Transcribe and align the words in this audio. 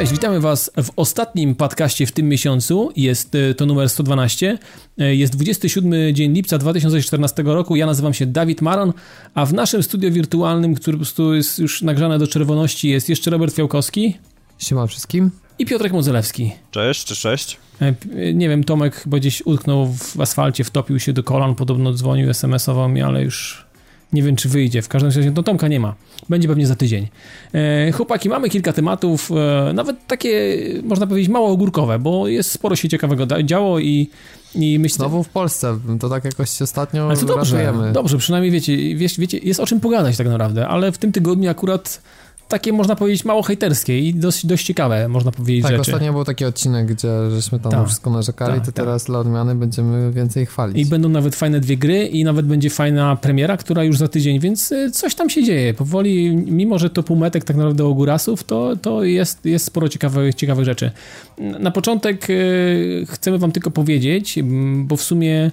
Cześć, 0.00 0.12
witamy 0.12 0.40
Was 0.40 0.70
w 0.82 0.90
ostatnim 0.96 1.54
podcaście 1.54 2.06
w 2.06 2.12
tym 2.12 2.28
miesiącu. 2.28 2.92
Jest 2.96 3.34
e, 3.34 3.54
to 3.54 3.66
numer 3.66 3.88
112. 3.90 4.58
E, 4.98 5.14
jest 5.14 5.32
27 5.32 6.14
dzień 6.14 6.32
lipca 6.32 6.58
2014 6.58 7.42
roku. 7.42 7.76
Ja 7.76 7.86
nazywam 7.86 8.14
się 8.14 8.26
Dawid 8.26 8.62
Maron, 8.62 8.92
a 9.34 9.46
w 9.46 9.52
naszym 9.52 9.82
studio 9.82 10.10
wirtualnym, 10.10 10.74
które 10.74 10.96
po 10.96 10.98
prostu 10.98 11.34
jest 11.34 11.58
już 11.58 11.82
nagrzane 11.82 12.18
do 12.18 12.26
czerwoności, 12.26 12.88
jest 12.88 13.08
jeszcze 13.08 13.30
Robert 13.30 13.54
Fiałkowski. 13.54 14.16
Siema 14.58 14.86
wszystkim. 14.86 15.30
I 15.58 15.66
Piotrek 15.66 15.92
Modzelewski. 15.92 16.52
Cześć, 16.70 17.04
cześć, 17.04 17.20
cześć. 17.20 17.56
E, 17.80 17.94
nie 18.34 18.48
wiem, 18.48 18.64
Tomek 18.64 18.96
chyba 18.96 19.16
gdzieś 19.16 19.42
utknął 19.46 19.86
w 19.86 20.20
asfalcie, 20.20 20.64
wtopił 20.64 20.98
się 20.98 21.12
do 21.12 21.22
kolan, 21.22 21.54
podobno 21.54 21.92
dzwonił, 21.92 22.30
SMS-ował 22.30 22.88
mi, 22.88 23.02
ale 23.02 23.22
już 23.22 23.66
nie 24.12 24.22
wiem, 24.22 24.36
czy 24.36 24.48
wyjdzie. 24.48 24.82
W 24.82 24.88
każdym 24.88 25.10
razie, 25.10 25.32
no 25.36 25.42
Tomka 25.42 25.68
nie 25.68 25.80
ma. 25.80 25.94
Będzie 26.28 26.48
pewnie 26.48 26.66
za 26.66 26.76
tydzień. 26.76 27.08
E, 27.54 27.92
chłopaki, 27.92 28.28
mamy 28.28 28.50
kilka 28.50 28.72
tematów, 28.72 29.30
e, 29.30 29.72
nawet 29.72 30.06
takie, 30.06 30.58
można 30.82 31.06
powiedzieć, 31.06 31.30
mało 31.30 31.48
ogórkowe, 31.48 31.98
bo 31.98 32.28
jest 32.28 32.50
sporo 32.50 32.76
się 32.76 32.88
ciekawego 32.88 33.42
działo 33.42 33.78
i 33.78 34.10
i 34.54 34.78
myślę... 34.78 34.96
Znowu 34.96 35.22
w 35.22 35.28
Polsce, 35.28 35.78
to 36.00 36.08
tak 36.08 36.24
jakoś 36.24 36.62
ostatnio 36.62 37.06
ale 37.06 37.16
to 37.16 37.26
dobrze, 37.26 37.72
dobrze, 37.92 38.18
przynajmniej 38.18 38.50
wiecie, 38.50 38.76
wiecie, 39.18 39.38
jest 39.38 39.60
o 39.60 39.66
czym 39.66 39.80
pogadać 39.80 40.16
tak 40.16 40.28
naprawdę, 40.28 40.68
ale 40.68 40.92
w 40.92 40.98
tym 40.98 41.12
tygodniu 41.12 41.50
akurat 41.50 42.02
takie, 42.50 42.72
można 42.72 42.96
powiedzieć, 42.96 43.24
mało 43.24 43.42
hejterskie 43.42 43.98
i 43.98 44.14
dość, 44.14 44.46
dość 44.46 44.66
ciekawe, 44.66 45.08
można 45.08 45.32
powiedzieć, 45.32 45.62
tak, 45.62 45.70
rzeczy. 45.70 45.80
ostatnio 45.80 46.12
był 46.12 46.24
taki 46.24 46.44
odcinek, 46.44 46.86
gdzie 46.86 47.08
żeśmy 47.30 47.60
tam 47.60 47.72
tak, 47.72 47.86
wszystko 47.86 48.10
narzekali, 48.10 48.54
tak, 48.54 48.60
to 48.60 48.66
tak. 48.66 48.74
teraz 48.74 49.04
dla 49.04 49.18
odmiany 49.18 49.54
będziemy 49.54 50.12
więcej 50.12 50.46
chwalić. 50.46 50.86
I 50.86 50.90
będą 50.90 51.08
nawet 51.08 51.36
fajne 51.36 51.60
dwie 51.60 51.76
gry 51.76 52.06
i 52.06 52.24
nawet 52.24 52.46
będzie 52.46 52.70
fajna 52.70 53.16
premiera, 53.16 53.56
która 53.56 53.84
już 53.84 53.96
za 53.98 54.08
tydzień, 54.08 54.40
więc 54.40 54.72
y, 54.72 54.90
coś 54.90 55.14
tam 55.14 55.30
się 55.30 55.44
dzieje. 55.44 55.74
Powoli, 55.74 56.36
mimo 56.36 56.78
że 56.78 56.90
to 56.90 57.02
półmetek 57.02 57.44
tak 57.44 57.56
naprawdę 57.56 57.84
ogórasów, 57.84 58.44
to, 58.44 58.76
to 58.76 59.04
jest, 59.04 59.44
jest 59.44 59.64
sporo 59.64 59.88
ciekawych, 59.88 60.34
ciekawych 60.34 60.64
rzeczy. 60.64 60.90
Na 61.38 61.70
początek 61.70 62.30
y, 62.30 63.06
chcemy 63.08 63.38
wam 63.38 63.52
tylko 63.52 63.70
powiedzieć, 63.70 64.38
bo 64.74 64.96
w 64.96 65.02
sumie 65.02 65.50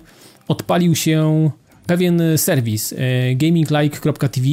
odpalił 0.48 0.96
się 0.96 1.50
pewien 1.88 2.22
serwis 2.38 2.92
y, 2.92 2.98
gaminglike.tv, 3.36 4.48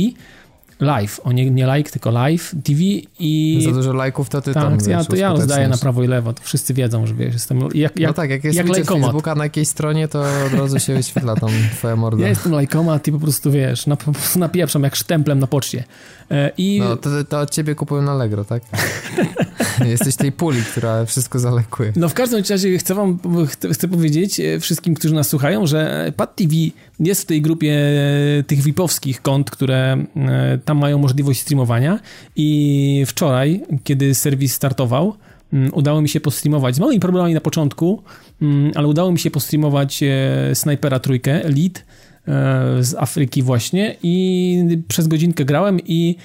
live, 0.80 1.20
o 1.24 1.32
nie, 1.32 1.50
nie 1.50 1.76
like, 1.76 1.90
tylko 1.90 2.10
live 2.10 2.54
TV 2.64 2.80
i... 3.18 3.62
Za 3.64 3.72
dużo 3.72 3.92
lajków 3.92 4.28
to 4.28 4.40
ty 4.40 4.54
tak, 4.54 4.62
tam, 4.62 4.90
ja, 4.90 5.04
to 5.04 5.16
ja 5.16 5.32
rozdaję 5.32 5.68
na 5.68 5.76
prawo 5.76 6.02
i 6.02 6.06
lewo, 6.06 6.32
to 6.32 6.42
wszyscy 6.42 6.74
wiedzą, 6.74 7.06
że 7.06 7.14
wiesz, 7.14 7.32
jestem 7.32 7.60
jak, 7.60 7.74
jak, 7.74 7.96
No 7.96 8.14
tak, 8.14 8.30
jak 8.30 8.44
jest 8.44 8.56
jak 8.56 8.66
Facebooka 8.66 9.34
na 9.34 9.44
jakiejś 9.44 9.68
stronie, 9.68 10.08
to 10.08 10.24
od 10.46 10.52
razu 10.52 10.80
się 10.80 10.94
wyświetla 10.94 11.36
tam 11.36 11.50
twoja 11.72 11.96
morda. 11.96 12.22
Ja 12.22 12.28
jestem 12.28 12.52
lajkomat 12.52 13.08
i 13.08 13.12
po 13.12 13.18
prostu, 13.18 13.50
wiesz, 13.50 13.86
na, 13.86 13.96
po 13.96 14.12
prostu 14.12 14.38
napieprzam 14.38 14.82
jak 14.82 14.96
sztemplem 14.96 15.38
na 15.38 15.46
poczcie. 15.46 15.84
E, 16.30 16.50
I... 16.58 16.80
No, 16.80 16.96
to, 16.96 17.24
to 17.24 17.40
od 17.40 17.50
ciebie 17.50 17.74
kupują 17.74 18.02
na 18.02 18.12
Allegro, 18.12 18.44
tak? 18.44 18.62
Jesteś 19.90 20.16
tej 20.16 20.32
puli, 20.32 20.62
która 20.62 21.04
wszystko 21.04 21.38
zalekuje. 21.38 21.92
No 21.96 22.08
w 22.08 22.14
każdym 22.14 22.42
razie 22.50 22.78
chcę 22.78 22.94
wam 22.94 23.18
chcę, 23.72 23.88
powiedzieć 23.88 24.40
e, 24.40 24.60
wszystkim, 24.60 24.94
którzy 24.94 25.14
nas 25.14 25.28
słuchają, 25.28 25.66
że 25.66 26.12
Pad 26.16 26.36
TV 26.36 26.54
jest 27.00 27.22
w 27.22 27.24
tej 27.24 27.42
grupie 27.42 27.78
e, 28.38 28.42
tych 28.42 28.60
VIP-owskich 28.60 29.22
kont, 29.22 29.50
które 29.50 30.04
tam 30.64 30.78
mają 30.78 30.98
możliwość 30.98 31.40
streamowania 31.40 32.00
i 32.36 33.04
wczoraj, 33.06 33.60
kiedy 33.84 34.14
serwis 34.14 34.54
startował, 34.54 35.14
mm, 35.52 35.70
udało 35.74 36.02
mi 36.02 36.08
się 36.08 36.20
postreamować 36.20 36.74
z 36.74 36.78
małymi 36.78 37.00
problemami 37.00 37.34
na 37.34 37.40
początku, 37.40 38.02
mm, 38.42 38.72
ale 38.74 38.86
udało 38.86 39.12
mi 39.12 39.18
się 39.18 39.30
postreamować 39.30 40.04
Snipera 40.54 41.00
trójkę, 41.00 41.40
Lead, 41.48 41.84
z 42.80 42.94
Afryki 42.98 43.42
właśnie 43.42 43.96
i 44.02 44.78
przez 44.88 45.08
godzinkę 45.08 45.44
grałem 45.44 45.80
i 45.80 46.16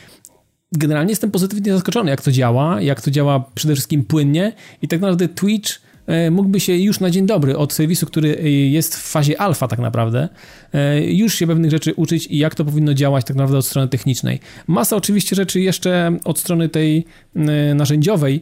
generalnie 0.71 1.11
jestem 1.11 1.31
pozytywnie 1.31 1.73
zaskoczony, 1.73 2.09
jak 2.09 2.21
to 2.21 2.31
działa, 2.31 2.81
jak 2.81 3.01
to 3.01 3.11
działa 3.11 3.43
przede 3.55 3.73
wszystkim 3.73 4.03
płynnie 4.03 4.53
i 4.81 4.87
tak 4.87 5.01
naprawdę 5.01 5.27
Twitch 5.27 5.81
e, 6.07 6.31
mógłby 6.31 6.59
się 6.59 6.77
już 6.77 6.99
na 6.99 7.09
dzień 7.09 7.25
dobry 7.25 7.57
od 7.57 7.73
serwisu, 7.73 8.05
który 8.05 8.37
e, 8.37 8.49
jest 8.49 8.95
w 8.95 9.01
fazie 9.11 9.41
alfa 9.41 9.67
tak 9.67 9.79
naprawdę, 9.79 10.29
e, 10.73 11.03
już 11.03 11.35
się 11.35 11.47
pewnych 11.47 11.71
rzeczy 11.71 11.93
uczyć 11.93 12.27
i 12.27 12.37
jak 12.37 12.55
to 12.55 12.65
powinno 12.65 12.93
działać 12.93 13.25
tak 13.25 13.35
naprawdę 13.35 13.57
od 13.57 13.65
strony 13.65 13.87
technicznej. 13.87 14.39
Masa 14.67 14.95
oczywiście 14.95 15.35
rzeczy 15.35 15.61
jeszcze 15.61 16.17
od 16.23 16.39
strony 16.39 16.69
tej 16.69 17.05
narzędziowej 17.75 18.41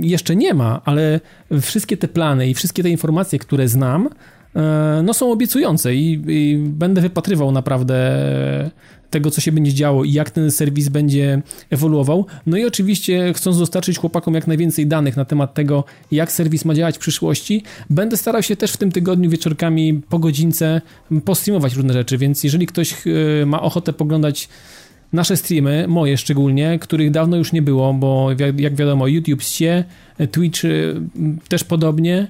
jeszcze 0.00 0.36
nie 0.36 0.54
ma, 0.54 0.80
ale 0.84 1.20
wszystkie 1.60 1.96
te 1.96 2.08
plany 2.08 2.48
i 2.48 2.54
wszystkie 2.54 2.82
te 2.82 2.90
informacje, 2.90 3.38
które 3.38 3.68
znam, 3.68 4.08
E, 4.08 4.35
no 5.02 5.14
są 5.14 5.32
obiecujące 5.32 5.94
i, 5.94 6.22
i, 6.28 6.56
będę 6.58 7.00
wypatrywał 7.00 7.52
naprawdę 7.52 7.96
tego, 9.10 9.30
co 9.30 9.40
się 9.40 9.52
będzie 9.52 9.74
działo 9.74 10.04
i 10.04 10.12
jak 10.12 10.30
ten 10.30 10.50
serwis 10.50 10.88
będzie 10.88 11.42
ewoluował. 11.70 12.26
No 12.46 12.56
i 12.56 12.64
oczywiście 12.64 13.32
chcąc 13.34 13.58
dostarczyć 13.58 13.98
chłopakom 13.98 14.34
jak 14.34 14.46
najwięcej 14.46 14.86
danych 14.86 15.16
na 15.16 15.24
temat 15.24 15.54
tego, 15.54 15.84
jak 16.10 16.32
serwis 16.32 16.64
ma 16.64 16.74
działać 16.74 16.96
w 16.96 16.98
przyszłości, 16.98 17.62
będę 17.90 18.16
starał 18.16 18.42
się 18.42 18.56
też 18.56 18.72
w 18.72 18.76
tym 18.76 18.92
tygodniu 18.92 19.30
wieczorkami 19.30 20.02
po 20.08 20.18
godzince 20.18 20.80
postreamować 21.24 21.74
różne 21.74 21.92
rzeczy, 21.92 22.18
więc 22.18 22.44
jeżeli 22.44 22.66
ktoś 22.66 22.94
e, 23.42 23.46
ma 23.46 23.62
ochotę 23.62 23.92
poglądać 23.92 24.48
nasze 25.12 25.36
streamy, 25.36 25.84
moje 25.88 26.18
szczególnie, 26.18 26.78
których 26.78 27.10
dawno 27.10 27.36
już 27.36 27.52
nie 27.52 27.62
było, 27.62 27.94
bo 27.94 28.28
jak 28.56 28.74
wiadomo 28.74 29.06
YouTube 29.06 29.42
się, 29.42 29.84
Twitch 30.30 30.64
e, 30.64 30.68
też 31.48 31.64
podobnie, 31.64 32.28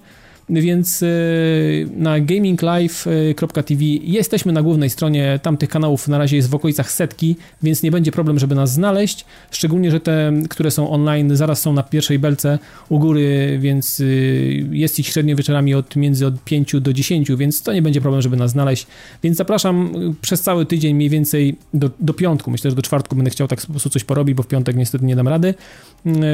więc 0.50 1.02
y, 1.02 1.88
na 1.96 2.20
gaminglive.tv 2.20 3.84
jesteśmy 4.02 4.52
na 4.52 4.62
głównej 4.62 4.90
stronie, 4.90 5.40
tamtych 5.42 5.68
kanałów. 5.68 6.08
Na 6.08 6.18
razie 6.18 6.36
jest 6.36 6.50
w 6.50 6.54
okolicach 6.54 6.92
setki, 6.92 7.36
więc 7.62 7.82
nie 7.82 7.90
będzie 7.90 8.12
problem, 8.12 8.38
żeby 8.38 8.54
nas 8.54 8.72
znaleźć, 8.72 9.24
szczególnie, 9.50 9.90
że 9.90 10.00
te, 10.00 10.32
które 10.50 10.70
są 10.70 10.90
online, 10.90 11.36
zaraz 11.36 11.60
są 11.60 11.72
na 11.72 11.82
pierwszej 11.82 12.18
belce 12.18 12.58
u 12.88 12.98
góry, 12.98 13.58
więc 13.60 14.00
y, 14.00 14.66
jest 14.70 14.98
ich 14.98 15.06
średnio 15.06 15.36
wieczorami 15.36 15.74
od 15.74 15.96
między 15.96 16.26
od 16.26 16.44
5 16.44 16.80
do 16.80 16.92
10, 16.92 17.30
więc 17.36 17.62
to 17.62 17.72
nie 17.72 17.82
będzie 17.82 18.00
problem, 18.00 18.22
żeby 18.22 18.36
nas 18.36 18.50
znaleźć, 18.50 18.86
więc 19.22 19.36
zapraszam 19.36 19.96
y, 20.10 20.14
przez 20.20 20.40
cały 20.42 20.66
tydzień 20.66 20.94
mniej 20.94 21.10
więcej 21.10 21.56
do, 21.74 21.90
do 22.00 22.14
piątku, 22.14 22.50
myślę, 22.50 22.70
że 22.70 22.76
do 22.76 22.82
czwartku 22.82 23.16
będę 23.16 23.30
chciał 23.30 23.48
tak 23.48 23.60
po 23.60 23.70
prostu 23.70 23.90
coś 23.90 24.04
porobić, 24.04 24.34
bo 24.34 24.42
w 24.42 24.48
piątek 24.48 24.76
niestety 24.76 25.04
nie 25.04 25.16
dam 25.16 25.28
rady, 25.28 25.54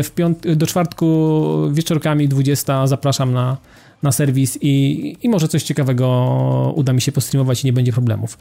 w 0.05 0.11
piąt 0.11 0.53
do 0.57 0.67
czwartku 0.67 1.49
wieczorkami 1.73 2.29
20 2.29 2.87
zapraszam 2.87 3.33
na 3.33 3.57
na 4.03 4.13
serwis 4.13 4.59
i, 4.61 5.17
i 5.23 5.29
może 5.29 5.49
coś 5.49 5.63
ciekawego 5.63 6.73
uda 6.77 6.93
mi 6.93 7.01
się 7.01 7.13
postreamować 7.13 7.63
i 7.63 7.67
nie 7.67 7.73
będzie 7.73 7.93
problemów. 7.93 8.39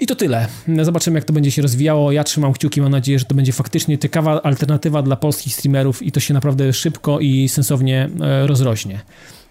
I 0.00 0.06
to 0.06 0.14
tyle. 0.14 0.46
Zobaczymy, 0.82 1.18
jak 1.18 1.24
to 1.24 1.32
będzie 1.32 1.50
się 1.50 1.62
rozwijało. 1.62 2.12
Ja 2.12 2.24
trzymam 2.24 2.52
kciuki, 2.52 2.80
mam 2.80 2.90
nadzieję, 2.90 3.18
że 3.18 3.24
to 3.24 3.34
będzie 3.34 3.52
faktycznie 3.52 3.98
ciekawa 3.98 4.42
alternatywa 4.42 5.02
dla 5.02 5.16
polskich 5.16 5.54
streamerów 5.54 6.02
i 6.02 6.12
to 6.12 6.20
się 6.20 6.34
naprawdę 6.34 6.72
szybko 6.72 7.20
i 7.20 7.48
sensownie 7.48 8.08
e, 8.20 8.46
rozrośnie. 8.46 9.00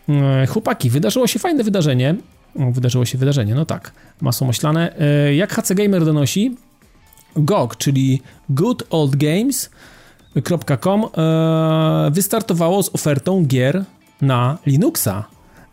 E, 0.10 0.48
chłopaki, 0.48 0.90
wydarzyło 0.90 1.28
się 1.28 1.40
fajne 1.40 1.64
wydarzenie. 1.64 2.16
Wydarzyło 2.72 3.06
się 3.06 3.18
wydarzenie, 3.18 3.56
no 3.56 3.66
tak, 3.66 3.92
masą. 4.22 4.50
E, 5.00 5.36
jak 5.36 5.54
HC 5.54 5.74
Gamer 5.74 6.06
donosi, 6.06 6.56
GOG, 7.36 7.78
czyli 7.78 8.22
Good 8.50 8.84
Old 8.90 9.16
Games.com 9.16 11.06
wystartowało 12.12 12.84
z 12.84 12.96
ofertą 12.96 13.46
gier 13.46 13.86
na 14.22 14.58
Linuxa. 14.66 15.24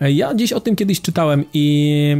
E, 0.00 0.12
ja 0.12 0.34
gdzieś 0.34 0.52
o 0.52 0.60
tym 0.60 0.76
kiedyś 0.76 1.00
czytałem 1.00 1.44
i 1.54 2.16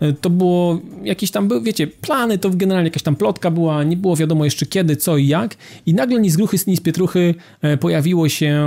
e, 0.00 0.12
to 0.12 0.30
było 0.30 0.80
jakieś 1.02 1.30
tam, 1.30 1.48
wiecie, 1.62 1.86
plany, 1.86 2.38
to 2.38 2.50
generalnie 2.50 2.86
jakaś 2.88 3.02
tam 3.02 3.16
plotka 3.16 3.50
była, 3.50 3.84
nie 3.84 3.96
było 3.96 4.16
wiadomo 4.16 4.44
jeszcze 4.44 4.66
kiedy, 4.66 4.96
co 4.96 5.16
i 5.16 5.26
jak 5.26 5.56
i 5.86 5.94
nagle 5.94 6.20
ni 6.20 6.30
z 6.30 6.36
gruchy, 6.36 6.56
ni 6.66 6.76
z 6.76 6.80
pietruchy 6.80 7.34
e, 7.62 7.76
pojawiło 7.76 8.28
się 8.28 8.66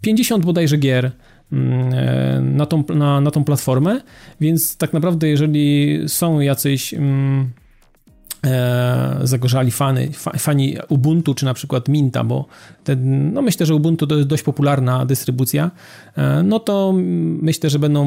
50 0.00 0.44
bodajże 0.44 0.76
gier 0.76 1.10
mm, 1.52 2.56
na 2.56 2.66
tą, 2.66 2.84
na, 2.94 3.20
na 3.20 3.30
tą 3.30 3.44
platformę, 3.44 4.00
więc 4.40 4.76
tak 4.76 4.92
naprawdę 4.92 5.28
jeżeli 5.28 5.98
są 6.06 6.40
jacyś 6.40 6.94
mm, 6.94 7.50
zagorzali 9.22 9.70
fany, 9.70 10.12
fa, 10.12 10.30
fani 10.30 10.76
Ubuntu 10.88 11.34
czy 11.34 11.44
na 11.44 11.54
przykład 11.54 11.88
Minta, 11.88 12.24
bo 12.24 12.46
ten, 12.84 13.32
no 13.32 13.42
myślę, 13.42 13.66
że 13.66 13.74
Ubuntu 13.74 14.06
to 14.06 14.16
jest 14.16 14.28
dość 14.28 14.42
popularna 14.42 15.06
dystrybucja, 15.06 15.70
e, 16.16 16.42
no 16.42 16.60
to 16.60 16.92
myślę, 17.42 17.70
że 17.70 17.78
będą 17.78 18.06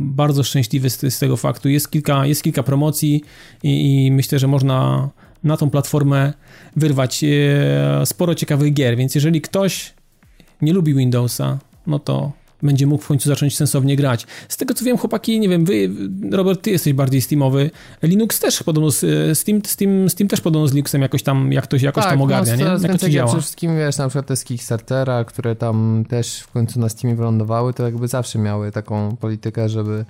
bardzo 0.00 0.42
szczęśliwi 0.42 0.90
z, 0.90 1.14
z 1.14 1.18
tego 1.18 1.36
faktu. 1.36 1.68
Jest 1.68 1.90
kilka, 1.90 2.26
jest 2.26 2.42
kilka 2.42 2.62
promocji 2.62 3.22
i, 3.62 4.06
i 4.06 4.12
myślę, 4.12 4.38
że 4.38 4.46
można 4.46 5.08
na 5.44 5.56
tą 5.56 5.70
platformę 5.70 6.32
wyrwać 6.76 7.24
e, 7.24 8.06
sporo 8.06 8.34
ciekawych 8.34 8.74
gier, 8.74 8.96
więc 8.96 9.14
jeżeli 9.14 9.40
ktoś 9.40 9.94
nie 10.62 10.72
lubi 10.72 10.94
Windowsa, 10.94 11.58
no 11.86 11.98
to 11.98 12.32
będzie 12.62 12.86
mógł 12.86 13.04
w 13.04 13.06
końcu 13.06 13.28
zacząć 13.28 13.56
sensownie 13.56 13.96
grać. 13.96 14.26
Z 14.48 14.56
tego 14.56 14.74
co 14.74 14.84
wiem, 14.84 14.98
chłopaki, 14.98 15.40
nie 15.40 15.48
wiem, 15.48 15.64
wy, 15.64 15.90
Robert, 16.30 16.62
ty 16.62 16.70
jesteś 16.70 16.92
bardziej 16.92 17.20
Steamowy. 17.20 17.70
Linux 18.02 18.40
też 18.40 18.62
podobno, 18.62 18.90
Steam, 19.34 19.60
Steam, 19.64 20.10
Steam 20.10 20.28
też 20.28 20.40
podobno 20.40 20.68
z 20.68 20.72
Linuxem 20.72 21.02
jakoś 21.02 21.22
tam, 21.22 21.52
jak 21.52 21.64
ktoś 21.64 21.82
jakoś 21.82 22.04
tak, 22.04 22.12
tam 22.12 22.22
ogarnia, 22.22 22.56
no, 22.56 22.78
nie? 22.78 22.88
Jak 22.88 23.00
to 23.00 23.08
działa? 23.08 23.28
Przede 23.28 23.42
wszystkim, 23.42 23.76
wiesz, 23.76 23.98
na 23.98 24.08
przykład 24.08 24.26
te 24.26 24.36
z 24.36 24.44
Kickstartera, 24.44 25.24
które 25.24 25.56
tam 25.56 26.04
też 26.08 26.40
w 26.40 26.50
końcu 26.50 26.80
na 26.80 26.88
Steamie 26.88 27.16
wylądowały, 27.16 27.74
to 27.74 27.84
jakby 27.84 28.08
zawsze 28.08 28.38
miały 28.38 28.72
taką 28.72 29.16
politykę, 29.16 29.68
żeby 29.68 30.04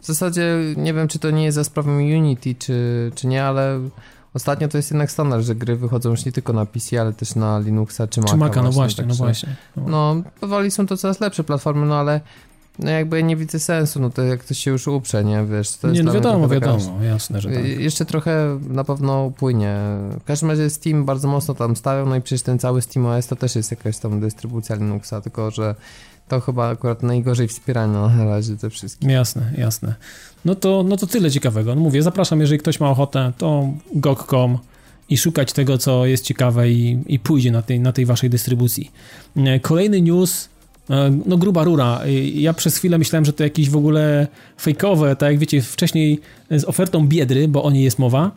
w 0.00 0.06
zasadzie, 0.06 0.58
nie 0.76 0.94
wiem, 0.94 1.08
czy 1.08 1.18
to 1.18 1.30
nie 1.30 1.44
jest 1.44 1.54
za 1.54 1.64
sprawą 1.64 1.96
Unity, 1.96 2.54
czy, 2.54 3.10
czy 3.14 3.26
nie, 3.26 3.44
ale 3.44 3.80
ostatnio 4.34 4.68
to 4.68 4.78
jest 4.78 4.90
jednak 4.90 5.10
standard, 5.10 5.44
że 5.44 5.54
gry 5.54 5.76
wychodzą 5.76 6.10
już 6.10 6.24
nie 6.24 6.32
tylko 6.32 6.52
na 6.52 6.66
PC, 6.66 7.00
ale 7.00 7.12
też 7.12 7.34
na 7.34 7.58
Linuxa 7.58 8.06
czy 8.10 8.20
Maca. 8.20 8.32
Czy 8.32 8.36
Maca, 8.36 8.62
no 8.62 8.72
właśnie, 8.72 9.04
no 9.06 9.14
właśnie. 9.14 9.56
No, 9.76 9.84
no 9.86 10.22
powoli 10.40 10.70
są 10.70 10.86
to 10.86 10.96
coraz 10.96 11.20
lepsze 11.20 11.44
platformy, 11.44 11.86
no 11.86 11.96
ale 11.96 12.20
no 12.78 12.90
jakby 12.90 13.22
nie 13.22 13.36
widzę 13.36 13.58
sensu, 13.58 14.00
no 14.00 14.10
to 14.10 14.22
jak 14.22 14.40
ktoś 14.40 14.58
się 14.58 14.70
już 14.70 14.88
uprze, 14.88 15.24
nie, 15.24 15.44
wiesz, 15.44 15.76
to 15.76 15.88
jest 15.88 15.98
Nie, 15.98 16.04
no 16.04 16.12
wiadomo, 16.12 16.48
wiadomo, 16.48 17.02
jasne, 17.02 17.40
że 17.40 17.50
tak. 17.50 17.64
Jeszcze 17.64 18.04
trochę 18.04 18.58
na 18.68 18.84
pewno 18.84 19.24
upłynie. 19.24 19.76
W 20.20 20.24
każdym 20.24 20.50
razie 20.50 20.70
Steam 20.70 21.04
bardzo 21.04 21.28
mocno 21.28 21.54
tam 21.54 21.76
stawiał, 21.76 22.06
no 22.06 22.16
i 22.16 22.20
przecież 22.20 22.42
ten 22.42 22.58
cały 22.58 22.82
SteamOS 22.82 23.26
to 23.26 23.36
też 23.36 23.56
jest 23.56 23.70
jakaś 23.70 23.98
tam 23.98 24.20
dystrybucja 24.20 24.76
Linuxa, 24.76 25.20
tylko 25.22 25.50
że 25.50 25.74
to 26.32 26.40
chyba 26.40 26.68
akurat 26.68 27.02
najgorzej 27.02 27.48
wspierane 27.48 28.08
na 28.08 28.24
razie 28.24 28.56
te 28.56 28.70
wszystkie. 28.70 29.12
Jasne, 29.12 29.52
jasne. 29.58 29.94
No 30.44 30.54
to, 30.54 30.82
no 30.82 30.96
to 30.96 31.06
tyle 31.06 31.30
ciekawego. 31.30 31.74
No 31.74 31.80
mówię, 31.80 32.02
zapraszam, 32.02 32.40
jeżeli 32.40 32.58
ktoś 32.58 32.80
ma 32.80 32.90
ochotę, 32.90 33.32
to 33.38 33.68
gog.com 33.94 34.58
i 35.08 35.16
szukać 35.18 35.52
tego, 35.52 35.78
co 35.78 36.06
jest 36.06 36.24
ciekawe 36.24 36.70
i, 36.70 36.98
i 37.06 37.18
pójdzie 37.18 37.50
na 37.50 37.62
tej, 37.62 37.80
na 37.80 37.92
tej 37.92 38.06
waszej 38.06 38.30
dystrybucji. 38.30 38.90
Kolejny 39.62 40.02
news 40.02 40.48
E, 40.48 40.51
no 41.26 41.36
gruba 41.36 41.64
rura. 41.64 42.00
Ja 42.34 42.52
przez 42.52 42.76
chwilę 42.76 42.98
myślałem, 42.98 43.24
że 43.24 43.32
to 43.32 43.44
jakieś 43.44 43.70
w 43.70 43.76
ogóle 43.76 44.26
fejkowe, 44.60 45.16
tak 45.16 45.30
jak 45.30 45.38
wiecie, 45.38 45.62
wcześniej 45.62 46.20
z 46.50 46.64
ofertą 46.64 47.08
Biedry, 47.08 47.48
bo 47.48 47.62
o 47.62 47.70
niej 47.70 47.84
jest 47.84 47.98
mowa, 47.98 48.30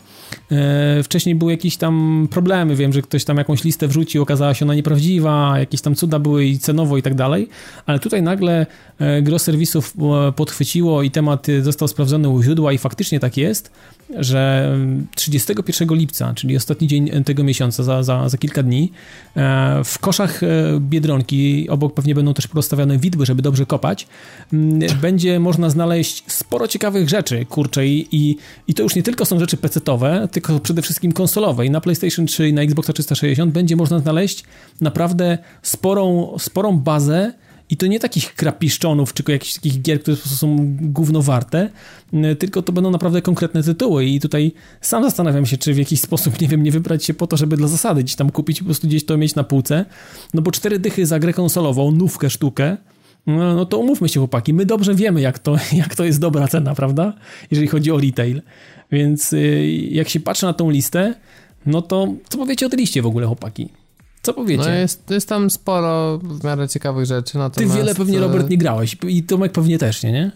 e, 0.51 1.03
wcześniej 1.03 1.35
były 1.35 1.51
jakieś 1.51 1.77
tam 1.77 2.27
problemy, 2.31 2.75
wiem, 2.75 2.93
że 2.93 3.01
ktoś 3.01 3.25
tam 3.25 3.37
jakąś 3.37 3.63
listę 3.63 3.87
wrzucił, 3.87 4.23
okazała 4.23 4.53
się 4.53 4.65
ona 4.65 4.75
nieprawdziwa, 4.75 5.59
jakieś 5.59 5.81
tam 5.81 5.95
cuda 5.95 6.19
były 6.19 6.45
i 6.45 6.59
cenowo 6.59 6.97
i 6.97 7.01
tak 7.01 7.15
dalej, 7.15 7.49
ale 7.85 7.99
tutaj 7.99 8.21
nagle 8.21 8.65
e, 8.99 9.21
gros 9.21 9.43
serwisów 9.43 9.93
podchwyciło 10.35 11.03
i 11.03 11.11
temat 11.11 11.47
został 11.61 11.87
sprawdzony 11.87 12.29
u 12.29 12.43
źródła 12.43 12.73
i 12.73 12.77
faktycznie 12.77 13.19
tak 13.19 13.37
jest, 13.37 13.71
że 14.09 14.71
31 15.15 15.87
lipca, 15.97 16.33
czyli 16.33 16.57
ostatni 16.57 16.87
dzień 16.87 17.23
tego 17.23 17.43
miesiąca, 17.43 17.83
za, 17.83 18.03
za, 18.03 18.29
za 18.29 18.37
kilka 18.37 18.63
dni, 18.63 18.91
w 19.85 19.99
koszach 19.99 20.41
Biedronki, 20.79 21.69
obok 21.69 21.93
pewnie 21.93 22.15
będą 22.15 22.33
też 22.33 22.47
rozstawione 22.53 22.97
widły, 22.97 23.25
żeby 23.25 23.41
dobrze 23.41 23.65
kopać, 23.65 24.07
będzie 25.01 25.39
można 25.39 25.69
znaleźć 25.69 26.23
sporo 26.27 26.67
ciekawych 26.67 27.09
rzeczy, 27.09 27.45
kurczę, 27.45 27.87
i, 27.87 28.37
i, 28.67 28.73
to 28.73 28.83
już 28.83 28.95
nie 28.95 29.03
tylko 29.03 29.25
są 29.25 29.39
rzeczy 29.39 29.57
pecetowe, 29.57 30.27
tylko 30.31 30.59
przede 30.59 30.81
wszystkim 30.81 31.11
konsolowe. 31.11 31.65
I 31.65 31.69
na 31.69 31.81
PlayStation 31.81 32.25
3 32.25 32.49
i 32.49 32.53
na 32.53 32.61
Xbox 32.61 32.89
360 32.93 33.53
będzie 33.53 33.75
można 33.75 33.99
znaleźć 33.99 34.43
naprawdę 34.81 35.37
sporą, 35.61 36.35
sporą 36.39 36.79
bazę 36.79 37.33
i 37.69 37.77
to 37.77 37.87
nie 37.87 37.99
takich 37.99 38.35
krapiszczonów, 38.35 39.13
czy 39.13 39.23
jakichś 39.27 39.53
takich 39.53 39.81
gier, 39.81 40.01
które 40.01 40.17
są 40.17 40.75
gównowarte, 40.81 41.69
tylko 42.39 42.61
to 42.61 42.71
będą 42.73 42.91
naprawdę 42.91 43.21
konkretne 43.21 43.63
tytuły 43.63 44.05
i 44.05 44.19
tutaj 44.19 44.51
sam 44.81 45.03
zastanawiam 45.03 45.45
się, 45.45 45.57
czy 45.57 45.73
w 45.73 45.77
jakiś 45.77 46.01
sposób, 46.01 46.41
nie 46.41 46.47
wiem, 46.47 46.63
nie 46.63 46.71
wybrać 46.71 47.05
się 47.05 47.13
po 47.13 47.27
to, 47.27 47.37
żeby 47.37 47.57
dla 47.57 47.67
zasady 47.67 48.03
gdzieś 48.03 48.15
tam 48.15 48.29
kupić, 48.31 48.59
po 48.59 48.65
prostu 48.65 48.87
gdzieś 48.87 49.05
to 49.05 49.17
mieć 49.17 49.35
na 49.35 49.43
półce, 49.43 49.85
no 50.33 50.41
bo 50.41 50.51
cztery 50.51 50.79
dychy 50.79 51.05
za 51.05 51.19
grę 51.19 51.33
konsolową, 51.33 51.91
nówkę 51.91 52.29
sztukę, 52.29 52.77
no, 53.27 53.55
no 53.55 53.65
to 53.65 53.77
umówmy 53.77 54.09
się 54.09 54.19
chłopaki, 54.19 54.53
my 54.53 54.65
dobrze 54.65 54.95
wiemy 54.95 55.21
jak 55.21 55.39
to, 55.39 55.55
jak 55.83 55.95
to 55.95 56.05
jest 56.05 56.19
dobra 56.19 56.47
cena, 56.47 56.75
prawda? 56.75 57.13
Jeżeli 57.51 57.67
chodzi 57.67 57.91
o 57.91 57.97
retail. 57.99 58.41
Więc 58.91 59.33
y, 59.33 59.67
jak 59.91 60.09
się 60.09 60.19
patrzy 60.19 60.45
na 60.45 60.53
tą 60.53 60.69
listę, 60.69 61.13
no 61.65 61.81
to 61.81 62.13
co 62.29 62.37
powiecie 62.37 62.65
o 62.65 62.69
tej 62.69 62.79
liście 62.79 63.01
w 63.01 63.05
ogóle 63.05 63.27
chłopaki? 63.27 63.69
Co 64.25 64.33
powiecie? 64.33 64.63
No 64.63 64.69
jest, 64.69 65.09
jest 65.09 65.29
tam 65.29 65.49
sporo 65.49 66.17
w 66.17 66.43
miarę 66.43 66.67
ciekawych 66.67 67.05
rzeczy, 67.05 67.37
natomiast... 67.37 67.73
Ty 67.73 67.79
wiele 67.79 67.95
pewnie, 67.95 68.19
Robert, 68.19 68.49
nie 68.49 68.57
grałeś 68.57 68.97
i 69.07 69.23
Tomek 69.23 69.51
pewnie 69.51 69.77
też, 69.77 70.03
nie? 70.03 70.11
nie? 70.11 70.31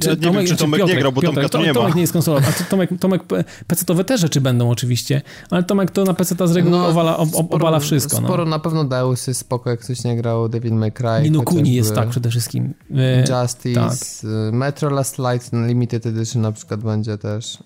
Czy, 0.00 0.08
ja 0.08 0.16
Tomek, 0.16 0.46
wiem, 0.46 0.46
czy 0.46 0.56
Tomek 0.56 0.80
Piotrek, 0.80 0.96
nie 0.96 1.00
grał, 1.00 1.12
bo 1.12 1.20
Piotrek, 1.20 1.50
Tomka 1.50 1.58
tu 1.58 1.64
nie 1.64 1.72
ma. 1.72 1.74
Tomek 1.74 1.94
nie 1.94 2.00
jest 2.00 2.12
konsolowy, 2.12 2.46
a 2.46 2.70
Tomek, 2.70 2.90
Tomek 3.00 3.22
PC-towe 3.68 4.04
te 4.04 4.18
rzeczy 4.18 4.40
będą 4.40 4.70
oczywiście, 4.70 5.22
ale 5.50 5.62
Tomek 5.62 5.90
to 5.90 6.04
na 6.04 6.14
PC-ta 6.14 6.46
z 6.46 6.52
reguły 6.52 6.76
no, 6.76 6.88
obala, 6.88 7.16
ob, 7.16 7.28
sporo, 7.28 7.48
obala 7.50 7.78
wszystko. 7.78 8.20
No. 8.20 8.28
Sporo 8.28 8.44
no. 8.44 8.50
na 8.50 8.58
pewno 8.58 8.84
Deus 8.84 9.26
jest 9.26 9.40
spoko, 9.40 9.70
jak 9.70 9.80
ktoś 9.80 10.04
nie 10.04 10.16
grał, 10.16 10.48
Devil 10.48 10.74
May 10.74 10.92
Cry. 10.92 11.22
Nino 11.22 11.42
Kuni 11.42 11.74
jest 11.74 11.94
tak 11.94 12.08
przede 12.08 12.30
wszystkim. 12.30 12.74
E, 12.96 13.42
Justice, 13.42 13.80
tak. 13.80 13.98
Metro 14.52 14.90
Last 14.90 15.18
Light 15.18 15.52
Limited 15.66 16.06
Edition 16.06 16.42
na 16.42 16.52
przykład 16.52 16.80
będzie 16.80 17.18
też. 17.18 17.58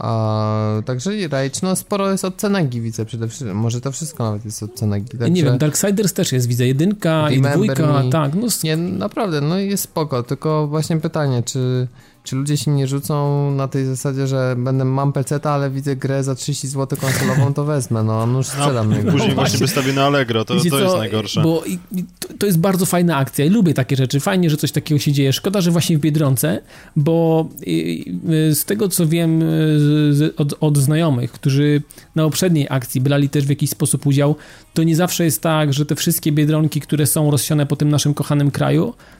A, 0.00 0.82
także 0.84 1.16
i 1.16 1.28
Rage, 1.28 1.60
no 1.62 1.76
sporo 1.76 2.10
jest 2.10 2.24
od 2.24 2.36
Cenegi, 2.36 2.80
widzę 2.80 3.04
przede 3.04 3.28
wszystkim. 3.28 3.56
Może 3.56 3.80
to 3.80 3.92
wszystko 3.92 4.24
nawet 4.24 4.44
jest 4.44 4.62
od 4.62 4.74
Cenegi. 4.74 5.08
Także... 5.08 5.30
Nie 5.30 5.44
wiem, 5.44 5.58
Darksiders 5.58 6.12
też 6.12 6.32
jest, 6.32 6.46
widzę. 6.46 6.66
Jedynka 6.66 7.30
i 7.30 7.40
dwójka, 7.40 8.02
me. 8.02 8.10
tak. 8.10 8.34
No... 8.34 8.46
Nie, 8.64 8.76
naprawdę, 8.76 9.40
no 9.40 9.58
jest 9.58 9.82
spoko, 9.82 10.22
tylko 10.22 10.66
właśnie 10.66 10.96
pytanie, 10.96 11.42
czy 11.42 11.88
czy 12.30 12.36
ludzie 12.36 12.56
się 12.56 12.70
nie 12.70 12.86
rzucą 12.86 13.50
na 13.50 13.68
tej 13.68 13.86
zasadzie, 13.86 14.26
że 14.26 14.54
będę 14.58 14.84
mam 14.84 15.12
PC, 15.12 15.40
ale 15.42 15.70
widzę 15.70 15.96
grę 15.96 16.24
za 16.24 16.34
30 16.34 16.68
zł 16.68 16.98
konsolową, 17.00 17.54
to 17.54 17.64
wezmę, 17.64 18.02
no, 18.02 18.26
no 18.26 18.38
już 18.38 18.46
sprzedam. 18.46 18.90
No, 19.04 19.12
później 19.12 19.28
no, 19.28 19.34
właśnie 19.34 19.58
wystawię 19.58 19.92
na 19.92 20.04
Allegro, 20.04 20.44
to, 20.44 20.54
to 20.70 20.80
jest 20.80 20.96
najgorsze. 20.96 21.42
Bo 21.42 21.64
to, 22.18 22.28
to, 22.38 22.46
jest 22.46 22.58
bardzo 22.58 22.86
fajna 22.86 23.16
akcja 23.16 23.44
i 23.44 23.48
lubię 23.48 23.74
takie 23.74 23.96
rzeczy. 23.96 24.20
Fajnie, 24.20 24.50
że 24.50 24.56
coś 24.56 24.72
takiego 24.72 24.98
się 24.98 25.12
dzieje. 25.12 25.32
Szkoda, 25.32 25.60
że 25.60 25.70
właśnie 25.70 25.98
w 25.98 26.00
Biedronce, 26.00 26.60
bo 26.96 27.48
z 28.52 28.64
tego, 28.64 28.88
co 28.88 29.06
wiem 29.06 29.44
od, 30.36 30.54
od 30.60 30.78
znajomych, 30.78 31.32
którzy 31.32 31.82
na 32.14 32.22
poprzedniej 32.22 32.66
akcji 32.70 33.00
brali 33.00 33.28
też 33.28 33.44
w 33.44 33.50
jakiś 33.50 33.70
sposób 33.70 34.06
udział, 34.06 34.36
to 34.74 34.82
nie 34.82 34.96
zawsze 34.96 35.24
jest 35.24 35.42
tak, 35.42 35.72
że 35.72 35.86
te 35.86 35.94
wszystkie 35.94 36.32
Biedronki, 36.32 36.80
które 36.80 37.06
są 37.06 37.30
rozsiane 37.30 37.66
po 37.66 37.76
tym 37.76 37.88
naszym 37.88 38.14
kochanym 38.14 38.50
kraju, 38.50 38.94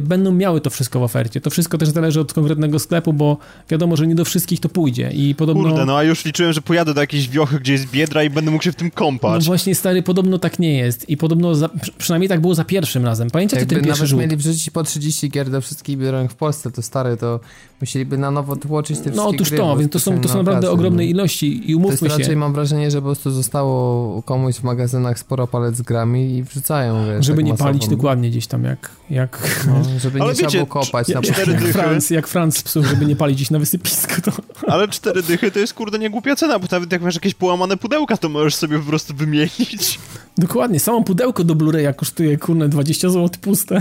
będą 0.00 0.32
miały 0.32 0.60
to 0.60 0.70
wszystko 0.70 1.00
w 1.00 1.02
ofercie. 1.02 1.40
To 1.40 1.50
wszystko 1.50 1.78
też 1.78 1.88
zależy 1.88 2.20
od 2.20 2.32
konkretnego 2.32 2.78
sklepu, 2.78 3.12
bo 3.12 3.36
wiadomo, 3.68 3.96
że 3.96 4.06
nie 4.06 4.14
do 4.14 4.24
wszystkich 4.24 4.60
to 4.60 4.68
pójdzie 4.68 5.10
i 5.10 5.34
podobno... 5.34 5.62
Kurde, 5.62 5.84
no 5.84 5.96
a 5.96 6.02
już 6.02 6.24
liczyłem, 6.24 6.52
że 6.52 6.62
pojadę 6.62 6.94
do 6.94 7.00
jakiejś 7.00 7.28
wiochy, 7.28 7.60
gdzie 7.60 7.72
jest 7.72 7.90
biedra 7.90 8.22
i 8.22 8.30
będę 8.30 8.50
mógł 8.50 8.64
się 8.64 8.72
w 8.72 8.76
tym 8.76 8.90
kąpać. 8.90 9.44
No 9.44 9.46
właśnie, 9.46 9.74
stary, 9.74 10.02
podobno 10.02 10.38
tak 10.38 10.58
nie 10.58 10.74
jest 10.74 11.08
i 11.08 11.16
podobno, 11.16 11.54
za, 11.54 11.68
przynajmniej 11.98 12.28
tak 12.28 12.40
było 12.40 12.54
za 12.54 12.64
pierwszym 12.64 13.04
razem. 13.04 13.30
Pamiętacie 13.30 13.66
ten 13.66 13.84
pierwszy 13.84 13.90
nawet 13.90 14.08
rzut? 14.08 14.20
mieli 14.20 14.36
wrzucić 14.36 14.70
po 14.70 14.82
30 14.82 15.30
gier 15.30 15.50
do 15.50 15.60
wszystkich 15.60 15.98
biedronek 15.98 16.32
w 16.32 16.34
Polsce, 16.34 16.70
to 16.70 16.82
stary, 16.82 17.16
to 17.16 17.40
musieliby 17.80 18.18
na 18.18 18.30
nowo 18.30 18.56
tłoczyć 18.56 18.98
te 18.98 19.10
No 19.10 19.28
otóż 19.28 19.48
gry, 19.48 19.58
to, 19.58 19.76
więc 19.76 19.92
to 19.92 20.00
są, 20.00 20.20
to 20.20 20.28
są 20.28 20.38
naprawdę 20.38 20.70
ogromne 20.70 21.02
no. 21.02 21.08
ilości 21.08 21.70
i 21.70 21.74
umówmy 21.74 21.98
to 21.98 22.04
jest 22.04 22.16
się. 22.16 22.22
raczej 22.22 22.36
mam 22.36 22.52
wrażenie, 22.52 22.90
że 22.90 22.98
po 22.98 23.04
prostu 23.04 23.30
zostało 23.30 24.22
komuś 24.22 24.54
w 24.54 24.62
magazynach 24.62 25.18
sporo 25.18 25.46
palec 25.46 25.76
z 25.76 25.82
grami 25.82 26.36
i 26.36 26.42
wrzucają, 26.42 27.06
wiesz, 27.06 27.26
Żeby 27.26 27.36
tak 27.36 27.44
nie 27.44 27.52
masowo. 27.52 27.70
palić 27.70 27.88
dokładnie 27.88 28.30
gdzieś 28.30 28.46
tam, 28.46 28.64
jak... 28.64 28.90
jak... 29.10 29.37
No, 29.66 30.00
żeby 30.00 30.20
ale 30.20 30.32
nie 30.32 30.36
wiecie, 30.36 30.48
trzeba 30.48 30.64
było 30.64 30.82
kopać 30.82 31.08
na 31.08 31.22
cztery 31.22 31.54
dychy. 31.54 31.72
Franc, 31.72 32.10
jak 32.10 32.28
Franc 32.28 32.62
psów, 32.62 32.86
żeby 32.86 33.06
nie 33.06 33.16
palić 33.16 33.36
gdzieś 33.36 33.50
na 33.50 33.58
wysypisku. 33.58 34.20
To... 34.22 34.32
Ale 34.66 34.88
cztery 34.88 35.22
dychy 35.22 35.50
to 35.50 35.58
jest 35.58 35.74
kurde 35.74 35.98
nie 35.98 36.10
głupia 36.10 36.36
cena, 36.36 36.58
bo 36.58 36.66
nawet 36.70 36.92
jak 36.92 37.02
masz 37.02 37.14
jakieś 37.14 37.34
połamane 37.34 37.76
pudełka, 37.76 38.16
to 38.16 38.28
możesz 38.28 38.54
sobie 38.54 38.78
po 38.78 38.84
prostu 38.84 39.14
wymienić. 39.14 39.98
Dokładnie, 40.38 40.80
samo 40.80 41.04
pudełko 41.04 41.44
do 41.44 41.54
Blu-raya 41.54 41.94
kosztuje 41.94 42.38
kurde 42.38 42.68
20 42.68 43.08
zł 43.08 43.28
puste. 43.40 43.78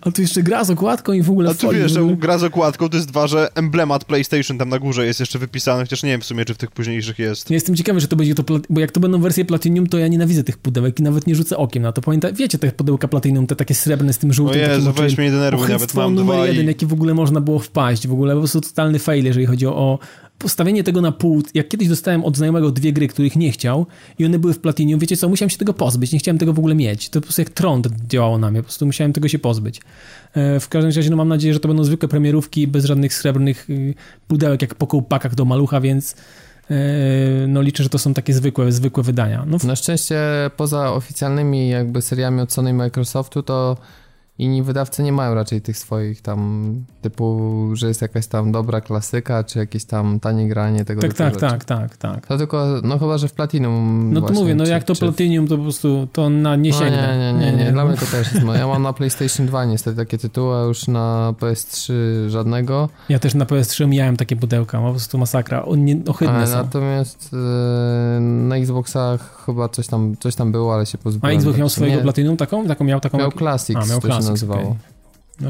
A 0.00 0.10
tu 0.10 0.22
jeszcze 0.22 0.42
gra 0.42 0.64
z 0.64 0.70
okładką 0.70 1.12
i 1.12 1.22
w 1.22 1.30
ogóle 1.30 1.50
A 1.50 1.54
tu 1.54 1.70
wiesz, 1.70 1.92
że 1.92 2.16
gra 2.16 2.38
z 2.38 2.44
okładką 2.44 2.88
to 2.88 2.96
jest 2.96 3.08
dwa, 3.08 3.26
że 3.26 3.48
emblemat 3.54 4.04
PlayStation 4.04 4.58
tam 4.58 4.68
na 4.68 4.78
górze 4.78 5.06
jest 5.06 5.20
jeszcze 5.20 5.38
wypisany, 5.38 5.82
chociaż 5.82 6.02
nie 6.02 6.10
wiem 6.10 6.20
w 6.20 6.24
sumie, 6.24 6.44
czy 6.44 6.54
w 6.54 6.58
tych 6.58 6.70
późniejszych 6.70 7.18
jest. 7.18 7.50
Ja 7.50 7.54
jestem 7.54 7.76
ciekawy, 7.76 8.00
że 8.00 8.08
to 8.08 8.16
będzie 8.16 8.34
to, 8.34 8.44
bo 8.70 8.80
jak 8.80 8.92
to 8.92 9.00
będą 9.00 9.20
wersje 9.20 9.44
Platinum, 9.44 9.86
to 9.86 9.98
ja 9.98 10.08
nienawidzę 10.08 10.44
tych 10.44 10.58
pudełek 10.58 11.00
i 11.00 11.02
nawet 11.02 11.26
nie 11.26 11.34
rzucę 11.34 11.56
okiem 11.56 11.82
na 11.82 11.92
to. 11.92 12.02
Pamięta, 12.02 12.32
wiecie 12.32 12.58
te 12.58 12.72
pudełka 12.72 13.08
Platinum, 13.08 13.46
te 13.46 13.56
takie 13.56 13.74
srebrne 13.74 14.12
z 14.12 14.18
tym 14.24 14.32
żółtym. 14.32 14.64
O 14.64 14.68
Jezu, 14.68 14.92
weź 14.92 15.18
mnie 15.18 15.30
denerwuj, 15.30 15.68
nawet 15.68 15.94
mam 15.94 16.14
numer 16.14 16.48
jeden, 16.48 16.64
i... 16.64 16.68
jaki 16.68 16.86
w 16.86 16.92
ogóle 16.92 17.14
można 17.14 17.40
było 17.40 17.58
wpaść. 17.58 18.06
W 18.06 18.12
ogóle 18.12 18.34
po 18.34 18.40
prostu 18.40 18.60
totalny 18.60 18.98
fail, 18.98 19.24
jeżeli 19.24 19.46
chodzi 19.46 19.66
o, 19.66 19.98
postawienie 20.38 20.84
tego 20.84 21.00
na 21.00 21.12
pół, 21.12 21.42
jak 21.54 21.68
kiedyś 21.68 21.88
dostałem 21.88 22.24
od 22.24 22.36
znajomego 22.36 22.70
dwie 22.70 22.92
gry, 22.92 23.08
których 23.08 23.36
nie 23.36 23.52
chciał 23.52 23.86
i 24.18 24.26
one 24.26 24.38
były 24.38 24.54
w 24.54 24.58
Platinium, 24.58 25.00
wiecie 25.00 25.16
co, 25.16 25.28
musiałem 25.28 25.50
się 25.50 25.58
tego 25.58 25.74
pozbyć, 25.74 26.12
nie 26.12 26.18
chciałem 26.18 26.38
tego 26.38 26.52
w 26.52 26.58
ogóle 26.58 26.74
mieć. 26.74 27.08
To 27.08 27.20
po 27.20 27.24
prostu 27.24 27.40
jak 27.42 27.50
trąd 27.50 27.88
działało 28.08 28.38
na 28.38 28.50
mnie, 28.50 28.60
po 28.60 28.64
prostu 28.64 28.86
musiałem 28.86 29.12
tego 29.12 29.28
się 29.28 29.38
pozbyć. 29.38 29.80
E, 30.34 30.60
w 30.60 30.68
każdym 30.68 30.92
razie 30.96 31.10
no 31.10 31.16
mam 31.16 31.28
nadzieję, 31.28 31.54
że 31.54 31.60
to 31.60 31.68
będą 31.68 31.84
zwykłe 31.84 32.08
premierówki 32.08 32.66
bez 32.66 32.84
żadnych 32.84 33.14
srebrnych 33.14 33.70
y, 33.70 33.94
pudełek 34.28 34.62
jak 34.62 34.74
po 34.74 34.86
kołpakach 34.86 35.34
do 35.34 35.44
malucha, 35.44 35.80
więc 35.80 36.16
e, 36.70 36.74
no 37.48 37.62
liczę, 37.62 37.82
że 37.82 37.88
to 37.88 37.98
są 37.98 38.14
takie 38.14 38.34
zwykłe, 38.34 38.72
zwykłe 38.72 39.02
wydania. 39.02 39.44
No, 39.46 39.56
na 39.64 39.76
szczęście 39.76 40.18
poza 40.56 40.92
oficjalnymi 40.92 41.68
jakby 41.68 42.02
seriami 42.02 42.40
od 42.40 42.52
Sony 42.52 42.70
i 42.70 42.74
Microsoftu 42.74 43.42
to 43.42 43.76
Inni 44.38 44.62
wydawcy 44.62 45.02
nie 45.02 45.12
mają 45.12 45.34
raczej 45.34 45.60
tych 45.60 45.78
swoich 45.78 46.22
tam 46.22 46.64
typu, 47.02 47.70
że 47.72 47.88
jest 47.88 48.02
jakaś 48.02 48.26
tam 48.26 48.52
dobra 48.52 48.80
klasyka, 48.80 49.44
czy 49.44 49.58
jakieś 49.58 49.84
tam 49.84 50.20
tanie 50.20 50.48
granie 50.48 50.84
tego 50.84 51.00
tak, 51.00 51.14
typu 51.14 51.40
tak. 51.40 51.40
Tak, 51.40 51.64
tak, 51.64 51.96
tak, 51.96 52.26
To 52.26 52.38
tylko, 52.38 52.66
no 52.82 52.98
chyba, 52.98 53.18
że 53.18 53.28
w 53.28 53.32
Platinum 53.32 54.10
No 54.12 54.20
to 54.20 54.34
mówię, 54.34 54.54
no 54.54 54.66
jak 54.66 54.84
to. 54.84 54.94
Platinum, 54.94 55.48
to 55.48 55.56
po 55.56 55.62
prostu 55.62 56.08
to 56.12 56.30
na 56.30 56.56
nie 56.56 56.72
sięgnę. 56.72 57.32
No, 57.32 57.38
nie, 57.38 57.46
nie, 57.46 57.56
nie, 57.56 57.64
nie, 57.64 57.72
dla 57.72 57.84
mnie 57.84 57.96
to 57.96 58.06
też 58.06 58.32
jest, 58.32 58.46
ja 58.58 58.66
mam 58.66 58.82
na 58.82 58.92
PlayStation 58.92 59.46
2 59.46 59.64
niestety 59.64 59.96
takie 59.96 60.18
tytuły, 60.18 60.56
a 60.56 60.62
już 60.62 60.88
na 60.88 61.34
PS3 61.40 61.92
żadnego. 62.28 62.88
Ja 63.08 63.18
też 63.18 63.34
na 63.34 63.44
PS3 63.44 63.88
miałem 63.88 64.16
takie 64.16 64.36
pudełka, 64.36 64.80
po 64.80 64.90
prostu 64.90 65.18
masakra, 65.18 65.64
on 65.64 65.84
nie, 65.84 65.96
ohydne 66.08 66.46
są. 66.46 66.56
Natomiast 66.56 67.32
yy, 67.32 67.38
na 68.20 68.56
Xboxach 68.56 69.42
chyba 69.46 69.68
coś 69.68 69.86
tam, 69.86 70.16
coś 70.20 70.34
tam 70.34 70.52
było, 70.52 70.74
ale 70.74 70.86
się 70.86 70.98
pozbyłem. 70.98 71.34
A 71.34 71.38
Xbox 71.38 71.58
miał 71.58 71.68
swojego 71.68 71.96
nie... 71.96 72.02
Platinum 72.02 72.36
taką? 72.36 72.66
taką 72.66 72.84
miał 72.84 73.00
taką? 73.00 73.18
Miał 73.18 73.32
Classics, 73.32 73.80
a, 73.84 73.86
miał 73.86 74.00
Classics, 74.00 74.23
nazywało. 74.24 74.60
Okay. 74.60 74.94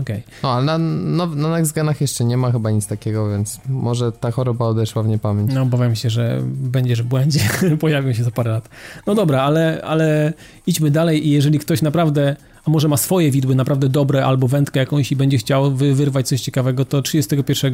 Okej. 0.01 0.23
No, 0.43 0.53
ale 0.53 0.65
na, 0.65 0.79
no, 0.79 1.27
na 1.27 1.51
Next 1.51 1.73
Genach 1.73 2.01
jeszcze 2.01 2.25
nie 2.25 2.37
ma 2.37 2.53
chyba 2.53 2.71
nic 2.71 2.87
takiego, 2.87 3.31
więc 3.31 3.61
może 3.69 4.13
ta 4.13 4.31
choroba 4.31 4.67
odeszła 4.67 5.03
w 5.03 5.09
niepamięć. 5.09 5.53
No, 5.55 5.63
obawiam 5.63 5.97
się, 5.97 6.11
że 6.11 6.41
będziesz 6.45 7.03
w 7.03 7.07
błędzie. 7.07 7.41
Pojawią 7.81 8.13
się 8.13 8.25
za 8.25 8.31
parę 8.31 8.51
lat. 8.51 8.69
No 9.07 9.15
dobra, 9.15 9.43
ale, 9.43 9.83
ale 9.85 10.33
idźmy 10.67 10.91
dalej 10.91 11.27
i 11.27 11.31
jeżeli 11.31 11.59
ktoś 11.59 11.83
naprawdę, 11.83 12.37
a 12.65 12.71
może 12.71 12.89
ma 12.89 12.97
swoje 12.97 13.31
widły 13.31 13.55
naprawdę 13.55 13.89
dobre 13.89 14.27
albo 14.27 14.49
wędkę 14.49 14.81
jakąś 14.81 15.13
i 15.13 15.17
będzie 15.17 15.39
chciał 15.39 15.73
wy, 15.73 15.95
wyrwać 15.95 16.29
coś 16.29 16.41
ciekawego, 16.41 16.85
to 16.85 17.03
31 17.03 17.73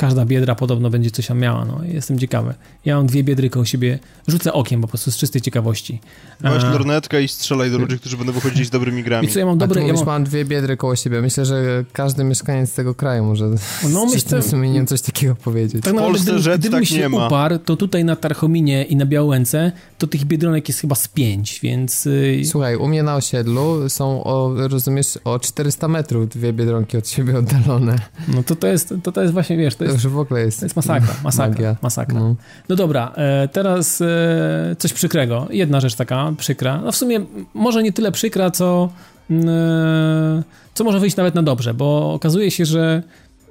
każda 0.00 0.24
biedra 0.24 0.54
podobno 0.54 0.90
będzie 0.90 1.10
coś 1.10 1.26
tam 1.26 1.38
miała. 1.38 1.64
No, 1.64 1.80
jestem 1.84 2.18
ciekawy. 2.18 2.54
Ja 2.84 2.96
mam 2.96 3.06
dwie 3.06 3.24
biedry 3.24 3.50
koło 3.50 3.64
siebie, 3.64 3.98
rzucę 4.28 4.52
okiem 4.52 4.80
po 4.80 4.88
prostu 4.88 5.10
z 5.10 5.16
czystej 5.16 5.42
ciekawości. 5.42 6.00
Weź 6.40 6.64
A- 6.64 6.70
lornetkę 6.70 7.22
i 7.22 7.28
strzelaj 7.28 7.70
do 7.70 7.78
ludzi, 7.78 7.98
którzy 7.98 8.16
będą 8.16 8.32
wychodzić 8.32 8.66
z 8.66 8.70
dobrymi 8.70 9.02
grami. 9.02 9.26
I 9.28 9.30
co, 9.30 9.38
ja 9.38 9.46
mam 9.46 9.58
Dobre, 9.58 9.82
Ja 9.82 9.88
tu 9.88 9.94
mam, 9.98 10.06
mam 10.06 10.24
dwie 10.24 10.44
biedry 10.44 10.76
koło 10.76 10.96
siebie. 10.96 11.20
Myślę, 11.22 11.44
że 11.44 11.84
każdy 11.92 12.24
mieszkaniec 12.24 12.74
tego 12.74 12.94
kraju 12.94 13.24
może 13.24 13.50
No, 13.92 14.08
z 14.08 14.14
myślę- 14.14 14.42
sumieniem 14.42 14.86
coś 14.86 15.00
takiego 15.00 15.34
powiedzieć. 15.34 15.82
Tak 15.84 15.92
naprawdę, 15.94 16.08
Polsce 16.08 16.24
gdybym, 16.24 16.42
rzecz 16.42 16.60
gdybym 16.60 16.80
tak 16.80 16.88
się 16.88 16.98
nie 16.98 17.08
ma. 17.08 17.26
uparł, 17.26 17.58
to 17.58 17.76
tutaj 17.76 18.04
na 18.04 18.16
Tarchominie 18.16 18.84
i 18.84 18.96
na 18.96 19.06
Białęce, 19.06 19.72
to 19.98 20.06
tych 20.06 20.24
biedronek 20.24 20.68
jest 20.68 20.80
chyba 20.80 20.94
z 20.94 21.08
pięć, 21.08 21.60
więc... 21.62 22.04
Yy, 22.04 22.44
Słuchaj, 22.44 22.76
u 22.76 22.88
mnie 22.88 23.02
na 23.02 23.16
osiedlu 23.16 23.88
są, 23.88 24.24
o, 24.24 24.54
rozumiesz, 24.68 25.18
o 25.24 25.38
400 25.38 25.88
metrów 25.88 26.28
dwie 26.28 26.52
biedronki 26.52 26.96
od 26.96 27.08
siebie 27.08 27.38
oddalone. 27.38 27.98
no 28.34 28.42
to 28.42 28.56
to 28.56 28.66
jest, 28.66 28.94
to, 29.02 29.12
to 29.12 29.20
jest 29.22 29.32
właśnie, 29.32 29.56
wiesz, 29.56 29.74
to 29.74 29.84
To 29.84 29.89
jest, 29.92 30.04
już 30.04 30.12
w 30.12 30.18
ogóle 30.18 30.40
jest, 30.40 30.60
to 30.60 30.66
jest 30.66 30.76
masakra, 30.76 31.14
masakra, 31.24 31.50
magia. 31.50 31.76
masakra. 31.82 32.20
No. 32.20 32.34
No 32.68 32.76
dobra, 32.76 33.12
e, 33.16 33.48
teraz 33.48 34.00
e, 34.00 34.76
coś 34.78 34.92
przykrego. 34.92 35.46
Jedna 35.50 35.80
rzecz 35.80 35.94
taka 35.94 36.32
przykra. 36.38 36.80
No 36.80 36.92
w 36.92 36.96
sumie 36.96 37.20
może 37.54 37.82
nie 37.82 37.92
tyle 37.92 38.12
przykra, 38.12 38.50
co, 38.50 38.88
mm, 39.30 39.48
e, 39.48 40.42
co 40.74 40.84
może 40.84 41.00
wyjść 41.00 41.16
nawet 41.16 41.34
na 41.34 41.42
dobrze, 41.42 41.74
bo 41.74 42.12
okazuje 42.14 42.50
się, 42.50 42.64
że 42.64 43.02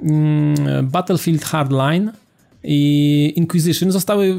mm, 0.04 0.88
Battlefield 0.88 1.44
Hardline 1.44 2.12
i 2.64 3.34
Inquisition 3.36 3.92
zostały 3.92 4.36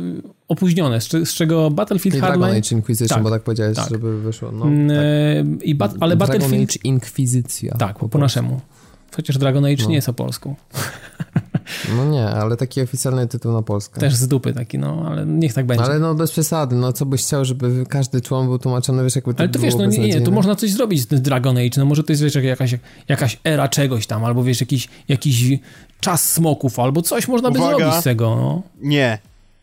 opóźnione, 0.48 1.00
z, 1.00 1.08
cze- 1.08 1.26
z 1.26 1.34
czego 1.34 1.70
Battlefield 1.70 2.16
I 2.16 2.20
Dragon 2.20 2.40
Hardline... 2.40 2.62
Age 2.62 2.76
Inquisition, 2.76 3.08
Tak, 3.08 3.22
bo 3.22 3.30
tak 3.30 3.42
powiedziałeś, 3.42 3.76
tak. 3.76 3.88
żeby 3.90 4.20
wyszło. 4.20 4.52
No, 4.52 4.66
mm, 4.66 4.88
tak. 5.58 5.66
i 5.66 5.74
bat, 5.74 5.94
ale 6.00 6.16
Dragon 6.16 6.38
Battlefield... 6.38 6.70
Age 6.70 6.78
Inkwizycja. 6.84 7.74
Tak, 7.76 7.98
po, 7.98 8.08
po 8.08 8.18
naszemu. 8.18 8.60
Chociaż 9.16 9.38
Dragon 9.38 9.64
Age 9.64 9.82
No. 9.82 9.88
nie 9.88 9.94
jest 9.94 10.08
o 10.08 10.12
polsku. 10.12 10.54
No 11.96 12.04
nie, 12.04 12.26
ale 12.26 12.56
taki 12.56 12.80
oficjalny 12.80 13.26
tytuł 13.26 13.52
na 13.52 13.62
Polskę. 13.62 14.00
Też 14.00 14.14
z 14.14 14.28
dupy 14.28 14.52
taki, 14.52 14.78
no, 14.78 15.04
ale 15.06 15.26
niech 15.26 15.54
tak 15.54 15.66
będzie. 15.66 15.84
Ale 15.84 15.98
no 15.98 16.14
bez 16.14 16.30
przesady, 16.30 16.76
no 16.76 16.92
co 16.92 17.06
byś 17.06 17.22
chciał, 17.22 17.44
żeby 17.44 17.86
każdy 17.88 18.20
człon 18.20 18.46
był 18.46 18.58
tłumaczony, 18.58 19.04
wiesz, 19.04 19.16
jakby 19.16 19.34
to 19.34 19.40
Ale 19.40 19.48
to 19.48 19.58
wiesz, 19.58 19.74
no 19.74 19.86
nie, 19.86 19.98
nie, 19.98 20.20
to 20.20 20.30
można 20.30 20.56
coś 20.56 20.72
zrobić 20.72 21.02
z 21.02 21.06
tym 21.06 21.20
Dragon 21.22 21.56
Age, 21.58 21.70
no 21.76 21.84
może 21.84 22.04
to 22.04 22.12
jest, 22.12 22.22
wiesz, 22.22 22.34
jakaś, 22.34 22.74
jakaś 23.08 23.38
era 23.44 23.68
czegoś 23.68 24.06
tam, 24.06 24.24
albo 24.24 24.44
wiesz, 24.44 24.60
jakiś, 24.60 24.88
jakiś 25.08 25.58
czas 26.00 26.32
smoków, 26.32 26.78
albo 26.78 27.02
coś 27.02 27.28
można 27.28 27.50
by 27.50 27.58
Uwaga. 27.58 27.76
zrobić 27.76 28.00
z 28.00 28.04
tego, 28.04 28.36
no. 28.36 28.62
Nie. 28.80 29.18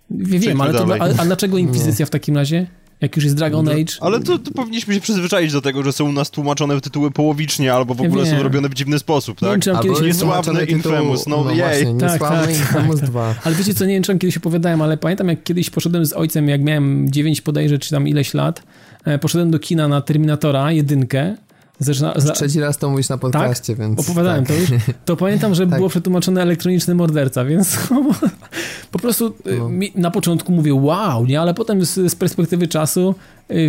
Wie- 0.10 0.40
Wiem, 0.40 0.62
ale 0.62 0.74
to, 0.74 0.86
dalej. 0.86 1.02
a, 1.18 1.22
a 1.22 1.26
dlaczego 1.26 1.58
Inkwizycja 1.58 2.06
w 2.06 2.10
takim 2.10 2.36
razie? 2.36 2.68
Jak 3.02 3.16
już 3.16 3.26
jest 3.26 3.36
Dragon 3.38 3.70
Age? 3.70 3.94
Ale 4.02 4.20
to, 4.20 4.40
to 4.40 4.52
powinniśmy 4.52 4.94
się 4.94 5.02
przyzwyczaić 5.02 5.52
do 5.52 5.62
tego, 5.62 5.84
że 5.84 5.94
są 5.94 6.10
u 6.10 6.12
nas 6.12 6.30
tłumaczone 6.32 6.82
tytuły 6.82 7.12
połowicznie, 7.12 7.74
albo 7.74 7.94
w 7.94 8.02
ogóle 8.02 8.26
są 8.26 8.44
robione 8.44 8.70
w 8.70 8.74
dziwny 8.74 9.00
sposób, 9.00 9.42
Nie 9.42 9.48
wiem, 9.48 9.62
tak? 9.62 9.64
czy 9.64 9.72
Albo 9.90 10.02
Niesławny 10.02 10.66
Infamous, 10.66 11.28
no 11.28 11.52
jej. 11.52 11.60
właśnie, 11.60 12.00
Tak, 12.00 12.12
niesławny 12.12 12.48
tak, 12.48 12.50
Infamous 12.58 13.02
2. 13.02 13.36
Ale 13.44 13.56
wiecie 13.56 13.74
co, 13.74 13.86
nie 13.86 13.94
wiem, 13.94 14.04
czy 14.04 14.18
kiedyś 14.18 14.38
opowiadałem, 14.38 14.82
ale 14.82 14.98
pamiętam, 14.98 15.28
jak 15.28 15.44
kiedyś 15.44 15.70
poszedłem 15.70 16.06
z 16.06 16.14
ojcem, 16.14 16.50
jak 16.50 16.62
miałem 16.62 17.12
9 17.12 17.42
podejrzeć, 17.42 17.82
czy 17.82 17.92
tam 17.92 18.08
ileś 18.08 18.34
lat, 18.34 18.64
e, 19.06 19.20
poszedłem 19.20 19.52
do 19.52 19.60
kina 19.60 19.88
na 19.88 20.02
Terminatora, 20.02 20.72
jedynkę, 20.72 21.36
Zaczyna, 21.80 22.14
za, 22.16 22.34
Trzeci 22.34 22.60
raz 22.60 22.78
to 22.78 22.90
mówisz 22.90 23.10
na 23.10 23.18
podcaście, 23.18 23.76
więc... 23.76 24.00
opowiadałem 24.00 24.46
tak. 24.46 24.56
to 24.56 24.62
już, 24.62 24.82
to 25.06 25.16
pamiętam, 25.18 25.56
że 25.56 25.68
Tak. 25.68 25.78
było 25.78 25.90
przetłumaczone 25.90 26.42
elektroniczny 26.42 26.96
morderca, 26.96 27.46
więc 27.46 27.78
po 28.92 29.00
prostu 29.00 29.28
y, 29.28 29.58
No. 29.58 29.70
na 29.96 30.12
początku 30.12 30.52
mówię 30.52 30.74
wow, 30.74 31.26
nie, 31.26 31.42
ale 31.42 31.54
potem 31.54 31.86
z, 31.86 32.12
z 32.12 32.16
perspektywy 32.16 32.68
czasu 32.68 33.16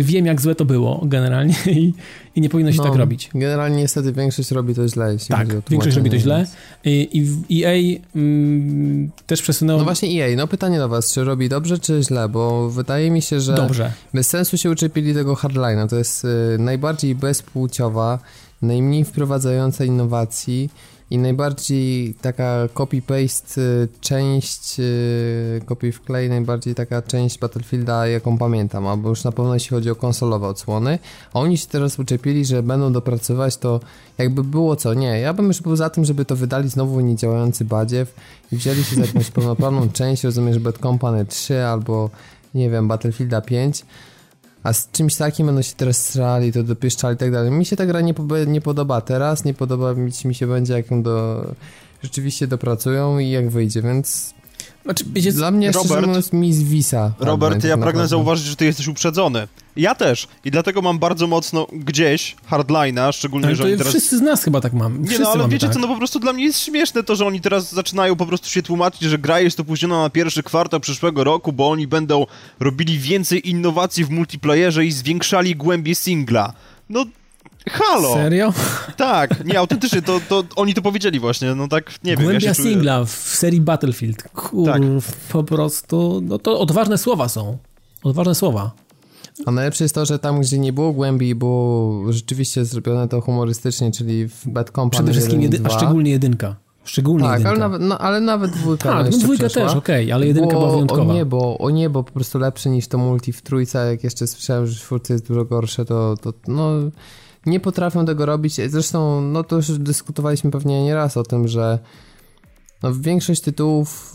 wiem, 0.01 0.25
jak 0.25 0.41
złe 0.41 0.55
to 0.55 0.65
było 0.65 1.01
generalnie 1.05 1.55
i, 1.71 1.93
i 2.35 2.41
nie 2.41 2.49
powinno 2.49 2.71
się 2.71 2.77
No, 2.77 2.83
tak 2.83 2.95
robić. 2.95 3.29
Generalnie 3.35 3.77
niestety 3.77 4.13
większość 4.13 4.51
robi 4.51 4.75
to 4.75 4.87
źle, 4.87 5.13
jeśli 5.13 5.35
Tak, 5.35 5.47
większość 5.69 5.97
robi 5.97 6.09
to 6.09 6.17
źle. 6.17 6.37
więc- 6.37 6.49
I, 6.85 7.25
i 7.49 7.63
EA 7.65 7.99
mm, 8.15 9.11
też 9.27 9.41
przesunęło 9.41 9.79
No 9.79 9.85
właśnie 9.85 10.25
EA, 10.25 10.35
no 10.37 10.47
pytanie 10.47 10.77
do 10.77 10.89
was, 10.89 11.13
czy 11.13 11.23
robi 11.23 11.49
dobrze, 11.49 11.79
czy 11.79 12.03
źle, 12.03 12.29
bo 12.29 12.69
wydaje 12.69 13.11
mi 13.11 13.21
się, 13.21 13.39
że 13.39 13.53
dobrze. 13.55 13.91
bez 14.13 14.27
sensu 14.27 14.57
się 14.57 14.69
uczepili 14.71 15.13
tego 15.13 15.33
hardline'a, 15.33 15.89
to 15.89 15.95
jest 15.95 16.25
y, 16.25 16.27
najbardziej 16.59 17.15
bezpłciowa, 17.15 18.19
najmniej 18.61 19.05
wprowadzająca 19.05 19.85
innowacji 19.85 20.69
i 21.11 21.17
najbardziej 21.17 22.13
taka 22.21 22.67
copy-paste 22.73 23.61
y, 23.61 23.87
część, 24.01 24.79
y, 24.79 25.61
copy 25.65 25.91
wklej, 25.91 26.29
najbardziej 26.29 26.75
taka 26.75 27.01
część 27.01 27.39
Battlefielda, 27.39 28.07
jaką 28.07 28.37
pamiętam, 28.37 28.87
albo 28.87 29.09
już 29.09 29.23
na 29.23 29.31
pewno 29.31 29.53
jeśli 29.53 29.69
chodzi 29.69 29.89
o 29.89 29.95
konsolowe 29.95 30.47
odsłony, 30.47 30.99
a 31.33 31.39
oni 31.39 31.57
się 31.57 31.67
teraz 31.67 31.99
uczepili, 31.99 32.45
że 32.45 32.63
będą 32.63 32.93
dopracować 32.93 33.57
to 33.57 33.79
jakby 34.17 34.43
było 34.43 34.75
co, 34.75 34.93
nie, 34.93 35.19
ja 35.19 35.33
bym 35.33 35.47
już 35.47 35.61
był 35.61 35.75
za 35.75 35.89
tym, 35.89 36.05
żeby 36.05 36.25
to 36.25 36.35
wydali 36.35 36.69
znowu 36.69 36.99
niedziałający 36.99 37.65
badziew 37.65 38.13
i 38.51 38.55
wzięli 38.55 38.83
się 38.83 38.95
za 38.95 39.01
jakąś 39.01 39.31
pełnoprawną 39.35 39.89
część, 39.89 40.23
rozumiesz, 40.23 40.59
Bad 40.59 40.77
Company 40.77 41.25
3 41.25 41.63
albo 41.65 42.09
nie 42.53 42.69
wiem, 42.69 42.87
Battlefielda 42.87 43.41
5 43.41 43.85
a 44.63 44.73
z 44.73 44.91
czymś 44.91 45.15
takim 45.15 45.45
będą 45.45 45.61
się 45.61 45.73
teraz 45.77 45.97
strzelali, 45.97 46.53
to 46.53 46.63
dopieszczali 46.63 47.15
i 47.15 47.17
tak 47.17 47.31
dalej. 47.31 47.51
Mi 47.51 47.65
się 47.65 47.75
ta 47.75 47.85
gra 47.85 48.01
nie, 48.01 48.13
nie 48.47 48.61
podoba 48.61 49.01
teraz, 49.01 49.45
nie 49.45 49.53
podoba 49.53 49.93
mi, 49.93 50.11
mi 50.25 50.35
się 50.35 50.47
będzie, 50.47 50.73
jak 50.73 50.91
ją 50.91 51.03
do, 51.03 51.45
rzeczywiście 52.03 52.47
dopracują 52.47 53.19
i 53.19 53.29
jak 53.29 53.49
wyjdzie, 53.49 53.81
więc 53.81 54.33
Znaczy, 54.85 55.05
wiecie, 55.13 55.31
dla 55.31 55.51
mnie, 55.51 55.71
Robert- 55.71 55.85
szczerze 55.85 56.07
mówiąc, 56.07 56.33
mi 56.33 56.53
zwisa. 56.53 57.11
Robert, 57.19 57.51
Hardline, 57.53 57.69
ja 57.69 57.75
tak 57.75 57.81
pragnę 57.81 57.99
naprawdę. 58.01 58.07
zauważyć, 58.07 58.45
że 58.45 58.55
ty 58.55 58.65
jesteś 58.65 58.87
uprzedzony. 58.87 59.47
Ja 59.75 59.95
też. 59.95 60.27
I 60.45 60.51
dlatego 60.51 60.81
mam 60.81 60.99
bardzo 60.99 61.27
mocno 61.27 61.67
gdzieś 61.73 62.35
hardline'a, 62.51 63.13
szczególnie, 63.13 63.47
ale 63.47 63.55
że 63.55 63.63
to 63.63 63.69
oni 63.69 63.77
teraz... 63.77 63.93
wszyscy 63.93 64.17
z 64.17 64.21
nas 64.21 64.43
chyba 64.43 64.61
tak 64.61 64.73
mamy. 64.73 64.99
Nie 64.99 65.07
Wszyscy 65.07 65.23
no, 65.23 65.31
ale 65.31 65.47
wiecie 65.49 65.67
tak. 65.67 65.73
co, 65.73 65.79
no 65.79 65.87
po 65.87 65.97
prostu 65.97 66.19
dla 66.19 66.33
mnie 66.33 66.43
jest 66.43 66.59
śmieszne 66.59 67.03
to, 67.03 67.15
że 67.15 67.25
oni 67.25 67.41
teraz 67.41 67.73
zaczynają 67.73 68.15
po 68.15 68.25
prostu 68.25 68.49
się 68.49 68.61
tłumaczyć, 68.63 69.01
że 69.01 69.17
gra 69.17 69.39
jest 69.39 69.59
opóźniona 69.59 70.01
na 70.01 70.09
pierwszy 70.09 70.43
kwartał 70.43 70.79
przyszłego 70.79 71.23
roku, 71.23 71.53
bo 71.53 71.69
oni 71.69 71.87
będą 71.87 72.25
robili 72.59 72.99
więcej 72.99 73.49
innowacji 73.49 74.05
w 74.05 74.09
multiplayerze 74.09 74.85
i 74.85 74.91
zwiększali 74.91 75.55
głębię 75.55 75.95
singla. 75.95 76.53
No, 76.89 77.05
halo! 77.71 78.13
Serio? 78.13 78.53
Tak, 78.97 79.45
nie, 79.45 79.59
autentycznie, 79.59 80.01
to, 80.01 80.19
to 80.29 80.43
oni 80.55 80.73
to 80.73 80.81
powiedzieli 80.81 81.19
właśnie, 81.19 81.55
no 81.55 81.67
tak, 81.67 82.03
nie 82.03 82.17
wiem, 82.17 82.25
Głębia 82.25 82.47
ja 82.47 82.55
czuję... 82.55 82.69
singla 82.71 83.05
w 83.05 83.09
serii 83.11 83.61
Battlefield. 83.61 84.23
Kur, 84.23 84.65
Tak. 84.65 84.81
po 85.31 85.43
prostu, 85.43 86.21
no 86.23 86.39
to 86.39 86.59
odważne 86.59 86.97
słowa 86.97 87.29
są. 87.29 87.57
Odważne 88.03 88.35
słowa. 88.35 88.71
A 89.45 89.51
najlepsze 89.51 89.83
jest 89.83 89.95
to, 89.95 90.05
że 90.05 90.19
tam, 90.19 90.41
gdzie 90.41 90.59
nie 90.59 90.73
było 90.73 90.91
głębi, 90.93 91.35
było 91.35 92.13
rzeczywiście 92.13 92.65
zrobione 92.65 93.07
to 93.07 93.21
humorystycznie, 93.21 93.91
czyli 93.91 94.27
w 94.27 94.47
Bad 94.47 94.67
Company 94.71 94.91
Przede 94.91 95.11
wszystkim, 95.11 95.41
1 95.41 95.51
i 95.51 95.55
jedy, 95.55 95.65
a 95.65 95.69
2. 95.69 95.77
szczególnie 95.77 96.11
jedynka. 96.11 96.55
Szczególnie 96.83 97.27
Tak, 97.27 97.39
jedynka. 97.39 97.49
ale 97.49 97.59
nawet, 97.59 97.81
no, 97.81 97.97
ale 97.97 98.21
nawet 98.21 98.51
dwójka 98.51 98.89
tak, 98.89 98.99
no 98.99 99.05
jeszcze 99.05 99.19
dwójka 99.23 99.45
przeszła. 99.47 99.67
też, 99.69 99.77
okej, 99.77 100.11
ale 100.11 100.27
jedynka 100.27 100.49
było 100.49 100.59
była 100.61 100.71
wyjątkowa. 100.71 101.11
O 101.13 101.15
niebo, 101.15 101.57
o 101.57 101.69
niebo 101.69 102.03
po 102.03 102.11
prostu 102.11 102.39
lepsze 102.39 102.69
niż 102.69 102.87
to 102.87 102.97
multi 102.97 103.33
w 103.33 103.41
trójce, 103.41 103.91
jak 103.91 104.03
jeszcze 104.03 104.27
słyszałem, 104.27 104.67
że 104.67 104.75
w 104.75 104.81
czwórce 104.81 105.13
jest 105.13 105.27
dużo 105.27 105.45
gorsze, 105.45 105.85
to, 105.85 106.15
to 106.21 106.33
no 106.47 106.71
nie 107.45 107.59
potrafią 107.59 108.05
tego 108.05 108.25
robić. 108.25 108.55
Zresztą, 108.67 109.21
no 109.21 109.43
to 109.43 109.55
już 109.55 109.71
dyskutowaliśmy 109.71 110.51
pewnie 110.51 110.83
nieraz 110.83 111.17
o 111.17 111.23
tym, 111.23 111.47
że 111.47 111.79
no, 112.83 112.93
większość 112.93 113.41
tytułów 113.41 114.13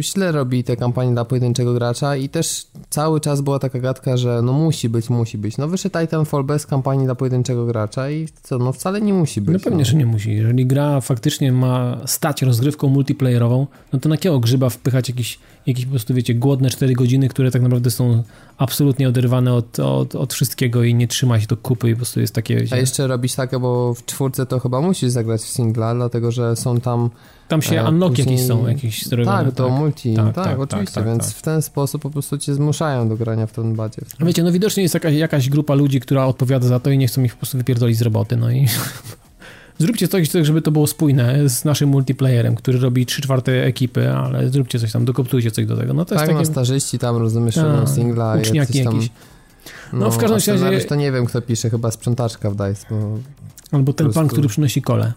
źle 0.00 0.32
robi 0.32 0.64
te 0.64 0.76
kampanie 0.76 1.12
dla 1.12 1.24
pojedynczego 1.24 1.74
gracza 1.74 2.16
i 2.16 2.28
też 2.28 2.66
cały 2.90 3.20
czas 3.20 3.40
była 3.40 3.58
taka 3.58 3.78
gadka, 3.78 4.16
że 4.16 4.42
no 4.42 4.52
musi 4.52 4.88
być, 4.88 5.10
musi 5.10 5.38
być. 5.38 5.58
No 5.58 5.68
wyszedł 5.68 5.98
Titanfall 5.98 6.44
bez 6.44 6.66
kampanii 6.66 7.04
dla 7.04 7.14
pojedynczego 7.14 7.66
gracza 7.66 8.10
i 8.10 8.28
co, 8.42 8.58
no 8.58 8.72
wcale 8.72 9.00
nie 9.00 9.12
musi 9.12 9.40
być. 9.40 9.52
No 9.52 9.70
pewnie, 9.70 9.84
że 9.84 9.96
nie 9.96 10.06
musi. 10.06 10.36
Jeżeli 10.36 10.66
gra 10.66 11.00
faktycznie 11.00 11.52
ma 11.52 11.98
stać 12.06 12.42
rozgrywką 12.42 12.88
multiplayerową, 12.88 13.66
no 13.92 13.98
to 13.98 14.08
na 14.08 14.14
jakiego 14.14 14.40
grzyba 14.40 14.70
wpychać 14.70 15.08
jakieś, 15.08 15.38
jakieś 15.70 15.84
po 15.84 15.90
prostu, 15.90 16.14
wiecie, 16.14 16.34
głodne 16.34 16.70
4 16.70 16.94
godziny, 16.94 17.28
które 17.28 17.50
tak 17.50 17.62
naprawdę 17.62 17.90
są 17.90 18.22
absolutnie 18.58 19.08
oderwane 19.08 19.54
od, 19.54 19.80
od, 19.80 20.14
od 20.14 20.34
wszystkiego 20.34 20.84
i 20.84 20.94
nie 20.94 21.08
trzyma 21.08 21.40
się 21.40 21.46
do 21.46 21.56
kupy 21.56 21.88
i 21.90 21.92
po 21.92 21.96
prostu 21.96 22.20
jest 22.20 22.34
takie, 22.34 22.56
A 22.56 22.60
wiecie, 22.60 22.76
jeszcze 22.78 23.06
robić 23.06 23.34
takie, 23.34 23.58
bo 23.58 23.94
w 23.94 24.04
czwórce 24.04 24.46
to 24.46 24.60
chyba 24.60 24.80
musisz 24.80 25.10
zagrać 25.10 25.40
w 25.40 25.48
singla, 25.48 25.94
dlatego 25.94 26.32
że 26.32 26.56
są 26.56 26.80
tam 26.80 27.10
tam 27.48 27.62
się 27.62 27.80
e, 27.80 27.88
unlock 27.88 28.16
później- 28.16 28.34
jakieś 28.34 28.46
są, 28.46 28.68
jakieś 28.68 29.06
zrobione. 29.06 29.44
Tak, 29.44 29.54
to 29.54 29.68
multi, 29.68 30.14
Tak, 30.14 30.34
tak, 30.34 30.44
tak, 30.44 30.60
oczywiście, 30.60 30.94
tak, 30.94 31.04
tak, 31.04 31.12
więc 31.12 31.26
tak. 31.26 31.36
w 31.36 31.42
ten 31.42 31.62
sposób 31.62 32.02
po 32.02 32.10
prostu 32.10 32.38
cię 32.38 32.54
zmuszają 32.54 33.08
do 33.08 33.16
grania 33.16 33.46
w 33.46 33.52
ten 33.52 33.74
badziew. 33.74 34.08
A 34.20 34.24
Wiecie, 34.24 34.42
no 34.42 34.52
widocznie 34.52 34.82
jest 34.82 34.94
jakaś, 34.94 35.14
jakaś 35.14 35.48
grupa 35.48 35.74
ludzi, 35.74 36.00
która 36.00 36.26
odpowiada 36.26 36.66
za 36.68 36.80
to 36.80 36.90
i 36.90 36.98
nie 36.98 37.06
chcą 37.06 37.22
ich 37.22 37.32
po 37.32 37.38
prostu 37.38 37.58
wypierdolić 37.58 37.98
z 37.98 38.02
roboty, 38.02 38.36
no 38.36 38.50
i 38.50 38.66
zróbcie 39.80 40.08
coś, 40.08 40.28
żeby 40.42 40.62
to 40.62 40.70
było 40.70 40.86
spójne 40.86 41.48
z 41.48 41.64
naszym 41.64 41.88
multiplayerem, 41.88 42.54
który 42.56 42.78
robi 42.78 43.06
3 43.06 43.22
czwarte 43.22 43.64
ekipy, 43.64 44.10
ale 44.12 44.48
zróbcie 44.48 44.78
coś 44.78 44.92
tam, 44.92 45.04
dokoptujcie 45.04 45.50
coś 45.50 45.66
do 45.66 45.76
tego. 45.76 45.94
No 45.94 46.04
to 46.04 46.14
jest 46.14 46.24
Tak, 46.26 46.34
no 46.34 46.40
takie... 46.40 46.52
starzyści 46.52 46.98
tam, 46.98 47.16
rozumiesz, 47.16 47.54
Tak, 47.54 47.64
robią 47.64 47.86
singla, 47.86 48.36
uczniaki 48.40 48.84
tam... 48.84 48.94
jakieś. 48.94 49.10
No, 49.92 50.10
w 50.10 50.16
każdym 50.18 50.34
razie- 50.36 50.52
scenariusz 50.56 50.86
to 50.86 50.94
nie 50.94 51.12
wiem, 51.12 51.26
kto 51.26 51.42
pisze, 51.42 51.70
chyba 51.70 51.90
sprzątaczka 51.90 52.50
w 52.50 52.56
DICE, 52.56 52.86
bo 52.90 53.18
Albo 53.72 53.92
ten 53.92 54.12
pan, 54.12 54.28
który 54.28 54.48
przynosi 54.48 54.82
kole. 54.82 55.12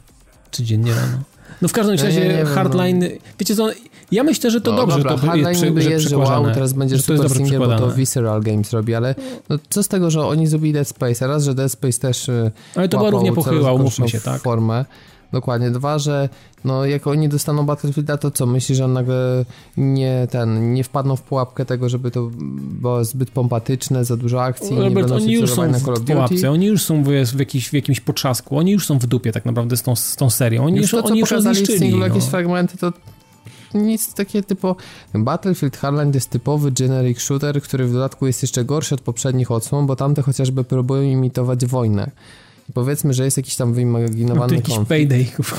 czy 0.51 0.63
dziennie 0.63 0.91
rano. 0.93 1.17
No 1.61 1.67
w 1.67 1.71
każdym 1.73 1.95
Ja 1.95 2.03
razie 2.03 2.19
nie- 2.21 2.27
nie 2.27 2.33
wiem, 2.37 2.47
Hardline, 2.47 3.03
wiecie 3.39 3.55
co, 3.55 3.69
ja 4.11 4.23
myślę, 4.23 4.51
że 4.51 4.61
to 4.61 4.71
No 4.71 4.77
dobrze, 4.77 4.97
dobra, 4.97 5.11
że 5.11 5.17
to 5.17 5.27
Hardline 5.27 5.49
jest, 5.49 5.63
niby 5.63 5.81
że 5.81 5.89
jest, 5.89 6.09
że 6.09 6.17
wow, 6.17 6.45
teraz 6.45 6.73
będzie 6.73 6.97
że 6.97 7.03
Super 7.03 7.31
Singer, 7.37 7.59
bo 7.59 7.77
to. 7.77 7.91
Visceral 7.91 8.41
Games 8.41 8.73
robi, 8.73 8.95
ale 8.95 9.15
no, 9.49 9.57
co 9.69 9.83
z 9.83 9.87
tego, 9.87 10.11
że 10.11 10.25
oni 10.25 10.47
zrobili 10.47 10.73
Dead 10.73 10.87
Space, 10.87 11.27
raz, 11.27 11.43
że 11.43 11.55
Dead 11.55 11.71
Space 11.71 11.99
też 11.99 12.29
y, 12.29 12.51
Ale 12.75 12.89
to 12.89 12.97
była 12.97 13.09
równie 13.09 13.33
pochyła, 13.33 13.73
umówmy 13.73 14.09
się, 14.09 14.21
tak? 14.21 14.41
formę. 14.41 14.85
Dokładnie. 15.33 15.71
Dwa, 15.71 15.99
że 15.99 16.29
no 16.65 16.85
jak 16.85 17.07
oni 17.07 17.29
dostaną 17.29 17.65
Battlefielda, 17.65 18.17
to 18.17 18.31
co? 18.31 18.45
Myślisz, 18.45 18.77
że 18.77 18.87
nagle 18.87 19.45
nie 19.77 20.27
ten, 20.31 20.73
nie 20.73 20.83
wpadną 20.83 21.15
w 21.15 21.21
pułapkę 21.21 21.65
tego, 21.65 21.89
żeby 21.89 22.11
to 22.11 22.29
było 22.57 23.05
zbyt 23.05 23.31
pompatyczne, 23.31 24.05
za 24.05 24.17
dużo 24.17 24.43
akcji, 24.43 24.75
nie 24.75 24.81
Robert, 24.81 24.93
będą 24.95 25.15
oni 25.15 25.33
już 25.33 25.51
są 25.51 25.71
na 25.71 25.79
Call 25.79 25.95
w 25.95 26.05
pułapce, 26.05 26.51
oni 26.51 26.65
już 26.65 26.83
są 26.83 27.03
w, 27.03 27.07
w, 27.07 27.39
jakiś, 27.39 27.69
w 27.69 27.73
jakimś 27.73 27.99
potrzasku, 27.99 28.57
oni 28.57 28.71
już 28.71 28.85
są 28.85 28.99
w 28.99 29.05
dupie 29.05 29.31
tak 29.31 29.45
naprawdę 29.45 29.77
z 29.77 29.83
tą, 29.83 29.95
z 29.95 30.15
tą 30.15 30.29
serią. 30.29 30.65
Oni 30.65 30.77
Już 30.77 30.81
już, 30.81 30.91
to, 30.91 31.07
co 31.07 31.09
oni 31.09 31.19
już 31.19 31.31
ją 31.31 31.37
pokazali 31.37 31.55
zniszczyli. 31.55 31.79
singlu, 31.79 32.01
jakieś 32.01 32.23
no. 32.23 32.29
fragmenty, 32.29 32.77
to 32.77 32.93
nic 33.73 34.13
takie 34.13 34.43
typu 34.43 34.75
Battlefield 35.13 35.77
Hardline 35.77 36.11
jest 36.13 36.29
typowy 36.29 36.71
generic 36.71 37.19
shooter, 37.19 37.61
który 37.61 37.85
w 37.87 37.93
dodatku 37.93 38.27
jest 38.27 38.41
jeszcze 38.41 38.65
gorszy 38.65 38.95
od 38.95 39.01
poprzednich 39.01 39.51
odsłon, 39.51 39.85
bo 39.87 39.95
tamte 39.95 40.21
chociażby 40.21 40.63
próbują 40.63 41.01
imitować 41.03 41.65
wojnę. 41.65 42.11
I 42.69 42.73
powiedzmy, 42.73 43.13
że 43.13 43.25
jest 43.25 43.37
jakiś 43.37 43.55
tam 43.55 43.69
No, 43.69 43.75
wyimaginowany 43.75 44.49
to 44.49 44.55
jakiś 44.55 44.75
konflikt. 44.75 44.89
payday. 44.89 45.25
kurwa. 45.35 45.55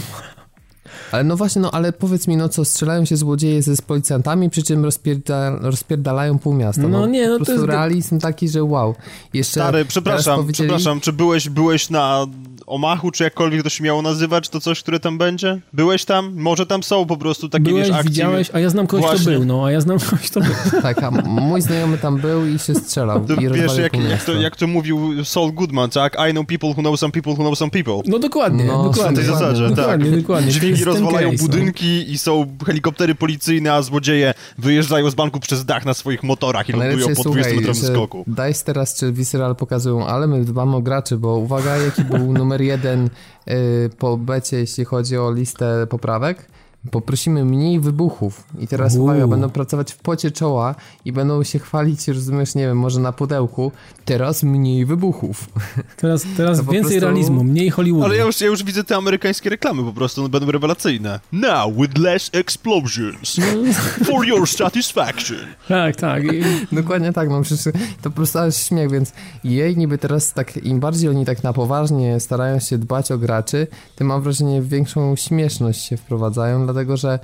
Ale 1.14 1.24
no 1.24 1.36
właśnie, 1.36 1.62
no 1.62 1.70
ale 1.70 1.92
powiedz 1.92 2.28
mi, 2.28 2.36
no 2.36 2.48
co, 2.48 2.64
strzelają 2.64 3.04
się 3.04 3.16
złodzieje 3.16 3.62
ze 3.62 3.76
z 3.76 3.80
policjantami, 3.80 4.50
przy 4.50 4.62
czym 4.62 4.84
rozpierda, 4.84 5.50
rozpierdalają 5.60 6.38
pół 6.38 6.54
miasta. 6.54 6.82
No, 6.82 6.88
No 6.88 7.06
nie, 7.06 7.28
no 7.28 7.38
po 7.38 7.44
to 7.44 7.52
jest- 7.52 7.64
realizm 7.64 8.18
taki, 8.18 8.48
że 8.48 8.64
wow. 8.64 8.94
Jeszcze 9.34 9.52
Stary, 9.60 9.84
przepraszam, 9.84 10.36
powiedzieli- 10.40 10.52
przepraszam, 10.68 11.00
czy 11.00 11.12
byłeś, 11.12 11.48
byłeś 11.48 11.90
na 11.90 12.26
Omachu, 12.66 13.10
czy 13.10 13.24
jakkolwiek 13.24 13.62
to 13.62 13.68
się 13.68 13.84
miało 13.84 14.02
nazywać, 14.02 14.48
to 14.48 14.60
coś, 14.60 14.82
które 14.82 15.00
tam 15.00 15.18
będzie? 15.18 15.60
Byłeś 15.72 16.04
tam? 16.04 16.32
Może 16.36 16.66
tam 16.66 16.82
są 16.82 17.06
po 17.06 17.16
prostu 17.16 17.48
takie, 17.48 17.64
Byłeś, 17.64 17.86
wiesz, 17.88 17.96
akcje. 17.96 18.10
widziałeś, 18.10 18.50
a 18.52 18.58
ja 18.60 18.70
znam 18.70 18.86
kogoś, 18.86 19.06
Właśnie. 19.06 19.20
kto 19.20 19.30
był, 19.30 19.44
no, 19.44 19.64
a 19.66 19.70
ja 19.70 19.80
znam 19.80 19.98
kogoś, 19.98 20.30
kto 20.30 20.40
był. 20.40 20.50
Tak, 20.82 21.02
a 21.02 21.10
mój 21.40 21.62
znajomy 21.62 21.98
tam 21.98 22.16
był 22.18 22.46
i 22.46 22.58
się 22.58 22.74
strzelał 22.74 23.24
To 23.24 23.34
i 23.34 23.48
wiesz, 23.48 23.76
jak, 23.78 23.96
jak, 24.10 24.24
to, 24.24 24.32
jak 24.32 24.56
to 24.56 24.66
mówił 24.66 25.24
Saul 25.24 25.52
Goodman, 25.54 25.90
tak? 25.90 26.16
I 26.30 26.32
know 26.32 26.46
people 26.46 26.68
who 26.68 26.74
know 26.82 27.00
some 27.00 27.12
people 27.12 27.32
who 27.32 27.38
know 27.38 27.58
some 27.58 27.70
people. 27.70 28.00
No 28.06 28.18
dokładnie, 28.18 28.64
No, 28.64 28.84
dokładnie. 28.84 29.12
W 29.12 29.14
tej 29.14 29.24
Dokładnie, 29.24 29.56
zasadzie, 29.56 29.74
dokładnie, 29.76 30.10
tak. 30.10 30.20
dokładnie. 30.20 30.52
Jest 30.70 30.84
ten 30.84 31.03
rozwalają 31.04 31.30
case, 31.30 31.42
no. 31.42 31.48
budynki 31.48 32.12
i 32.12 32.18
są 32.18 32.56
helikoptery 32.66 33.14
policyjne, 33.14 33.72
a 33.72 33.82
złodzieje 33.82 34.34
wyjeżdżają 34.58 35.10
z 35.10 35.14
banku 35.14 35.40
przez 35.40 35.64
dach 35.64 35.84
na 35.84 35.94
swoich 35.94 36.22
motorach 36.22 36.68
i 36.68 36.72
lądują 36.72 37.04
po 37.04 37.08
jest, 37.08 37.20
20-metrowym 37.20 37.62
słuchaj, 37.62 37.74
że 37.74 37.74
skoku. 37.74 38.24
DICE 38.26 38.64
teraz 38.64 38.96
czy 38.98 39.12
Visceral 39.12 39.56
pokazują, 39.56 40.06
ale 40.06 40.26
my 40.26 40.44
dbamy 40.44 40.76
o 40.76 40.82
graczy, 40.82 41.16
bo 41.16 41.36
uwaga, 41.36 41.76
jaki 41.76 42.04
był 42.04 42.32
numer 42.38 42.62
jeden 42.62 43.10
y, 43.48 43.90
po 43.98 44.16
becie, 44.16 44.56
jeśli 44.56 44.84
chodzi 44.84 45.18
o 45.18 45.32
listę 45.32 45.86
poprawek. 45.86 46.46
Poprosimy 46.90 47.44
mniej 47.44 47.80
wybuchów. 47.80 48.44
I 48.58 48.68
teraz 48.68 48.94
Uuu. 48.96 49.04
uwaga, 49.04 49.26
będą 49.26 49.50
pracować 49.50 49.92
w 49.92 49.98
pocie 49.98 50.30
czoła 50.30 50.74
i 51.04 51.12
będą 51.12 51.42
się 51.42 51.58
chwalić, 51.58 52.08
rozumiesz, 52.08 52.54
nie 52.54 52.66
wiem, 52.66 52.78
może 52.78 53.00
na 53.00 53.12
pudełku. 53.12 53.72
Teraz 54.04 54.42
mniej 54.42 54.86
wybuchów. 54.86 55.46
Teraz, 55.96 56.26
teraz 56.36 56.60
więcej 56.60 56.80
prostu- 56.82 57.00
realizmu, 57.00 57.44
mniej 57.44 57.70
Hollywoodu. 57.70 58.04
Ale 58.04 58.16
ja 58.16 58.24
już, 58.24 58.40
ja 58.40 58.46
już 58.46 58.64
widzę 58.64 58.84
te 58.84 58.96
amerykańskie 58.96 59.50
reklamy 59.50 59.82
po 59.82 59.92
prostu, 59.92 60.20
one 60.20 60.30
będą 60.30 60.50
rewelacyjne. 60.50 61.20
Now 61.32 61.76
with 61.76 61.98
less 61.98 62.30
explosions. 62.32 63.36
For 64.06 64.26
your 64.26 64.48
satisfaction. 64.48 65.38
Tak, 65.68 65.96
tak. 65.96 66.24
I, 66.24 66.42
Dokładnie 66.72 67.12
tak, 67.12 67.30
no 67.30 67.42
przecież 67.42 67.64
to 68.02 68.10
po 68.10 68.16
prostu 68.16 68.38
aż 68.38 68.56
śmiech, 68.56 68.90
więc 68.90 69.12
jej 69.44 69.76
niby 69.76 69.98
teraz 69.98 70.32
tak, 70.32 70.56
im 70.56 70.80
bardziej 70.80 71.10
oni 71.10 71.24
tak 71.24 71.42
na 71.42 71.52
poważnie 71.52 72.20
starają 72.20 72.58
się 72.58 72.78
dbać 72.78 73.12
o 73.12 73.18
graczy, 73.18 73.66
tym 73.96 74.06
mam 74.06 74.22
wrażenie 74.22 74.62
większą 74.62 75.16
śmieszność 75.16 75.84
się 75.84 75.96
wprowadzają, 75.96 76.66
dlatego 76.74 76.96
że 76.96 77.18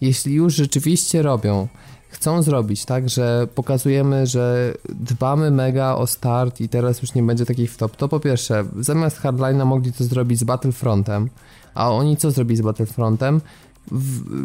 jeśli 0.00 0.34
już 0.34 0.54
rzeczywiście 0.54 1.22
robią, 1.22 1.68
chcą 2.08 2.42
zrobić 2.42 2.84
tak, 2.84 3.08
że 3.08 3.48
pokazujemy, 3.54 4.26
że 4.26 4.74
dbamy 4.88 5.50
mega 5.50 5.94
o 5.94 6.06
start 6.06 6.60
i 6.60 6.68
teraz 6.68 7.02
już 7.02 7.14
nie 7.14 7.22
będzie 7.22 7.46
takich 7.46 7.72
wtop, 7.72 7.96
to 7.96 8.08
po 8.08 8.20
pierwsze, 8.20 8.64
zamiast 8.80 9.20
Hardline'a 9.20 9.66
mogli 9.66 9.92
to 9.92 10.04
zrobić 10.04 10.38
z 10.38 10.44
Battlefrontem, 10.44 11.28
a 11.74 11.90
oni 11.90 12.16
co 12.16 12.30
zrobili 12.30 12.56
z 12.56 12.60
Battlefrontem? 12.60 13.40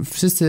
Wszyscy, 0.05 0.45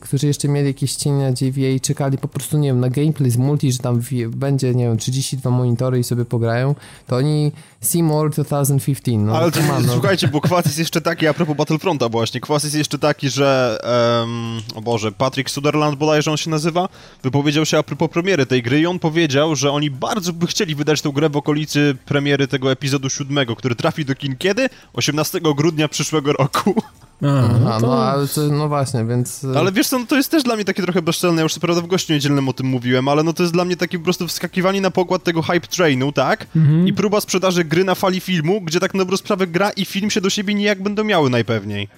którzy 0.00 0.26
jeszcze 0.26 0.48
mieli 0.48 0.66
jakieś 0.66 0.94
cienie 0.94 1.24
na 1.24 1.32
GVA 1.32 1.68
i 1.68 1.80
czekali 1.80 2.18
po 2.18 2.28
prostu, 2.28 2.58
nie 2.58 2.68
wiem, 2.68 2.80
na 2.80 2.90
gameplay 2.90 3.30
z 3.30 3.36
multi, 3.36 3.72
że 3.72 3.78
tam 3.78 4.00
będzie, 4.28 4.74
nie 4.74 4.84
wiem, 4.84 4.96
32 4.96 5.50
monitory 5.50 5.98
i 5.98 6.04
sobie 6.04 6.24
pograją, 6.24 6.74
to 7.06 7.16
oni 7.16 7.52
Seymour 7.80 8.30
2015, 8.30 9.18
no 9.18 9.38
Ale 9.38 9.50
to, 9.50 9.60
no. 9.86 9.92
słuchajcie, 9.92 10.28
bo 10.28 10.40
kwas 10.40 10.64
jest 10.64 10.78
jeszcze 10.78 11.00
taki, 11.00 11.26
a 11.26 11.34
propos 11.34 11.56
Battlefronta 11.56 12.08
właśnie, 12.08 12.40
kwas 12.40 12.64
jest 12.64 12.76
jeszcze 12.76 12.98
taki, 12.98 13.30
że 13.30 13.78
em, 14.22 14.60
o 14.74 14.80
Boże, 14.80 15.12
Patrick 15.12 15.50
Sutherland 15.50 15.98
bodajże 15.98 16.30
on 16.30 16.36
się 16.36 16.50
nazywa, 16.50 16.88
wypowiedział 17.22 17.66
się 17.66 17.78
a 17.78 17.82
propos 17.82 18.10
premiery 18.10 18.46
tej 18.46 18.62
gry 18.62 18.80
i 18.80 18.86
on 18.86 18.98
powiedział, 18.98 19.56
że 19.56 19.72
oni 19.72 19.90
bardzo 19.90 20.32
by 20.32 20.46
chcieli 20.46 20.74
wydać 20.74 21.02
tę 21.02 21.12
grę 21.14 21.28
w 21.28 21.36
okolicy 21.36 21.96
premiery 22.04 22.48
tego 22.48 22.72
epizodu 22.72 23.10
siódmego, 23.10 23.56
który 23.56 23.74
trafi 23.74 24.04
do 24.04 24.14
kin 24.14 24.36
kiedy? 24.36 24.68
18 24.92 25.40
grudnia 25.56 25.88
przyszłego 25.88 26.32
roku. 26.32 26.74
a, 27.22 27.26
Aha, 27.26 27.58
no 27.60 27.70
no, 27.70 27.80
to, 27.80 28.10
ale 28.10 28.28
to, 28.28 28.40
no 28.40 28.68
właśnie, 28.68 29.04
więc... 29.04 29.44
e, 29.44 29.58
Ale 29.58 29.72
wiesz 29.72 29.88
co, 29.88 29.98
no 29.98 30.06
to 30.06 30.16
jest 30.16 30.30
też 30.30 30.42
dla 30.42 30.56
mnie 30.56 30.64
takie 30.64 30.82
trochę 30.82 31.02
bezczelne, 31.02 31.36
ja 31.36 31.42
już 31.42 31.54
co 31.54 31.60
prawda 31.60 31.82
w 31.82 31.86
gościu 31.86 32.12
niedzielnym 32.12 32.48
o 32.48 32.52
tym 32.52 32.66
mówiłem, 32.66 33.08
ale 33.08 33.22
no 33.22 33.32
to 33.32 33.42
jest 33.42 33.52
dla 33.52 33.64
mnie 33.64 33.76
takie 33.76 33.98
po 33.98 34.04
prostu 34.04 34.26
wskakiwanie 34.26 34.80
na 34.80 34.90
pokład 34.90 35.24
tego 35.24 35.42
hype 35.42 35.66
trainu, 35.66 36.12
tak? 36.12 36.46
Mhm. 36.56 36.88
I 36.88 36.92
próba 36.92 37.20
sprzedaży 37.20 37.64
gry 37.70 37.84
na 37.84 37.94
fali 37.94 38.20
filmu, 38.20 38.60
gdzie 38.60 38.80
tak 38.80 38.94
na 38.94 38.98
dobrą 38.98 39.16
sprawę 39.16 39.46
gra 39.46 39.70
i 39.70 39.84
film 39.84 40.10
się 40.10 40.20
do 40.20 40.30
siebie 40.30 40.54
nijak 40.54 40.82
będą 40.82 41.04
miały 41.04 41.30
najpewniej. 41.30 41.88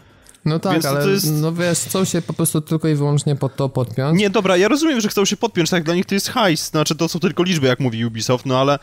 No 0.45 0.59
tak, 0.59 0.73
Więc 0.73 0.85
to 0.85 0.91
ale 0.91 1.11
jest- 1.11 1.33
no 1.33 1.53
wiesz, 1.53 1.79
chcą 1.79 2.05
się 2.05 2.23
po 2.23 2.33
prostu 2.33 2.61
tylko 2.61 2.89
i 2.89 2.95
wyłącznie 2.95 3.37
pod 3.37 3.57
to 3.57 3.69
podpiąć. 3.69 4.19
Nie, 4.19 4.31
dobra, 4.31 4.57
ja 4.57 4.69
rozumiem, 4.69 5.01
że 5.01 5.09
chcą 5.09 5.25
się 5.25 5.37
podpiąć, 5.37 5.71
tak, 5.71 5.85
dla 5.85 5.95
nich 5.95 6.07
to 6.07 6.15
jest 6.15 6.29
hajs, 6.31 6.71
znaczy 6.71 6.95
to 6.97 7.09
są 7.09 7.21
tylko 7.21 7.43
liczby, 7.43 7.67
jak 7.67 7.81
mówi 7.81 8.05
Ubisoft, 8.05 8.47
no 8.47 8.59
ale 8.61 8.79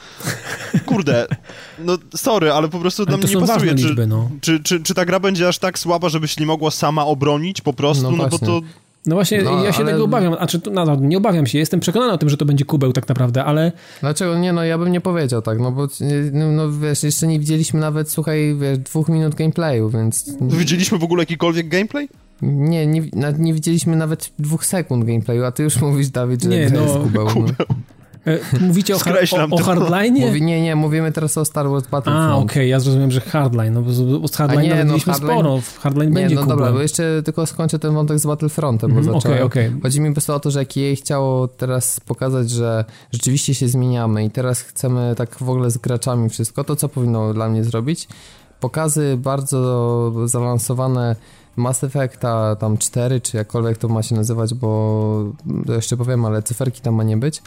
kurde, 0.86 1.28
no 1.80 1.98
sorry, 2.16 2.52
ale 2.52 2.68
po 2.68 2.80
prostu 2.80 3.06
dla 3.06 3.14
Ale 3.14 3.22
to 3.22 3.28
mnie 3.28 3.42
nie 3.42 3.48
pasuje, 3.48 3.76
czy, 3.76 3.88
liczby, 3.88 4.08
no. 4.08 4.30
czy, 4.42 4.64
czy, 4.64 4.84
czy 4.84 4.94
ta 4.94 5.06
gra 5.06 5.20
będzie 5.20 5.48
aż 5.48 5.60
tak 5.60 5.80
słaba, 5.80 6.10
żeby 6.10 6.28
się 6.28 6.36
nie 6.40 6.48
mogła 6.48 6.72
sama 6.72 7.06
obronić 7.06 7.62
po 7.62 7.74
prostu, 7.74 8.04
No 8.12 8.18
no, 8.18 8.28
bo 8.28 8.40
to... 8.40 8.62
No 9.10 9.16
właśnie, 9.16 9.42
No, 9.42 9.64
ja 9.64 9.72
się 9.74 9.84
ale- 9.84 9.92
tego 9.92 10.04
obawiam, 10.04 10.36
a 10.40 10.48
czy 10.48 10.60
to, 10.60 10.72
no, 10.72 10.86
no, 10.86 10.96
nie 10.96 11.18
obawiam 11.18 11.48
się, 11.48 11.58
jestem 11.60 11.80
przekonany 11.80 12.14
o 12.14 12.18
tym, 12.18 12.30
że 12.30 12.38
to 12.38 12.46
będzie 12.46 12.66
kubeł 12.66 12.94
tak 12.94 13.08
naprawdę, 13.08 13.46
ale 13.46 13.72
Dlaczego? 14.02 14.38
Nie, 14.40 14.54
no 14.54 14.64
ja 14.64 14.78
bym 14.78 14.92
nie 14.92 15.02
powiedział 15.02 15.42
tak, 15.42 15.60
no 15.60 15.72
bo 15.72 15.88
no, 16.32 16.52
no 16.52 16.72
wiesz, 16.72 17.04
jeszcze 17.04 17.28
nie 17.28 17.40
widzieliśmy 17.40 17.80
nawet, 17.80 18.12
słuchaj, 18.12 18.56
wiesz, 18.62 18.78
dwóch 18.78 19.10
minut 19.10 19.36
gameplayu, 19.36 19.90
więc 19.90 20.38
Widzieliśmy 20.42 20.98
w 20.98 21.04
ogóle 21.04 21.22
jakikolwiek 21.22 21.68
gameplay? 21.68 22.10
nie, 22.42 22.88
nie, 22.88 23.02
nie 23.38 23.54
widzieliśmy 23.54 23.96
nawet 23.96 24.32
dwóch 24.40 24.66
sekund 24.66 25.06
gameplayu, 25.06 25.46
a 25.46 25.52
ty 25.52 25.64
już 25.64 25.82
mówisz, 25.82 26.10
Dawid, 26.10 26.44
że 26.44 26.50
Nie, 26.50 26.70
no, 26.70 26.82
jest 26.82 26.94
kubeł. 26.94 27.26
No. 27.36 27.66
E, 28.30 28.40
mówicie 28.60 28.96
o, 28.96 29.00
Skreślam 29.00 29.54
o, 29.54 29.56
o 29.56 29.60
to. 29.60 29.66
hardline'ie? 29.66 30.26
Mówi, 30.28 30.42
nie, 30.42 30.62
nie, 30.62 30.76
mówimy 30.76 31.12
teraz 31.12 31.38
o 31.38 31.46
Star 31.46 31.70
Wars 31.70 31.84
A, 31.88 31.90
Battlefront. 31.90 32.44
okej, 32.52 32.70
ja 32.70 32.80
zrozumiałem, 32.80 33.12
że 33.12 33.22
hardline, 33.22 33.74
no 33.74 33.82
bo 33.82 33.92
z, 34.28 34.36
hardline 34.36 34.64
nie, 34.64 34.76
no, 34.76 34.86
mieliśmy 34.86 35.14
hardline- 35.14 35.34
sporo, 35.40 35.58
w 35.62 35.78
hardline 35.80 36.10
Nie, 36.10 36.16
będzie 36.16 36.36
no 36.36 36.46
dobra, 36.46 36.72
bo 36.72 36.82
jeszcze 36.82 37.24
tylko 37.26 37.46
skończę 37.46 37.80
ten 37.80 37.94
wątek 37.94 38.20
z 38.20 38.26
Battlefrontem, 38.26 38.94
bo 38.94 39.04
zacząłem. 39.04 39.18
Okej, 39.38 39.42
okej. 39.42 39.82
Chodzi 39.82 40.02
mi 40.02 40.10
po 40.10 40.14
prostu 40.14 40.34
o 40.34 40.40
to, 40.40 40.52
że 40.52 40.60
jak 40.60 40.78
jej 40.78 40.96
chciało 40.96 41.48
teraz 41.48 42.00
pokazać, 42.00 42.50
że 42.50 42.86
rzeczywiście 43.12 43.54
się 43.56 43.68
zmieniamy 43.68 44.26
i 44.26 44.30
teraz 44.30 44.62
chcemy 44.62 45.14
tak 45.18 45.36
w 45.36 45.50
ogóle 45.50 45.72
z 45.72 45.78
graczami 45.78 46.30
wszystko, 46.30 46.64
to 46.64 46.76
co 46.76 46.90
powinno 46.90 47.34
dla 47.34 47.50
mnie 47.50 47.64
zrobić? 47.64 48.08
Pokazy 48.60 49.18
bardzo 49.18 50.12
zaawansowane 50.28 51.16
Mass 51.56 51.84
Effecta 51.84 52.56
tam 52.56 52.78
4, 52.78 53.22
czy 53.22 53.38
jakkolwiek 53.38 53.78
to 53.78 53.88
ma 53.88 54.04
się 54.04 54.16
nazywać, 54.16 54.54
bo 54.54 55.24
to 55.68 55.74
jeszcze 55.74 55.98
powiem, 55.98 56.26
ale 56.26 56.44
cyferki 56.44 56.82
tam 56.82 56.94
ma 56.96 57.04
nie 57.04 57.18
być. 57.18 57.42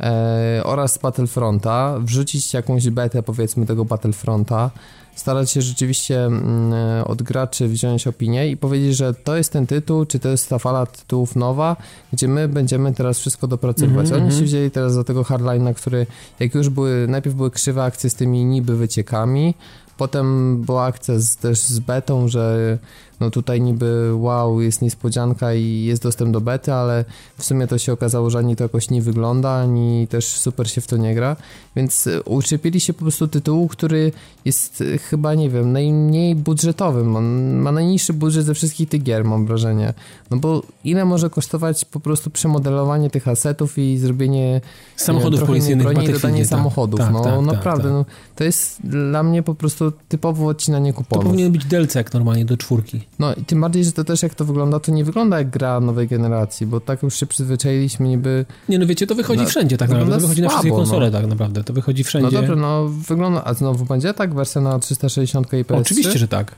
E, 0.00 0.60
oraz 0.64 0.98
Battlefronta, 0.98 1.98
wrzucić 2.00 2.54
jakąś 2.54 2.90
betę 2.90 3.22
powiedzmy 3.22 3.66
tego 3.66 3.84
Battlefronta, 3.84 4.70
starać 5.14 5.50
się 5.50 5.62
rzeczywiście 5.62 6.24
mm, 6.24 6.72
e, 6.72 7.04
od 7.04 7.22
graczy 7.22 7.68
wziąć 7.68 8.06
opinię 8.06 8.50
i 8.50 8.56
powiedzieć, 8.56 8.96
że 8.96 9.14
to 9.14 9.36
jest 9.36 9.52
ten 9.52 9.66
tytuł, 9.66 10.04
czy 10.04 10.18
to 10.18 10.28
jest 10.28 10.48
ta 10.48 10.58
fala 10.58 10.86
tytułów 10.86 11.36
nowa, 11.36 11.76
gdzie 12.12 12.28
my 12.28 12.48
będziemy 12.48 12.94
teraz 12.94 13.18
wszystko 13.18 13.46
dopracowywać. 13.46 14.04
Mhm, 14.06 14.22
Oni 14.22 14.30
się 14.30 14.36
mhm. 14.36 14.44
wzięli 14.44 14.70
teraz 14.70 14.92
za 14.92 15.04
tego 15.04 15.22
hardline'a, 15.22 15.74
który 15.74 16.06
jak 16.40 16.54
już 16.54 16.68
były, 16.68 17.06
najpierw 17.08 17.36
były 17.36 17.50
krzywe 17.50 17.84
akcje 17.84 18.10
z 18.10 18.14
tymi 18.14 18.44
niby 18.44 18.76
wyciekami, 18.76 19.54
potem 19.96 20.56
była 20.62 20.84
akcja 20.84 21.18
z, 21.18 21.36
też 21.36 21.60
z 21.60 21.78
betą, 21.78 22.28
że 22.28 22.78
no 23.20 23.30
tutaj 23.30 23.60
niby 23.60 24.14
wow, 24.14 24.60
jest 24.60 24.82
niespodzianka 24.82 25.54
i 25.54 25.84
jest 25.84 26.02
dostęp 26.02 26.32
do 26.32 26.40
bety, 26.40 26.72
ale 26.72 27.04
w 27.38 27.44
sumie 27.44 27.66
to 27.66 27.78
się 27.78 27.92
okazało, 27.92 28.30
że 28.30 28.38
ani 28.38 28.56
to 28.56 28.64
jakoś 28.64 28.90
nie 28.90 29.02
wygląda, 29.02 29.50
ani 29.50 30.06
też 30.08 30.26
super 30.26 30.70
się 30.70 30.80
w 30.80 30.86
to 30.86 30.96
nie 30.96 31.14
gra, 31.14 31.36
więc 31.76 32.06
e, 32.06 32.22
uczepili 32.22 32.80
się 32.80 32.92
po 32.92 33.00
prostu 33.00 33.28
tytułu, 33.28 33.68
który 33.68 34.12
jest 34.44 34.80
e, 34.80 34.98
chyba, 34.98 35.34
nie 35.34 35.50
wiem, 35.50 35.72
najmniej 35.72 36.34
budżetowym, 36.34 37.16
on 37.16 37.56
ma 37.56 37.72
najniższy 37.72 38.12
budżet 38.12 38.44
ze 38.44 38.54
wszystkich 38.54 38.88
tych 38.88 39.02
gier, 39.02 39.24
mam 39.24 39.46
wrażenie, 39.46 39.94
no 40.30 40.36
bo 40.36 40.62
ile 40.84 41.04
może 41.04 41.30
kosztować 41.30 41.84
po 41.84 42.00
prostu 42.00 42.30
przemodelowanie 42.30 43.10
tych 43.10 43.28
asetów 43.28 43.78
i 43.78 43.98
zrobienie 43.98 44.60
samochodów 44.96 45.42
policyjnych, 45.44 45.86
broni 45.86 46.08
i 46.08 46.12
dodanie 46.12 46.40
tak, 46.40 46.48
samochodów, 46.48 47.00
tak, 47.00 47.12
no 47.12 47.22
tak, 47.22 47.40
naprawdę, 47.40 47.90
no 47.90 48.04
to 48.36 48.44
jest 48.44 48.86
dla 48.86 49.22
mnie 49.22 49.42
po 49.42 49.54
prostu 49.54 49.92
typowo 50.08 50.46
odcinanie 50.46 50.92
kuponów. 50.92 51.24
To 51.24 51.30
powinien 51.30 51.52
być 51.52 51.64
DLC 51.64 51.94
jak 51.94 52.14
normalnie 52.14 52.44
do 52.44 52.56
czwórki. 52.56 53.07
No 53.18 53.34
i 53.34 53.44
tym 53.44 53.60
bardziej, 53.60 53.84
że 53.84 53.92
to 53.92 54.04
też 54.04 54.22
jak 54.22 54.34
to 54.34 54.44
wygląda, 54.44 54.80
to 54.80 54.92
nie 54.92 55.04
wygląda 55.04 55.38
jak 55.38 55.50
gra 55.50 55.80
nowej 55.80 56.08
generacji, 56.08 56.66
bo 56.66 56.80
tak 56.80 57.02
już 57.02 57.14
się 57.14 57.26
przyzwyczailiśmy 57.26 58.08
niby... 58.08 58.44
Nie 58.68 58.78
no 58.78 58.86
wiecie, 58.86 59.06
to 59.06 59.14
wychodzi 59.14 59.42
no, 59.42 59.48
wszędzie 59.48 59.76
tak 59.76 59.90
naprawdę, 59.90 60.14
to 60.14 60.20
wychodzi 60.20 60.40
słabo, 60.40 60.54
na 60.54 60.58
wszystkie 60.58 60.76
konsole 60.76 61.06
no. 61.06 61.18
tak 61.18 61.26
naprawdę, 61.26 61.64
to 61.64 61.72
wychodzi 61.72 62.04
wszędzie. 62.04 62.34
No 62.34 62.40
dobrze, 62.40 62.56
no 62.56 62.88
wygląda, 62.88 63.44
a 63.44 63.54
znowu 63.54 63.84
będzie 63.84 64.14
tak 64.14 64.34
wersja 64.34 64.60
na 64.60 64.78
360 64.78 65.52
i 65.52 65.64
PS3? 65.64 65.80
Oczywiście, 65.80 66.18
że 66.18 66.28
tak. 66.28 66.54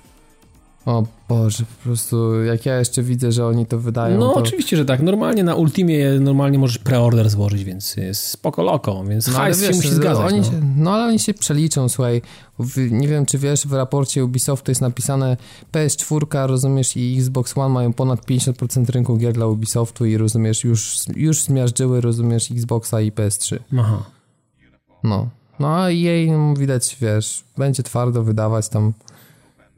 O 0.86 1.04
Boże, 1.28 1.64
po 1.64 1.82
prostu 1.84 2.44
jak 2.44 2.66
ja 2.66 2.78
jeszcze 2.78 3.02
widzę, 3.02 3.32
że 3.32 3.46
oni 3.46 3.66
to 3.66 3.78
wydają, 3.78 4.18
No 4.18 4.28
to... 4.28 4.34
oczywiście, 4.34 4.76
że 4.76 4.84
tak. 4.84 5.02
Normalnie 5.02 5.44
na 5.44 5.54
Ultimie 5.54 6.10
normalnie 6.20 6.58
możesz 6.58 6.78
preorder 6.78 7.30
złożyć, 7.30 7.64
więc 7.64 7.96
jest 7.96 8.26
spoko 8.26 8.62
loko, 8.62 9.04
więc 9.04 9.26
No, 9.26 9.32
hajs 9.32 9.62
się 9.62 9.72
musi 9.72 9.88
zgadzać. 9.88 10.26
Oni 10.26 10.38
no. 10.38 10.44
Się, 10.44 10.60
no 10.76 10.92
ale 10.92 11.04
oni 11.04 11.18
się 11.18 11.34
przeliczą, 11.34 11.88
słuchaj. 11.88 12.22
W, 12.58 12.90
nie 12.90 13.08
wiem, 13.08 13.26
czy 13.26 13.38
wiesz, 13.38 13.66
w 13.66 13.72
raporcie 13.72 14.24
Ubisoftu 14.24 14.70
jest 14.70 14.80
napisane 14.80 15.36
PS4, 15.72 16.46
rozumiesz, 16.46 16.96
i 16.96 17.16
Xbox 17.18 17.58
One 17.58 17.74
mają 17.74 17.92
ponad 17.92 18.26
50% 18.26 18.90
rynku 18.90 19.16
gier 19.16 19.32
dla 19.32 19.46
Ubisoftu 19.46 20.06
i 20.06 20.16
rozumiesz, 20.16 20.64
już, 20.64 20.96
już 21.16 21.42
zmiażdżyły, 21.42 22.00
rozumiesz, 22.00 22.50
Xboxa 22.50 23.00
i 23.00 23.12
PS3. 23.12 23.58
Aha. 23.78 24.02
No. 25.04 25.28
No 25.58 25.76
a 25.76 25.90
jej 25.90 26.30
no, 26.30 26.54
widać, 26.54 26.96
wiesz, 27.00 27.44
będzie 27.58 27.82
twardo 27.82 28.22
wydawać 28.22 28.68
tam. 28.68 28.92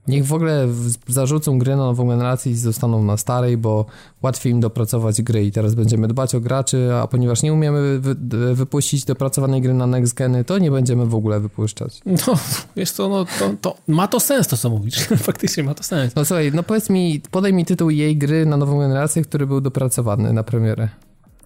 Niech 0.08 0.26
w 0.26 0.32
ogóle 0.32 0.68
zarzucą 1.08 1.58
gry 1.58 1.76
na 1.76 1.82
nową 1.82 2.08
generację 2.08 2.52
i 2.52 2.56
zostaną 2.56 3.02
na 3.02 3.16
starej, 3.16 3.56
bo 3.56 3.86
łatwiej 4.22 4.52
im 4.52 4.60
dopracować 4.60 5.22
gry 5.22 5.44
i 5.44 5.52
teraz 5.52 5.74
będziemy 5.74 6.08
dbać 6.08 6.34
o 6.34 6.40
graczy, 6.40 6.94
a 6.94 7.06
ponieważ 7.06 7.42
nie 7.42 7.52
umiemy 7.52 8.00
wy, 8.00 8.14
wypuścić 8.54 9.04
dopracowanej 9.04 9.62
gry 9.62 9.74
na 9.74 9.86
next 9.86 10.14
geny, 10.14 10.44
to 10.44 10.58
nie 10.58 10.70
będziemy 10.70 11.06
w 11.06 11.14
ogóle 11.14 11.40
wypuszczać. 11.40 12.00
No, 12.06 12.34
wiesz 12.76 12.90
co, 12.90 13.08
no 13.08 13.24
to, 13.38 13.50
to 13.60 13.76
ma 13.88 14.08
to 14.08 14.20
sens 14.20 14.48
to, 14.48 14.56
co 14.56 14.70
mówisz. 14.70 14.98
Faktycznie 15.28 15.62
ma 15.62 15.74
to 15.74 15.82
sens. 15.82 16.14
No 16.14 16.24
słuchaj, 16.24 16.52
no 16.54 16.62
powiedz 16.62 16.90
mi, 16.90 17.20
podaj 17.30 17.52
mi 17.52 17.64
tytuł 17.64 17.90
jej 17.90 18.16
gry 18.16 18.46
na 18.46 18.56
nową 18.56 18.78
generację, 18.78 19.22
który 19.22 19.46
był 19.46 19.60
dopracowany 19.60 20.32
na 20.32 20.42
premierę. 20.42 20.88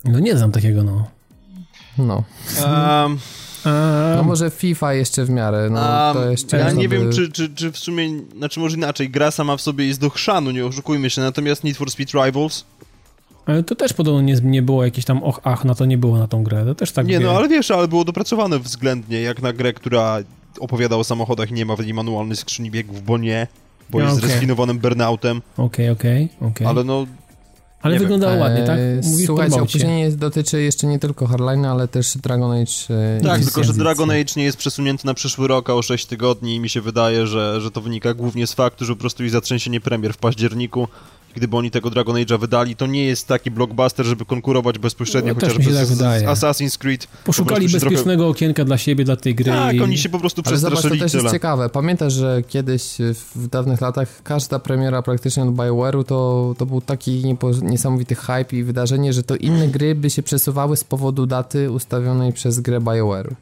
No 0.05 0.19
nie 0.19 0.37
znam 0.37 0.53
takiego, 0.53 0.85
no. 0.85 1.07
No. 1.99 2.23
Um, 2.65 3.19
No 4.17 4.23
może 4.23 4.51
FIFA 4.51 4.95
jeszcze 4.95 5.25
w 5.25 5.31
miarę, 5.31 5.69
no 5.71 6.15
to 6.15 6.31
jeszcze 6.31 6.59
ja 6.59 6.73
nie 6.73 6.89
by... 6.89 6.99
wiem, 6.99 7.13
czy, 7.13 7.33
czy, 7.33 7.55
czy 7.55 7.73
w 7.73 7.79
sumie, 7.79 8.09
znaczy 8.39 8.61
może 8.61 8.77
inaczej, 8.77 9.11
gra 9.11 9.31
sama 9.31 9.57
w 9.57 9.61
sobie 9.61 9.87
jest 9.87 10.01
do 10.01 10.11
chrzanu, 10.11 10.51
nie 10.51 10.67
oszukujmy 10.67 11.11
się, 11.11 11.21
natomiast 11.23 11.65
Need 11.65 11.77
for 11.77 11.91
Speed 11.91 12.25
Rivals, 12.27 12.65
Ale 13.47 13.63
to 13.63 13.75
też 13.75 13.93
podobno 13.93 14.21
nie, 14.21 14.35
nie 14.43 14.63
było 14.63 14.85
jakieś 14.85 15.05
tam 15.05 15.23
och, 15.23 15.41
ach, 15.45 15.65
na 15.65 15.75
to 15.75 15.85
nie 15.85 15.99
było 15.99 16.19
na 16.19 16.27
tą 16.29 16.43
grę. 16.45 16.65
To 16.65 16.75
też 16.75 16.93
tak 16.93 17.07
nie 17.07 17.19
wie. 17.19 17.25
no, 17.25 17.31
ale 17.33 17.49
wiesz, 17.49 17.71
ale 17.71 17.89
było 17.89 18.05
dopracowane 18.05 18.59
względnie, 18.59 19.21
jak 19.23 19.43
na 19.43 19.53
grę, 19.53 19.73
która 19.73 20.19
opowiada 20.61 20.97
o 20.97 21.05
samochodach 21.05 21.51
i 21.51 21.55
nie 21.55 21.67
ma 21.67 21.77
w 21.77 21.81
niej 21.85 21.95
manualnej 21.95 22.37
skrzyni 22.37 22.71
biegów, 22.71 23.03
bo 23.05 23.19
nie, 23.19 23.47
bo 23.91 23.99
No, 23.99 24.05
jest 24.05 24.17
okej. 24.19 24.31
zrefinowanym 24.31 24.79
burnoutem, 24.79 25.43
Okej, 25.57 25.91
okej, 25.91 26.29
okej. 26.41 26.67
ale 26.67 26.85
no, 26.85 27.07
Ale 27.83 27.95
nie 27.95 28.01
wiem. 28.01 28.09
wyglądało 28.09 28.41
ładnie, 28.41 28.63
tak? 28.63 28.79
Mówisz, 29.05 29.27
Słuchajcie, 29.27 29.63
opóźnienie 29.63 30.11
dotyczy 30.11 30.63
jeszcze 30.63 30.87
nie 30.87 30.99
tylko 30.99 31.27
Hardline'a, 31.27 31.67
ale 31.67 31.89
też 31.89 32.17
Dragon 32.19 32.53
Age. 32.53 32.95
e, 33.19 33.21
tak, 33.21 33.43
tylko 33.45 33.65
że 33.65 33.73
Dragon 33.73 34.11
Age 34.11 34.33
nie 34.37 34.45
jest 34.45 34.59
przesunięty 34.59 35.07
na 35.07 35.15
przyszły 35.15 35.49
rok, 35.49 35.71
a 35.71 35.75
o 35.75 35.83
6 35.83 36.07
tygodni 36.07 36.55
i 36.55 36.61
mi 36.61 36.69
się 36.69 36.81
wydaje, 36.81 37.27
że, 37.27 37.61
że 37.61 37.71
to 37.71 37.81
wynika 37.81 38.15
głównie 38.15 38.47
z 38.47 38.53
faktu, 38.53 38.85
że 38.85 38.93
po 38.93 39.01
prostu 39.01 39.23
jest 39.23 39.33
zatrzęsienie 39.33 39.81
premier 39.81 40.13
w 40.13 40.19
październiku. 40.19 40.89
Gdyby 41.37 41.57
oni 41.57 41.71
tego 41.71 41.91
Dragon 41.91 42.17
Age'a 42.17 42.41
wydali, 42.41 42.77
to 42.77 42.87
nie 42.87 43.05
jest 43.05 43.29
taki 43.29 43.51
blockbuster, 43.51 44.07
żeby 44.07 44.25
konkurować 44.25 44.79
bezpośrednio 44.79 45.35
No, 45.35 45.41
chociażby 45.41 45.65
tak 45.75 45.87
z, 45.87 45.89
z. 45.99 46.03
Assassin's 46.25 46.79
Creed. 46.79 47.07
Po 47.07 47.17
Poszukali 47.25 47.57
prostu 47.61 47.69
się 47.73 47.81
trochę- 47.81 47.95
bezpiecznego 47.95 48.29
okienka 48.29 48.65
dla 48.65 48.79
siebie, 48.79 49.05
dla 49.05 49.17
tej 49.17 49.35
gry. 49.35 49.45
Tak, 49.45 49.77
i... 49.77 49.81
oni 49.81 49.99
się 49.99 50.09
po 50.09 50.19
prostu 50.19 50.43
Ale 50.47 50.59
zobacz, 50.59 50.75
to 50.75 50.81
przestraszyli 50.81 51.01
też 51.01 51.15
jest 51.23 51.35
ciekawe. 51.35 51.69
Pamiętasz, 51.69 52.13
że 52.13 52.43
kiedyś 52.49 52.97
w 53.35 53.49
dawnych 53.49 53.81
latach 53.81 54.23
każda 54.23 54.59
premiera 54.59 55.03
praktycznie 55.03 55.43
od 55.43 55.49
BioWare'u 55.49 56.05
to, 56.05 56.55
to 56.59 56.67
był 56.67 56.81
taki 56.81 57.25
niepo, 57.25 57.51
niesamowity 57.63 58.15
hype 58.15 58.57
i 58.57 58.63
wydarzenie, 58.65 59.13
że 59.13 59.23
to 59.23 59.37
inne 59.37 59.69
gry 59.69 59.95
by 59.95 60.11
się 60.11 60.23
przesuwały 60.23 60.77
z 60.77 60.85
powodu 60.85 61.27
daty 61.27 61.71
ustawionej 61.71 62.33
przez 62.33 62.61
grę 62.61 62.81
BioWare'u. 62.81 63.33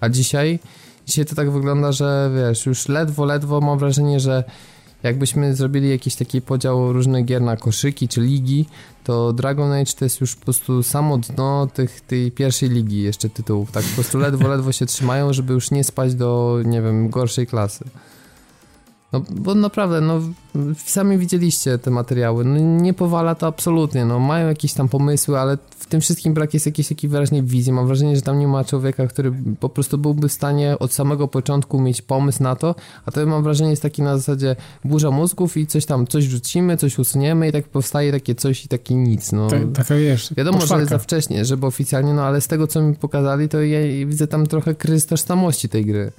A 0.00 0.08
dzisiaj, 0.08 0.58
dzisiaj 1.06 1.24
to 1.24 1.34
tak 1.34 1.50
wygląda, 1.50 1.92
że 1.92 2.30
wiesz, 2.36 2.66
już 2.66 2.88
ledwo, 2.88 3.24
ledwo 3.24 3.60
mam 3.60 3.78
wrażenie, 3.78 4.20
że 4.20 4.44
jakbyśmy 5.02 5.54
zrobili 5.54 5.90
jakiś 5.90 6.16
taki 6.16 6.40
podział 6.40 6.92
różnych 6.92 7.24
gier 7.24 7.42
na 7.42 7.56
koszyki 7.56 8.08
czy 8.08 8.20
ligi, 8.20 8.66
to 9.04 9.32
Dragon 9.32 9.72
Age 9.72 9.92
to 9.98 10.04
jest 10.04 10.20
już 10.20 10.36
po 10.36 10.44
prostu 10.44 10.82
samo 10.82 11.18
dno 11.18 11.68
tych, 11.74 12.00
tej 12.00 12.30
pierwszej 12.30 12.68
ligi 12.68 13.02
jeszcze 13.02 13.28
tytułów. 13.28 13.72
Tak 13.72 13.84
po 13.84 13.94
prostu 13.94 14.18
ledwo, 14.18 14.48
ledwo 14.54 14.72
się 14.72 14.86
trzymają, 14.86 15.32
żeby 15.32 15.52
już 15.52 15.70
nie 15.70 15.84
spać 15.84 16.14
do, 16.14 16.60
nie 16.64 16.82
wiem, 16.82 17.08
gorszej 17.08 17.46
klasy. 17.46 17.84
No, 19.12 19.22
bo 19.30 19.54
naprawdę, 19.54 20.00
no, 20.00 20.20
sami 20.84 21.18
widzieliście 21.18 21.78
te 21.78 21.90
materiały, 21.90 22.44
no, 22.44 22.58
nie 22.58 22.94
powala 22.94 23.34
to 23.34 23.46
absolutnie, 23.46 24.04
no, 24.04 24.18
mają 24.18 24.48
jakieś 24.48 24.72
tam 24.72 24.88
pomysły, 24.88 25.38
ale 25.38 25.58
w 25.78 25.86
tym 25.86 26.00
wszystkim 26.00 26.34
brak 26.34 26.54
jest 26.54 26.66
jakiejś 26.66 26.88
takiej 26.88 27.10
wyraźnej 27.10 27.42
wizji. 27.42 27.72
Mam 27.72 27.86
wrażenie, 27.86 28.16
że 28.16 28.22
tam 28.22 28.38
nie 28.38 28.48
ma 28.48 28.64
człowieka, 28.64 29.06
który 29.06 29.32
po 29.60 29.68
prostu 29.68 29.98
byłby 29.98 30.28
w 30.28 30.32
stanie 30.32 30.78
od 30.78 30.92
samego 30.92 31.28
początku 31.28 31.80
mieć 31.80 32.02
pomysł 32.02 32.42
na 32.42 32.56
to, 32.56 32.74
a 33.06 33.10
to 33.10 33.26
mam 33.26 33.42
wrażenie 33.42 33.70
jest 33.70 33.82
taki 33.82 34.02
na 34.02 34.16
zasadzie 34.16 34.56
burza 34.84 35.10
mózgów 35.10 35.56
i 35.56 35.66
coś 35.66 35.86
tam, 35.86 36.06
coś 36.06 36.28
wrzucimy, 36.28 36.76
coś 36.76 36.98
usuniemy 36.98 37.48
i 37.48 37.52
tak 37.52 37.64
powstaje 37.64 38.12
takie 38.12 38.34
coś 38.34 38.64
i 38.64 38.68
takie 38.68 38.94
nic, 38.94 39.32
no. 39.32 39.48
Tak, 39.48 39.60
taka 39.74 39.94
wiesz, 39.94 40.34
Wiadomo, 40.36 40.58
że 40.58 40.60
poczwarka. 40.60 40.80
jest 40.80 40.90
za 40.90 40.98
wcześnie, 40.98 41.44
żeby 41.44 41.66
oficjalnie, 41.66 42.14
no 42.14 42.22
ale 42.22 42.40
z 42.40 42.48
tego, 42.48 42.66
co 42.66 42.82
mi 42.82 42.94
pokazali, 42.94 43.48
to 43.48 43.62
ja 43.62 44.06
widzę 44.06 44.26
tam 44.26 44.46
trochę 44.46 44.74
kryzys 44.74 45.06
tożsamości 45.06 45.68
tej 45.68 45.86
gry. 45.86 46.12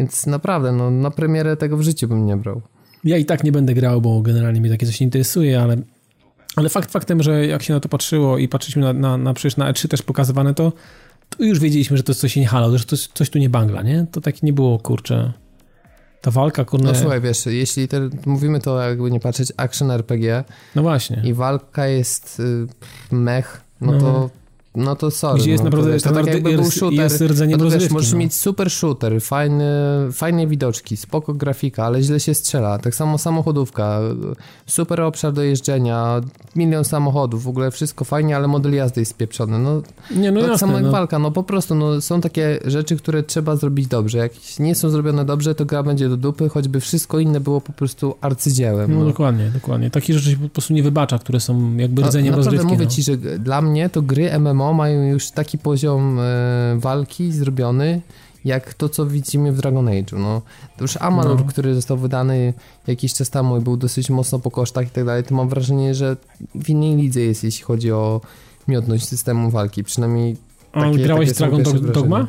Więc 0.00 0.26
naprawdę, 0.26 0.72
no 0.72 0.90
na 0.90 1.10
premierę 1.10 1.56
tego 1.56 1.76
w 1.76 1.82
życiu 1.82 2.08
bym 2.08 2.26
nie 2.26 2.36
brał. 2.36 2.62
Ja 3.04 3.16
i 3.16 3.24
tak 3.24 3.44
nie 3.44 3.52
będę 3.52 3.74
grał, 3.74 4.00
bo 4.00 4.20
generalnie 4.22 4.60
mnie 4.60 4.70
takie 4.70 4.86
coś 4.86 5.00
nie 5.00 5.04
interesuje, 5.04 5.60
ale, 5.62 5.76
ale 6.56 6.68
fakt 6.68 6.90
faktem, 6.92 7.22
że 7.22 7.46
jak 7.46 7.62
się 7.62 7.74
na 7.74 7.80
to 7.80 7.88
patrzyło 7.88 8.38
i 8.38 8.48
patrzyliśmy 8.48 8.82
na, 8.82 8.92
na, 8.92 9.16
na 9.16 9.34
przecież 9.34 9.56
na 9.56 9.72
E3 9.72 9.88
też 9.88 10.02
pokazywane 10.02 10.54
to, 10.54 10.72
to 11.28 11.44
już 11.44 11.58
wiedzieliśmy, 11.60 11.96
że 11.96 12.02
to 12.02 12.12
jest 12.12 12.20
coś 12.20 12.36
nie 12.36 12.46
halo, 12.46 12.78
że 12.78 12.84
to 12.84 12.96
coś 13.14 13.30
tu 13.30 13.38
nie 13.38 13.50
bangla, 13.50 13.82
nie? 13.82 14.06
To 14.12 14.20
tak 14.20 14.42
nie 14.42 14.52
było, 14.52 14.78
kurczę. 14.78 15.32
Ta 16.20 16.30
walka, 16.30 16.64
kurne... 16.64 16.92
No 16.92 16.98
słuchaj, 16.98 17.20
wiesz, 17.20 17.46
jeśli 17.46 17.88
te, 17.88 18.10
mówimy 18.26 18.60
to 18.60 18.80
jakby 18.80 19.10
nie 19.10 19.20
patrzeć 19.20 19.52
action 19.56 19.90
RPG 19.90 20.44
No 20.74 20.82
właśnie. 20.82 21.22
i 21.24 21.34
walka 21.34 21.86
jest 21.86 22.40
y, 22.40 22.66
mech, 23.14 23.60
no, 23.80 23.92
No. 23.92 23.98
to 24.00 24.30
no 24.74 24.96
to 24.96 25.10
sorry. 25.10 25.40
Gdzie 25.40 25.50
jest 25.50 25.64
no, 25.64 25.70
naprawdę 25.70 26.00
to, 26.00 26.08
to 26.08 26.14
tak 26.14 26.42
był 26.42 26.52
jest- 26.52 26.72
shooter. 26.78 26.98
jest 26.98 27.20
rdzenie 27.20 27.56
no 27.56 27.64
to 27.64 27.70
wiesz, 27.70 27.90
możesz 27.90 28.12
no. 28.12 28.18
mieć 28.18 28.34
super 28.34 28.70
shooter, 28.70 29.20
fajny, 29.22 29.64
fajne 30.12 30.46
widoczki, 30.46 30.96
spoko 30.96 31.34
grafika, 31.34 31.84
ale 31.84 32.02
źle 32.02 32.20
się 32.20 32.34
strzela. 32.34 32.78
Tak 32.78 32.94
samo 32.94 33.18
samochodówka, 33.18 34.00
super 34.66 35.00
obszar 35.00 35.32
do 35.32 35.42
jeżdżenia, 35.42 36.20
milion 36.56 36.84
samochodów, 36.84 37.42
w 37.42 37.48
ogóle 37.48 37.70
wszystko 37.70 38.04
fajnie, 38.04 38.36
ale 38.36 38.48
model 38.48 38.74
jazdy 38.74 39.00
jest 39.00 39.10
spieprzony. 39.10 39.58
No, 39.58 39.82
Nie, 40.16 40.32
no 40.32 40.40
tak 40.40 40.50
jasne, 40.50 40.58
samo 40.66 40.74
jak 40.74 40.84
no. 40.84 40.90
walka, 40.90 41.18
no 41.18 41.30
po 41.30 41.42
prostu 41.42 41.74
no, 41.74 42.00
są 42.00 42.20
takie 42.20 42.58
rzeczy, 42.64 42.96
które 42.96 43.22
trzeba 43.22 43.56
zrobić 43.56 43.86
dobrze. 43.86 44.18
Jak 44.18 44.32
nie 44.58 44.74
są 44.74 44.90
zrobione 44.90 45.24
dobrze, 45.24 45.54
to 45.54 45.64
gra 45.64 45.82
będzie 45.82 46.08
do 46.08 46.16
dupy, 46.16 46.48
choćby 46.48 46.80
wszystko 46.80 47.18
inne 47.18 47.40
było 47.40 47.60
po 47.60 47.72
prostu 47.72 48.14
arcydziełem. 48.20 48.92
No, 48.94 48.98
No. 49.00 49.04
dokładnie, 49.06 49.50
dokładnie. 49.54 49.90
Takie 49.90 50.14
rzeczy 50.14 50.30
się 50.30 50.36
po 50.36 50.48
prostu 50.48 50.72
nie 50.74 50.82
wybacza, 50.82 51.18
które 51.18 51.40
są 51.40 51.76
jakby 51.76 52.02
No, 52.02 52.08
rdzeniem 52.08 52.30
naprawdę 52.30 52.50
rozrywki. 52.50 52.72
mówię 52.72 52.84
no. 52.84 52.90
ci, 52.90 53.02
że 53.02 53.16
dla 53.16 53.62
mnie 53.62 53.88
to 53.88 54.02
gry 54.02 54.38
MMO 54.38 54.59
mają 54.72 55.02
już 55.02 55.30
taki 55.30 55.58
poziom 55.58 56.18
e, 56.20 56.22
walki 56.78 57.32
zrobiony, 57.32 58.00
jak 58.44 58.74
to, 58.74 58.88
co 58.88 59.06
widzimy 59.06 59.52
w 59.52 59.56
Dragon 59.56 59.86
Age'u. 59.86 60.18
No, 60.18 60.42
to 60.76 60.84
już 60.84 60.96
Amalur, 60.96 61.38
No. 61.40 61.44
który 61.46 61.74
został 61.74 61.96
wydany 61.96 62.52
jakiś 62.86 63.14
czas 63.14 63.30
temu 63.30 63.56
i 63.56 63.60
był 63.60 63.76
dosyć 63.76 64.10
mocno 64.10 64.38
po 64.38 64.50
kosztach 64.50 64.86
i 64.86 64.90
tak 64.90 65.04
dalej, 65.04 65.24
to 65.24 65.34
mam 65.34 65.48
wrażenie, 65.48 65.94
że 65.94 66.16
w 66.54 66.68
innej 66.70 66.96
lidze 66.96 67.20
jest, 67.20 67.44
jeśli 67.44 67.64
chodzi 67.64 67.92
o 67.92 68.20
miodność 68.68 69.08
systemu 69.08 69.50
walki. 69.50 69.84
Przynajmniej 69.84 70.36
A 70.72 70.80
takie- 70.82 70.98
grałeś 70.98 71.28
takie 71.28 71.38
Dragon 71.38 71.62
Dog- 71.62 71.90
Dogma? 71.92 72.28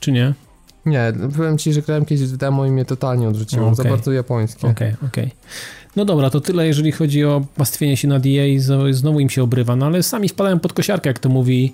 Czy 0.00 0.12
nie? 0.12 0.34
Nie, 0.86 1.12
powiem 1.36 1.58
ci, 1.58 1.72
że 1.72 1.82
grałem 1.82 2.04
kiedyś 2.04 2.28
w 2.28 2.36
demo 2.36 2.66
i 2.66 2.70
mnie 2.70 2.84
totalnie 2.84 3.28
odrzuciło. 3.28 3.62
Okej. 3.66 3.76
Za 3.76 3.84
bardzo 3.84 4.12
japońskie. 4.12 4.68
Okej, 4.68 4.94
okej. 5.06 5.30
No 5.98 6.04
dobra, 6.04 6.30
to 6.30 6.40
tyle, 6.40 6.66
jeżeli 6.66 6.92
chodzi 6.92 7.24
o 7.24 7.44
pastwienie 7.56 7.96
się 7.96 8.08
nad 8.08 8.22
EA, 8.26 8.58
z- 8.60 8.96
znowu 8.96 9.20
im 9.20 9.30
się 9.30 9.42
obrywa, 9.42 9.76
no 9.76 9.86
ale 9.86 10.02
sami 10.02 10.28
wpadają 10.28 10.58
pod 10.58 10.72
kosiarkę, 10.72 11.10
jak 11.10 11.18
to 11.18 11.28
mówi 11.28 11.72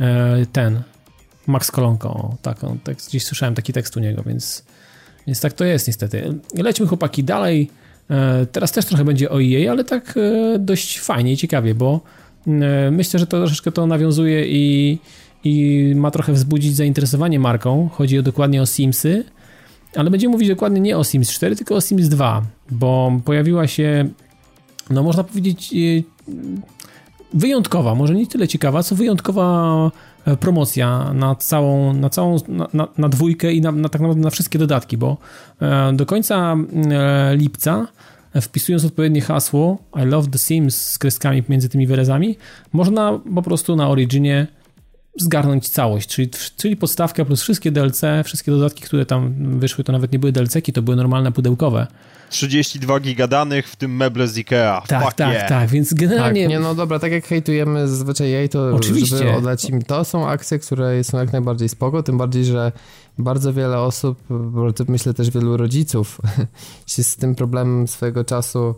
e, 0.00 0.46
ten 0.52 0.82
Max 1.46 1.70
Kolonko. 1.70 2.36
Tak, 2.42 2.64
on 2.64 2.78
tekst, 2.78 3.08
gdzieś 3.08 3.24
słyszałem 3.24 3.54
taki 3.54 3.72
tekst 3.72 3.96
u 3.96 4.00
niego, 4.00 4.22
więc, 4.26 4.64
więc 5.26 5.40
tak 5.40 5.52
to 5.52 5.64
jest 5.64 5.86
niestety. 5.86 6.34
Lećmy 6.54 6.86
chłopaki 6.86 7.24
dalej. 7.24 7.70
E, 8.10 8.46
teraz 8.52 8.72
też 8.72 8.84
trochę 8.84 9.04
będzie 9.04 9.30
o 9.30 9.42
EA, 9.42 9.70
ale 9.70 9.84
tak 9.84 10.14
e, 10.16 10.58
dość 10.58 11.00
fajnie 11.00 11.32
i 11.32 11.36
ciekawie, 11.36 11.74
bo 11.74 12.00
myślę, 12.90 13.20
że 13.20 13.26
to 13.26 13.38
troszeczkę 13.38 13.72
to 13.72 13.86
nawiązuje 13.86 14.46
i, 14.48 14.98
i 15.44 15.92
ma 15.96 16.10
trochę 16.10 16.32
wzbudzić 16.32 16.76
zainteresowanie 16.76 17.38
marką. 17.40 17.88
Chodzi 17.92 18.22
dokładnie 18.22 18.62
o 18.62 18.66
Simsy, 18.66 19.24
ale 19.96 20.10
będziemy 20.10 20.32
mówić 20.32 20.48
dokładnie 20.48 20.80
nie 20.80 20.98
o 20.98 21.04
Sims 21.04 21.30
4, 21.30 21.56
tylko 21.56 21.74
o 21.74 21.80
Sims 21.80 22.08
2, 22.08 22.42
bo 22.70 23.12
pojawiła 23.24 23.66
się, 23.66 24.08
no 24.90 25.02
można 25.02 25.24
powiedzieć, 25.24 25.74
wyjątkowa, 27.34 27.94
może 27.94 28.14
nie 28.14 28.26
tyle 28.26 28.48
ciekawa, 28.48 28.82
co 28.82 28.94
wyjątkowa 28.94 29.90
promocja 30.40 31.12
na 31.14 31.34
całą, 31.34 31.92
na 31.92 32.10
całą, 32.10 32.36
na, 32.48 32.68
na, 32.72 32.88
na 32.98 33.08
dwójkę 33.08 33.52
i 33.52 33.60
na, 33.60 33.72
na, 33.72 33.88
tak 33.88 34.00
naprawdę 34.00 34.22
na 34.22 34.30
wszystkie 34.30 34.58
dodatki, 34.58 34.96
bo 34.96 35.16
do 35.92 36.06
końca 36.06 36.56
lipca 37.36 37.86
wpisując 38.40 38.84
odpowiednie 38.84 39.20
hasło 39.20 39.78
I 40.02 40.06
love 40.06 40.30
the 40.30 40.38
Sims 40.38 40.90
z 40.90 40.98
kreskami 40.98 41.42
między 41.48 41.68
tymi 41.68 41.86
wyrazami, 41.86 42.36
można 42.72 43.20
po 43.34 43.42
prostu 43.42 43.76
na 43.76 43.88
Originie 43.88 44.46
zgarnąć 45.18 45.68
całość, 45.68 46.08
czyli, 46.08 46.30
czyli 46.56 46.76
podstawka 46.76 47.24
plus 47.24 47.42
wszystkie 47.42 47.70
DLC, 47.70 48.00
wszystkie 48.24 48.52
dodatki, 48.52 48.82
które 48.82 49.06
tam 49.06 49.34
wyszły, 49.60 49.84
to 49.84 49.92
nawet 49.92 50.12
nie 50.12 50.18
były 50.18 50.32
DLC-ki, 50.32 50.72
to 50.72 50.82
były 50.82 50.96
normalne 50.96 51.32
pudełkowe. 51.32 51.86
32 52.30 53.00
giga 53.00 53.26
danych, 53.26 53.68
w 53.68 53.76
tym 53.76 53.96
meble 53.96 54.28
z 54.28 54.38
Ikea. 54.38 54.82
Tak, 54.88 55.02
Fuck 55.04 55.14
tak, 55.14 55.32
yeah. 55.32 55.48
tak, 55.48 55.68
więc 55.68 55.94
generalnie... 55.94 56.42
Tak, 56.42 56.50
nie 56.50 56.60
no 56.60 56.74
dobra, 56.74 56.98
tak 56.98 57.12
jak 57.12 57.26
hejtujemy 57.26 57.88
zazwyczaj 57.88 58.30
jej, 58.30 58.48
to 58.48 58.74
Oczywiście. 58.74 59.16
żeby 59.16 59.32
oddać 59.32 59.64
im, 59.64 59.82
to 59.82 60.04
są 60.04 60.28
akcje, 60.28 60.58
które 60.58 61.04
są 61.04 61.18
jak 61.18 61.32
najbardziej 61.32 61.68
spoko, 61.68 62.02
tym 62.02 62.18
bardziej, 62.18 62.44
że 62.44 62.72
bardzo 63.18 63.52
wiele 63.52 63.78
osób, 63.78 64.18
myślę 64.88 65.14
też 65.14 65.30
wielu 65.30 65.56
rodziców 65.56 66.20
się 66.86 67.04
z 67.04 67.16
tym 67.16 67.34
problemem 67.34 67.88
swojego 67.88 68.24
czasu 68.24 68.74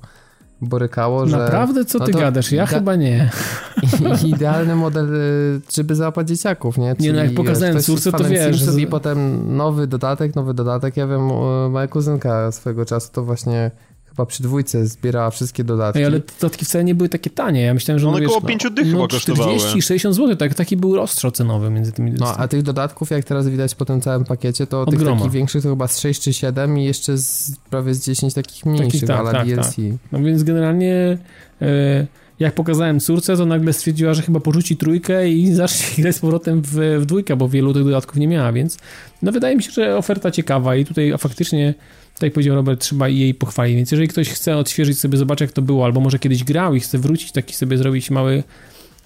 borykało, 0.61 1.27
że... 1.27 1.38
Naprawdę? 1.38 1.85
Co 1.85 2.01
ty 2.01 2.12
no 2.12 2.19
gadasz? 2.19 2.53
Ja 2.53 2.66
chyba 2.66 2.97
nie. 2.97 3.31
Idealny 4.25 4.77
model, 4.77 5.14
y, 5.14 5.61
żeby 5.73 5.95
załapać 5.95 6.29
dzieciaków, 6.29 6.79
nie? 6.79 6.97
Czyli 6.97 7.09
nie 7.09 7.12
no, 7.12 7.25
jak 7.25 7.35
pokazałem 7.35 7.81
córce, 7.81 8.12
to 8.12 8.25
wiesz. 8.25 8.77
I 8.79 8.87
potem 8.87 9.42
nowy 9.57 9.87
dodatek, 9.87 10.35
nowy 10.35 10.55
dodatek. 10.55 10.97
Ja 10.97 11.07
wiem, 11.07 11.27
moja 11.71 11.87
kuzynka 11.88 12.53
swojego 12.53 12.85
czasu 12.85 13.12
to 13.12 13.23
właśnie 13.23 13.71
chyba 14.16 14.26
przy 14.26 14.42
dwójce 14.42 14.87
zbierała 14.87 15.31
wszystkie 15.31 15.64
dodatki. 15.64 15.98
Ej, 15.98 16.05
ale 16.05 16.20
dodatki 16.40 16.64
wcale 16.64 16.85
nie 16.85 16.94
były 16.94 17.09
takie 17.09 17.31
tanie. 17.31 17.62
Ja 17.62 17.74
myślałem, 17.74 17.98
że 17.98 18.09
one 18.09 18.20
no, 18.20 18.26
około 18.26 18.40
5 18.40 18.64
no, 18.64 18.70
dych 18.70 18.92
no, 18.92 19.09
chyba 19.26 19.35
40-60 19.35 20.12
zł, 20.12 20.37
tak, 20.37 20.55
taki 20.55 20.76
był 20.76 20.96
rozstrzał 20.96 21.31
cenowy 21.31 21.70
między 21.70 21.92
tymi 21.92 22.12
No, 22.12 22.37
a 22.37 22.48
tych 22.48 22.62
dodatków, 22.62 23.11
jak 23.11 23.24
teraz 23.24 23.48
widać 23.48 23.74
po 23.74 23.85
tym 23.85 24.00
całym 24.00 24.24
pakiecie, 24.24 24.66
to 24.66 24.83
Od 24.83 24.90
tych 24.90 24.98
groma. 24.98 25.16
takich 25.16 25.33
większych 25.33 25.62
to 25.62 25.68
chyba 25.68 25.88
z 25.88 26.00
6 26.00 26.22
czy 26.22 26.33
7 26.33 26.79
i 26.79 26.85
jeszcze 26.85 27.18
z, 27.18 27.57
prawie 27.70 27.94
z 27.94 28.05
10 28.05 28.35
takich 28.35 28.66
mniejszych, 28.66 29.05
tak, 29.05 29.18
ale 29.18 29.33
tak, 29.33 29.46
DLC. 29.46 29.76
Tak. 29.76 29.76
No 30.12 30.18
więc 30.18 30.42
generalnie... 30.42 31.18
E, 31.62 32.07
jak 32.40 32.55
pokazałem 32.55 33.00
córce, 33.00 33.37
to 33.37 33.46
nagle 33.46 33.72
stwierdziła, 33.72 34.14
że 34.14 34.22
chyba 34.22 34.40
porzuci 34.40 34.76
trójkę 34.76 35.29
i 35.29 35.52
zacznie 35.55 36.02
grać 36.02 36.16
z 36.16 36.18
powrotem 36.18 36.62
w, 36.62 36.98
w 37.00 37.07
dwójkę, 37.07 37.37
bo 37.37 37.48
wielu 37.48 37.74
tych 37.74 37.85
dodatków 37.85 38.16
nie 38.16 38.29
miała, 38.29 38.52
więc 38.52 38.79
no 39.22 39.33
wydaje 39.33 39.57
mi 39.57 39.62
się, 39.62 39.70
że 39.70 39.96
oferta 39.96 40.31
ciekawa 40.31 40.76
i 40.76 40.85
tutaj 40.85 41.14
faktycznie 41.18 41.74
tak 42.16 42.22
jak 42.22 42.33
powiedział 42.33 42.55
Robert, 42.55 42.81
trzeba 42.81 43.09
jej 43.09 43.35
pochwalić. 43.35 43.76
Więc 43.76 43.90
jeżeli 43.90 44.09
ktoś 44.09 44.29
chce 44.29 44.57
odświeżyć 44.57 44.98
sobie, 44.98 45.18
zobaczyć 45.18 45.40
jak 45.40 45.52
to 45.52 45.62
było, 45.62 45.85
albo 45.85 46.00
może 46.00 46.18
kiedyś 46.18 46.44
grał 46.44 46.74
i 46.74 46.81
chce 46.81 46.98
wrócić, 46.98 47.33
taki 47.33 47.55
sobie 47.55 47.79
zrobić 47.79 48.11
mały 48.11 48.42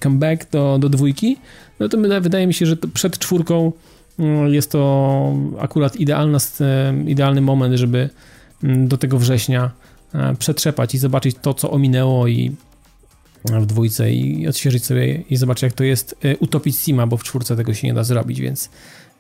comeback 0.00 0.50
do, 0.50 0.78
do 0.78 0.88
dwójki, 0.88 1.36
no 1.80 1.88
to 1.88 1.98
wydaje 2.20 2.46
mi 2.46 2.54
się, 2.54 2.66
że 2.66 2.76
przed 2.76 3.18
czwórką 3.18 3.72
mm, 4.18 4.54
jest 4.54 4.70
to 4.70 5.34
akurat 5.58 5.96
idealna, 5.96 6.38
idealny 7.06 7.40
moment, 7.40 7.74
żeby 7.74 8.10
mm, 8.64 8.88
do 8.88 8.98
tego 8.98 9.18
września 9.18 9.70
e, 10.14 10.36
przetrzepać 10.38 10.94
i 10.94 10.98
zobaczyć 10.98 11.36
to, 11.42 11.54
co 11.54 11.70
ominęło 11.70 12.26
i 12.28 12.52
w 13.44 13.66
dwójce 13.66 14.12
i 14.12 14.48
odświeżyć 14.48 14.84
sobie 14.84 15.22
i 15.30 15.36
zobaczyć, 15.36 15.62
jak 15.62 15.72
to 15.72 15.84
jest 15.84 16.16
e, 16.24 16.36
utopić 16.36 16.78
Sima, 16.78 17.06
bo 17.06 17.16
w 17.16 17.24
czwórce 17.24 17.56
tego 17.56 17.74
się 17.74 17.86
nie 17.86 17.94
da 17.94 18.04
zrobić, 18.04 18.40
więc, 18.40 18.70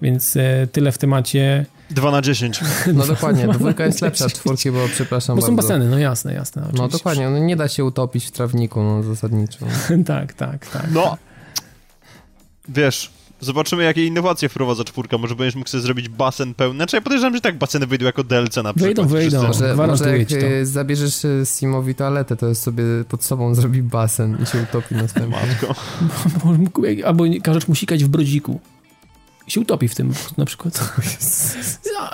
więc 0.02 0.36
e, 0.36 0.66
tyle 0.72 0.92
w 0.92 0.98
temacie 0.98 1.66
2 1.90 2.10
na 2.10 2.22
10. 2.22 2.60
No 2.94 3.06
dokładnie, 3.06 3.48
dwójka 3.48 3.86
jest 3.86 4.02
lepsza 4.02 4.24
od 4.24 4.32
czwórki, 4.32 4.70
bo 4.70 4.78
przepraszam 4.88 5.36
Bo 5.36 5.42
są 5.42 5.56
bardzo. 5.56 5.68
baseny, 5.68 5.90
no 5.90 5.98
jasne, 5.98 6.34
jasne. 6.34 6.62
No 6.62 6.68
oczywiście. 6.68 6.82
No 6.82 6.98
dokładnie, 6.98 7.30
no 7.30 7.38
nie 7.38 7.56
da 7.56 7.68
się 7.68 7.84
utopić 7.84 8.26
w 8.26 8.30
trawniku, 8.30 8.82
no 8.82 9.02
zasadniczo. 9.02 9.66
tak, 10.06 10.32
tak, 10.32 10.66
tak. 10.66 10.86
No, 10.92 11.16
wiesz, 12.68 13.10
zobaczymy 13.40 13.84
jakie 13.84 14.06
innowacje 14.06 14.48
wprowadza 14.48 14.84
czwórka, 14.84 15.18
może 15.18 15.34
będziesz 15.34 15.54
mógł 15.54 15.68
sobie 15.68 15.82
zrobić 15.82 16.08
basen 16.08 16.54
pełny. 16.54 16.76
Znaczy 16.76 16.96
ja 16.96 17.02
podejrzewam, 17.02 17.34
że 17.34 17.40
tak 17.40 17.58
baseny 17.58 17.86
wyjdą 17.86 18.06
jako 18.06 18.24
DLC 18.24 18.56
na 18.56 18.74
przykład. 18.74 18.76
Wyjdą, 18.76 19.06
wyjdą. 19.06 19.42
Może, 19.42 19.76
może 19.76 20.18
jak 20.18 20.28
to. 20.28 20.36
Y, 20.36 20.66
zabierzesz 20.66 21.24
y, 21.24 21.42
Simowi 21.58 21.94
toaletę, 21.94 22.36
to 22.36 22.46
jest 22.46 22.62
sobie 22.62 22.84
pod 23.08 23.24
sobą 23.24 23.54
zrobi 23.54 23.82
basen 23.82 24.38
i 24.42 24.46
się 24.46 24.62
utopi 24.62 24.94
na 24.94 25.08
swoim 25.08 25.30
matko. 25.30 25.74
Albo 27.06 27.24
każesz 27.42 27.68
mu 27.68 27.74
sikać 27.74 28.04
w 28.04 28.08
brodziku 28.08 28.60
się 29.50 29.60
utopi 29.60 29.88
w 29.88 29.94
tym 29.94 30.12
na 30.38 30.44
przykład. 30.44 30.80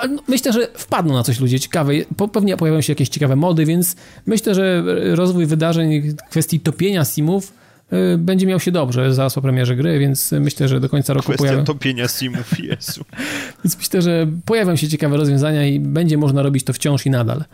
No, 0.09 0.23
myślę, 0.29 0.53
że 0.53 0.69
wpadną 0.75 1.15
na 1.15 1.23
coś 1.23 1.41
ludzie 1.41 1.61
ciekawe. 1.61 1.93
Pewnie 2.33 2.57
pojawią 2.57 2.81
się 2.81 2.93
jakieś 2.93 3.09
ciekawe 3.09 3.37
mody, 3.37 3.67
więc 3.67 3.97
myślę, 4.27 4.55
że 4.55 4.85
rozwój 5.15 5.47
wydarzeń 5.47 6.03
w 6.11 6.31
kwestii 6.31 6.61
topienia 6.61 7.05
simów 7.05 7.53
y, 7.93 8.19
będzie 8.19 8.47
miał 8.47 8.61
się 8.61 8.73
dobrze 8.73 9.15
zaraz 9.15 9.35
po 9.35 9.43
premierze 9.43 9.77
gry, 9.77 9.99
więc 9.99 10.33
myślę, 10.33 10.69
że 10.69 10.81
do 10.81 10.89
końca 10.89 11.15
roku 11.15 11.25
Kwestia 11.25 11.45
pojawią... 11.45 11.65
topienia 11.65 12.09
simów, 12.09 12.59
Jezu. 12.59 13.05
więc 13.65 13.79
myślę, 13.79 14.03
że 14.03 14.27
pojawią 14.45 14.77
się 14.77 14.89
ciekawe 14.89 15.17
rozwiązania 15.17 15.67
i 15.67 15.81
będzie 15.81 16.19
można 16.19 16.43
robić 16.43 16.65
to 16.65 16.73
wciąż 16.73 17.07
i 17.07 17.11
nadal. 17.11 17.45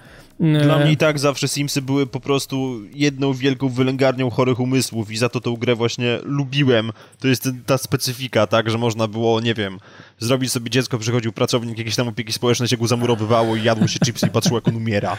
Dla 0.40 0.78
mnie 0.78 0.92
i 0.92 0.96
tak 0.96 1.18
zawsze 1.18 1.48
Simsy 1.48 1.82
były 1.82 2.06
po 2.06 2.20
prostu 2.20 2.80
jedną 2.94 3.32
wielką 3.32 3.68
wylęgarnią 3.68 4.30
chorych 4.30 4.60
umysłów 4.60 5.10
i 5.10 5.16
za 5.16 5.28
to 5.28 5.40
tą 5.40 5.56
grę 5.56 5.74
właśnie 5.74 6.18
lubiłem. 6.24 6.92
To 7.20 7.28
jest 7.28 7.48
ta 7.66 7.78
specyfika, 7.78 8.46
tak, 8.46 8.70
że 8.70 8.78
można 8.78 9.08
było, 9.08 9.40
nie 9.40 9.54
wiem, 9.54 9.78
zrobić 10.18 10.52
sobie 10.52 10.70
dziecko, 10.70 10.98
przychodził 10.98 11.32
pracownik 11.32 11.78
jakiejś 11.78 11.96
tam 11.96 12.08
opieki 12.08 12.32
społecznej, 12.32 12.68
się 12.68 12.76
go 12.76 12.86
zamurowywało 12.86 13.56
i 13.56 13.62
jadło 13.62 13.86
się 13.86 13.98
chipsy 13.98 14.26
i 14.26 14.30
patrzyło, 14.30 14.56
jak 14.56 14.68
on 14.68 14.76
umiera. 14.76 15.16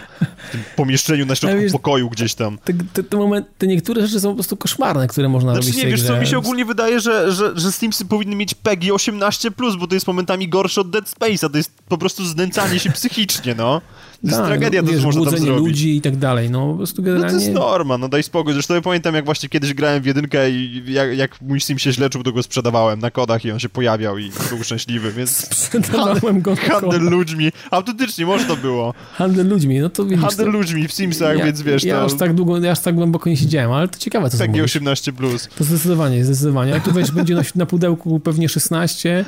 W 0.48 0.52
tym 0.52 0.64
pomieszczeniu 0.76 1.26
na 1.26 1.36
środku 1.36 1.60
wiesz, 1.60 1.72
pokoju 1.72 2.10
gdzieś 2.10 2.36
tam. 2.36 2.58
Te, 2.58 2.74
te, 2.94 3.04
te, 3.04 3.18
moment, 3.18 3.48
te, 3.58 3.68
niektóre 3.68 4.08
rzeczy 4.08 4.20
są 4.20 4.30
po 4.30 4.36
prostu 4.36 4.58
koszmarne, 4.58 5.08
które 5.08 5.30
można 5.30 5.52
znaczy, 5.54 5.68
robić 5.68 5.84
nie, 5.84 5.90
wiesz 5.90 6.04
co, 6.04 6.18
mi 6.18 6.28
się 6.28 6.38
ogólnie 6.38 6.66
wydaje, 6.66 7.00
że, 7.00 7.32
że, 7.32 7.52
że 7.56 7.72
Simsy 7.72 8.06
powinny 8.06 8.36
mieć 8.36 8.54
PEGI 8.54 8.92
18+, 8.92 9.78
bo 9.80 9.88
to 9.88 9.94
jest 9.94 10.08
momentami 10.08 10.50
gorsze 10.50 10.82
od 10.82 10.90
Dead 10.90 11.06
Space'a, 11.06 11.52
to 11.52 11.58
jest 11.58 11.72
po 11.88 11.98
prostu 11.98 12.26
znęcanie 12.26 12.80
się 12.80 12.92
psychicznie, 12.92 13.56
no. 13.56 13.82
To 14.24 14.28
jest 14.28 14.40
tak, 14.40 14.48
tragedia, 14.48 14.82
no, 14.82 14.88
to 14.88 14.94
wiesz, 14.94 15.04
można 15.04 15.26
tam 15.26 15.38
zrobić. 15.40 15.66
ludzi 15.66 15.98
i 15.98 16.02
tak 16.02 16.16
dalej, 16.16 16.50
no 16.50 16.72
po 16.72 16.78
prostu 16.78 17.04
generalnie... 17.04 17.34
No 17.34 17.40
to 17.40 17.46
jest 17.46 17.54
norma, 17.54 17.98
no 17.98 18.10
daj 18.10 18.24
spokój. 18.24 18.54
Zresztą 18.54 18.74
ja 18.74 18.82
pamiętam, 18.82 19.16
jak 19.16 19.26
właśnie 19.26 19.50
kiedyś 19.50 19.74
grałem 19.74 20.04
w 20.04 20.06
jedynkę 20.06 20.52
i 20.52 20.84
jak, 20.88 21.18
jak 21.18 21.42
mój 21.42 21.62
Sim 21.62 21.80
się 21.80 21.92
źle 21.92 22.10
czuł, 22.10 22.24
to 22.24 22.32
go 22.32 22.44
sprzedawałem 22.44 23.00
na 23.00 23.12
kodach 23.12 23.46
i 23.46 23.52
on 23.52 23.60
się 23.60 23.70
pojawiał 23.70 24.18
i 24.18 24.32
był 24.50 24.64
szczęśliwy, 24.64 25.12
więc... 25.12 25.32
Sprzedawałem 25.56 26.42
go 26.42 26.56
Handel 26.56 27.02
ludźmi. 27.02 27.52
Autentycznie, 27.72 28.26
może 28.26 28.46
to 28.46 28.56
było. 28.56 28.94
Handel 29.14 29.48
ludźmi, 29.48 29.80
no 29.80 29.90
to 29.90 30.06
widzisz... 30.06 30.22
Handel 30.22 30.46
to... 30.46 30.52
ludźmi 30.52 30.88
w 30.88 30.92
Simsach, 30.92 31.38
ja, 31.38 31.46
więc 31.46 31.62
wiesz, 31.62 31.84
ja 31.84 31.96
to... 31.96 32.06
aż 32.06 32.14
tak 32.14 32.34
długo, 32.34 32.60
ja 32.60 32.72
aż 32.72 32.80
tak 32.80 32.96
głęboko 32.96 33.30
nie 33.30 33.38
siedziałem, 33.38 33.72
ale 33.72 33.88
to 33.88 34.00
ciekawe, 34.00 34.30
co 34.30 34.38
PG 34.38 34.64
18+. 34.64 35.12
Plus. 35.12 35.50
To 35.58 35.64
zdecydowanie, 35.64 36.26
zdecydowanie. 36.26 36.76
A 36.76 36.80
tu 36.80 36.94
wiesz, 36.94 37.12
będzie 37.12 37.36
na, 37.36 37.42
na 37.56 37.66
pudełku 37.66 38.20
pewnie 38.20 38.50
16 38.50 39.26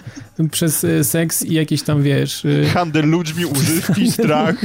przez 0.51 0.83
e, 0.83 1.03
seks 1.03 1.43
i 1.43 1.53
jakieś 1.53 1.83
tam, 1.83 2.03
wiesz... 2.03 2.45
E, 2.45 2.65
Handel 2.69 3.09
ludźmi, 3.09 3.45
używki, 3.45 4.11
strach. 4.11 4.55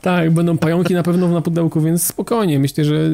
Tak, 0.00 0.30
będą 0.30 0.58
pająki 0.58 0.94
na 0.94 1.02
pewno 1.02 1.28
na 1.28 1.40
pudełku, 1.40 1.80
więc 1.80 2.02
spokojnie. 2.02 2.58
Myślę, 2.58 2.84
że 2.84 3.10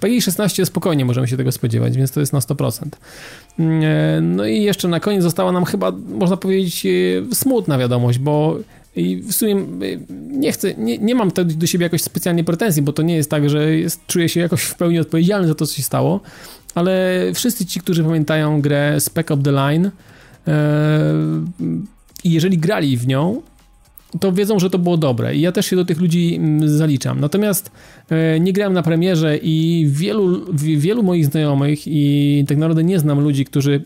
PEGI 0.00 0.22
16 0.22 0.66
spokojnie 0.66 1.04
możemy 1.04 1.28
się 1.28 1.36
tego 1.36 1.52
spodziewać, 1.52 1.96
więc 1.96 2.10
to 2.10 2.20
jest 2.20 2.32
na 2.32 2.38
100%. 2.38 2.86
Mm, 3.58 3.82
e, 3.84 4.20
no 4.20 4.46
i 4.46 4.62
jeszcze 4.62 4.88
na 4.88 5.00
koniec 5.00 5.22
została 5.22 5.52
nam 5.52 5.64
chyba, 5.64 5.92
można 6.08 6.36
powiedzieć, 6.36 6.86
e, 6.86 7.34
smutna 7.34 7.78
wiadomość, 7.78 8.18
bo 8.18 8.58
i 8.96 9.16
w 9.16 9.32
sumie 9.32 9.54
e, 9.54 9.64
nie 10.10 10.52
chcę, 10.52 10.74
nie, 10.74 10.98
nie 10.98 11.14
mam 11.14 11.30
do 11.44 11.66
siebie 11.66 11.84
jakoś 11.84 12.02
specjalnie 12.02 12.44
pretensji, 12.44 12.82
bo 12.82 12.92
to 12.92 13.02
nie 13.02 13.16
jest 13.16 13.30
tak, 13.30 13.50
że 13.50 13.76
jest, 13.76 14.06
czuję 14.06 14.28
się 14.28 14.40
jakoś 14.40 14.62
w 14.62 14.74
pełni 14.74 14.98
odpowiedzialny 14.98 15.48
za 15.48 15.54
to, 15.54 15.66
co 15.66 15.74
się 15.74 15.82
stało, 15.82 16.20
ale 16.74 17.20
wszyscy 17.34 17.66
ci, 17.66 17.80
którzy 17.80 18.04
pamiętają 18.04 18.60
grę 18.60 19.00
Spec 19.00 19.30
Up 19.30 19.42
The 19.42 19.52
Line 19.52 19.90
i 22.24 22.30
jeżeli 22.30 22.58
grali 22.58 22.96
w 22.96 23.06
nią, 23.06 23.42
to 24.20 24.32
wiedzą, 24.32 24.58
że 24.58 24.70
to 24.70 24.78
było 24.78 24.96
dobre 24.96 25.36
i 25.36 25.40
ja 25.40 25.52
też 25.52 25.66
się 25.66 25.76
do 25.76 25.84
tych 25.84 26.00
ludzi 26.00 26.34
mm, 26.34 26.68
zaliczam. 26.68 27.20
Natomiast 27.20 27.70
e, 28.10 28.40
nie 28.40 28.52
grałem 28.52 28.72
na 28.72 28.82
premierze 28.82 29.36
i 29.36 29.86
wielu, 29.88 30.54
wielu 30.54 31.02
moich 31.02 31.26
znajomych 31.26 31.80
i 31.86 32.44
tak 32.48 32.58
naprawdę 32.58 32.84
nie 32.84 32.98
znam 32.98 33.20
ludzi, 33.20 33.44
którzy 33.44 33.84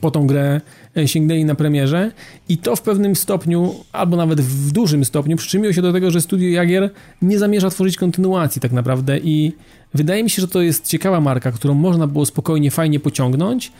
po 0.00 0.10
tą 0.10 0.26
grę 0.26 0.60
e, 0.96 1.08
sięgnęli 1.08 1.44
na 1.44 1.54
premierze 1.54 2.12
i 2.48 2.58
to 2.58 2.76
w 2.76 2.82
pewnym 2.82 3.16
stopniu, 3.16 3.74
albo 3.92 4.16
nawet 4.16 4.40
w 4.40 4.72
dużym 4.72 5.04
stopniu 5.04 5.36
przyczyniło 5.36 5.72
się 5.72 5.82
do 5.82 5.92
tego, 5.92 6.10
że 6.10 6.20
Studio 6.20 6.48
Jagier 6.48 6.90
nie 7.22 7.38
zamierza 7.38 7.70
tworzyć 7.70 7.96
kontynuacji 7.96 8.60
tak 8.60 8.72
naprawdę 8.72 9.18
i 9.18 9.52
wydaje 9.94 10.24
mi 10.24 10.30
się, 10.30 10.42
że 10.42 10.48
to 10.48 10.62
jest 10.62 10.88
ciekawa 10.88 11.20
marka, 11.20 11.52
którą 11.52 11.74
można 11.74 12.06
było 12.06 12.26
spokojnie, 12.26 12.70
fajnie 12.70 13.00
pociągnąć, 13.00 13.72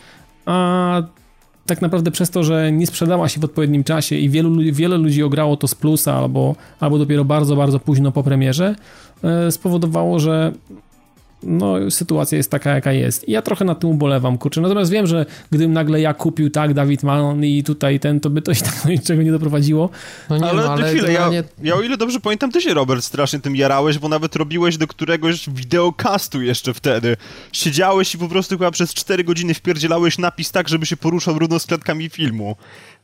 a 0.46 1.02
tak 1.66 1.82
naprawdę 1.82 2.10
przez 2.10 2.30
to, 2.30 2.44
że 2.44 2.72
nie 2.72 2.86
sprzedała 2.86 3.28
się 3.28 3.40
w 3.40 3.44
odpowiednim 3.44 3.84
czasie 3.84 4.16
i 4.16 4.30
wielu, 4.30 4.72
wiele 4.72 4.98
ludzi 4.98 5.22
ograło 5.22 5.56
to 5.56 5.68
z 5.68 5.74
plusa 5.74 6.14
albo, 6.14 6.56
albo 6.80 6.98
dopiero 6.98 7.24
bardzo, 7.24 7.56
bardzo 7.56 7.78
późno 7.80 8.12
po 8.12 8.22
premierze, 8.22 8.74
e, 9.24 9.52
spowodowało, 9.52 10.18
że 10.18 10.52
no, 11.42 11.90
sytuacja 11.90 12.36
jest 12.36 12.50
taka, 12.50 12.74
jaka 12.74 12.92
jest. 12.92 13.28
I 13.28 13.32
ja 13.32 13.42
trochę 13.42 13.64
na 13.64 13.74
tym 13.74 13.90
ubolewam, 13.90 14.38
kurczę. 14.38 14.60
Natomiast 14.60 14.90
wiem, 14.90 15.06
że 15.06 15.26
gdybym 15.50 15.72
nagle 15.72 16.00
ja 16.00 16.14
kupił 16.14 16.50
tak 16.50 16.74
Dawid 16.74 17.02
Malon 17.02 17.44
i 17.44 17.62
tutaj 17.62 18.00
ten, 18.00 18.20
to 18.20 18.30
by 18.30 18.42
to 18.42 18.52
i 18.52 18.56
tak 18.56 18.80
do 18.84 18.90
niczego 18.90 19.22
nie 19.22 19.32
doprowadziło. 19.32 19.90
No 20.30 20.38
nie, 20.38 20.44
ale, 20.44 20.62
no, 20.62 20.72
ale 20.72 20.90
chwilę, 20.90 21.12
ja, 21.12 21.28
nie... 21.28 21.44
ja 21.62 21.74
o 21.74 21.82
ile 21.82 21.96
dobrze 21.96 22.20
pamiętam, 22.20 22.52
ty 22.52 22.60
się, 22.60 22.74
Robert, 22.74 23.04
strasznie 23.04 23.38
tym 23.38 23.56
jarałeś, 23.56 23.98
bo 23.98 24.08
nawet 24.08 24.36
robiłeś 24.36 24.76
do 24.76 24.86
któregoś 24.86 25.50
wideokastu 25.50 26.42
jeszcze 26.42 26.74
wtedy. 26.74 27.16
Siedziałeś 27.52 28.14
i 28.14 28.18
po 28.18 28.28
prostu 28.28 28.58
chyba 28.58 28.70
przez 28.70 28.94
4 28.94 29.24
godziny 29.24 29.54
wpierdzielałeś 29.54 30.18
napis 30.18 30.52
tak, 30.52 30.68
żeby 30.68 30.86
się 30.86 30.96
poruszał 30.96 31.38
równo 31.38 31.58
z 31.58 31.66
klatkami 31.66 32.08
filmu. 32.10 32.56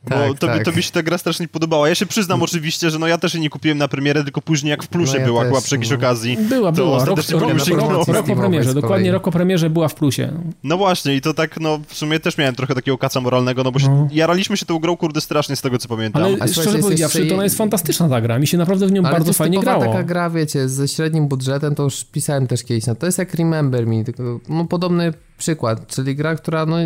Bo 0.03 0.09
tak, 0.09 0.39
to, 0.39 0.47
tak. 0.47 0.65
to 0.65 0.71
mi 0.71 0.83
się 0.83 0.91
ta 0.91 1.03
gra 1.03 1.17
strasznie 1.17 1.47
podobała. 1.47 1.89
Ja 1.89 1.95
się 1.95 2.05
przyznam 2.05 2.43
oczywiście, 2.43 2.89
że 2.89 2.99
no 2.99 3.07
ja 3.07 3.17
też 3.17 3.33
jej 3.33 3.41
nie 3.41 3.49
kupiłem 3.49 3.77
na 3.77 3.87
premierę, 3.87 4.23
tylko 4.23 4.41
później 4.41 4.71
jak 4.71 4.83
w 4.83 4.87
plusie 4.87 5.13
no 5.13 5.19
ja 5.19 5.25
była, 5.25 5.45
była 5.45 5.61
przy 5.61 5.75
jakiejś 5.75 5.89
no. 5.89 5.97
okazji. 5.97 6.37
Była, 6.37 6.71
była. 6.71 7.05
Rok, 7.05 7.19
rok, 7.29 8.07
rok, 8.07 8.25
po 8.25 8.35
premierze, 8.35 8.73
dokładnie 8.73 9.11
rok 9.11 9.23
po 9.23 9.31
premierze 9.31 9.69
była 9.69 9.87
w 9.87 9.95
plusie. 9.95 10.31
No 10.63 10.77
właśnie 10.77 11.15
i 11.15 11.21
to 11.21 11.33
tak, 11.33 11.59
no 11.59 11.79
w 11.87 11.93
sumie 11.93 12.19
też 12.19 12.37
miałem 12.37 12.55
trochę 12.55 12.75
takiego 12.75 12.97
kaca 12.97 13.21
moralnego, 13.21 13.63
no 13.63 13.71
bo 13.71 13.79
się, 13.79 13.89
no. 13.89 14.07
jaraliśmy 14.11 14.57
się 14.57 14.65
tą 14.65 14.79
grą, 14.79 14.97
kurde, 14.97 15.21
strasznie 15.21 15.55
z 15.55 15.61
tego, 15.61 15.77
co 15.77 15.87
pamiętam. 15.87 16.23
Ale 16.23 16.37
A 16.39 16.47
szczerze 16.47 16.79
powiedziawszy, 16.79 17.25
to 17.25 17.33
ona 17.33 17.43
jest 17.43 17.57
fantastyczna 17.57 18.09
ta 18.09 18.21
gra. 18.21 18.39
Mi 18.39 18.47
się 18.47 18.57
naprawdę 18.57 18.87
w 18.87 18.91
nią 18.91 19.01
Ale 19.01 19.11
bardzo 19.11 19.33
fajnie 19.33 19.59
grało. 19.59 19.85
taka 19.85 20.03
gra, 20.03 20.29
wiecie, 20.29 20.69
ze 20.69 20.87
średnim 20.87 21.27
budżetem, 21.27 21.75
to 21.75 21.83
już 21.83 22.03
pisałem 22.03 22.47
też 22.47 22.63
kiedyś, 22.63 22.85
no 22.87 22.95
to 22.95 23.05
jest 23.05 23.17
jak 23.17 23.33
Remember 23.33 23.87
Me, 23.87 24.03
tylko 24.03 24.39
no 24.49 24.65
podobny 24.65 25.13
przykład, 25.37 25.87
czyli 25.87 26.15
gra, 26.15 26.35
która 26.35 26.65
no 26.65 26.77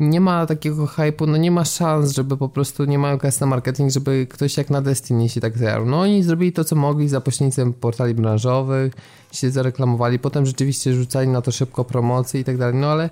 nie 0.00 0.20
ma 0.20 0.46
takiego 0.46 0.86
hypu, 0.86 1.26
no 1.26 1.36
nie 1.36 1.50
ma 1.50 1.64
szans, 1.64 2.12
żeby 2.12 2.36
po 2.36 2.48
prostu 2.48 2.84
nie 2.84 2.98
mają 2.98 3.18
kasy 3.18 3.40
na 3.40 3.46
marketing, 3.46 3.90
żeby 3.90 4.26
ktoś 4.30 4.56
jak 4.56 4.70
na 4.70 4.82
Destiny 4.82 5.28
się 5.28 5.40
tak 5.40 5.58
zjarł. 5.58 5.86
No 5.86 6.00
oni 6.00 6.22
zrobili 6.22 6.52
to, 6.52 6.64
co 6.64 6.76
mogli 6.76 7.08
za 7.08 7.20
pośrednictwem 7.20 7.72
portali 7.72 8.14
branżowych, 8.14 8.92
się 9.32 9.50
zareklamowali, 9.50 10.18
potem 10.18 10.46
rzeczywiście 10.46 10.94
rzucali 10.94 11.28
na 11.28 11.42
to 11.42 11.52
szybko 11.52 11.84
promocje 11.84 12.40
i 12.40 12.44
tak 12.44 12.58
dalej, 12.58 12.74
no 12.74 12.86
ale 12.86 13.10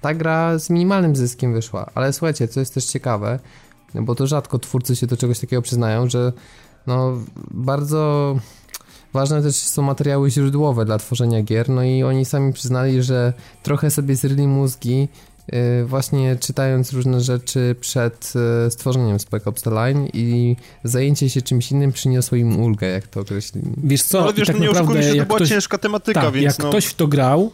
ta 0.00 0.14
gra 0.14 0.58
z 0.58 0.70
minimalnym 0.70 1.16
zyskiem 1.16 1.52
wyszła. 1.52 1.90
Ale 1.94 2.12
słuchajcie, 2.12 2.48
co 2.48 2.60
jest 2.60 2.74
też 2.74 2.84
ciekawe, 2.84 3.38
bo 3.94 4.14
to 4.14 4.26
rzadko 4.26 4.58
twórcy 4.58 4.96
się 4.96 5.06
do 5.06 5.16
czegoś 5.16 5.38
takiego 5.38 5.62
przyznają, 5.62 6.08
że 6.08 6.32
no 6.86 7.18
bardzo 7.50 8.36
ważne 9.12 9.42
też 9.42 9.56
są 9.56 9.82
materiały 9.82 10.30
źródłowe 10.30 10.84
dla 10.84 10.98
tworzenia 10.98 11.42
gier, 11.42 11.68
no 11.68 11.82
i 11.82 12.02
oni 12.02 12.24
sami 12.24 12.52
przyznali, 12.52 13.02
że 13.02 13.32
trochę 13.62 13.90
sobie 13.90 14.16
zryli 14.16 14.46
mózgi 14.48 15.08
właśnie 15.86 16.36
czytając 16.36 16.92
różne 16.92 17.20
rzeczy 17.20 17.76
przed 17.80 18.32
y, 18.66 18.70
stworzeniem 18.70 19.18
Spec 19.18 19.46
Ops 19.46 19.62
The 19.62 19.70
Line 19.70 20.08
i 20.12 20.56
zajęcie 20.84 21.30
się 21.30 21.42
czymś 21.42 21.72
innym 21.72 21.92
przyniosło 21.92 22.36
im 22.36 22.60
ulgę, 22.60 22.86
jak 22.86 23.06
to 23.06 23.20
określili. 23.20 23.70
Wiesz 23.76 24.02
co, 24.02 24.22
ale 24.22 24.32
wiesz, 24.32 24.46
tak 24.46 24.56
no 24.56 24.62
nie 24.62 24.68
naprawdę, 24.68 25.02
się, 25.02 25.08
to 25.08 25.26
była 25.26 25.38
ktoś, 25.38 25.48
ciężka 25.48 25.78
tematyka, 25.78 26.20
tak, 26.20 26.34
więc 26.34 26.44
jak 26.44 26.58
no... 26.58 26.68
ktoś 26.68 26.86
w 26.86 26.94
to 26.94 27.06
grał, 27.06 27.52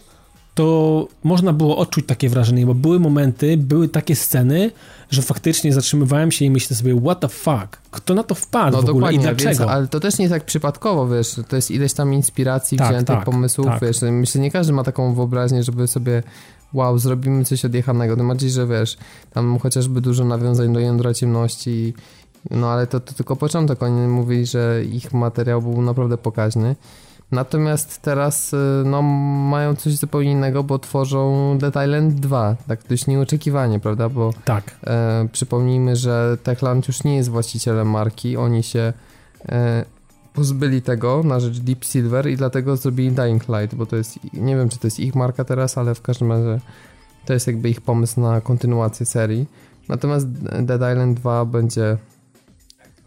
to 0.55 1.09
można 1.25 1.53
było 1.53 1.77
odczuć 1.77 2.07
takie 2.07 2.29
wrażenie, 2.29 2.67
bo 2.67 2.75
były 2.75 3.01
momenty, 3.01 3.57
były 3.57 3.89
takie 3.89 4.17
sceny, 4.17 4.71
że 5.11 5.23
faktycznie 5.23 5.73
zatrzymywałem 5.73 6.33
się 6.33 6.45
i 6.45 6.51
myślę 6.51 6.77
sobie, 6.77 7.01
what 7.01 7.21
the 7.21 7.29
fuck, 7.29 7.79
kto 7.91 8.15
na 8.15 8.23
to 8.23 8.35
wpadł 8.35 8.77
no, 8.77 8.83
w 8.83 8.91
ogóle 8.91 9.13
i 9.13 9.19
dlaczego? 9.19 9.51
Więc, 9.51 9.61
ale 9.61 9.89
to 9.89 10.01
też 10.01 10.19
nie 10.19 10.23
jest 10.23 10.35
tak 10.35 10.45
przypadkowo, 10.45 11.09
wiesz, 11.09 11.37
to 11.49 11.57
jest 11.57 11.71
ileś 11.71 11.93
tam 11.93 12.15
inspiracji, 12.15 12.79
tak, 12.79 12.89
wziętych 12.89 13.17
tak, 13.17 13.25
pomysłów, 13.25 13.67
tak. 13.67 13.83
wiesz, 13.83 13.97
myślę, 14.03 14.39
że 14.39 14.43
nie 14.43 14.51
każdy 14.51 14.73
ma 14.73 14.85
taką 14.85 15.15
wyobraźnię, 15.15 15.63
żeby 15.63 15.87
sobie 15.87 16.23
wow, 16.73 16.99
zrobimy 16.99 17.45
coś 17.45 17.65
odjechanego. 17.65 18.17
Tym 18.17 18.29
bardziej, 18.29 18.51
że 18.51 18.67
wiesz, 18.67 18.99
tam 19.33 19.59
chociażby 19.59 20.01
dużo 20.01 20.25
nawiązań 20.25 20.73
do 20.73 20.81
jądra 20.81 21.15
ciemności, 21.15 21.95
no 22.51 22.71
ale 22.71 22.87
to, 22.87 23.01
to 23.01 23.13
tylko 23.13 23.37
początek. 23.37 23.83
Oni 23.83 24.09
mówili, 24.09 24.47
że 24.47 24.85
ich 24.85 25.13
materiał 25.13 25.63
był 25.63 25.83
naprawdę 25.83 26.19
pokaźny. 26.19 26.77
Natomiast 27.33 28.03
teraz 28.03 28.53
y, 28.53 28.57
no, 28.85 29.03
mają 29.03 29.77
coś 29.77 29.97
zupełnie 29.97 30.31
innego, 30.31 30.65
bo 30.65 30.79
tworzą 30.79 31.59
Dead 31.59 31.75
Island 31.87 32.15
2, 32.15 32.57
tak 32.69 32.81
dość 32.89 33.07
nieoczekiwanie, 33.07 33.81
prawda? 33.81 34.09
Bo 34.09 34.33
tak. 34.45 34.77
E, 34.85 35.29
przypomnijmy, 35.33 35.97
że 35.97 36.37
Techland 36.43 36.89
już 36.89 37.05
nie 37.05 37.17
jest 37.17 37.29
właścicielem 37.29 37.91
marki, 37.91 38.37
oni 38.37 38.63
się 38.63 38.93
e, 39.49 39.85
pozbyli 40.35 40.83
tego 40.83 41.23
na 41.23 41.41
rzecz 41.41 41.59
Deep 41.59 41.85
Silver 41.85 42.31
i 42.31 42.37
dlatego 42.37 42.77
zrobili 42.77 43.13
Dying 43.13 43.49
Light, 43.49 43.75
bo 43.75 43.87
to 43.87 43.97
jest, 43.97 44.19
nie 44.33 44.57
wiem 44.57 44.69
czy 44.69 44.79
to 44.79 44.87
jest 44.87 45.01
ich 45.01 45.15
marka 45.15 45.45
teraz, 45.45 45.79
ale 45.79 45.95
w 45.95 46.03
każdym 46.03 46.33
razie 46.33 46.61
to 47.27 47.33
jest 47.33 47.47
jakby 47.47 47.71
ich 47.71 47.81
pomysł 47.81 48.21
na 48.21 48.41
kontynuację 48.41 49.07
serii. 49.07 49.47
Natomiast 49.89 50.29
Dead 50.63 50.93
Island 50.93 51.21
2 51.21 51.45
będzie 51.45 51.97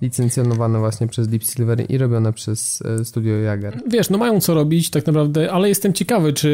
licencjonowane 0.04 0.80
właśnie 0.80 1.08
przez 1.08 1.28
Deep 1.28 1.44
Silver 1.44 1.86
i 1.92 1.98
robione 1.98 2.34
przez 2.34 2.84
e, 3.02 3.06
studio 3.06 3.34
Jager. 3.34 3.82
Wiesz, 3.88 4.10
no 4.10 4.18
mają 4.18 4.42
co 4.42 4.54
robić 4.54 4.90
tak 4.90 5.08
naprawdę, 5.08 5.52
ale 5.52 5.70
jestem 5.70 5.94
ciekawy, 5.94 6.34
czy 6.34 6.50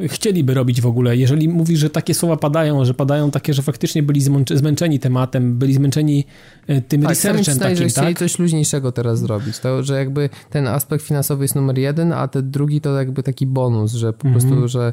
y, 0.00 0.08
chcieliby 0.08 0.54
robić 0.54 0.80
w 0.80 0.86
ogóle. 0.86 1.16
Jeżeli 1.16 1.48
mówisz, 1.48 1.78
że 1.78 1.90
takie 1.90 2.14
słowa 2.14 2.36
padają, 2.36 2.84
że 2.84 2.94
padają 2.94 3.30
takie, 3.30 3.54
że 3.54 3.62
faktycznie 3.62 4.02
byli 4.02 4.20
zmęczeni 4.50 4.98
tematem, 4.98 5.58
byli 5.58 5.74
zmęczeni 5.74 6.24
y, 6.70 6.82
tym 6.82 7.02
tak, 7.02 7.10
researchem 7.10 7.58
takim, 7.58 7.76
że 7.76 7.88
chcieli 7.88 8.06
tak? 8.06 8.18
coś 8.18 8.38
luźniejszego 8.38 8.92
teraz 8.92 9.18
zrobić. 9.18 9.58
To, 9.58 9.82
że 9.82 9.98
jakby 9.98 10.30
ten 10.50 10.66
aspekt 10.66 11.04
finansowy 11.04 11.44
jest 11.44 11.54
numer 11.54 11.78
jeden, 11.78 12.12
a 12.12 12.28
ten 12.28 12.50
drugi 12.50 12.80
to 12.80 12.96
jakby 12.96 13.22
taki 13.22 13.46
bonus, 13.46 13.92
że 13.92 14.12
po 14.12 14.28
prostu, 14.28 14.50
mhm. 14.50 14.68
że 14.68 14.92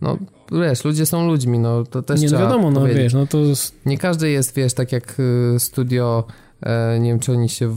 no 0.00 0.18
wiesz, 0.52 0.84
ludzie 0.84 1.06
są 1.06 1.26
ludźmi, 1.26 1.58
no 1.58 1.84
to 1.84 2.02
też 2.02 2.20
Nie, 2.20 2.30
no 2.30 2.38
wiadomo, 2.38 2.70
no 2.70 2.80
powiedzieć. 2.80 3.02
wiesz, 3.02 3.14
no 3.14 3.26
to... 3.26 3.38
Nie 3.86 3.98
każdy 3.98 4.30
jest, 4.30 4.54
wiesz, 4.56 4.74
tak 4.74 4.92
jak 4.92 5.16
y, 5.20 5.58
studio 5.58 6.24
E, 6.26 6.47
nie 7.00 7.10
wiem, 7.10 7.20
czy 7.20 7.32
oni 7.32 7.48
się 7.48 7.74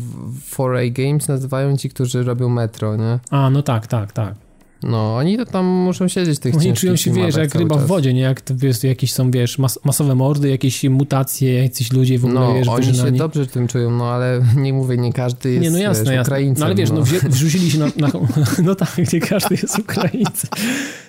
4A 0.51 0.91
Games 0.91 1.27
nazywają, 1.27 1.77
ci, 1.77 1.89
którzy 1.89 2.23
robią 2.23 2.49
metro, 2.49 2.95
nie? 2.95 3.19
A, 3.29 3.49
no 3.49 3.63
tak, 3.63 3.87
tak, 3.87 4.11
tak. 4.11 4.35
No, 4.83 5.15
oni 5.15 5.37
to 5.37 5.45
tam 5.45 5.65
muszą 5.65 6.07
siedzieć 6.07 6.37
w 6.37 6.39
tych 6.39 6.55
Oni 6.55 6.73
czują 6.73 6.95
się, 6.95 7.11
wiesz, 7.11 7.35
jak 7.35 7.55
ryba 7.55 7.75
czas. 7.75 7.83
w 7.83 7.87
wodzie, 7.87 8.13
nie? 8.13 8.21
Jak 8.21 8.41
to, 8.41 8.55
wiesz, 8.57 8.83
jakieś 8.83 9.13
są, 9.13 9.31
wiesz, 9.31 9.57
mas 9.57 9.79
masowe 9.83 10.15
mordy, 10.15 10.49
jakieś 10.49 10.83
mutacje, 10.83 11.63
jacyś 11.63 11.91
ludzie 11.91 12.19
w 12.19 12.25
ogóle, 12.25 12.39
no, 12.39 12.53
wiesz, 12.53 12.67
oni 12.67 12.85
wyżynani. 12.85 13.17
się 13.17 13.17
dobrze 13.17 13.47
tym 13.47 13.67
czują, 13.67 13.91
no 13.91 14.11
ale 14.11 14.41
nie 14.55 14.73
mówię, 14.73 14.97
nie 14.97 15.13
każdy 15.13 15.51
jest, 15.51 15.63
nie, 15.63 15.71
no 15.71 15.77
jasne, 15.77 16.03
wiesz, 16.03 16.13
jasne. 16.13 16.31
Ukraińcem. 16.31 16.59
No 16.59 16.65
ale 16.65 16.75
wiesz, 16.75 16.89
no, 16.89 16.95
no 17.23 17.29
wrzucili 17.29 17.71
się 17.71 17.79
na, 17.79 17.85
na... 17.97 18.11
No 18.63 18.75
tak, 18.75 19.13
nie 19.13 19.19
każdy 19.19 19.55
jest 19.55 19.79
Ukraińcem. 19.79 20.49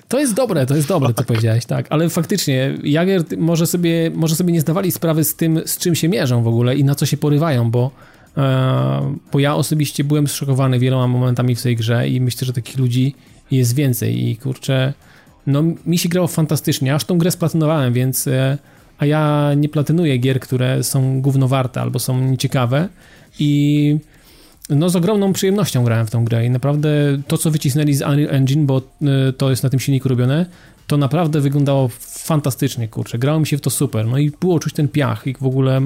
To 0.08 0.18
jest 0.18 0.34
dobre, 0.34 0.66
to 0.66 0.76
jest 0.76 0.88
dobre, 0.88 1.14
co 1.14 1.24
powiedziałeś, 1.24 1.66
tak. 1.66 1.86
Ale 1.90 2.08
faktycznie, 2.08 2.78
Jager 2.84 3.24
może 3.38 3.66
sobie, 3.66 4.10
może 4.14 4.36
sobie 4.36 4.52
nie 4.52 4.60
zdawali 4.60 4.92
sprawy 4.92 5.24
z 5.24 5.34
tym, 5.34 5.60
z 5.66 5.78
czym 5.78 5.94
się 5.94 6.08
mierzą 6.08 6.42
w 6.42 6.48
ogóle 6.48 6.76
i 6.76 6.84
na 6.84 6.94
co 6.94 7.06
się 7.06 7.16
porywają, 7.16 7.70
bo, 7.70 7.90
e, 8.36 9.14
bo 9.32 9.38
ja 9.38 9.54
osobiście 9.54 10.04
byłem 10.04 10.28
zszokowany 10.28 10.78
wieloma 10.78 11.06
momentami 11.06 11.54
w 11.54 11.62
tej 11.62 11.76
grze 11.76 12.08
i 12.08 12.20
myślę, 12.20 12.46
że 12.46 12.52
takich 12.52 12.78
ludzi 12.78 13.14
jest 13.56 13.74
więcej 13.74 14.28
i 14.28 14.36
kurczę, 14.36 14.92
no 15.46 15.62
mi 15.86 15.98
się 15.98 16.08
grało 16.08 16.28
fantastycznie, 16.28 16.94
aż 16.94 17.04
tą 17.04 17.18
grę 17.18 17.30
splatynowałem, 17.30 17.92
więc 17.92 18.26
e, 18.26 18.58
a 18.98 19.06
ja 19.06 19.52
nie 19.56 19.68
platynuję 19.68 20.18
gier, 20.18 20.40
które 20.40 20.82
są 20.82 21.22
gównowarte 21.22 21.80
albo 21.80 21.98
są 21.98 22.20
nieciekawe. 22.20 22.88
I 23.38 23.98
no 24.70 24.88
z 24.88 24.96
ogromną 24.96 25.32
przyjemnością 25.32 25.84
grałem 25.84 26.06
w 26.06 26.10
tą 26.10 26.24
grę 26.24 26.46
i 26.46 26.50
naprawdę 26.50 26.88
to, 27.26 27.38
co 27.38 27.50
wycisnęli 27.50 27.94
z 27.94 28.02
Unreal 28.02 28.34
Engine, 28.34 28.66
bo 28.66 28.78
y, 28.78 29.32
to 29.32 29.50
jest 29.50 29.62
na 29.62 29.70
tym 29.70 29.80
silniku 29.80 30.08
robione, 30.08 30.46
to 30.86 30.96
naprawdę 30.96 31.40
wyglądało 31.40 31.88
fantastycznie, 32.00 32.88
kurczę. 32.88 33.18
Grało 33.18 33.40
mi 33.40 33.46
się 33.46 33.58
w 33.58 33.60
to 33.60 33.70
super. 33.70 34.06
No 34.06 34.18
i 34.18 34.30
było 34.40 34.58
czuć 34.58 34.72
ten 34.72 34.88
piach 34.88 35.26
i 35.26 35.34
w 35.34 35.46
ogóle 35.46 35.80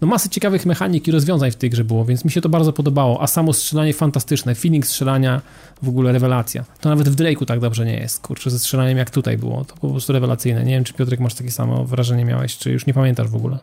no 0.00 0.06
masy 0.06 0.28
ciekawych 0.28 0.66
mechanik 0.66 1.08
i 1.08 1.10
rozwiązań 1.10 1.50
w 1.50 1.56
tej 1.56 1.70
grze 1.70 1.84
było, 1.84 2.04
więc 2.04 2.24
mi 2.24 2.30
się 2.30 2.40
to 2.40 2.48
bardzo 2.48 2.72
podobało. 2.72 3.22
A 3.22 3.26
samo 3.26 3.52
strzelanie 3.52 3.94
fantastyczne, 3.94 4.54
feeling 4.54 4.86
strzelania 4.86 5.40
w 5.82 5.88
ogóle 5.88 6.12
rewelacja. 6.12 6.64
To 6.80 6.88
nawet 6.88 7.08
w 7.08 7.16
Drake'u 7.16 7.46
tak 7.46 7.60
dobrze 7.60 7.84
nie 7.84 7.96
jest, 7.96 8.20
kurczę, 8.20 8.50
ze 8.50 8.58
strzelaniem 8.58 8.98
jak 8.98 9.10
tutaj 9.10 9.38
było. 9.38 9.64
To 9.64 9.74
po 9.76 9.90
prostu 9.90 10.12
rewelacyjne. 10.12 10.64
Nie 10.64 10.74
wiem, 10.74 10.84
czy 10.84 10.92
Piotrek 10.92 11.20
masz 11.20 11.34
takie 11.34 11.50
samo 11.50 11.84
wrażenie 11.84 12.24
miałeś, 12.24 12.58
czy 12.58 12.70
już 12.70 12.86
nie 12.86 12.94
pamiętasz 12.94 13.28
w 13.28 13.36
ogóle. 13.36 13.58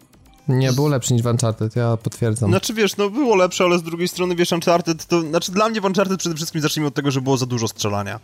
Nie, 0.47 0.73
było 0.73 0.87
lepsze 0.87 1.13
niż 1.13 1.23
w 1.23 1.25
Uncharted, 1.25 1.75
ja 1.75 1.97
potwierdzam. 1.97 2.49
Znaczy 2.49 2.73
wiesz, 2.73 2.97
no 2.97 3.09
było 3.09 3.35
lepsze, 3.35 3.63
ale 3.63 3.79
z 3.79 3.83
drugiej 3.83 4.07
strony 4.07 4.35
wiesz, 4.35 4.51
Uncharted 4.51 5.05
to... 5.05 5.21
Znaczy 5.21 5.51
dla 5.51 5.69
mnie 5.69 5.81
w 5.81 5.85
Uncharted 5.85 6.19
przede 6.19 6.35
wszystkim 6.35 6.61
zacznijmy 6.61 6.87
od 6.87 6.93
tego, 6.93 7.11
że 7.11 7.21
było 7.21 7.37
za 7.37 7.45
dużo 7.45 7.67
strzelania. 7.67 8.19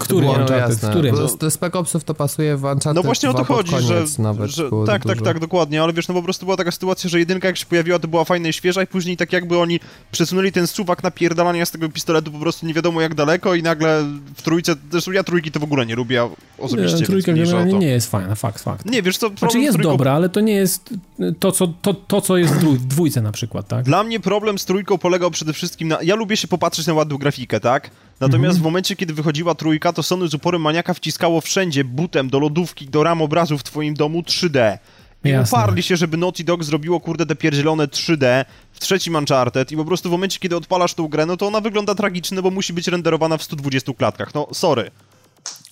Który? 0.00 0.26
No, 0.26 0.56
jasne. 0.56 0.90
Który? 0.90 1.12
Do, 1.12 1.36
do 1.36 1.50
Spec 1.50 1.74
Opsów 1.74 2.04
to 2.04 2.14
pasuje 2.14 2.56
w 2.56 2.64
Uncharted 2.64 2.94
No 2.94 3.02
właśnie 3.02 3.30
o 3.30 3.34
to 3.34 3.44
chodzi, 3.44 3.74
że, 3.80 4.04
nawet 4.18 4.50
że 4.50 4.70
tak, 4.86 5.04
tak, 5.04 5.22
tak, 5.22 5.38
dokładnie, 5.38 5.82
ale 5.82 5.92
wiesz, 5.92 6.08
no 6.08 6.14
po 6.14 6.22
prostu 6.22 6.46
była 6.46 6.56
taka 6.56 6.70
sytuacja, 6.70 7.10
że 7.10 7.18
jedynka 7.18 7.48
jak 7.48 7.56
się 7.56 7.66
pojawiła, 7.66 7.98
to 7.98 8.08
była 8.08 8.24
fajna 8.24 8.48
i 8.48 8.52
świeża 8.52 8.82
i 8.82 8.86
później 8.86 9.16
tak 9.16 9.32
jakby 9.32 9.58
oni 9.58 9.80
przesunęli 10.12 10.52
ten 10.52 10.66
suwak 10.66 11.02
napierdalania 11.02 11.66
z 11.66 11.70
tego 11.70 11.88
pistoletu 11.88 12.32
po 12.32 12.38
prostu 12.38 12.66
nie 12.66 12.74
wiadomo 12.74 13.00
jak 13.00 13.14
daleko 13.14 13.54
i 13.54 13.62
nagle 13.62 14.04
w 14.36 14.42
trójce, 14.42 14.74
zresztą 14.90 15.12
ja 15.12 15.24
trójki 15.24 15.50
to 15.52 15.60
w 15.60 15.64
ogóle 15.64 15.86
nie 15.86 15.96
lubię 15.96 16.28
osobiście, 16.58 16.98
nie, 16.98 17.06
Trójka 17.06 17.32
generalnie 17.32 17.78
nie 17.78 17.88
jest 17.88 18.10
fajna, 18.10 18.34
fakt, 18.34 18.62
fakt. 18.62 18.86
Nie, 18.86 19.02
wiesz 19.02 19.18
co, 19.18 19.30
Znaczy 19.38 19.58
jest 19.58 19.72
trójką... 19.72 19.90
dobra, 19.90 20.12
ale 20.12 20.28
to 20.28 20.40
nie 20.40 20.54
jest 20.54 20.94
to 21.38 21.52
co, 21.52 21.66
to, 21.82 21.94
to, 21.94 22.20
co 22.20 22.36
jest 22.36 22.54
w 22.54 22.86
dwójce 22.86 23.22
na 23.22 23.32
przykład, 23.32 23.68
tak? 23.68 23.84
Dla 23.84 24.04
mnie 24.04 24.20
problem 24.20 24.58
z 24.58 24.64
trójką 24.64 24.98
polegał 24.98 25.30
przede 25.30 25.52
wszystkim 25.52 25.88
na... 25.88 25.98
Ja 26.02 26.14
lubię 26.14 26.36
się 26.36 26.48
popatrzeć 26.48 26.86
na 26.86 26.94
ładną 26.94 27.18
grafikę, 27.18 27.60
tak? 27.60 27.90
Natomiast 28.20 28.44
mhm. 28.44 28.62
w 28.62 28.64
momencie, 28.64 28.96
kiedy 28.96 29.14
wychodziła 29.14 29.54
trójka, 29.54 29.92
to 29.92 30.02
Sony 30.02 30.28
z 30.28 30.34
uporem 30.34 30.62
maniaka 30.62 30.94
wciskało 30.94 31.40
wszędzie 31.40 31.84
butem 31.84 32.30
do 32.30 32.38
lodówki, 32.38 32.86
do 32.86 33.02
ram 33.02 33.22
obrazu 33.22 33.58
w 33.58 33.62
twoim 33.62 33.94
domu 33.94 34.20
3D. 34.20 34.78
I 35.24 35.28
Jasne. 35.28 35.58
uparli 35.58 35.82
się, 35.82 35.96
żeby 35.96 36.16
Naughty 36.16 36.44
Dog 36.44 36.64
zrobiło, 36.64 37.00
kurde, 37.00 37.26
te 37.26 37.36
pierdzielone 37.36 37.86
3D 37.86 38.44
w 38.72 38.80
trzecim 38.80 39.14
Uncharted 39.14 39.72
i 39.72 39.76
po 39.76 39.84
prostu 39.84 40.08
w 40.08 40.12
momencie, 40.12 40.38
kiedy 40.38 40.56
odpalasz 40.56 40.94
tą 40.94 41.08
grę, 41.08 41.26
no 41.26 41.36
to 41.36 41.46
ona 41.46 41.60
wygląda 41.60 41.94
tragicznie, 41.94 42.42
bo 42.42 42.50
musi 42.50 42.72
być 42.72 42.88
renderowana 42.88 43.36
w 43.36 43.42
120 43.42 43.92
klatkach. 43.92 44.34
No, 44.34 44.48
sorry. 44.52 44.90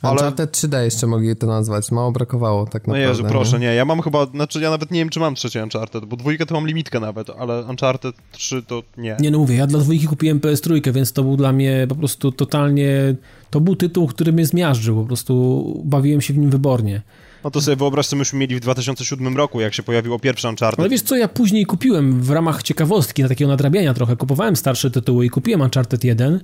Ale- 0.03 0.12
Uncharted 0.12 0.53
3D 0.57 0.83
jeszcze 0.83 1.07
mogli 1.07 1.37
to 1.37 1.47
nazwać, 1.47 1.91
mało 1.91 2.12
brakowało 2.12 2.66
tak 2.66 2.87
No 2.87 2.95
naprawdę. 2.95 3.09
Jezu, 3.22 3.25
proszę, 3.25 3.59
nie. 3.59 3.75
Ja 3.75 3.85
mam 3.85 4.03
chyba, 4.03 4.27
znaczy 4.27 4.61
ja 4.61 4.70
nawet 4.70 4.91
nie 4.91 4.99
wiem, 5.01 5.09
czy 5.09 5.20
mam 5.20 5.35
trzeci 5.35 5.59
Uncharted, 5.59 6.05
bo 6.05 6.16
dwójkę 6.16 6.47
to 6.47 6.55
mam 6.55 6.66
limitkę 6.66 7.01
nawet, 7.01 7.31
ale 7.39 7.64
Uncharted 7.64 8.14
3 8.33 8.62
to 8.62 8.83
nie. 8.97 9.16
Nie 9.20 9.31
no 9.31 9.39
mówię, 9.39 9.57
ja 9.57 9.66
dla 9.66 9.79
dwójki 9.79 10.07
kupiłem 10.07 10.41
PS3, 10.41 10.93
więc 10.93 11.12
to 11.12 11.22
był 11.22 11.37
dla 11.37 11.53
mnie 11.53 11.87
po 11.89 11.95
prostu 11.95 12.33
totalnie... 12.33 13.14
To 13.51 13.61
był 13.61 13.77
tytuł, 13.77 14.07
który 14.07 14.33
mnie 14.33 14.47
zmiażdżył, 14.47 15.01
po 15.01 15.07
prostu 15.07 15.83
bawiłem 15.85 16.20
się 16.20 16.35
w 16.35 16.39
nim 16.39 16.51
wybornie. 16.51 17.03
No 17.45 17.51
to 17.51 17.61
sobie 17.61 17.77
wyobraź, 17.77 18.07
co 18.07 18.16
myśmy 18.16 18.39
mieli 18.39 18.57
w 18.57 18.61
2007 18.61 19.37
roku, 19.37 19.61
jak 19.61 19.75
się 19.75 19.83
pojawiło 19.83 20.18
pierwszy 20.18 20.49
Uncharted. 20.49 20.81
Ale 20.81 20.89
wiesz 20.89 21.03
co, 21.03 21.16
ja 21.16 21.29
później 21.29 21.66
kupiłem 21.66 22.22
w 22.22 22.31
ramach 22.31 22.62
ciekawostki, 22.62 23.22
na 23.22 23.29
takiego 23.29 23.51
nadrabiania 23.51 23.95
trochę, 23.95 24.16
kupowałem 24.16 24.57
starsze 24.57 24.91
tytuły 24.91 25.27
i 25.27 25.31
kupiłem 25.31 25.61
Uncharted 25.61 26.05
1 26.05 26.41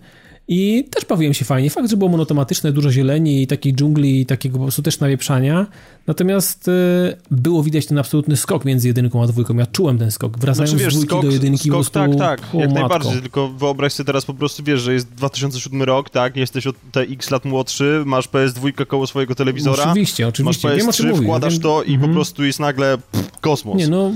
i 0.48 0.84
też 0.90 1.04
bawiłem 1.04 1.34
się 1.34 1.44
fajnie. 1.44 1.70
Fakt, 1.70 1.90
że 1.90 1.96
było 1.96 2.10
monotematyczne, 2.10 2.72
dużo 2.72 2.90
zieleni 2.90 3.42
i 3.42 3.46
takiej 3.46 3.74
dżungli 3.74 4.20
i 4.20 4.26
takiego 4.26 4.58
po 4.58 4.64
prostu 4.64 4.82
też 4.82 5.00
nawieprzania. 5.00 5.66
Natomiast 6.06 6.68
e, 6.68 6.72
było 7.30 7.62
widać 7.62 7.86
ten 7.86 7.98
absolutny 7.98 8.36
skok 8.36 8.64
między 8.64 8.88
jedynką 8.88 9.22
a 9.22 9.26
dwójką. 9.26 9.56
Ja 9.56 9.66
czułem 9.66 9.98
ten 9.98 10.10
skok. 10.10 10.38
Wracając 10.38 10.70
Znaczy, 10.70 10.84
wiesz, 10.84 10.94
z 10.94 10.96
dwójki 10.96 11.10
skok, 11.14 11.24
do 11.24 11.30
jedynki 11.30 11.58
skok, 11.58 11.70
po 11.70 11.76
prostu... 11.76 11.92
tak, 12.18 12.40
tak, 12.40 12.54
o, 12.54 12.60
jak 12.60 12.68
matko. 12.70 12.80
najbardziej, 12.88 13.20
tylko 13.22 13.48
wyobraź 13.48 13.92
sobie 13.92 14.06
teraz 14.06 14.24
po 14.24 14.34
prostu, 14.34 14.64
wiesz, 14.64 14.80
że 14.80 14.92
jest 14.92 15.08
2007 15.14 15.82
rok, 15.82 16.10
tak, 16.10 16.36
jesteś 16.36 16.66
o 16.66 16.72
te 16.92 17.00
x 17.00 17.30
lat 17.30 17.44
młodszy, 17.44 18.02
masz 18.06 18.28
PS2 18.28 18.86
koło 18.86 19.06
swojego 19.06 19.34
telewizora, 19.34 19.84
Oczywiście, 19.90 20.28
oczywiście. 20.28 20.68
masz 20.68 20.76
Wiem, 20.78 20.88
o 20.88 20.92
czym 20.92 21.10
PS3, 21.12 21.22
wkładasz 21.22 21.52
Wiem- 21.52 21.62
to 21.62 21.82
i 21.82 21.86
po 21.86 21.94
Mhm. 21.94 22.12
prostu 22.12 22.44
jest 22.44 22.60
nagle 22.60 22.98
pff, 23.12 23.30
kosmos. 23.40 23.76
Nie 23.76 23.88
no... 23.88 24.12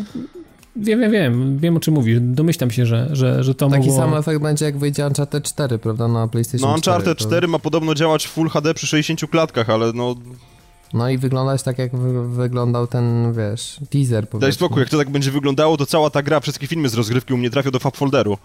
Wiem, 0.76 1.00
wiem, 1.00 1.12
wiem. 1.12 1.58
Wiem, 1.58 1.76
o 1.76 1.80
czym 1.80 1.94
mówisz. 1.94 2.18
Domyślam 2.20 2.70
się, 2.70 2.86
że, 2.86 3.08
że, 3.12 3.44
że 3.44 3.54
to 3.54 3.68
Taki 3.68 3.86
mogło... 3.88 3.96
sam 3.96 4.14
efekt 4.14 4.42
będzie 4.42 4.64
jak 4.64 4.78
wyjdzie 4.78 5.06
Uncharted 5.06 5.44
4, 5.44 5.78
prawda, 5.78 6.08
na 6.08 6.28
PlayStation 6.28 6.70
No 6.70 6.78
4. 6.78 6.96
Uncharted 6.96 7.18
to- 7.18 7.24
4 7.24 7.48
ma 7.48 7.58
podobno 7.58 7.94
działać 7.94 8.26
w 8.26 8.30
Full 8.30 8.48
HD 8.48 8.74
przy 8.74 8.86
60 8.86 9.30
klatkach, 9.30 9.70
ale 9.70 9.92
no 9.94 10.14
No 10.94 11.10
i 11.10 11.18
wyglądać 11.18 11.62
tak, 11.62 11.78
jak 11.78 11.96
wy, 11.96 12.28
wyglądał 12.28 12.86
ten, 12.86 13.32
wiesz, 13.32 13.76
teaser 13.90 14.28
powiedzmy. 14.28 14.40
daj 14.40 14.52
spokój, 14.52 14.80
jak 14.80 14.90
to 14.90 14.98
tak 14.98 15.10
będzie 15.10 15.30
wyglądało, 15.30 15.76
to 15.76 15.86
cała 15.86 16.10
ta 16.10 16.22
gra, 16.22 16.40
wszystkie 16.40 16.66
filmy 16.66 16.88
z 16.88 16.94
rozgrywki 16.94 17.34
u 17.34 17.36
mnie 17.36 17.50
trafią 17.50 17.70
do 17.70 17.78
fab 17.78 17.96
folderu. 17.96 18.38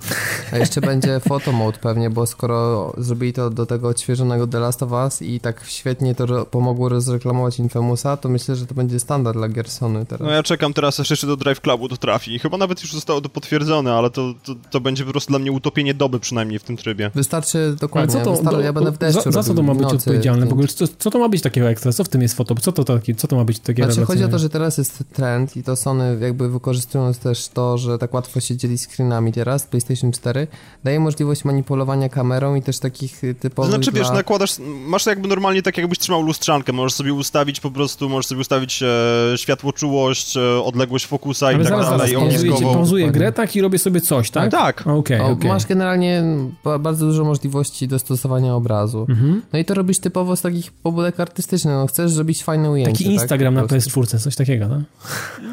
A 0.51 0.57
jeszcze 0.57 0.81
będzie 0.81 1.19
photo 1.29 1.51
mode 1.51 1.77
pewnie, 1.77 2.09
bo 2.09 2.25
skoro 2.25 2.93
zrobili 2.97 3.33
to 3.33 3.49
do 3.49 3.65
tego 3.65 3.87
odświeżonego 3.87 4.47
The 4.47 4.59
Last 4.59 4.83
of 4.83 4.91
Us 4.91 5.21
i 5.21 5.39
tak 5.39 5.63
świetnie 5.67 6.15
to 6.15 6.45
pomogło 6.45 6.89
rozreklamować 6.89 7.59
Infamousa, 7.59 8.17
to 8.17 8.29
myślę, 8.29 8.55
że 8.55 8.65
to 8.65 8.75
będzie 8.75 8.99
standard 8.99 9.37
dla 9.37 9.47
Gersony 9.47 10.05
teraz. 10.05 10.27
No 10.27 10.33
ja 10.33 10.43
czekam 10.43 10.73
teraz, 10.73 10.99
aż 10.99 11.09
jeszcze 11.09 11.27
do 11.27 11.37
Drive 11.37 11.61
Clubu 11.61 11.89
to 11.89 11.97
trafi. 11.97 12.35
I 12.35 12.39
chyba 12.39 12.57
nawet 12.57 12.81
już 12.81 12.93
zostało 12.93 13.21
to 13.21 13.29
potwierdzone, 13.29 13.93
ale 13.93 14.09
to, 14.09 14.33
to, 14.43 14.55
to 14.71 14.79
będzie 14.79 15.05
po 15.05 15.11
prostu 15.11 15.31
dla 15.31 15.39
mnie 15.39 15.51
utopienie 15.51 15.93
doby 15.93 16.19
przynajmniej 16.19 16.59
w 16.59 16.63
tym 16.63 16.77
trybie. 16.77 17.11
Wystarczy 17.15 17.57
Ale 17.57 17.75
dokładnie, 17.75 18.13
co 18.13 18.25
to, 18.25 18.31
wystarczy, 18.31 18.57
do, 18.57 18.63
ja 18.63 18.73
będę 18.73 18.91
w 18.91 18.97
deszczu 18.97 19.21
za, 19.21 19.31
za 19.31 19.43
co 19.43 19.53
to 19.53 19.63
ma 19.63 19.73
być 19.73 19.83
nocy 19.83 19.95
odpowiedzialne? 19.95 20.45
W 20.45 20.53
ogóle, 20.53 20.67
zdjęć. 20.67 20.91
co, 20.91 20.97
co 20.97 21.11
to 21.11 21.19
ma 21.19 21.29
być 21.29 21.41
takiego 21.41 21.69
ekstra? 21.69 21.91
Co 21.93 22.03
w 22.03 22.09
tym 22.09 22.21
jest 22.21 22.38
foto? 22.45 22.55
Co 22.61 22.71
to, 22.71 22.83
co 23.17 23.27
to 23.27 23.35
ma 23.35 23.43
być 23.43 23.59
takie 23.59 23.83
Znaczy 23.83 24.05
chodzi 24.05 24.23
o 24.23 24.27
to, 24.27 24.39
że 24.39 24.49
teraz 24.49 24.77
jest 24.77 25.03
trend 25.13 25.57
i 25.57 25.63
to 25.63 25.75
Sony 25.75 26.17
jakby 26.21 26.49
wykorzystując 26.49 27.19
też 27.19 27.47
to, 27.47 27.77
że 27.77 27.97
tak 27.97 28.13
łatwo 28.13 28.39
się 28.39 28.57
dzieli 28.57 28.77
screenami 28.77 29.33
teraz, 29.33 29.63
PlayStation 29.67 30.11
4, 30.11 30.47
daje 30.83 30.99
możliwość 30.99 31.45
manipulowania 31.45 32.09
kamerą 32.09 32.55
i 32.55 32.61
też 32.61 32.79
takich 32.79 33.21
To 33.21 33.41
typowych 33.41 33.71
znaczy, 33.71 33.91
wiesz, 33.91 34.07
dla... 34.07 34.15
nakładasz, 34.15 34.55
masz 34.87 35.05
jakby 35.05 35.27
normalnie 35.27 35.61
tak, 35.61 35.77
jakbyś 35.77 35.99
trzymał 35.99 36.21
lustrzankę. 36.21 36.73
Możesz 36.73 36.93
sobie 36.93 37.13
ustawić 37.13 37.59
po 37.59 37.71
prostu, 37.71 38.09
możesz 38.09 38.25
sobie 38.27 38.41
ustawić 38.41 38.83
e, 38.83 39.37
światłoczułość, 39.37 40.37
e, 40.37 40.63
odległość 40.63 41.05
fokusa 41.05 41.51
i 41.51 41.55
Ale 41.55 41.63
tak 41.63 41.73
zaraz, 41.73 41.89
dalej, 41.89 42.15
ogniskową. 42.15 42.73
pauzuję 42.73 43.11
grę 43.11 43.31
tak 43.31 43.55
i 43.55 43.61
robię 43.61 43.79
sobie 43.79 44.01
coś, 44.01 44.31
tak? 44.31 44.51
Tak. 44.51 44.87
Okej, 44.87 45.19
O, 45.21 45.27
okej. 45.27 45.49
Masz 45.49 45.65
generalnie 45.65 46.23
ba- 46.63 46.79
bardzo 46.79 47.05
dużo 47.05 47.23
możliwości 47.23 47.87
dostosowania 47.87 48.55
obrazu. 48.55 49.05
Mhm. 49.09 49.41
No 49.53 49.59
i 49.59 49.65
to 49.65 49.73
robisz 49.73 49.99
typowo 49.99 50.35
z 50.35 50.41
takich 50.41 50.71
pobudek 50.71 51.19
artystycznych. 51.19 51.73
No, 51.73 51.87
chcesz 51.87 52.11
zrobić 52.29 52.43
fajne 52.43 52.71
ujęcie. 52.71 52.91
Taki 52.91 53.03
tak? 53.03 53.13
Instagram 53.13 53.55
Po 53.55 53.61
na 53.61 53.67
prostu. 53.67 54.01
PS4, 54.01 54.19
coś 54.19 54.35
takiego, 54.35 54.67
no? 54.67 54.81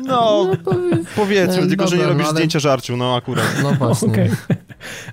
No, 0.07 0.47
powiedzmy, 1.17 1.63
No, 1.63 1.67
tylko 1.69 1.87
że 1.89 1.97
nie 1.97 2.03
dobra, 2.03 2.09
robisz 2.13 2.25
no, 2.25 2.29
ale- 2.29 2.37
zdjęcia 2.37 2.59
żarciu, 2.59 2.97
no 2.97 3.17
akurat. 3.17 3.45
No 3.63 3.73
właśnie. 3.75 4.09
Okej. 4.13 4.31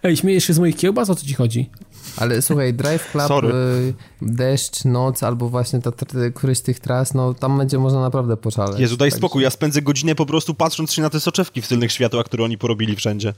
Ej, 0.03 0.17
śmiejesz 0.17 0.43
się 0.43 0.53
z 0.53 0.59
moich 0.59 0.75
kiełbas? 0.75 1.09
O 1.09 1.15
co 1.15 1.25
ci 1.25 1.33
chodzi? 1.33 1.69
Ale 2.17 2.41
słuchaj, 2.41 2.73
Drive 2.73 3.11
Club, 3.11 3.27
Sorry. 3.27 3.49
y, 3.53 3.93
deszcz, 4.21 4.85
noc 4.85 5.23
albo 5.23 5.49
właśnie 5.49 5.81
ta, 5.81 5.91
któryś 6.35 6.57
z 6.57 6.61
tych 6.61 6.79
tras, 6.79 7.13
no 7.13 7.33
tam 7.33 7.57
będzie 7.57 7.77
można 7.79 8.01
naprawdę 8.01 8.37
poszaleć. 8.37 8.79
Jezu, 8.79 8.97
daj 8.97 9.09
Także- 9.09 9.17
spokój, 9.17 9.43
ja 9.43 9.49
spędzę 9.49 9.81
godzinę 9.81 10.15
po 10.15 10.25
prostu 10.25 10.53
patrząc 10.53 10.93
się 10.93 11.01
na 11.01 11.09
te 11.09 11.19
soczewki 11.19 11.61
w 11.61 11.67
tylnych 11.67 11.91
światłach, 11.91 12.25
które 12.25 12.43
oni 12.43 12.57
porobili 12.57 12.95
wszędzie. 12.95 13.33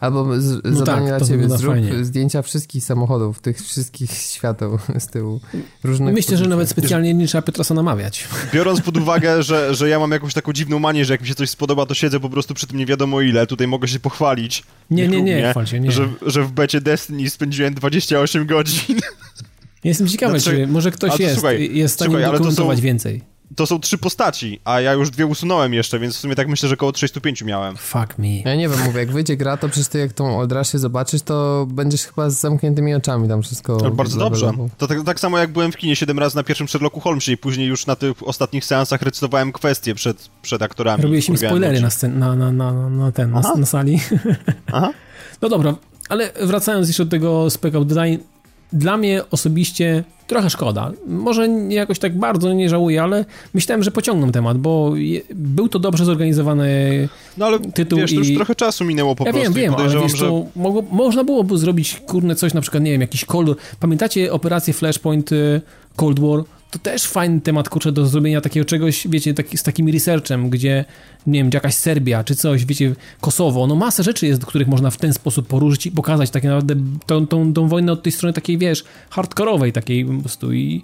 Albo 0.00 0.40
z, 0.40 0.60
No 0.64 0.76
zadanie 0.76 1.08
tak, 1.10 1.18
dla 1.18 1.26
ciebie, 1.26 1.38
wygląda 1.38 1.56
zrób 1.56 1.72
fajnie. 1.74 2.04
zdjęcia 2.04 2.42
wszystkich 2.42 2.84
samochodów, 2.84 3.40
tych 3.40 3.62
wszystkich 3.62 4.12
świateł 4.12 4.78
z 4.98 5.06
tyłu. 5.06 5.40
Różnych 5.84 6.14
Myślę, 6.14 6.36
że 6.36 6.48
nawet 6.48 6.68
specjalnie 6.68 7.14
nie 7.14 7.26
trzeba 7.26 7.42
Piotrasa 7.42 7.74
namawiać. 7.74 8.28
Biorąc 8.54 8.80
pod 8.80 8.96
uwagę, 8.96 9.42
że, 9.42 9.74
że 9.74 9.88
ja 9.88 9.98
mam 9.98 10.10
jakąś 10.10 10.34
taką 10.34 10.52
dziwną 10.52 10.78
manię, 10.78 11.04
że 11.04 11.14
jak 11.14 11.20
mi 11.20 11.26
się 11.28 11.34
coś 11.34 11.50
spodoba, 11.50 11.86
to 11.86 11.94
siedzę 11.94 12.20
po 12.20 12.30
prostu 12.30 12.54
przy 12.54 12.66
tym 12.66 12.78
nie 12.78 12.86
wiadomo 12.86 13.20
ile. 13.20 13.46
Tutaj 13.46 13.66
mogę 13.66 13.88
się 13.88 14.00
pochwalić. 14.00 14.62
Nie, 14.90 15.02
nie, 15.08 15.22
nie, 15.22 15.32
chlubnie, 15.32 15.50
chwal 15.50 15.66
się, 15.66 15.80
nie. 15.80 15.92
Że, 15.92 16.08
że 16.26 16.42
w 16.42 16.52
becie 16.52 16.80
Destiny 16.80 17.30
spędziłem 17.30 17.74
28 18.06 18.46
godzin. 18.46 18.96
Jestem 19.84 20.08
ciekawy, 20.08 20.40
Znaczy, 20.40 20.56
czy 20.58 20.66
może 20.66 20.90
ktoś 20.90 21.16
to 21.16 21.22
jest, 21.22 21.34
słuchaj, 21.34 21.76
jest 21.76 21.94
w 21.94 21.96
stanie 21.96 22.08
słuchaj, 22.10 22.24
ale 22.24 22.32
to 22.32 22.38
dokumentować 22.38 22.78
są- 22.78 22.82
więcej. 22.82 23.22
To 23.56 23.66
są 23.66 23.80
trzy 23.80 23.98
postaci, 23.98 24.60
a 24.64 24.80
ja 24.80 24.92
już 24.92 25.10
dwie 25.10 25.26
usunąłem 25.26 25.74
jeszcze, 25.74 25.98
więc 25.98 26.16
w 26.16 26.20
sumie 26.20 26.34
tak 26.34 26.48
myślę, 26.48 26.68
że 26.68 26.74
około 26.74 26.92
35 26.92 27.42
miałem. 27.42 27.76
Fuck 27.76 28.18
me. 28.18 28.38
Ja 28.38 28.54
nie 28.56 28.68
wiem, 28.68 28.78
mówię, 28.84 28.98
jak 29.00 29.12
wyjdzie 29.12 29.36
gra, 29.36 29.56
to 29.56 29.68
przecież 29.68 29.88
ty 29.88 29.98
jak 29.98 30.12
tą 30.12 30.38
Oldraszę 30.38 30.78
zobaczysz, 30.78 31.22
to 31.22 31.66
będziesz 31.70 32.04
chyba 32.06 32.30
z 32.30 32.40
zamkniętymi 32.40 32.94
oczami 32.94 33.28
tam 33.28 33.42
wszystko 33.42 33.78
Ale 33.80 33.90
bardzo 33.90 34.18
dobrze. 34.18 34.52
To 34.78 34.86
tak, 34.86 35.02
tak 35.04 35.20
samo 35.20 35.38
jak 35.38 35.52
byłem 35.52 35.72
w 35.72 35.76
kinie 35.76 35.96
7 35.96 36.18
razy 36.18 36.36
na 36.36 36.42
pierwszym 36.42 36.68
Sherlocku 36.68 37.00
Holmesie 37.00 37.32
i 37.32 37.36
później 37.36 37.68
już 37.68 37.86
na 37.86 37.96
tych 37.96 38.28
ostatnich 38.28 38.64
seansach 38.64 39.02
recytowałem 39.02 39.52
kwestie 39.52 39.94
przed, 39.94 40.28
przed 40.42 40.62
aktorami. 40.62 41.02
Robiłeś 41.02 41.28
im 41.28 41.36
spoilery 41.36 41.80
na, 41.80 41.88
scen- 41.88 42.14
na, 42.16 42.36
na, 42.36 42.52
na, 42.52 42.72
na 42.90 43.12
ten, 43.12 43.30
na, 43.30 43.54
na 43.56 43.66
sali. 43.66 44.00
Aha. 44.72 44.92
No 45.42 45.48
dobra, 45.48 45.74
ale 46.10 46.30
wracając 46.40 46.88
jeszcze 46.88 47.04
do 47.04 47.10
tego 47.10 47.50
Spec 47.50 47.74
Out 47.74 47.88
Design, 47.88 48.22
dla 48.72 48.96
mnie 48.96 49.22
osobiście 49.30 50.04
trochę 50.26 50.50
szkoda. 50.50 50.92
Może 51.06 51.48
nie 51.48 51.76
jakoś 51.76 51.98
tak 51.98 52.18
bardzo 52.18 52.52
nie 52.52 52.68
żałuję, 52.68 53.02
ale 53.02 53.24
myślałem, 53.54 53.82
że 53.82 53.90
pociągną 53.90 54.32
temat, 54.32 54.58
bo 54.58 54.96
je, 54.96 55.20
był 55.34 55.68
to 55.68 55.78
dobrze 55.78 56.04
zorganizowany 56.04 57.08
No 57.36 57.46
ale 57.46 57.58
tytuł 57.58 57.98
wiesz, 57.98 58.10
to 58.10 58.16
już 58.16 58.28
i- 58.28 58.34
trochę 58.36 58.54
czasu 58.54 58.84
minęło 58.84 59.16
po 59.16 59.24
ja 59.26 59.32
prostu 59.32 59.52
wiem, 59.52 59.52
i 59.52 59.62
wiem, 59.62 59.74
ale 59.74 60.00
wiesz, 60.02 60.12
że... 60.18 60.44
mogło, 60.56 60.82
można 60.90 61.24
byłoby 61.24 61.58
zrobić, 61.58 62.02
kurne, 62.06 62.34
coś 62.34 62.54
na 62.54 62.60
przykład, 62.60 62.82
nie 62.82 62.92
wiem, 62.92 63.00
jakiś 63.00 63.24
Cold 63.24 63.48
War. 63.48 63.56
Pamiętacie 63.80 64.32
operację 64.32 64.74
Flashpoint 64.74 65.32
y, 65.32 65.60
Cold 65.96 66.20
War? 66.20 66.40
To 66.70 66.78
też 66.78 67.06
fajny 67.06 67.40
temat, 67.40 67.68
kurczę, 67.68 67.92
do 67.92 68.06
zrobienia 68.06 68.40
takiego 68.40 68.66
czegoś, 68.66 69.08
wiecie, 69.08 69.34
taki, 69.34 69.58
z 69.58 69.62
takim 69.62 69.88
researchem, 69.88 70.50
gdzie, 70.50 70.84
nie 71.26 71.38
wiem, 71.38 71.50
jakaś 71.54 71.74
Serbia, 71.74 72.24
czy 72.24 72.36
coś, 72.36 72.64
wiecie, 72.64 72.94
Kosowo, 73.20 73.66
no 73.66 73.74
masę 73.74 74.02
rzeczy 74.02 74.26
jest, 74.26 74.46
których 74.46 74.68
można 74.68 74.90
w 74.90 74.96
ten 74.96 75.12
sposób 75.12 75.46
poruszyć 75.46 75.86
i 75.86 75.90
pokazać 75.90 76.30
tak 76.30 76.42
naprawdę 76.42 76.74
tą, 77.06 77.26
tą, 77.26 77.52
tą 77.52 77.68
wojnę 77.68 77.92
od 77.92 78.02
tej 78.02 78.12
strony 78.12 78.32
takiej, 78.32 78.58
wiesz, 78.58 78.84
hardkorowej 79.10 79.72
takiej 79.72 80.04
po 80.04 80.12
prostu 80.12 80.52
i 80.52 80.82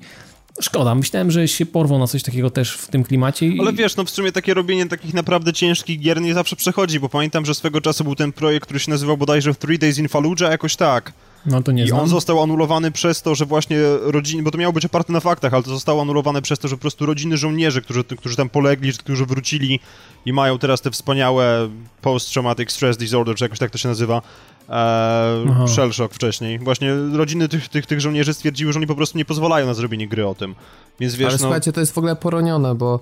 szkoda, 0.60 0.94
myślałem, 0.94 1.30
że 1.30 1.48
się 1.48 1.66
porwą 1.66 1.98
na 1.98 2.06
coś 2.06 2.22
takiego 2.22 2.50
też 2.50 2.72
w 2.72 2.86
tym 2.86 3.04
klimacie 3.04 3.46
i... 3.46 3.60
Ale 3.60 3.72
wiesz, 3.72 3.96
no 3.96 4.04
w 4.04 4.10
sumie 4.10 4.32
takie 4.32 4.54
robienie 4.54 4.86
takich 4.86 5.14
naprawdę 5.14 5.52
ciężkich 5.52 6.00
gier 6.00 6.20
nie 6.20 6.34
zawsze 6.34 6.56
przechodzi, 6.56 7.00
bo 7.00 7.08
pamiętam, 7.08 7.46
że 7.46 7.54
swego 7.54 7.80
czasu 7.80 8.04
był 8.04 8.14
ten 8.14 8.32
projekt, 8.32 8.64
który 8.64 8.80
się 8.80 8.90
nazywał 8.90 9.16
bodajże 9.16 9.54
Three 9.54 9.78
Days 9.78 9.98
in 9.98 10.08
Fallujah, 10.08 10.50
jakoś 10.50 10.76
tak. 10.76 11.12
No 11.46 11.62
to 11.62 11.72
nie 11.72 11.84
I 11.84 11.88
znam. 11.88 12.00
on 12.00 12.08
został 12.08 12.42
anulowany 12.42 12.90
przez 12.90 13.22
to, 13.22 13.34
że 13.34 13.44
właśnie 13.46 13.78
rodziny, 14.02 14.42
bo 14.42 14.50
to 14.50 14.58
miało 14.58 14.72
być 14.72 14.84
oparte 14.84 15.12
na 15.12 15.20
faktach, 15.20 15.54
ale 15.54 15.62
to 15.62 15.70
zostało 15.70 16.02
anulowane 16.02 16.42
przez 16.42 16.58
to, 16.58 16.68
że 16.68 16.76
po 16.76 16.80
prostu 16.80 17.06
rodziny 17.06 17.36
żołnierzy, 17.36 17.82
którzy, 17.82 18.04
którzy 18.04 18.36
tam 18.36 18.48
polegli, 18.48 18.92
którzy 18.92 19.26
wrócili 19.26 19.80
i 20.26 20.32
mają 20.32 20.58
teraz 20.58 20.80
te 20.80 20.90
wspaniałe 20.90 21.68
post-traumatic 22.02 22.72
stress 22.72 22.96
disorder, 22.96 23.36
czy 23.36 23.44
jakoś 23.44 23.58
tak 23.58 23.70
to 23.70 23.78
się 23.78 23.88
nazywa. 23.88 24.22
E, 24.68 25.68
shell 25.68 25.92
shock 25.92 26.14
wcześniej. 26.14 26.58
Właśnie 26.58 26.94
rodziny 27.12 27.48
tych, 27.48 27.68
tych, 27.68 27.86
tych 27.86 28.00
żołnierzy 28.00 28.34
stwierdziły, 28.34 28.72
że 28.72 28.78
oni 28.78 28.86
po 28.86 28.94
prostu 28.94 29.18
nie 29.18 29.24
pozwalają 29.24 29.66
na 29.66 29.74
zrobienie 29.74 30.08
gry 30.08 30.26
o 30.26 30.34
tym. 30.34 30.54
Więc 31.00 31.14
wiesz, 31.14 31.26
Ale 31.28 31.34
no... 31.34 31.38
słuchajcie, 31.38 31.72
to 31.72 31.80
jest 31.80 31.92
w 31.92 31.98
ogóle 31.98 32.16
poronione, 32.16 32.74
bo 32.74 33.00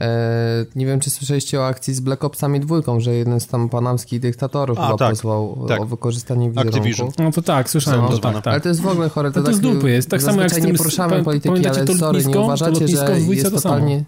e, 0.00 0.08
nie 0.76 0.86
wiem, 0.86 1.00
czy 1.00 1.10
słyszeliście 1.10 1.60
o 1.60 1.66
akcji 1.66 1.94
z 1.94 2.00
Black 2.00 2.24
Opsami 2.24 2.60
dwójką, 2.60 3.00
że 3.00 3.14
jeden 3.14 3.40
z 3.40 3.46
tam 3.46 3.68
panamskich 3.68 4.20
dyktatorów 4.20 4.78
A, 4.78 4.86
chyba 4.86 4.98
tak, 4.98 5.10
pozwał 5.10 5.64
tak. 5.68 5.80
o 5.80 5.84
wykorzystanie 5.84 6.48
wizerunku. 6.50 6.78
Activision. 6.78 7.10
No 7.18 7.32
to 7.32 7.42
tak, 7.42 7.70
słyszałem, 7.70 8.00
No, 8.00 8.08
to 8.08 8.18
to 8.18 8.32
tak, 8.32 8.34
tak. 8.34 8.46
Ale 8.46 8.60
to 8.60 8.68
jest 8.68 8.80
w 8.80 8.86
ogóle 8.86 9.08
chore. 9.08 9.32
To, 9.32 9.40
No 9.40 9.46
to 9.46 9.52
z 9.52 9.60
tak, 9.60 9.62
dupy 9.72 9.90
jest, 9.90 10.10
tak 10.10 10.22
samo 10.22 10.42
jak 10.42 10.50
z 10.50 10.54
tym- 10.54 10.66
nie 10.66 10.74
poruszamy 10.74 11.24
polityki, 11.24 11.66
ale 11.66 11.84
to 11.84 11.94
sorry, 11.94 12.00
lotnisko? 12.02 12.28
nie 12.28 12.34
To 12.34 12.42
uważacie, 12.42 12.88
że 12.88 13.20
jest 13.20 13.42
to 13.42 13.60
samo. 13.60 13.74
totalnie... 13.74 14.04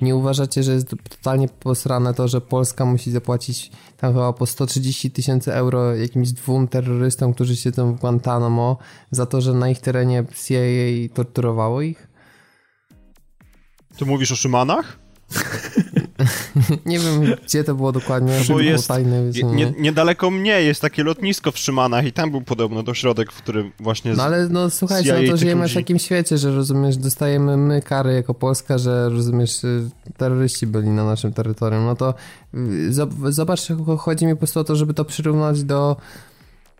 Nie 0.00 0.16
uważacie, 0.16 0.62
że 0.62 0.72
jest 0.72 0.94
totalnie 1.10 1.48
posrane 1.48 2.14
to, 2.14 2.28
że 2.28 2.40
Polska 2.40 2.84
musi 2.84 3.10
zapłacić 3.10 3.70
tam 3.96 4.12
chyba 4.12 4.32
po 4.32 4.46
130 4.46 5.10
tysięcy 5.10 5.54
euro 5.54 5.94
jakimś 5.94 6.32
dwóm 6.32 6.68
terrorystom, 6.68 7.34
którzy 7.34 7.56
siedzą 7.56 7.94
w 7.94 8.00
Guantanamo 8.00 8.78
za 9.10 9.26
to, 9.26 9.40
że 9.40 9.54
na 9.54 9.68
ich 9.68 9.80
terenie 9.80 10.24
CIA 10.44 11.14
torturowało 11.14 11.82
ich? 11.82 12.08
Ty 13.98 14.04
mówisz 14.04 14.32
o 14.32 14.36
Szymanach? 14.36 15.05
nie 16.86 16.98
wiem, 16.98 17.36
gdzie 17.44 17.64
to 17.64 17.74
było 17.74 17.92
dokładnie, 17.92 18.32
bo 18.48 18.60
jest 18.60 18.88
tajne. 18.88 19.22
nie, 19.22 19.42
nie, 19.42 19.72
niedaleko 19.78 20.30
mnie 20.30 20.62
jest 20.62 20.82
takie 20.82 21.04
lotnisko 21.04 21.52
w 21.52 21.58
Szymanach 21.58 22.06
i 22.06 22.12
tam 22.12 22.30
był 22.30 22.42
podobno 22.42 22.82
to 22.82 22.94
środek, 22.94 23.32
w 23.32 23.42
którym 23.42 23.72
właśnie... 23.80 24.14
No 24.14 24.22
ale 24.22 24.48
no 24.48 24.70
słuchajcie, 24.70 25.20
no 25.22 25.30
to 25.30 25.36
żyjemy 25.36 25.62
ludzi. 25.62 25.74
w 25.74 25.76
takim 25.76 25.98
świecie, 25.98 26.38
że 26.38 26.54
rozumiesz, 26.54 26.96
dostajemy 26.96 27.56
my 27.56 27.82
kary 27.82 28.14
jako 28.14 28.34
Polska, 28.34 28.78
że 28.78 29.08
rozumiesz, 29.08 29.64
y, 29.64 29.90
terroryści 30.16 30.66
byli 30.66 30.88
na 30.88 31.04
naszym 31.04 31.32
terytorium, 31.32 31.84
no 31.84 31.96
to 31.96 32.14
y, 32.54 32.92
zobacz, 33.28 33.68
chodzi 33.98 34.26
mi 34.26 34.32
po 34.32 34.38
prostu 34.38 34.60
o 34.60 34.64
to, 34.64 34.76
żeby 34.76 34.94
to 34.94 35.04
przyrównać 35.04 35.64
do 35.64 35.96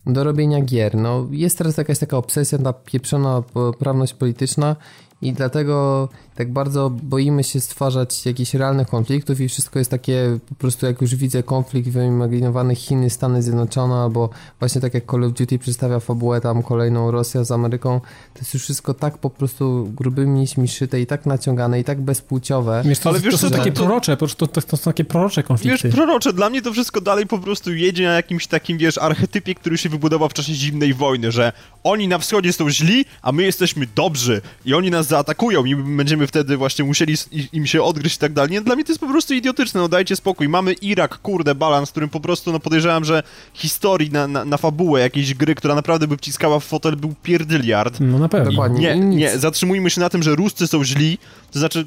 do 0.07 0.25
robienia 0.25 0.61
gier. 0.61 0.95
No, 0.95 1.27
jest 1.31 1.59
teraz 1.59 1.77
jakaś 1.77 1.99
taka 1.99 2.17
obsesja, 2.17 2.59
ta 2.59 2.73
pieprzona 2.73 3.43
poprawność 3.43 4.15
polityczna 4.15 4.77
i 5.23 5.33
dlatego 5.33 6.09
tak 6.37 6.53
bardzo 6.53 6.91
boimy 6.91 7.45
się 7.45 7.61
stwarzać 7.61 8.27
jakichś 8.27 8.55
realnych 8.55 8.89
konfliktów 8.89 9.41
i 9.41 9.49
wszystko 9.49 9.79
jest 9.79 9.91
takie, 9.91 10.39
po 10.49 10.55
prostu 10.55 10.87
jak 10.87 11.01
już 11.01 11.15
widzę 11.15 11.43
konflikt 11.43 11.89
wyimaginowany 11.89 12.75
Chiny, 12.75 13.11
Stany 13.11 13.43
Zjednoczone 13.43 13.95
albo 13.95 14.31
właśnie 14.59 14.81
tak 14.81 14.95
jak 14.95 15.11
Call 15.11 15.25
of 15.25 15.33
Duty 15.33 15.59
przedstawia 15.59 16.01
fabułę 16.01 16.41
tam 16.41 16.63
kolejną 16.63 17.11
Rosja 17.11 17.45
z 17.45 17.51
Ameryką, 17.51 18.01
to 18.35 18.41
jest 18.41 18.55
już 18.55 18.63
wszystko 18.63 18.95
tak 18.95 19.19
po 19.19 19.31
prostu 19.31 19.89
grubymi 19.95 20.41
nićmi 20.41 20.69
szyte 20.69 21.01
i 21.01 21.07
tak 21.07 21.27
naciągane 21.27 21.81
i 21.81 21.85
tak 21.85 22.01
bezpłciowe. 22.01 22.83
Wiesz, 22.85 22.99
to, 22.99 23.11
Ale 23.11 23.21
wiesz, 23.21 23.33
to 23.33 23.39
są 23.39 23.51
takie 23.51 23.73
prorocze, 23.73 24.17
to, 24.17 24.27
to, 24.27 24.47
to, 24.47 24.77
są 24.77 24.85
takie 24.85 25.05
prorocze 25.05 25.43
konflikty. 25.43 25.89
Wiesz, 25.89 25.97
prorocze, 25.97 26.33
dla 26.33 26.51
mnie 26.51 26.63
to 26.63 26.73
wszystko 26.73 27.01
dalej 27.01 27.27
po 27.27 27.39
prostu 27.39 27.75
jedzie 27.75 28.05
na 28.05 28.13
jakimś 28.13 28.47
takim, 28.47 28.79
wiesz, 28.79 28.99
archetypie, 28.99 29.55
który 29.55 29.79
się 29.79 29.89
wybudował 29.89 30.29
w 30.29 30.35
czasie 30.35 30.55
zimnej 30.55 30.95
wojny, 30.95 31.33
że 31.33 31.53
oni 31.85 32.09
na 32.09 32.19
wschodzie 32.19 32.53
są 32.53 32.71
źli, 32.71 33.05
a 33.23 33.33
my 33.33 33.43
jesteśmy 33.43 33.87
dobrzy 33.95 34.41
i 34.65 34.75
oni 34.75 34.91
nas 34.91 35.07
zaatakują 35.07 35.65
i 35.65 35.77
będziemy 35.77 36.26
wtedy 36.27 36.57
właśnie 36.57 36.85
musieli 36.85 37.15
im 37.53 37.67
się 37.67 37.83
odgryźć 37.83 38.17
i 38.17 38.19
tak 38.19 38.33
dalej. 38.33 38.51
Nie, 38.51 38.61
dla 38.61 38.75
mnie 38.75 38.85
to 38.85 38.93
jest 38.93 39.01
po 39.01 39.09
prostu 39.09 39.35
idiotyczne, 39.35 39.81
no 39.81 39.89
dajcie 39.89 40.17
spokój. 40.17 40.49
Mamy 40.49 40.73
Irak, 40.73 41.19
kurde, 41.19 41.55
balans, 41.55 41.91
którym 41.91 42.09
po 42.09 42.21
prostu, 42.21 42.53
no 42.53 42.61
podejrzewam, 42.61 43.05
że 43.05 43.23
historii 43.55 44.11
na, 44.11 44.29
na, 44.29 44.45
na 44.45 44.57
fabułę 44.57 45.01
jakiejś 45.01 45.35
gry, 45.35 45.55
która 45.55 45.75
naprawdę 45.75 46.09
by 46.09 46.17
wciskała 46.17 46.61
w 46.61 46.65
fotel, 46.65 46.97
był 46.97 47.15
pierdyliard. 47.23 48.01
No 48.01 48.19
na 48.19 48.29
pewno. 48.29 48.51
Dokładnie. 48.51 48.97
Nie, 48.97 49.17
nie, 49.17 49.39
zatrzymujmy 49.39 49.91
się 49.91 50.01
na 50.01 50.09
tym, 50.09 50.23
że 50.23 50.35
Ruscy 50.35 50.67
są 50.67 50.85
źli, 50.85 51.19
to 51.53 51.59
znaczy, 51.59 51.87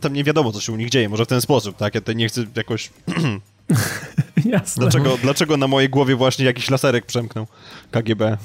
tam 0.00 0.12
nie 0.12 0.24
wiadomo, 0.24 0.52
co 0.52 0.60
się 0.60 0.72
u 0.72 0.76
nich 0.76 0.90
dzieje, 0.90 1.08
może 1.08 1.24
w 1.24 1.28
ten 1.28 1.40
sposób, 1.40 1.76
tak? 1.76 1.94
Ja 1.94 2.12
nie 2.14 2.28
chcę 2.28 2.44
jakoś... 2.56 2.90
Jasne. 4.44 4.80
Dlaczego, 4.80 5.18
dlaczego 5.22 5.56
na 5.56 5.68
mojej 5.68 5.88
głowie 5.88 6.16
właśnie 6.16 6.44
jakiś 6.44 6.70
laserek 6.70 7.06
przemknął 7.06 7.46
KGB? 7.90 8.36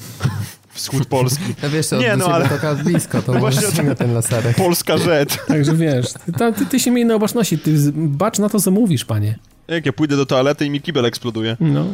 Wschód 0.73 1.05
Polski. 1.05 1.43
No 1.63 1.69
wiesz, 1.69 1.87
to 1.87 1.97
nie, 1.97 2.17
no 2.17 2.25
ale... 2.25 2.49
to 2.49 2.75
blisko, 2.83 3.21
to 3.21 3.33
no 3.33 3.39
właśnie 3.49 3.95
ten 3.95 4.13
laserek. 4.13 4.55
Polska 4.55 4.97
rzecz. 4.97 5.37
Także 5.47 5.75
wiesz, 5.75 6.13
ty, 6.13 6.53
ty, 6.57 6.65
ty 6.65 6.79
się 6.79 6.91
miej 6.91 7.05
na 7.05 7.15
obaczności, 7.15 7.59
ty 7.59 7.71
bacz 7.93 8.39
na 8.39 8.49
to, 8.49 8.59
co 8.59 8.71
mówisz, 8.71 9.05
panie. 9.05 9.39
Jak 9.67 9.85
ja 9.85 9.93
pójdę 9.93 10.17
do 10.17 10.25
toalety 10.25 10.65
i 10.65 10.69
mi 10.69 10.81
kibel 10.81 11.05
eksploduje. 11.05 11.57
No. 11.59 11.85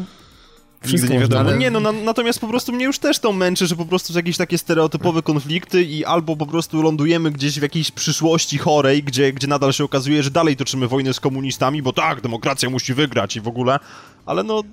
Wszystko 0.82 1.14
nie 1.14 1.20
wiadomo. 1.20 1.42
Ale... 1.42 1.58
Nie, 1.58 1.72
no 1.72 1.80
na, 1.80 1.92
natomiast 1.92 2.40
po 2.40 2.48
prostu 2.48 2.74
mnie 2.74 2.86
już 2.86 3.00
też 3.00 3.20
to 3.20 3.34
męczy, 3.34 3.68
że 3.68 3.76
po 3.76 3.86
prostu 3.86 4.14
są 4.14 4.20
jakieś 4.20 4.38
takie 4.38 4.58
stereotypowe 4.58 5.22
konflikty 5.22 5.84
i 5.84 6.06
albo 6.06 6.36
po 6.36 6.46
prostu 6.46 6.82
lądujemy 6.82 7.32
gdzieś 7.32 7.60
w 7.60 7.62
jakiejś 7.62 7.92
przyszłości 7.92 8.58
chorej, 8.58 9.04
gdzie, 9.04 9.34
gdzie 9.34 9.48
nadal 9.48 9.74
się 9.74 9.84
okazuje, 9.84 10.24
że 10.24 10.32
dalej 10.32 10.56
toczymy 10.56 10.88
wojnę 10.88 11.14
z 11.14 11.20
komunistami, 11.20 11.82
bo 11.82 11.94
tak, 11.94 12.22
demokracja 12.22 12.70
musi 12.70 12.94
wygrać 12.94 13.36
i 13.36 13.42
w 13.42 13.48
ogóle, 13.48 13.80
ale 14.26 14.44
no... 14.44 14.64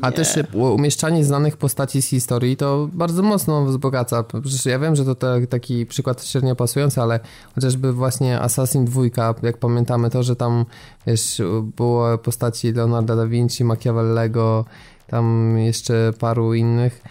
A 0.00 0.10
nie. 0.10 0.12
też 0.16 0.38
umieszczanie 0.52 1.24
znanych 1.24 1.56
postaci 1.56 2.02
z 2.02 2.06
historii 2.06 2.56
to 2.56 2.88
bardzo 2.92 3.22
mocno 3.22 3.64
wzbogaca. 3.64 4.24
Przecież 4.42 4.66
ja 4.66 4.78
wiem, 4.78 4.96
że 4.96 5.04
to 5.04 5.16
taki 5.48 5.86
przykład 5.86 6.24
średnio 6.24 6.56
pasujący, 6.56 7.00
ale 7.00 7.20
chociażby 7.54 7.92
właśnie 7.92 8.40
Assassin 8.40 8.84
2, 8.84 9.02
jak 9.42 9.58
pamiętamy 9.58 10.10
to, 10.10 10.22
że 10.22 10.36
tam 10.36 10.64
wiesz, 11.06 11.42
było 11.76 12.18
postaci 12.18 12.72
Leonarda 12.72 13.16
da 13.16 13.26
Vinci, 13.26 13.64
Machiavellego, 13.64 14.64
tam 15.06 15.58
jeszcze 15.58 16.12
paru 16.18 16.54
innych 16.54 17.02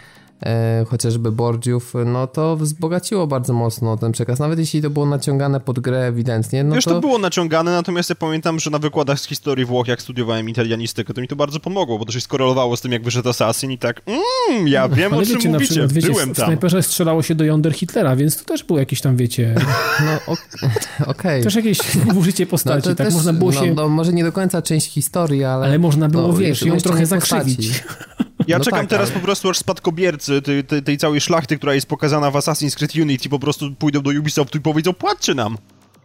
chociażby 0.88 1.32
Bordziów, 1.32 1.92
no 2.06 2.26
to 2.26 2.56
wzbogaciło 2.56 3.26
bardzo 3.26 3.52
mocno 3.52 3.96
ten 3.96 4.12
przekaz. 4.12 4.38
Nawet 4.38 4.58
jeśli 4.58 4.82
to 4.82 4.90
było 4.90 5.06
naciągane 5.06 5.60
pod 5.60 5.80
grę 5.80 6.06
ewidentnie, 6.06 6.64
no 6.64 6.74
Wiesz, 6.74 6.84
to... 6.84 6.90
to 6.90 7.00
było 7.00 7.18
naciągane, 7.18 7.72
natomiast 7.72 8.08
ja 8.08 8.14
pamiętam, 8.14 8.60
że 8.60 8.70
na 8.70 8.78
wykładach 8.78 9.20
z 9.20 9.26
historii 9.26 9.64
Włoch, 9.64 9.88
jak 9.88 10.02
studiowałem 10.02 10.48
italianistykę, 10.48 11.14
to 11.14 11.20
mi 11.20 11.28
to 11.28 11.36
bardzo 11.36 11.60
pomogło, 11.60 11.98
bo 11.98 12.04
to 12.04 12.12
się 12.12 12.20
skorelowało 12.20 12.76
z 12.76 12.80
tym, 12.80 12.92
jak 12.92 13.02
wyszedł 13.02 13.28
Assassin 13.28 13.70
i 13.70 13.78
tak, 13.78 14.02
mmm, 14.06 14.68
ja 14.68 14.88
no, 14.88 14.96
wiem, 14.96 15.12
o 15.12 15.22
czym 15.22 15.34
wiecie, 15.34 15.48
mówicie, 15.48 15.70
przykład, 15.70 15.92
wiecie, 15.92 16.10
byłem 16.10 16.34
tam. 16.34 16.44
W 16.44 16.46
snajperze 16.46 16.82
strzelało 16.82 17.22
się 17.22 17.34
do 17.34 17.44
jąder 17.44 17.72
Hitlera, 17.72 18.16
więc 18.16 18.36
to 18.36 18.44
też 18.44 18.64
było 18.64 18.78
jakieś 18.78 19.00
tam, 19.00 19.16
wiecie... 19.16 19.54
No, 20.06 20.12
okej. 21.00 21.10
Okay. 21.10 21.42
Też 21.42 21.54
jakieś 21.54 21.78
użycie 22.20 22.46
postaci, 22.46 22.88
no, 22.88 22.94
tak 22.94 23.06
też, 23.06 23.14
można 23.14 23.32
było 23.32 23.50
no, 23.52 23.60
się... 23.60 23.74
No, 23.74 23.88
może 23.88 24.12
nie 24.12 24.24
do 24.24 24.32
końca 24.32 24.62
część 24.62 24.92
historii, 24.92 25.44
ale... 25.44 25.66
Ale 25.66 25.78
można 25.78 26.08
było, 26.08 26.28
no, 26.28 26.34
wiesz, 26.34 26.62
ją 26.62 26.76
trochę 26.76 27.06
zakrzywić. 27.06 27.82
Ja 28.46 28.58
no 28.58 28.64
czekam 28.64 28.80
tak, 28.80 28.88
teraz 28.88 29.10
ale... 29.10 29.20
po 29.20 29.24
prostu 29.24 29.50
aż 29.50 29.58
spadkobiercy 29.58 30.42
tej, 30.42 30.64
tej, 30.64 30.82
tej, 30.82 30.98
całej 30.98 31.20
szlachty, 31.20 31.56
która 31.56 31.74
jest 31.74 31.86
pokazana 31.86 32.30
w 32.30 32.34
Assassin's 32.34 32.76
Creed 32.76 32.94
Unity, 32.96 33.28
po 33.28 33.38
prostu 33.38 33.74
pójdą 33.74 34.02
do 34.02 34.10
Ubisoftu 34.10 34.58
i 34.58 34.60
powiedzą, 34.60 34.92
płaccie 34.92 35.34
nam. 35.34 35.58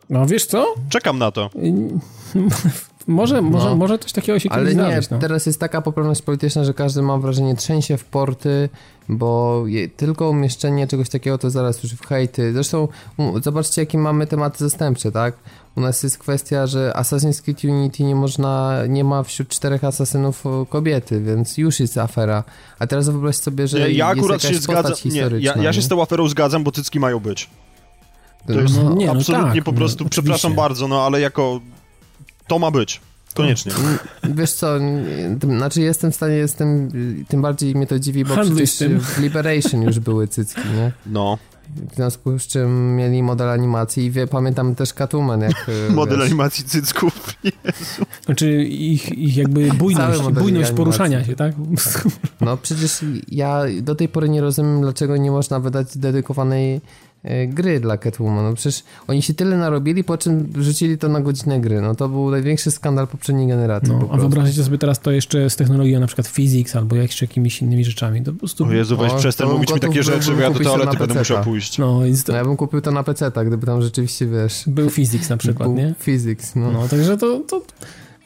No 0.09 0.25
wiesz 0.25 0.45
co? 0.45 0.75
Czekam 0.89 1.19
na 1.19 1.31
to. 1.31 1.49
może, 3.07 3.41
może, 3.41 3.69
no. 3.69 3.75
może 3.75 3.99
coś 3.99 4.11
takiego 4.11 4.39
się 4.39 4.49
Ale 4.51 4.75
nie, 4.75 4.99
no. 5.11 5.19
teraz 5.19 5.45
jest 5.45 5.59
taka 5.59 5.81
poprawność 5.81 6.21
polityczna, 6.21 6.63
że 6.63 6.73
każdy 6.73 7.01
mam 7.01 7.21
wrażenie 7.21 7.55
trzęsie 7.55 7.97
w 7.97 8.05
porty, 8.05 8.69
bo 9.09 9.63
je, 9.67 9.89
tylko 9.89 10.29
umieszczenie 10.29 10.87
czegoś 10.87 11.09
takiego 11.09 11.37
to 11.37 11.49
zaraz 11.49 11.83
już 11.83 11.93
w 11.93 12.05
hejty. 12.05 12.53
Zresztą 12.53 12.87
zobaczcie, 13.43 13.81
jakie 13.81 13.97
mamy 13.97 14.27
tematy 14.27 14.57
zastępcze, 14.57 15.11
tak? 15.11 15.35
U 15.75 15.81
nas 15.81 16.03
jest 16.03 16.17
kwestia, 16.17 16.67
że 16.67 16.93
Assassin's 16.95 17.41
Creed 17.41 17.63
Unity 17.63 18.03
nie 18.03 18.15
można, 18.15 18.81
nie 18.89 19.03
ma 19.03 19.23
wśród 19.23 19.49
czterech 19.49 19.83
asasynów 19.83 20.43
kobiety, 20.69 21.21
więc 21.21 21.57
już 21.57 21.79
jest 21.79 21.97
afera. 21.97 22.43
A 22.79 22.87
teraz 22.87 23.09
wyobraź 23.09 23.35
sobie, 23.35 23.67
że 23.67 23.91
ja 23.91 24.09
jest 24.09 24.19
akurat 24.19 24.41
się 24.41 24.55
zgadzam. 24.55 24.93
Nie, 25.05 25.29
ja, 25.39 25.55
ja 25.61 25.73
się 25.73 25.81
z 25.81 25.87
tą 25.87 26.01
aferą 26.01 26.27
zgadzam, 26.27 26.63
bo 26.63 26.71
cycki 26.71 26.99
mają 26.99 27.19
być. 27.19 27.49
To 28.47 28.53
jest 28.53 28.83
no, 28.83 28.95
nie, 28.95 29.05
no 29.05 29.11
absolutnie 29.11 29.55
tak, 29.55 29.63
po 29.63 29.73
prostu, 29.73 30.03
no, 30.03 30.09
przepraszam 30.09 30.53
bardzo, 30.53 30.87
no 30.87 31.05
ale 31.05 31.21
jako 31.21 31.59
to 32.47 32.59
ma 32.59 32.71
być. 32.71 33.01
Koniecznie. 33.37 33.71
Wiesz 34.23 34.51
co, 34.51 34.79
znaczy 35.57 35.81
jestem 35.81 36.11
w 36.11 36.15
stanie, 36.15 36.35
jestem, 36.35 36.89
tym 37.27 37.41
bardziej 37.41 37.75
mnie 37.75 37.87
to 37.87 37.99
dziwi, 37.99 38.25
bo 38.25 38.35
Handluj 38.35 38.63
przecież 38.63 39.01
w 39.01 39.19
Liberation 39.19 39.81
już 39.81 39.99
były 39.99 40.27
cycki, 40.27 40.61
nie? 40.75 40.91
No. 41.05 41.37
W 41.91 41.95
związku 41.95 42.39
z 42.39 42.47
czym 42.47 42.95
mieli 42.95 43.23
model 43.23 43.49
animacji 43.49 44.05
i 44.05 44.11
wie, 44.11 44.27
pamiętam 44.27 44.75
też 44.75 44.93
Catwoman, 44.93 45.41
jak... 45.41 45.71
model 45.89 46.17
wiesz, 46.17 46.25
animacji 46.25 46.65
cycków, 46.65 47.13
Jezu. 47.43 48.05
Znaczy 48.25 48.63
ich, 48.63 49.17
ich 49.17 49.37
jakby 49.37 49.73
bujność, 49.73 50.21
bujność 50.21 50.71
poruszania 50.71 51.25
się, 51.25 51.35
tak? 51.35 51.53
No 52.41 52.57
przecież 52.57 53.05
ja 53.27 53.63
do 53.81 53.95
tej 53.95 54.09
pory 54.09 54.29
nie 54.29 54.41
rozumiem, 54.41 54.81
dlaczego 54.81 55.17
nie 55.17 55.31
można 55.31 55.59
wydać 55.59 55.97
dedykowanej 55.97 56.75
E, 56.75 56.79
gry 57.47 57.79
dla 57.79 57.97
Catwoman. 57.97 58.45
No 58.45 58.53
przecież 58.53 58.83
oni 59.07 59.21
się 59.21 59.33
tyle 59.33 59.57
narobili, 59.57 60.03
po 60.03 60.17
czym 60.17 60.53
rzucili 60.59 60.97
to 60.97 61.09
na 61.09 61.21
godzinę 61.21 61.59
gry. 61.61 61.81
No 61.81 61.95
to 61.95 62.09
był 62.09 62.31
największy 62.31 62.71
skandal 62.71 63.07
poprzedniej 63.07 63.47
generacji. 63.47 63.93
No, 63.93 64.09
a 64.11 64.17
wyobraźcie 64.17 64.63
sobie 64.63 64.77
teraz 64.77 64.99
to 64.99 65.11
jeszcze 65.11 65.49
z 65.49 65.55
technologią 65.55 65.99
na 65.99 66.07
przykład 66.07 66.27
physics 66.27 66.75
albo 66.75 66.95
jeszcze 66.95 67.25
jakimiś 67.25 67.61
innymi 67.61 67.85
rzeczami. 67.85 68.23
To 68.23 68.33
po 68.33 68.39
prostu... 68.39 68.65
O 68.65 68.71
Jezu, 68.71 68.97
weź 68.97 69.13
przestań 69.13 69.49
mówić 69.49 69.73
mi 69.73 69.79
takie 69.79 70.03
rzeczy, 70.03 70.31
bo 70.31 70.41
ja 70.41 70.51
do 70.51 70.59
toalety 70.59 70.97
będę 70.97 71.19
musiał 71.19 71.43
pójść. 71.43 71.77
No, 71.77 71.99
to... 72.25 72.31
no, 72.31 72.37
ja 72.37 72.45
bym 72.45 72.57
kupił 72.57 72.81
to 72.81 72.91
na 72.91 73.03
PC, 73.03 73.31
gdyby 73.47 73.65
tam 73.65 73.81
rzeczywiście, 73.81 74.27
wiesz... 74.27 74.63
Był 74.67 74.89
physics 74.89 75.29
na 75.29 75.37
przykład, 75.37 75.69
był 75.69 75.77
nie? 75.77 75.95
Physics, 75.99 76.55
no. 76.55 76.71
No, 76.71 76.87
także 76.87 77.17
to... 77.17 77.39
to... 77.39 77.61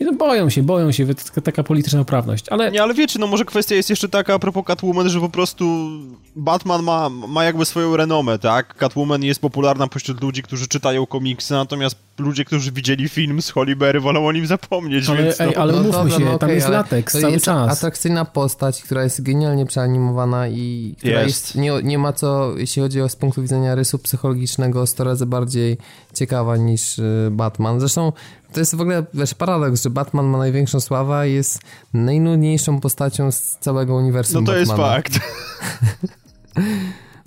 No 0.06 0.14
boją 0.14 0.50
się, 0.50 0.64
boją 0.64 0.92
się, 0.92 1.06
taka 1.44 1.64
polityczna 1.64 2.00
poprawność, 2.00 2.50
ale... 2.50 2.72
Nie, 2.72 2.84
ale 2.84 2.94
wiecie, 2.94 3.20
no 3.20 3.28
może 3.28 3.46
kwestia 3.46 3.76
jest 3.76 3.90
jeszcze 3.90 4.10
taka 4.10 4.34
a 4.34 4.40
propos 4.40 4.66
Catwoman, 4.66 5.10
że 5.10 5.20
po 5.20 5.30
prostu 5.30 5.90
Batman 6.36 6.84
ma, 6.84 7.10
ma 7.10 7.44
jakby 7.44 7.66
swoją 7.66 7.98
renomę, 7.98 8.40
tak? 8.40 8.76
Catwoman 8.76 9.24
jest 9.24 9.42
popularna 9.42 9.88
pośród 9.88 10.22
ludzi, 10.22 10.44
którzy 10.44 10.68
czytają 10.68 11.06
komiksy, 11.06 11.54
natomiast 11.54 11.96
ludzie, 12.20 12.46
którzy 12.46 12.72
widzieli 12.72 13.10
film 13.10 13.42
z 13.42 13.50
Holly 13.50 13.76
Berry 13.76 14.00
wolą 14.00 14.28
o 14.28 14.32
nim 14.32 14.48
zapomnieć, 14.48 15.10
ale, 15.10 15.24
więc... 15.24 15.42
Ej, 15.42 15.52
no. 15.56 15.62
ale 15.62 15.74
no 15.74 15.80
umówmy 15.80 15.98
dobra, 16.04 16.18
się, 16.18 16.26
no, 16.26 16.40
tam 16.40 16.48
okay, 16.48 16.56
jest 16.56 16.70
latek 16.70 17.12
cały 17.12 17.32
jest 17.32 17.46
czas. 17.46 17.78
atrakcyjna 17.78 18.26
postać, 18.26 18.84
która 18.84 19.04
jest 19.04 19.24
genialnie 19.24 19.66
przeanimowana 19.66 20.48
i 20.48 20.96
która 20.98 21.22
jest. 21.22 21.28
jest, 21.28 21.56
nie, 21.56 21.72
nie 21.84 21.98
ma 21.98 22.14
co, 22.14 22.58
jeśli 22.58 22.82
chodzi 22.82 23.02
o 23.02 23.10
z 23.10 23.16
punktu 23.16 23.42
widzenia 23.42 23.76
rysu 23.76 24.00
psychologicznego, 24.00 24.88
100 24.88 25.04
razy 25.04 25.26
bardziej 25.26 25.78
ciekawa 26.14 26.58
niż 26.58 27.00
y, 27.00 27.30
Batman. 27.32 27.80
Zresztą 27.80 28.12
to 28.54 28.60
jest 28.60 28.76
w 28.76 28.82
ogóle 28.82 29.04
wiesz, 29.14 29.34
paradoks, 29.34 29.84
że 29.84 29.90
Batman 29.90 30.26
ma 30.26 30.38
największą 30.38 30.80
sławę 30.80 31.30
i 31.30 31.34
jest 31.34 31.60
najnudniejszą 31.94 32.80
postacią 32.80 33.32
z 33.32 33.42
całego 33.60 33.96
uniwersum 33.96 34.44
No 34.44 34.52
to 34.54 34.60
Batmana. 34.60 34.96
jest 34.96 35.10
fakt. 35.14 35.20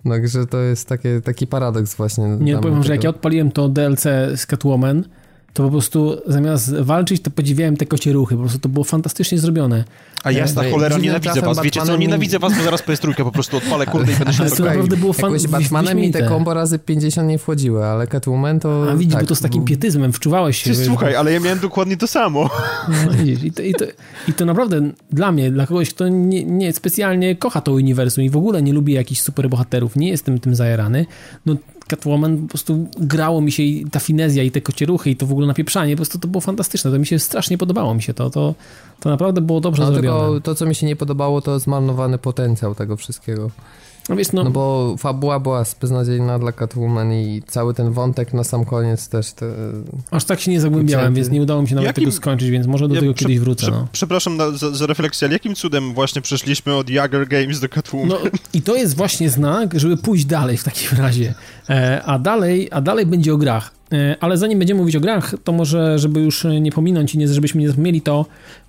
Także 0.08 0.46
to 0.46 0.58
jest 0.58 0.88
takie, 0.88 1.20
taki 1.20 1.46
paradoks 1.46 1.94
właśnie. 1.94 2.24
Nie 2.40 2.56
powiem, 2.56 2.72
tego. 2.74 2.82
że 2.82 2.92
jak 2.92 3.04
ja 3.04 3.10
odpaliłem 3.10 3.50
to 3.52 3.68
DLC 3.68 4.02
z 4.36 4.46
Catwoman, 4.46 5.04
to 5.54 5.62
po 5.62 5.70
prostu 5.70 6.16
zamiast 6.26 6.76
walczyć, 6.76 7.22
to 7.22 7.30
podziwiałem 7.30 7.76
te 7.76 7.86
kocie 7.86 8.12
ruchy. 8.12 8.34
Po 8.34 8.40
prostu 8.40 8.58
to 8.58 8.68
było 8.68 8.84
fantastycznie 8.84 9.38
zrobione. 9.38 9.84
A 10.24 10.30
jasna 10.30 10.64
Ej, 10.64 10.72
cholera, 10.72 10.98
nienawidzę 10.98 11.40
was. 11.40 11.62
Wiecie 11.62 11.82
co, 11.82 11.96
nienawidzę 11.96 12.38
was, 12.38 12.56
bo 12.56 12.62
zaraz 12.62 12.82
PS3 12.82 13.24
po 13.24 13.32
prostu 13.32 13.56
odpalę, 13.56 13.86
kurde, 13.86 14.12
i 14.12 14.16
będę 14.16 14.32
się 14.32 14.40
Ale 14.42 14.50
to 14.50 14.64
naprawdę 14.64 14.96
było 14.96 15.12
fan, 15.12 15.32
Jakoś 15.32 15.46
Batmanem 15.46 15.98
mi 15.98 16.10
te 16.10 16.22
kombo 16.22 16.54
razy 16.54 16.78
50 16.78 17.28
nie 17.28 17.38
wchodziły, 17.38 17.84
ale 17.84 18.06
Catwoman 18.06 18.60
to... 18.60 18.90
A 18.90 18.96
widzisz, 18.96 19.14
tak, 19.14 19.22
bo 19.22 19.28
to 19.28 19.34
z 19.34 19.40
takim 19.40 19.60
był- 19.60 19.68
pietyzmem 19.68 20.12
wczuwałeś 20.12 20.62
się. 20.62 20.70
Wiesz, 20.70 20.86
Słuchaj, 20.86 21.16
ale 21.16 21.32
ja 21.32 21.40
miałem 21.40 21.58
dokładnie 21.58 21.96
to 21.96 22.06
samo. 22.06 22.50
No, 22.88 23.22
i, 23.44 23.52
to, 23.52 23.62
i, 23.62 23.74
to, 23.74 23.84
I 24.28 24.32
to 24.32 24.44
naprawdę 24.44 24.90
dla 25.12 25.32
mnie, 25.32 25.50
dla 25.50 25.66
kogoś, 25.66 25.90
kto 25.90 26.08
nie, 26.08 26.44
nie 26.44 26.72
specjalnie 26.72 27.36
kocha 27.36 27.60
to 27.60 27.72
uniwersum 27.72 28.24
i 28.24 28.30
w 28.30 28.36
ogóle 28.36 28.62
nie 28.62 28.72
lubi 28.72 28.92
jakichś 28.92 29.20
superbohaterów, 29.20 29.96
nie 29.96 30.08
jestem 30.08 30.40
tym 30.40 30.54
zajarany, 30.54 31.06
no 31.46 31.56
Catwoman 31.88 32.42
po 32.42 32.48
prostu 32.48 32.88
grało 32.98 33.40
mi 33.40 33.52
się 33.52 33.62
i 33.62 33.86
ta 33.90 34.00
finezja 34.00 34.42
i 34.42 34.50
te 34.50 34.60
kocieruchy 34.60 35.10
i 35.10 35.16
to 35.16 35.26
w 35.26 35.32
ogóle 35.32 35.46
napieprzanie, 35.46 35.92
po 35.92 35.96
prostu 35.96 36.18
to 36.18 36.28
było 36.28 36.40
fantastyczne, 36.40 36.90
to 36.90 36.98
mi 36.98 37.06
się 37.06 37.18
strasznie 37.18 37.58
podobało 37.58 37.94
mi 37.94 38.02
się 38.02 38.14
to, 38.14 38.30
to, 38.30 38.54
to 39.00 39.10
naprawdę 39.10 39.40
było 39.40 39.60
dobrze 39.60 39.82
No 39.82 39.92
zrobione. 39.92 40.20
tylko 40.20 40.40
to, 40.40 40.54
co 40.54 40.66
mi 40.66 40.74
się 40.74 40.86
nie 40.86 40.96
podobało, 40.96 41.40
to 41.40 41.58
zmarnowany 41.58 42.18
potencjał 42.18 42.74
tego 42.74 42.96
wszystkiego. 42.96 43.50
No 44.08 44.16
wiesz, 44.16 44.32
no, 44.32 44.44
No 44.44 44.50
bo 44.50 44.94
fabuła 44.98 45.40
była 45.40 45.64
beznadziejna 45.80 46.38
dla 46.38 46.52
Catwoman 46.52 47.12
i 47.12 47.42
cały 47.46 47.74
ten 47.74 47.92
wątek 47.92 48.32
na 48.32 48.44
sam 48.44 48.64
koniec 48.64 49.08
też 49.08 49.32
te... 49.32 49.46
aż 50.10 50.24
tak 50.24 50.40
się 50.40 50.50
nie 50.50 50.60
zagłębiałem, 50.60 51.06
Kurczę, 51.06 51.16
więc 51.16 51.30
nie 51.32 51.42
udało 51.42 51.62
mi 51.62 51.68
się 51.68 51.74
nawet 51.74 51.86
jakim- 51.86 52.04
tego 52.04 52.16
skończyć, 52.16 52.50
więc 52.50 52.66
może 52.66 52.88
do 52.88 52.94
Ja 52.94 53.00
tego 53.00 53.14
prze- 53.14 53.24
kiedyś 53.24 53.38
wrócę. 53.40 53.62
prze- 53.66 53.70
No. 53.70 53.88
Przepraszam 53.92 54.36
na, 54.36 54.50
za, 54.50 54.70
za 54.70 54.86
refleksję, 54.86 55.26
ale 55.26 55.32
jakim 55.32 55.54
cudem 55.54 55.94
właśnie 55.94 56.22
przeszliśmy 56.22 56.74
od 56.74 56.90
Jagger 56.90 57.28
Games 57.28 57.60
do 57.60 57.68
Catwoman? 57.68 58.08
No 58.08 58.18
i 58.54 58.62
to 58.62 58.76
jest 58.76 58.96
właśnie 58.96 59.30
znak, 59.30 59.80
żeby 59.80 59.96
pójść 59.96 60.24
dalej 60.24 60.56
w 60.56 60.64
takim 60.64 60.98
razie. 60.98 61.34
E, 61.70 62.02
a, 62.04 62.18
dalej, 62.18 62.68
a 62.72 62.80
dalej 62.80 63.06
będzie 63.06 63.34
o 63.34 63.36
grach. 63.36 63.70
E, 63.94 64.16
ale 64.20 64.36
zanim 64.36 64.58
będziemy 64.58 64.80
mówić 64.80 64.96
o 64.96 65.00
grach, 65.00 65.34
to 65.44 65.52
może, 65.52 65.98
żeby 65.98 66.20
już 66.20 66.46
nie 66.60 66.72
pominąć 66.72 67.14
i 67.14 67.18
nie, 67.18 67.28
żebyśmy 67.28 67.60
nie 67.60 67.68
zapomnieli, 67.68 68.00
to 68.00 68.26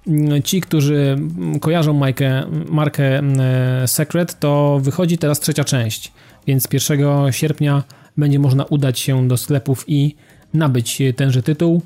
mm, 0.08 0.44
ci, 0.44 0.62
którzy 0.62 1.16
mm, 1.18 1.60
kojarzą 1.60 1.94
markę, 1.94 2.44
markę 2.70 3.18
mm, 3.18 3.40
e, 3.84 3.88
Secret, 3.88 4.40
to 4.40 4.80
wychodzi 4.84 5.18
teraz 5.18 5.40
trzecia 5.40 5.64
część. 5.64 6.12
Więc 6.48 6.68
1 6.90 7.32
sierpnia 7.32 7.84
będzie 8.18 8.40
można 8.40 8.64
udać 8.64 9.00
się 9.00 9.28
do 9.28 9.38
sklepów 9.38 9.84
i 9.88 10.16
nabyć 10.54 11.02
tenże 11.16 11.44
tytuł. 11.44 11.82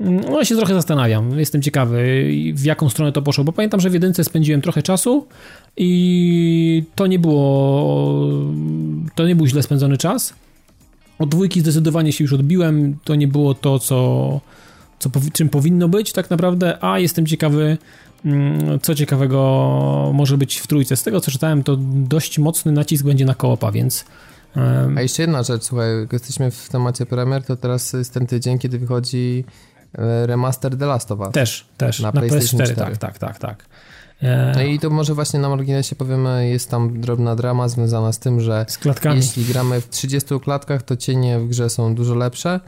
No 0.00 0.38
ja 0.38 0.44
się 0.44 0.56
trochę 0.56 0.74
zastanawiam, 0.74 1.38
jestem 1.38 1.62
ciekawy 1.62 2.24
w 2.54 2.64
jaką 2.64 2.88
stronę 2.88 3.12
to 3.12 3.22
poszło, 3.22 3.44
bo 3.44 3.52
pamiętam, 3.52 3.80
że 3.80 3.90
w 3.90 3.94
jedynce 3.94 4.24
spędziłem 4.24 4.62
trochę 4.62 4.82
czasu 4.82 5.26
i 5.76 6.82
to 6.94 7.06
nie 7.06 7.18
było 7.18 8.40
to 9.14 9.26
nie 9.26 9.36
był 9.36 9.46
źle 9.46 9.62
spędzony 9.62 9.96
czas. 9.96 10.34
Od 11.18 11.28
dwójki 11.28 11.60
zdecydowanie 11.60 12.12
się 12.12 12.24
już 12.24 12.32
odbiłem, 12.32 12.98
to 13.04 13.14
nie 13.14 13.28
było 13.28 13.54
to, 13.54 13.78
co, 13.78 14.40
co 14.98 15.10
czym 15.32 15.48
powinno 15.48 15.88
być 15.88 16.12
tak 16.12 16.30
naprawdę, 16.30 16.84
a 16.84 16.98
jestem 16.98 17.26
ciekawy, 17.26 17.78
mm, 18.24 18.80
co 18.80 18.94
ciekawego 18.94 20.10
może 20.14 20.38
być 20.38 20.58
w 20.58 20.66
trójce. 20.66 20.96
Z 20.96 21.02
tego, 21.02 21.20
co 21.20 21.30
czytałem, 21.30 21.62
to 21.62 21.76
dość 21.92 22.38
mocny 22.38 22.72
nacisk 22.72 23.04
będzie 23.04 23.24
na 23.24 23.34
koopa, 23.34 23.72
więc 23.72 24.04
A 24.96 25.02
jeszcze 25.02 25.22
jedna 25.22 25.42
rzecz, 25.42 25.62
słuchaj, 25.62 26.00
jak 26.00 26.12
jesteśmy 26.12 26.50
w 26.50 26.68
temacie 26.68 27.06
premier, 27.06 27.44
to 27.44 27.56
teraz 27.56 27.92
jest 27.92 28.14
ten 28.14 28.26
tydzień, 28.26 28.58
kiedy 28.58 28.78
wychodzi 28.78 29.44
e, 29.98 30.26
remaster 30.26 30.78
The 30.78 30.86
Last 30.86 31.12
of 31.12 31.20
Us. 31.20 31.32
też, 31.32 31.66
też, 31.76 32.00
Na 32.00 32.12
na, 32.12 32.12
PlayStation 32.12 32.60
PS4, 32.60 32.72
4. 32.72 32.76
tak, 32.76 32.96
tak, 32.96 33.18
tak, 33.18 33.38
tak. 33.38 33.66
E, 34.22 34.52
No 34.56 34.62
i 34.62 34.78
to 34.78 34.90
może 34.90 35.14
właśnie 35.14 35.40
na 35.40 35.48
marginesie 35.48 35.96
powiemy, 35.96 36.48
jest 36.48 36.70
tam 36.70 37.00
drobna 37.00 37.36
drama 37.36 37.68
związana 37.68 38.12
z 38.12 38.18
tym, 38.18 38.40
że 38.40 38.66
z 38.68 38.78
jeśli 39.16 39.44
gramy 39.44 39.80
w 39.80 39.88
30 39.88 40.40
klatkach, 40.40 40.82
to 40.82 40.96
cienie 40.96 41.38
w 41.40 41.48
grze 41.48 41.70
są 41.70 41.94
dużo 41.94 42.14
lepsze, 42.14 42.60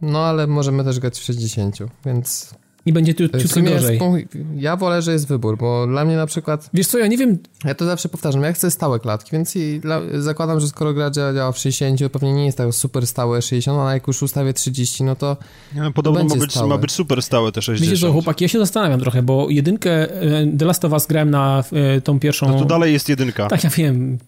no 0.00 0.24
ale 0.24 0.46
możemy 0.46 0.84
też 0.84 1.00
grać 1.00 1.18
w 1.18 1.22
60, 1.22 1.76
więc 2.06 2.54
I 2.86 2.92
będzie 2.92 3.14
tu 3.14 3.24
w 3.28 3.42
ciutko 3.42 3.60
gorzej. 3.62 3.98
punktu- 3.98 4.38
ja 4.56 4.76
wolę, 4.76 5.02
że 5.02 5.12
jest 5.12 5.28
wybór, 5.28 5.58
bo 5.58 5.86
dla 5.86 6.04
mnie 6.04 6.16
na 6.16 6.26
przykład, 6.26 6.70
Wiesz 6.74 6.86
co, 6.86 6.98
ja 6.98 7.06
nie 7.06 7.18
wiem, 7.18 7.38
ja 7.64 7.74
to 7.74 7.84
zawsze 7.86 8.08
powtarzam, 8.08 8.42
ja 8.42 8.52
chcę 8.52 8.70
stałe 8.70 9.00
klatki, 9.00 9.30
więc 9.32 9.56
i 9.56 9.80
dla, 9.80 10.00
zakładam, 10.18 10.60
że 10.60 10.68
skoro 10.68 10.94
gra 10.94 11.10
działa, 11.10 11.34
działa 11.34 11.52
w 11.52 11.58
60, 11.58 12.12
pewnie 12.12 12.32
nie 12.32 12.46
jest 12.46 12.58
tak 12.58 12.74
super 12.74 13.06
stałe 13.06 13.42
60, 13.42 13.78
ale 13.78 13.92
jak 13.94 14.06
już 14.06 14.22
ustawię 14.22 14.52
30, 14.54 15.04
no 15.04 15.16
to 15.16 15.36
Nie, 15.74 15.90
Podobno 15.94 16.20
ma 16.20 16.28
będzie 16.28 16.40
być, 16.40 16.50
stałe. 16.52 16.68
ma 16.68 16.78
być 16.78 16.92
super 16.92 17.22
stałe 17.22 17.52
te 17.52 17.62
60. 17.62 17.90
wiecie 17.90 18.06
co, 18.06 18.12
chłopaki, 18.12 18.44
ja 18.44 18.48
się 18.48 18.58
zastanawiam 18.58 19.00
trochę, 19.00 19.22
bo 19.22 19.46
jedynkę 19.50 19.90
e, 20.22 20.46
The 20.58 20.64
Last 20.64 20.84
of 20.84 20.92
Us 20.92 21.06
grałem 21.06 21.30
na 21.30 21.64
e, 21.72 22.00
tą 22.00 22.20
pierwszą... 22.20 22.48
No 22.48 22.58
to 22.58 22.64
dalej 22.64 22.92
jest 22.92 23.08
jedynka. 23.08 23.46
Tak, 23.48 23.64
ja 23.64 23.70
wiem, 23.70 24.18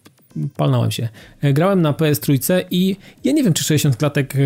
palnąłem 0.55 0.91
się. 0.91 1.09
E, 1.41 1.53
Grałem 1.53 1.81
na 1.81 1.93
PS3 1.93 2.63
i 2.71 2.95
ja 3.23 3.31
nie 3.31 3.43
wiem, 3.43 3.53
czy 3.53 3.63
60 3.63 3.97
klatek 3.97 4.35
e, 4.35 4.39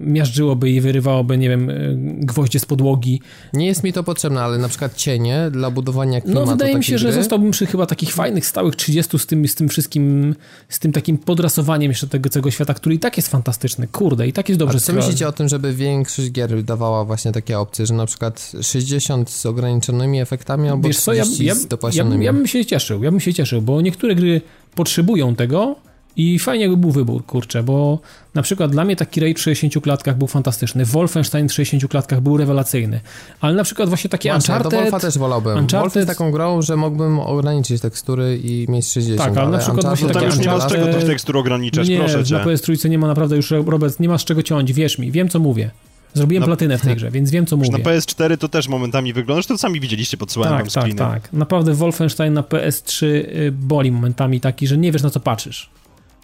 miażdżyłoby 0.00 0.70
i 0.70 0.80
wyrywałoby, 0.80 1.38
nie 1.38 1.48
wiem, 1.48 1.70
e, 1.70 1.74
gwoździe 2.20 2.60
z 2.60 2.64
podłogi. 2.64 3.20
nie 3.52 3.66
jest 3.66 3.84
mi 3.84 3.92
to 3.92 4.04
potrzebne, 4.04 4.42
ale 4.42 4.58
na 4.58 4.68
przykład 4.68 4.96
cienie 4.96 5.48
dla 5.50 5.70
budowania 5.70 6.20
klimatu 6.20 6.46
No 6.46 6.52
wydaje 6.52 6.76
mi 6.76 6.84
się, 6.84 6.98
że 6.98 7.08
gry, 7.08 7.16
zostałbym 7.16 7.50
przy 7.50 7.66
chyba 7.66 7.86
takich 7.86 8.14
fajnych, 8.14 8.46
stałych 8.46 8.76
30 8.76 9.18
z 9.18 9.26
tym, 9.26 9.48
z 9.48 9.54
tym 9.54 9.68
wszystkim, 9.68 10.34
z 10.68 10.78
tym 10.78 10.92
takim 10.92 11.18
podrasowaniem 11.18 11.90
jeszcze 11.90 12.06
tego 12.06 12.30
całego 12.30 12.50
świata, 12.50 12.74
który 12.74 12.94
i 12.94 12.98
tak 12.98 13.16
jest 13.16 13.28
fantastyczny. 13.28 13.88
Kurde, 13.88 14.28
i 14.28 14.32
tak 14.32 14.48
jest 14.48 14.58
dobrze 14.58 14.76
A 14.76 14.80
co 14.80 14.92
myślicie 14.92 15.28
o 15.28 15.32
tym, 15.32 15.48
żeby 15.48 15.74
większość 15.74 16.30
gier 16.30 16.62
dawała 16.62 17.04
właśnie 17.04 17.32
takie 17.32 17.58
opcje, 17.58 17.86
że 17.86 17.94
na 17.94 18.06
przykład 18.06 18.52
60 18.62 19.30
z 19.30 19.46
ograniczonymi 19.46 20.20
efektami 20.20 20.68
albo 20.68 20.88
Wiesz 20.88 21.00
co, 21.00 21.12
ja, 21.12 21.24
30 21.24 21.44
ja, 21.44 21.54
z 21.90 21.94
ja, 21.94 22.04
ja 22.20 22.32
bym 22.32 22.46
się 22.46 22.64
cieszył, 22.64 23.02
ja 23.02 23.10
bym 23.10 23.20
się 23.20 23.34
cieszył, 23.34 23.62
bo 23.62 23.80
niektóre 23.80 24.14
gry 24.14 24.40
potrzebują 24.74 25.34
tego 25.34 25.76
i 26.16 26.38
fajnie 26.38 26.62
jakby 26.64 26.76
był 26.76 26.90
wybór, 26.90 27.26
kurczę, 27.26 27.62
bo 27.62 27.98
na 28.34 28.42
przykład 28.42 28.70
dla 28.70 28.84
mnie 28.84 28.96
taki 28.96 29.20
raid 29.20 29.38
w 29.38 29.42
60 29.42 29.84
klatkach 29.84 30.18
był 30.18 30.26
fantastyczny, 30.28 30.84
Wolfenstein 30.84 31.48
w 31.48 31.52
60 31.52 31.90
klatkach 31.90 32.20
był 32.20 32.36
rewelacyjny, 32.36 33.00
ale 33.40 33.54
na 33.54 33.64
przykład 33.64 33.88
właśnie 33.88 34.10
takie 34.10 34.30
Właśnie, 34.30 34.48
do 34.48 34.54
Uncharted... 34.54 34.80
Wolfa 34.80 35.00
też 35.00 35.18
wolałbym. 35.18 35.58
Uncharted- 35.66 35.80
Wolf 35.80 35.94
jest 35.94 36.08
taką 36.08 36.30
grą, 36.30 36.62
że 36.62 36.76
mógłbym 36.76 37.18
ograniczyć 37.18 37.82
tekstury 37.82 38.38
i 38.44 38.66
mieć 38.68 38.88
60, 38.88 39.18
Tak, 39.18 39.36
ale 39.38 39.50
na 39.50 39.58
przykład 39.58 39.86
właśnie 39.86 40.06
No 40.06 40.14
takie 40.14 40.26
tam 40.26 40.36
już 40.36 40.46
nie 40.46 40.52
ma 40.52 40.60
z 40.60 40.62
Uncharted- 40.64 40.70
czego 40.70 40.86
tych 40.98 41.04
tekstur 41.04 41.36
ograniczać, 41.36 41.88
nie, 41.88 41.98
proszę 41.98 42.24
cię. 42.24 42.34
na 42.34 42.44
PS3 42.44 42.90
nie 42.90 42.98
ma 42.98 43.06
naprawdę 43.06 43.36
już, 43.36 43.50
Robert, 43.50 44.00
nie 44.00 44.08
ma 44.08 44.18
z 44.18 44.24
czego 44.24 44.42
ciąć, 44.42 44.72
wierz 44.72 44.98
mi, 44.98 45.12
wiem 45.12 45.28
co 45.28 45.38
mówię. 45.38 45.70
Zrobiłem 46.14 46.40
Na- 46.40 46.46
platynę 46.46 46.78
w 46.78 46.82
tej 46.82 46.96
grze, 46.96 47.10
więc 47.10 47.30
wiem 47.30 47.46
co 47.46 47.56
mówię. 47.56 47.70
na 47.70 47.78
PS4 47.78 48.38
to 48.38 48.48
też 48.48 48.68
momentami 48.68 49.12
wygląda, 49.12 49.34
zresztą 49.34 49.58
sami 49.58 49.80
widzieliście, 49.80 50.16
podsyłałem 50.16 50.54
tak, 50.54 50.60
wam 50.64 50.70
tak, 50.70 50.82
screeny. 50.82 50.98
tak. 50.98 51.32
Naprawdę 51.32 51.74
Wolfenstein 51.74 52.32
na 52.34 52.42
PS3 52.42 53.06
y, 53.06 53.52
boli 53.52 53.92
momentami 53.92 54.40
taki, 54.40 54.66
że 54.66 54.78
nie 54.78 54.92
wiesz 54.92 55.02
na 55.02 55.10
co 55.10 55.20
patrzysz. 55.20 55.70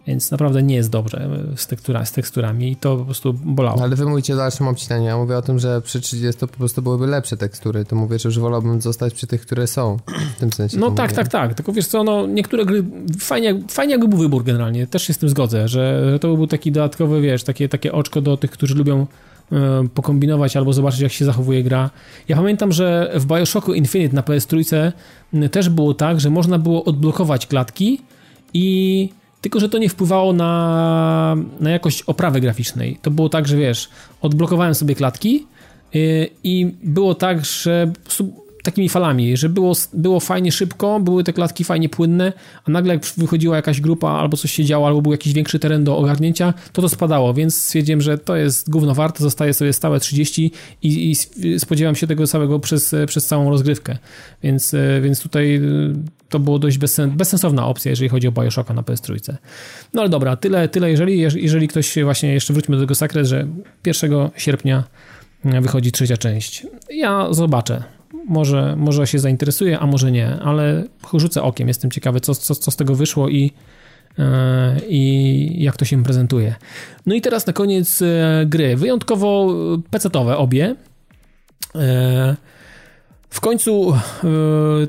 Więc 0.07 0.30
naprawdę 0.30 0.62
nie 0.62 0.74
jest 0.74 0.91
dobrze 0.91 1.28
y, 1.55 1.57
z, 1.57 1.66
tekstura, 1.66 2.05
z 2.05 2.12
teksturami 2.12 2.72
i 2.72 2.76
to 2.76 2.97
po 2.97 3.05
prostu 3.05 3.32
bolało. 3.32 3.76
No, 3.76 3.84
Ale 3.84 3.97
wy 3.97 4.07
mówicie 4.07 4.34
o 4.34 4.37
dalszym 4.37 4.68
obcinaniu. 4.68 5.05
Ja 5.05 5.16
mówię 5.16 5.37
o 5.37 5.43
tym, 5.43 5.59
że 5.59 5.80
przy 5.82 6.01
30 6.01 6.41
to 6.41 6.47
po 6.49 6.57
prostu 6.57 6.82
byłyby 6.82 7.07
lepsze 7.07 7.37
tekstury. 7.37 7.84
To 7.84 7.97
mówię, 7.97 8.18
że 8.18 8.28
już 8.28 8.39
wolałbym 8.39 8.80
zostać 8.80 9.14
przy 9.14 9.26
tych, 9.26 9.41
które 9.41 9.66
są. 9.66 9.97
W 10.37 10.41
tym 10.41 10.53
sensie. 10.53 10.78
No 10.78 10.91
to 10.91 10.97
tak, 10.97 11.11
mówię. 11.11 11.16
tak, 11.16 11.28
tak. 11.28 11.55
Tylko 11.55 11.72
wiesz 11.72 11.87
co, 11.87 12.05
no 12.05 12.26
niektóre 12.26 12.64
gry, 12.64 12.84
fajnie, 13.18 13.61
fajnie 13.68 13.93
jakby 13.93 14.09
był 14.09 14.18
wybór 14.18 14.45
generalnie, 14.45 14.87
też 14.87 15.03
się 15.03 15.12
z 15.12 15.18
tym 15.18 15.28
zgodzę, 15.28 15.68
że, 15.68 16.11
że 16.11 16.18
to 16.18 16.28
by 16.28 16.37
był 16.37 16.47
taki 16.47 16.72
dodatkowy, 16.72 17.20
wiesz, 17.20 17.45
takie, 17.45 17.68
takie 17.68 17.93
oczko 17.93 18.20
do 18.20 18.37
tych, 18.37 18.51
którzy 18.51 18.74
lubią 18.74 19.07
pokombinować 19.94 20.57
albo 20.57 20.72
zobaczyć, 20.72 21.01
jak 21.01 21.12
się 21.12 21.24
zachowuje 21.24 21.62
gra. 21.62 21.90
Ja 22.28 22.36
pamiętam, 22.36 22.72
że 22.72 23.12
w 23.14 23.26
Bioshocku 23.26 23.74
Infinite 23.74 24.14
na 24.14 24.22
PS3 24.22 24.92
m, 25.34 25.49
też 25.49 25.68
było 25.68 25.94
tak, 25.94 26.20
że 26.20 26.30
można 26.30 26.59
było 26.59 26.84
odblokować 26.84 27.47
klatki 27.47 28.01
i 28.55 29.09
tylko, 29.40 29.61
że 29.61 29.68
to 29.68 29.78
nie 29.78 29.88
wpływało 29.88 30.32
na, 30.32 31.36
na 31.61 31.70
jakość 31.70 32.03
oprawy 32.03 32.40
graficznej. 32.40 32.99
To 33.03 33.11
było 33.11 33.28
tak, 33.28 33.49
że 33.49 33.57
wiesz, 33.57 33.88
odblokowałem 34.20 34.74
sobie 34.74 34.94
klatki 34.94 35.47
yy, 35.94 36.28
i 36.44 36.74
było 36.82 37.14
tak, 37.14 37.44
że 37.44 37.92
takimi 38.66 38.88
falami, 38.88 39.36
że 39.36 39.48
było, 39.48 39.74
było 39.92 40.20
fajnie 40.20 40.52
szybko, 40.52 41.00
były 41.00 41.24
te 41.24 41.32
klatki 41.32 41.64
fajnie 41.64 41.88
płynne, 41.88 42.32
a 42.64 42.70
nagle 42.70 42.94
jak 42.94 43.04
wychodziła 43.16 43.56
jakaś 43.56 43.80
grupa 43.80 44.08
albo 44.10 44.36
coś 44.36 44.52
się 44.52 44.64
działo, 44.64 44.86
albo 44.86 45.02
był 45.02 45.12
jakiś 45.12 45.32
większy 45.32 45.58
teren 45.58 45.84
do 45.84 45.98
ogarnięcia, 45.98 46.54
to 46.72 46.82
to 46.82 46.88
spadało, 46.88 47.34
więc 47.34 47.62
stwierdziłem, 47.62 48.00
że 48.00 48.18
to 48.18 48.36
jest 48.36 48.70
gówno 48.70 48.94
warte, 48.94 49.22
zostaje 49.22 49.54
sobie 49.54 49.72
stałe 49.72 50.00
30 50.00 50.52
i, 50.82 51.10
i 51.10 51.58
spodziewam 51.58 51.94
się 51.94 52.06
tego 52.06 52.26
samego 52.26 52.60
przez, 52.60 52.94
przez 53.06 53.26
całą 53.26 53.50
rozgrywkę, 53.50 53.98
więc, 54.42 54.74
e, 54.74 55.00
więc 55.00 55.20
tutaj 55.20 55.54
e, 55.54 55.60
to 56.28 56.38
było 56.38 56.58
dość 56.58 56.78
bezsen, 56.78 57.10
bezsensowna 57.10 57.66
opcja, 57.66 57.90
jeżeli 57.90 58.08
chodzi 58.08 58.28
o 58.28 58.32
Bioshocka 58.32 58.74
na 58.74 58.82
PS3. 58.82 59.34
No 59.94 60.00
ale 60.02 60.10
dobra, 60.10 60.36
tyle, 60.36 60.68
tyle 60.68 60.90
jeżeli, 60.90 61.18
jeżeli 61.18 61.68
ktoś 61.68 61.98
właśnie, 62.04 62.34
jeszcze 62.34 62.52
wróćmy 62.52 62.76
do 62.76 62.82
tego 62.82 62.94
Sakret, 62.94 63.26
że 63.26 63.46
1 63.86 64.12
sierpnia 64.36 64.84
wychodzi 65.44 65.92
trzecia 65.92 66.16
część. 66.16 66.66
Ja 66.90 67.26
zobaczę. 67.30 67.95
Może, 68.28 68.76
może 68.76 69.06
się 69.06 69.18
zainteresuję, 69.18 69.78
a 69.78 69.86
może 69.86 70.12
nie, 70.12 70.40
ale 70.40 70.84
rzucę 71.14 71.42
okiem. 71.42 71.68
Jestem 71.68 71.90
ciekawy, 71.90 72.20
co, 72.20 72.34
co, 72.34 72.54
co 72.54 72.70
z 72.70 72.76
tego 72.76 72.94
wyszło 72.94 73.28
i, 73.28 73.52
yy, 74.18 74.24
i 74.88 75.62
jak 75.62 75.76
to 75.76 75.84
się 75.84 76.04
prezentuje. 76.04 76.54
No 77.06 77.14
i 77.14 77.20
teraz 77.20 77.46
na 77.46 77.52
koniec 77.52 78.00
yy, 78.00 78.08
gry. 78.46 78.76
Wyjątkowo 78.76 79.54
pecetowe 79.90 80.36
obie. 80.36 80.74
W 83.30 83.40
końcu, 83.40 83.94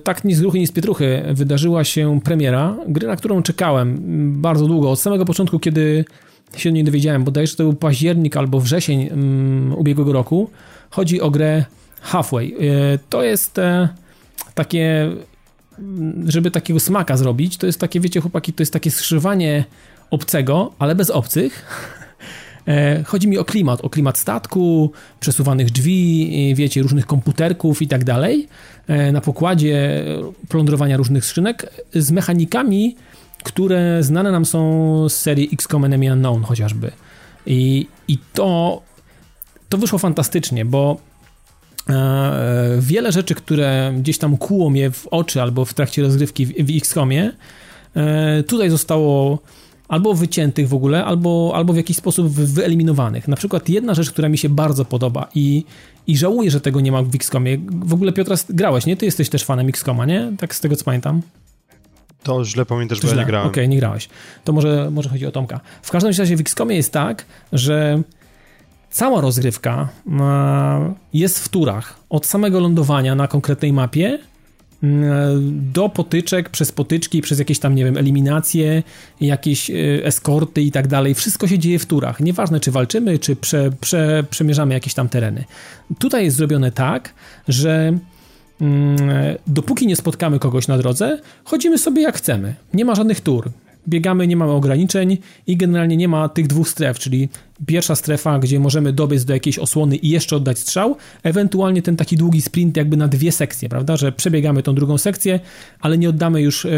tak 0.03 0.23
ni 0.23 0.33
z 0.33 0.41
gruchy, 0.41 0.59
ni 0.59 0.67
z 0.67 0.71
pietruchy, 0.71 1.23
wydarzyła 1.33 1.83
się 1.83 2.19
premiera 2.23 2.77
gry, 2.87 3.07
na 3.07 3.15
którą 3.15 3.41
czekałem 3.41 3.97
bardzo 4.41 4.67
długo. 4.67 4.91
Od 4.91 4.99
samego 4.99 5.25
początku, 5.25 5.59
kiedy 5.59 6.05
się 6.57 6.71
nie 6.71 6.83
dowiedziałem, 6.83 7.23
bodajże 7.23 7.55
to 7.55 7.63
był 7.63 7.73
październik 7.73 8.37
albo 8.37 8.59
wrzesień 8.59 9.09
um, 9.09 9.73
ubiegłego 9.77 10.13
roku. 10.13 10.49
Chodzi 10.89 11.21
o 11.21 11.31
grę 11.31 11.65
Halfway. 12.07 12.47
E, 12.47 12.99
to 13.09 13.23
jest 13.23 13.59
e, 13.59 13.89
takie, 14.53 15.11
żeby 16.25 16.51
takiego 16.51 16.79
smaka 16.79 17.17
zrobić, 17.17 17.57
to 17.57 17.65
jest 17.65 17.79
takie, 17.79 17.99
wiecie 17.99 18.21
chłopaki, 18.21 18.53
to 18.53 18.61
jest 18.61 18.73
takie 18.73 18.91
skrzyżowanie 18.91 19.65
obcego, 20.11 20.73
ale 20.79 20.95
bez 20.95 21.09
obcych. 21.09 21.63
E, 22.67 23.03
chodzi 23.03 23.27
mi 23.27 23.37
o 23.37 23.45
klimat, 23.45 23.81
o 23.81 23.89
klimat 23.89 24.17
statku, 24.17 24.91
przesuwanych 25.19 25.71
drzwi, 25.71 26.53
wiecie, 26.55 26.81
różnych 26.81 27.05
komputerków 27.05 27.81
i 27.81 27.87
tak 27.87 28.03
dalej. 28.03 28.47
Na 29.13 29.21
pokładzie 29.21 30.03
plądrowania 30.49 30.97
różnych 30.97 31.25
skrzynek 31.25 31.69
z 31.93 32.11
mechanikami, 32.11 32.95
które 33.43 34.03
znane 34.03 34.31
nam 34.31 34.45
są 34.45 35.09
z 35.09 35.13
serii 35.13 35.49
XCOM 35.53 35.85
Enemy 35.85 36.13
Unknown 36.13 36.43
chociażby. 36.43 36.91
I, 37.45 37.87
i 38.07 38.17
to, 38.33 38.81
to 39.69 39.77
wyszło 39.77 39.99
fantastycznie, 39.99 40.65
bo 40.65 40.97
wiele 42.79 43.11
rzeczy, 43.11 43.35
które 43.35 43.93
gdzieś 43.97 44.17
tam 44.17 44.37
kłuło 44.37 44.69
mnie 44.69 44.91
w 44.91 45.07
oczy 45.07 45.41
albo 45.41 45.65
w 45.65 45.73
trakcie 45.73 46.01
rozgrywki 46.01 46.45
w, 46.45 46.49
w 46.49 46.77
XCOMie, 46.77 47.31
e, 47.95 48.43
tutaj 48.43 48.69
zostało 48.69 49.39
albo 49.87 50.13
wyciętych 50.13 50.69
w 50.69 50.73
ogóle, 50.73 51.05
albo, 51.05 51.51
albo 51.55 51.73
w 51.73 51.77
jakiś 51.77 51.97
sposób 51.97 52.29
wyeliminowanych. 52.29 53.27
Na 53.27 53.35
przykład 53.35 53.69
jedna 53.69 53.93
rzecz, 53.93 54.11
która 54.11 54.29
mi 54.29 54.37
się 54.37 54.49
bardzo 54.49 54.85
podoba 54.85 55.29
i, 55.35 55.65
i 56.07 56.17
żałuję, 56.17 56.51
że 56.51 56.61
tego 56.61 56.81
nie 56.81 56.91
ma 56.91 57.03
w 57.03 57.15
XCOMie. 57.15 57.57
W 57.71 57.93
ogóle 57.93 58.13
Piotra, 58.13 58.35
grałeś, 58.49 58.85
nie? 58.85 58.97
Ty 58.97 59.05
jesteś 59.05 59.29
też 59.29 59.43
fanem 59.43 59.69
XCOMa, 59.69 60.05
nie? 60.05 60.31
Tak 60.39 60.55
z 60.55 60.59
tego 60.59 60.75
co 60.75 60.85
pamiętam. 60.85 61.21
To 62.23 62.45
źle 62.45 62.65
pamiętasz, 62.65 63.01
bo 63.01 63.07
ja 63.07 63.15
nie 63.15 63.25
grałem. 63.25 63.47
Okej, 63.47 63.63
okay, 63.63 63.67
nie 63.67 63.77
grałeś. 63.77 64.09
To 64.43 64.53
może, 64.53 64.91
może 64.91 65.09
chodzi 65.09 65.25
o 65.25 65.31
Tomka. 65.31 65.59
W 65.81 65.91
każdym 65.91 66.13
razie 66.17 66.37
w 66.37 66.41
XCOMie 66.41 66.75
jest 66.75 66.93
tak, 66.93 67.25
że 67.53 68.01
cała 68.89 69.21
rozgrywka 69.21 69.89
jest 71.13 71.39
w 71.39 71.49
turach. 71.49 71.99
Od 72.09 72.25
samego 72.25 72.59
lądowania 72.59 73.15
na 73.15 73.27
konkretnej 73.27 73.73
mapie 73.73 74.19
do 75.51 75.89
potyczek, 75.89 76.49
przez 76.49 76.71
potyczki, 76.71 77.21
przez 77.21 77.39
jakieś 77.39 77.59
tam, 77.59 77.75
nie 77.75 77.85
wiem, 77.85 77.97
eliminacje, 77.97 78.83
jakieś 79.21 79.69
e, 79.69 79.73
eskorty 80.05 80.61
i 80.61 80.71
tak 80.71 80.87
dalej. 80.87 81.15
Wszystko 81.15 81.47
się 81.47 81.59
dzieje 81.59 81.79
w 81.79 81.85
turach. 81.85 82.19
Nieważne, 82.19 82.59
czy 82.59 82.71
walczymy, 82.71 83.19
czy 83.19 83.35
prze, 83.35 83.71
prze, 83.81 84.23
przemierzamy 84.29 84.73
jakieś 84.73 84.93
tam 84.93 85.09
tereny. 85.09 85.43
Tutaj 85.99 86.25
jest 86.25 86.37
zrobione 86.37 86.71
tak, 86.71 87.13
że 87.47 87.93
Mm, 88.61 88.97
dopóki 89.47 89.87
nie 89.87 89.95
spotkamy 89.95 90.39
kogoś 90.39 90.67
na 90.67 90.77
drodze, 90.77 91.19
chodzimy 91.43 91.77
sobie 91.77 92.01
jak 92.01 92.17
chcemy. 92.17 92.55
Nie 92.73 92.85
ma 92.85 92.95
żadnych 92.95 93.21
tur. 93.21 93.49
Biegamy, 93.87 94.27
nie 94.27 94.37
mamy 94.37 94.51
ograniczeń 94.51 95.17
i 95.47 95.57
generalnie 95.57 95.97
nie 95.97 96.07
ma 96.07 96.29
tych 96.29 96.47
dwóch 96.47 96.69
stref, 96.69 96.99
czyli 96.99 97.29
pierwsza 97.65 97.95
strefa, 97.95 98.39
gdzie 98.39 98.59
możemy 98.59 98.93
dobiec 98.93 99.25
do 99.25 99.33
jakiejś 99.33 99.59
osłony 99.59 99.95
i 99.95 100.09
jeszcze 100.09 100.35
oddać 100.35 100.59
strzał, 100.59 100.95
ewentualnie 101.23 101.81
ten 101.81 101.95
taki 101.95 102.17
długi 102.17 102.41
sprint 102.41 102.77
jakby 102.77 102.97
na 102.97 103.07
dwie 103.07 103.31
sekcje, 103.31 103.69
prawda, 103.69 103.97
że 103.97 104.11
przebiegamy 104.11 104.63
tą 104.63 104.75
drugą 104.75 104.97
sekcję, 104.97 105.39
ale 105.79 105.97
nie 105.97 106.09
oddamy 106.09 106.41
już 106.41 106.65
e, 106.65 106.69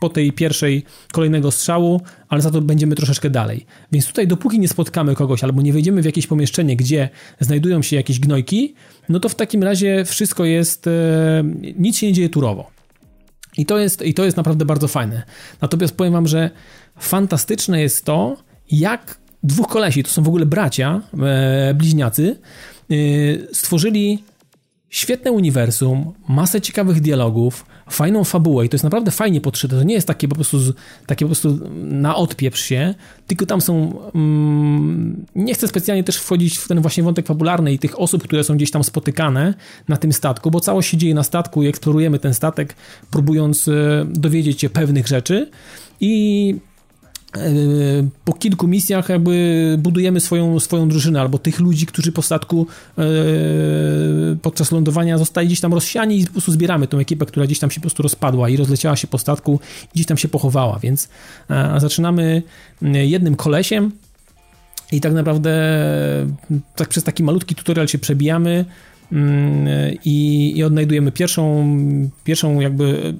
po 0.00 0.08
tej 0.08 0.32
pierwszej 0.32 0.84
kolejnego 1.12 1.50
strzału, 1.50 2.00
ale 2.28 2.42
za 2.42 2.50
to 2.50 2.60
będziemy 2.60 2.94
troszeczkę 2.94 3.30
dalej. 3.30 3.66
Więc 3.92 4.06
tutaj 4.06 4.26
dopóki 4.28 4.58
nie 4.60 4.68
spotkamy 4.68 5.14
kogoś 5.14 5.44
albo 5.44 5.62
nie 5.62 5.72
wejdziemy 5.72 6.02
w 6.02 6.04
jakieś 6.04 6.26
pomieszczenie, 6.26 6.76
gdzie 6.76 7.08
znajdują 7.40 7.82
się 7.82 7.96
jakieś 7.96 8.20
gnojki, 8.20 8.74
no 9.08 9.20
to 9.20 9.28
w 9.28 9.34
takim 9.34 9.62
razie 9.62 10.04
wszystko 10.04 10.44
jest, 10.44 10.86
e, 10.86 10.90
nic 11.78 11.98
się 11.98 12.06
nie 12.06 12.12
dzieje 12.12 12.28
turowo. 12.28 12.70
I 13.56 13.66
to 13.66 13.78
jest, 13.78 14.02
I 14.02 14.14
to 14.14 14.24
jest 14.24 14.36
naprawdę 14.36 14.64
bardzo 14.64 14.88
fajne. 14.88 15.22
Natomiast 15.60 15.96
powiem 15.96 16.12
wam, 16.12 16.28
że 16.28 16.50
fantastyczne 16.98 17.80
jest 17.80 18.04
to, 18.04 18.36
jak 18.70 19.18
dwóch 19.42 19.68
kolesi, 19.68 20.02
to 20.02 20.10
są 20.10 20.22
w 20.22 20.28
ogóle 20.28 20.46
bracia, 20.46 21.00
e, 21.22 21.74
bliźniacy, 21.74 22.36
e, 22.90 22.94
stworzyli 23.54 24.22
świetne 24.90 25.32
uniwersum, 25.32 26.12
masę 26.28 26.60
ciekawych 26.60 27.00
dialogów, 27.00 27.66
fajną 27.90 28.24
fabułę 28.24 28.66
i 28.66 28.68
to 28.68 28.74
jest 28.74 28.84
naprawdę 28.84 29.10
fajnie 29.10 29.40
podszyte. 29.40 29.76
To 29.76 29.82
nie 29.82 29.94
jest 29.94 30.06
takie 30.06 30.28
po 30.28 30.34
prostu, 30.34 30.58
takie 31.06 31.24
po 31.24 31.28
prostu 31.28 31.58
na 31.82 32.16
odpieprz 32.16 32.62
się, 32.62 32.94
tylko 33.26 33.46
tam 33.46 33.60
są... 33.60 33.98
Mm, 34.14 35.26
nie 35.34 35.54
chcę 35.54 35.68
specjalnie 35.68 36.04
też 36.04 36.16
wchodzić 36.16 36.58
w 36.58 36.68
ten 36.68 36.80
właśnie 36.80 37.02
wątek 37.02 37.26
fabularny 37.26 37.72
i 37.72 37.78
tych 37.78 38.00
osób, 38.00 38.22
które 38.22 38.44
są 38.44 38.56
gdzieś 38.56 38.70
tam 38.70 38.84
spotykane 38.84 39.54
na 39.88 39.96
tym 39.96 40.12
statku, 40.12 40.50
bo 40.50 40.60
całość 40.60 40.90
się 40.90 40.96
dzieje 40.96 41.14
na 41.14 41.22
statku 41.22 41.62
i 41.62 41.66
eksplorujemy 41.66 42.18
ten 42.18 42.34
statek, 42.34 42.74
próbując 43.10 43.68
e, 43.68 43.72
dowiedzieć 44.10 44.60
się 44.60 44.70
pewnych 44.70 45.06
rzeczy 45.06 45.50
i 46.00 46.54
po 48.24 48.32
kilku 48.32 48.68
misjach 48.68 49.08
jakby 49.08 49.76
budujemy 49.78 50.20
swoją, 50.20 50.60
swoją 50.60 50.88
drużynę, 50.88 51.20
albo 51.20 51.38
tych 51.38 51.60
ludzi, 51.60 51.86
którzy 51.86 52.12
po 52.12 52.22
statku 52.22 52.66
e, 52.98 53.02
podczas 54.42 54.72
lądowania 54.72 55.18
zostali 55.18 55.46
gdzieś 55.46 55.60
tam 55.60 55.74
rozsiani 55.74 56.20
i 56.20 56.26
po 56.26 56.32
prostu 56.32 56.52
zbieramy 56.52 56.86
tą 56.86 56.98
ekipę, 56.98 57.26
która 57.26 57.46
gdzieś 57.46 57.58
tam 57.58 57.70
się 57.70 57.80
po 57.80 57.82
prostu 57.82 58.02
rozpadła 58.02 58.48
i 58.48 58.56
rozleciała 58.56 58.96
się 58.96 59.06
po 59.06 59.18
statku 59.18 59.60
i 59.84 59.88
gdzieś 59.94 60.06
tam 60.06 60.16
się 60.16 60.28
pochowała, 60.28 60.78
więc 60.78 61.08
e, 61.50 61.80
zaczynamy 61.80 62.42
jednym 62.82 63.36
kolesiem 63.36 63.92
i 64.92 65.00
tak 65.00 65.12
naprawdę 65.12 65.52
tak 66.76 66.88
przez 66.88 67.04
taki 67.04 67.22
malutki 67.22 67.54
tutorial 67.54 67.88
się 67.88 67.98
przebijamy 67.98 68.64
i, 70.04 70.52
i 70.56 70.64
odnajdujemy 70.64 71.12
pierwszą, 71.12 71.76
pierwszą 72.24 72.60
jakby 72.60 73.14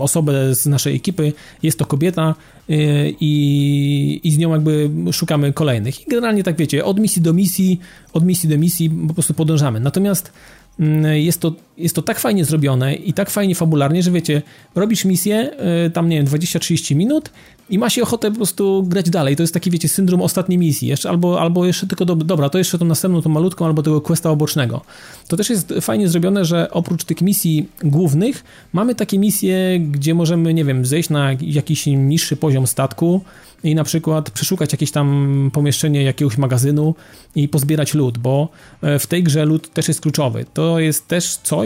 osobę 0.00 0.54
z 0.54 0.66
naszej 0.66 0.96
ekipy, 0.96 1.32
jest 1.62 1.78
to 1.78 1.86
kobieta 1.86 2.34
y, 2.70 3.14
i, 3.20 4.20
i 4.24 4.32
z 4.32 4.38
nią 4.38 4.52
jakby 4.52 4.90
szukamy 5.12 5.52
kolejnych. 5.52 6.00
I 6.00 6.04
generalnie 6.10 6.42
tak 6.42 6.56
wiecie, 6.56 6.84
od 6.84 7.00
misji 7.00 7.22
do 7.22 7.32
misji, 7.32 7.80
od 8.12 8.24
misji 8.24 8.48
do 8.48 8.58
misji 8.58 8.90
po 9.08 9.14
prostu 9.14 9.34
podążamy. 9.34 9.80
Natomiast 9.80 10.32
mm, 10.80 11.16
jest 11.16 11.40
to, 11.40 11.54
jest 11.78 11.94
to 11.94 12.02
tak 12.02 12.18
fajnie 12.18 12.44
zrobione 12.44 12.94
i 12.94 13.12
tak 13.12 13.30
fajnie 13.30 13.54
fabularnie, 13.54 14.02
że 14.02 14.10
wiecie, 14.10 14.42
robisz 14.74 15.04
misję, 15.04 15.50
y, 15.86 15.90
tam 15.90 16.08
nie 16.08 16.16
wiem, 16.16 16.26
20-30 16.26 16.96
minut 16.96 17.30
i 17.70 17.78
ma 17.78 17.90
się 17.90 18.02
ochotę 18.02 18.30
po 18.30 18.36
prostu 18.36 18.82
grać 18.82 19.10
dalej. 19.10 19.36
To 19.36 19.42
jest 19.42 19.54
taki, 19.54 19.70
wiecie, 19.70 19.88
syndrom 19.88 20.22
ostatniej 20.22 20.58
misji. 20.58 20.88
Jeszcze, 20.88 21.08
albo, 21.08 21.40
albo 21.40 21.66
jeszcze 21.66 21.86
tylko, 21.86 22.04
do, 22.04 22.14
dobra, 22.16 22.48
to 22.48 22.58
jeszcze 22.58 22.78
tą 22.78 22.84
następną, 22.84 23.22
tą 23.22 23.30
malutką, 23.30 23.66
albo 23.66 23.82
tego 23.82 24.00
questa 24.00 24.30
obocznego. 24.30 24.80
To 25.28 25.36
też 25.36 25.50
jest 25.50 25.74
fajnie 25.80 26.08
zrobione, 26.08 26.44
że 26.44 26.70
oprócz 26.70 27.04
tych 27.04 27.20
misji 27.20 27.68
głównych, 27.84 28.44
mamy 28.72 28.94
takie 28.94 29.18
misje, 29.18 29.80
gdzie 29.80 30.14
możemy, 30.14 30.54
nie 30.54 30.64
wiem, 30.64 30.86
zejść 30.86 31.10
na 31.10 31.30
jakiś 31.40 31.86
niższy 31.86 32.36
poziom 32.36 32.66
statku 32.66 33.20
i 33.64 33.74
na 33.74 33.84
przykład 33.84 34.30
przeszukać 34.30 34.72
jakieś 34.72 34.90
tam 34.90 35.50
pomieszczenie 35.52 36.02
jakiegoś 36.02 36.38
magazynu 36.38 36.94
i 37.34 37.48
pozbierać 37.48 37.94
lód, 37.94 38.18
bo 38.18 38.48
e, 38.82 38.98
w 38.98 39.06
tej 39.06 39.22
grze 39.22 39.44
lód 39.44 39.72
też 39.72 39.88
jest 39.88 40.00
kluczowy. 40.00 40.44
To 40.54 40.80
jest 40.80 41.08
też 41.08 41.36
coś, 41.36 41.63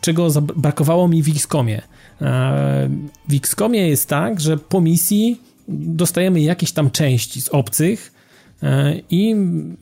czego 0.00 0.28
brakowało 0.40 1.08
mi 1.08 1.22
w 1.22 1.28
XCOMie 1.28 1.82
E, 2.22 2.88
w 3.28 3.34
XCOMie 3.34 3.88
jest 3.88 4.08
tak, 4.08 4.40
że 4.40 4.56
po 4.56 4.80
misji 4.80 5.40
dostajemy 5.68 6.40
jakieś 6.40 6.72
tam 6.72 6.90
części 6.90 7.42
z 7.42 7.48
obcych 7.48 8.12
e, 8.62 8.94
i 9.10 9.34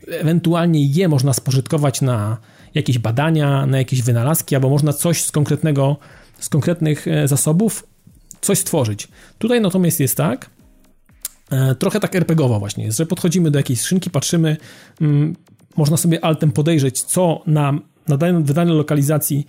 ewentualnie 0.08 0.86
je 0.86 1.08
można 1.08 1.32
spożytkować 1.32 2.00
na 2.00 2.36
jakieś 2.74 2.98
badania, 2.98 3.66
na 3.66 3.78
jakieś 3.78 4.02
wynalazki, 4.02 4.54
albo 4.54 4.68
można 4.68 4.92
coś 4.92 5.22
z 5.22 5.30
konkretnego, 5.30 5.96
z 6.38 6.48
konkretnych 6.48 7.08
e, 7.08 7.28
zasobów 7.28 7.86
coś 8.40 8.58
stworzyć. 8.58 9.08
Tutaj 9.38 9.60
natomiast 9.60 10.00
jest 10.00 10.16
tak, 10.16 10.50
trochę 11.78 12.00
tak 12.00 12.14
RPGowo 12.16 12.58
właśnie 12.58 12.84
jest, 12.84 12.98
że 12.98 13.06
podchodzimy 13.06 13.50
do 13.50 13.58
jakiejś 13.58 13.80
skrzynki, 13.80 14.10
patrzymy, 14.10 14.56
mm, 15.00 15.36
można 15.76 15.96
sobie 15.96 16.24
altem 16.24 16.52
podejrzeć, 16.52 17.02
co 17.02 17.42
nam 17.46 17.80
na 18.08 18.16
danej 18.16 18.74
lokalizacji 18.74 19.46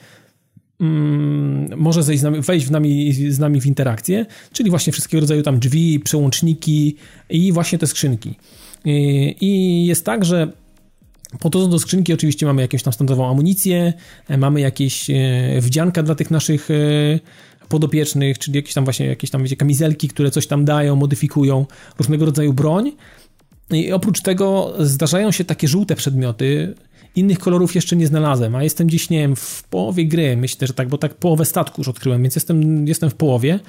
mm, 0.79 1.79
może 1.79 2.03
zejść 2.03 2.21
z 2.21 2.23
nami, 2.23 2.41
wejść 2.41 2.67
w 2.67 2.71
nami, 2.71 3.13
z 3.13 3.39
nami 3.39 3.61
w 3.61 3.65
interakcję, 3.65 4.25
czyli 4.51 4.69
właśnie 4.69 4.93
wszystkiego 4.93 5.21
rodzaju 5.21 5.43
tam 5.43 5.59
drzwi, 5.59 5.99
przełączniki 5.99 6.95
i 7.29 7.51
właśnie 7.51 7.77
te 7.77 7.87
skrzynki. 7.87 8.35
I, 8.85 9.35
i 9.41 9.85
jest 9.85 10.05
tak, 10.05 10.25
że 10.25 10.51
Podchodząc 11.39 11.71
do 11.71 11.79
skrzynki 11.79 12.13
oczywiście 12.13 12.45
mamy 12.45 12.61
jakąś 12.61 12.83
tam 12.83 12.93
standardową 12.93 13.29
amunicję, 13.29 13.93
e, 14.27 14.37
mamy 14.37 14.61
jakieś 14.61 15.09
e, 15.09 15.13
wdzianka 15.61 16.03
dla 16.03 16.15
tych 16.15 16.31
naszych 16.31 16.71
e, 16.71 16.73
podopiecznych, 17.69 18.39
czyli 18.39 18.55
jakieś 18.55 18.73
tam 18.73 18.83
właśnie 18.83 19.05
jakieś 19.05 19.29
tam 19.29 19.43
wiecie, 19.43 19.55
kamizelki, 19.55 20.07
które 20.07 20.31
coś 20.31 20.47
tam 20.47 20.65
dają, 20.65 20.95
modyfikują, 20.95 21.65
różnego 21.97 22.25
rodzaju 22.25 22.53
broń. 22.53 22.91
I 23.71 23.91
oprócz 23.91 24.21
tego 24.21 24.73
zdarzają 24.79 25.31
się 25.31 25.45
takie 25.45 25.67
żółte 25.67 25.95
przedmioty, 25.95 26.75
Innych 27.17 27.39
kolorów 27.39 27.75
jeszcze 27.75 27.95
nie 27.95 28.07
znalazłem, 28.07 28.55
a 28.55 28.63
jestem 28.63 28.89
dziś, 28.89 29.09
nie 29.09 29.19
wiem, 29.19 29.35
w 29.35 29.63
połowie 29.63 30.05
gry, 30.05 30.37
myślę, 30.37 30.67
że 30.67 30.73
tak, 30.73 30.87
bo 30.87 30.97
tak 30.97 31.13
połowę 31.13 31.45
statku 31.45 31.81
już 31.81 31.87
odkryłem, 31.87 32.21
więc 32.21 32.35
jestem, 32.35 32.87
jestem 32.87 33.09
w 33.09 33.15
połowie. 33.15 33.59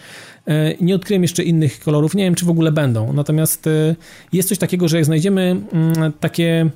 E, 0.47 0.75
nie 0.81 0.95
odkryłem 0.95 1.23
jeszcze 1.23 1.43
innych 1.43 1.81
kolorów, 1.81 2.15
nie 2.15 2.25
wiem, 2.25 2.35
czy 2.35 2.45
w 2.45 2.51
ogóle 2.51 2.73
będą. 2.73 3.13
Natomiast 3.13 3.67
e, 3.67 3.97
jest 4.33 4.49
coś 4.49 4.59
takiego, 4.59 4.89
że 4.89 4.97
jak 4.97 5.05
znajdziemy 5.05 5.57
mm, 5.73 6.13
takie 6.21 6.71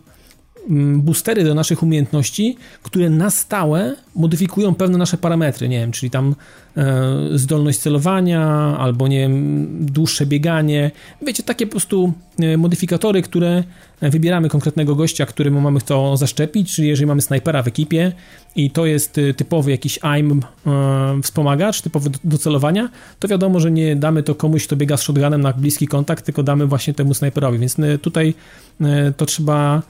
boostery 0.97 1.45
do 1.45 1.55
naszych 1.55 1.83
umiejętności, 1.83 2.57
które 2.83 3.11
na 3.11 3.31
stałe 3.31 3.95
modyfikują 4.15 4.75
pewne 4.75 4.99
nasze 4.99 5.17
parametry, 5.17 5.69
nie 5.69 5.81
wiem, 5.81 5.93
czyli 5.93 6.11
tam 6.11 6.35
e, 6.77 7.19
zdolność 7.35 7.79
celowania, 7.79 8.43
albo 8.79 9.09
nie 9.09 9.19
wiem, 9.19 9.67
dłuższe 9.81 10.27
bieganie. 10.27 10.91
Wiecie, 11.27 11.43
takie 11.43 11.67
po 11.67 11.71
prostu 11.71 12.13
e, 12.39 12.57
modyfikatory, 12.57 13.23
które 13.23 13.63
wybieramy 14.01 14.49
konkretnego 14.49 14.95
gościa, 14.95 15.27
któremu 15.27 15.61
mamy 15.61 15.81
to 15.81 16.17
zaszczepić, 16.17 16.75
czyli 16.75 16.89
jeżeli 16.89 17.07
mamy 17.07 17.23
snajpera 17.23 17.63
w 17.63 17.69
ekipie 17.69 18.13
i 18.57 18.71
to 18.71 18.87
jest 18.87 19.19
e, 19.19 19.35
typowy 19.35 19.71
jakiś 19.71 19.99
AIM 20.03 20.43
e, 20.67 21.21
wspomagacz, 21.23 21.81
typowy 21.81 22.11
do, 22.11 22.19
do 22.25 22.39
celowania, 22.39 22.89
to 23.19 23.29
wiadomo, 23.29 23.61
że 23.61 23.71
nie 23.71 23.97
damy 23.97 24.23
to 24.23 24.35
komuś, 24.35 24.67
kto 24.67 24.77
biega 24.77 24.97
z 24.97 25.03
shotgunem 25.03 25.41
na 25.41 25.53
bliski 25.53 25.89
kontakt, 25.89 26.25
tylko 26.25 26.43
damy 26.43 26.67
właśnie 26.67 26.95
temu 26.95 27.15
snajperowi, 27.15 27.59
więc 27.59 27.79
e, 27.79 27.99
tutaj 27.99 28.35
e, 28.81 29.13
to 29.17 29.27
trzeba 29.27 29.83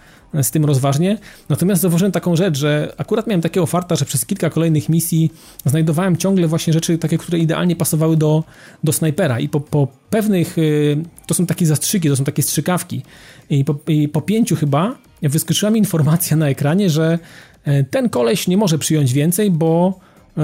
z 0.42 0.50
tym 0.50 0.64
rozważnie. 0.64 1.18
Natomiast 1.48 1.82
zauważyłem 1.82 2.12
taką 2.12 2.36
rzecz, 2.36 2.58
że 2.58 2.92
akurat 2.96 3.26
miałem 3.26 3.40
takiego 3.40 3.66
farta, 3.66 3.96
że 3.96 4.04
przez 4.04 4.26
kilka 4.26 4.50
kolejnych 4.50 4.88
misji 4.88 5.32
znajdowałem 5.66 6.16
ciągle 6.16 6.48
właśnie 6.48 6.72
rzeczy 6.72 6.98
takie, 6.98 7.18
które 7.18 7.38
idealnie 7.38 7.76
pasowały 7.76 8.16
do, 8.16 8.44
do 8.84 8.92
snajpera 8.92 9.40
i 9.40 9.48
po, 9.48 9.60
po 9.60 9.88
pewnych, 10.10 10.58
y, 10.58 10.96
to 11.26 11.34
są 11.34 11.46
takie 11.46 11.66
zastrzyki, 11.66 12.08
to 12.08 12.16
są 12.16 12.24
takie 12.24 12.42
strzykawki 12.42 13.02
i 13.50 13.64
po, 13.64 13.74
i 13.88 14.08
po 14.08 14.20
pięciu 14.20 14.56
chyba 14.56 14.96
wyskoczyła 15.22 15.70
mi 15.70 15.78
informacja 15.78 16.36
na 16.36 16.48
ekranie, 16.48 16.90
że 16.90 17.18
e, 17.64 17.84
ten 17.84 18.08
koleś 18.08 18.48
nie 18.48 18.56
może 18.56 18.78
przyjąć 18.78 19.12
więcej, 19.12 19.50
bo 19.50 19.98
e, 20.38 20.42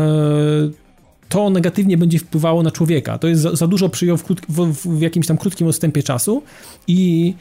to 1.28 1.51
negatywnie 1.51 1.99
będzie 1.99 2.18
wpływało 2.18 2.62
na 2.62 2.70
człowieka. 2.70 3.18
To 3.18 3.28
jest 3.28 3.43
za, 3.43 3.57
za 3.57 3.66
dużo 3.66 3.89
przyjął 3.89 4.16
w, 4.16 4.24
w, 4.49 4.72
w, 4.72 5.01
jakimś 5.01 5.26
tam 5.26 5.39
krótkim 5.39 5.66
odstępie 5.66 6.03
czasu 6.03 6.43
i 6.86 7.34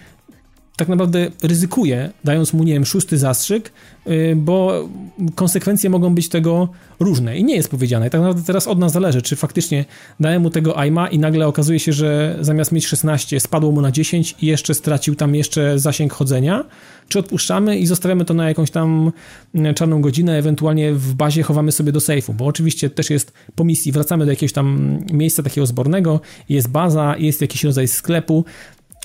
tak 0.77 0.87
naprawdę 0.87 1.27
ryzykuje, 1.43 2.09
dając 2.23 2.53
mu, 2.53 2.63
nie 2.63 2.73
wiem, 2.73 2.85
szósty 2.85 3.17
zastrzyk, 3.17 3.71
y, 4.07 4.33
bo 4.35 4.89
konsekwencje 5.35 5.89
mogą 5.89 6.15
być 6.15 6.29
tego 6.29 6.69
różne. 6.99 7.37
I 7.37 7.43
nie 7.43 7.55
jest 7.55 7.69
powiedziane. 7.69 8.09
Tak 8.09 8.21
naprawdę 8.21 8.43
teraz 8.43 8.67
od 8.67 8.79
nas 8.79 8.91
zależy, 8.91 9.21
czy 9.21 9.35
faktycznie 9.35 9.85
dałem 10.19 10.41
mu 10.41 10.49
tego 10.49 10.79
AIMA 10.79 11.07
i 11.07 11.19
nagle 11.19 11.47
okazuje 11.47 11.79
się, 11.79 11.93
że 11.93 12.37
zamiast 12.41 12.71
mieć 12.71 12.87
16 12.87 13.39
spadło 13.39 13.71
mu 13.71 13.81
na 13.81 13.91
10 13.91 14.35
i 14.41 14.45
jeszcze 14.45 14.73
stracił 14.73 15.15
tam 15.15 15.35
jeszcze 15.35 15.79
zasięg 15.79 16.13
chodzenia, 16.13 16.65
czy 17.07 17.19
odpuszczamy 17.19 17.77
i 17.77 17.87
zostawiamy 17.87 18.25
to 18.25 18.33
na 18.33 18.47
jakąś 18.47 18.71
tam 18.71 19.11
mm, 19.55 19.75
czarną 19.75 20.01
godzinę, 20.01 20.37
ewentualnie 20.37 20.93
w 20.93 21.13
bazie 21.13 21.43
chowamy 21.43 21.71
sobie 21.71 21.91
do 21.91 21.99
sejfu, 21.99 22.33
bo 22.33 22.45
oczywiście 22.45 22.89
też 22.89 23.09
jest 23.09 23.33
po 23.55 23.63
misji, 23.63 23.91
wracamy 23.91 24.25
do 24.25 24.31
jakiegoś 24.31 24.53
tam 24.53 24.99
miejsca 25.13 25.43
takiego 25.43 25.67
zbornego, 25.67 26.21
jest 26.49 26.67
baza, 26.67 27.15
jest 27.17 27.41
jakiś 27.41 27.63
rodzaj 27.63 27.87
sklepu, 27.87 28.45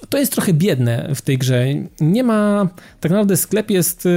to 0.08 0.18
jest 0.18 0.32
trochę 0.32 0.52
biedne 0.52 1.10
w 1.14 1.22
tej 1.22 1.38
grze. 1.38 1.66
Nie 2.00 2.24
ma, 2.24 2.68
tak 3.00 3.12
naprawdę 3.12 3.36
sklep 3.36 3.70
jest, 3.70 4.08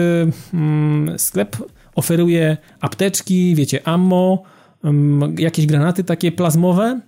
mm, 0.54 1.20
sklep 1.20 1.58
oferuje 1.96 2.58
apteczki, 2.80 3.56
wiecie, 3.56 3.88
ammo, 3.88 4.44
mm, 4.84 5.36
jakieś 5.40 5.66
granaty 5.66 6.04
takie 6.04 6.32
plazmowe 6.32 7.00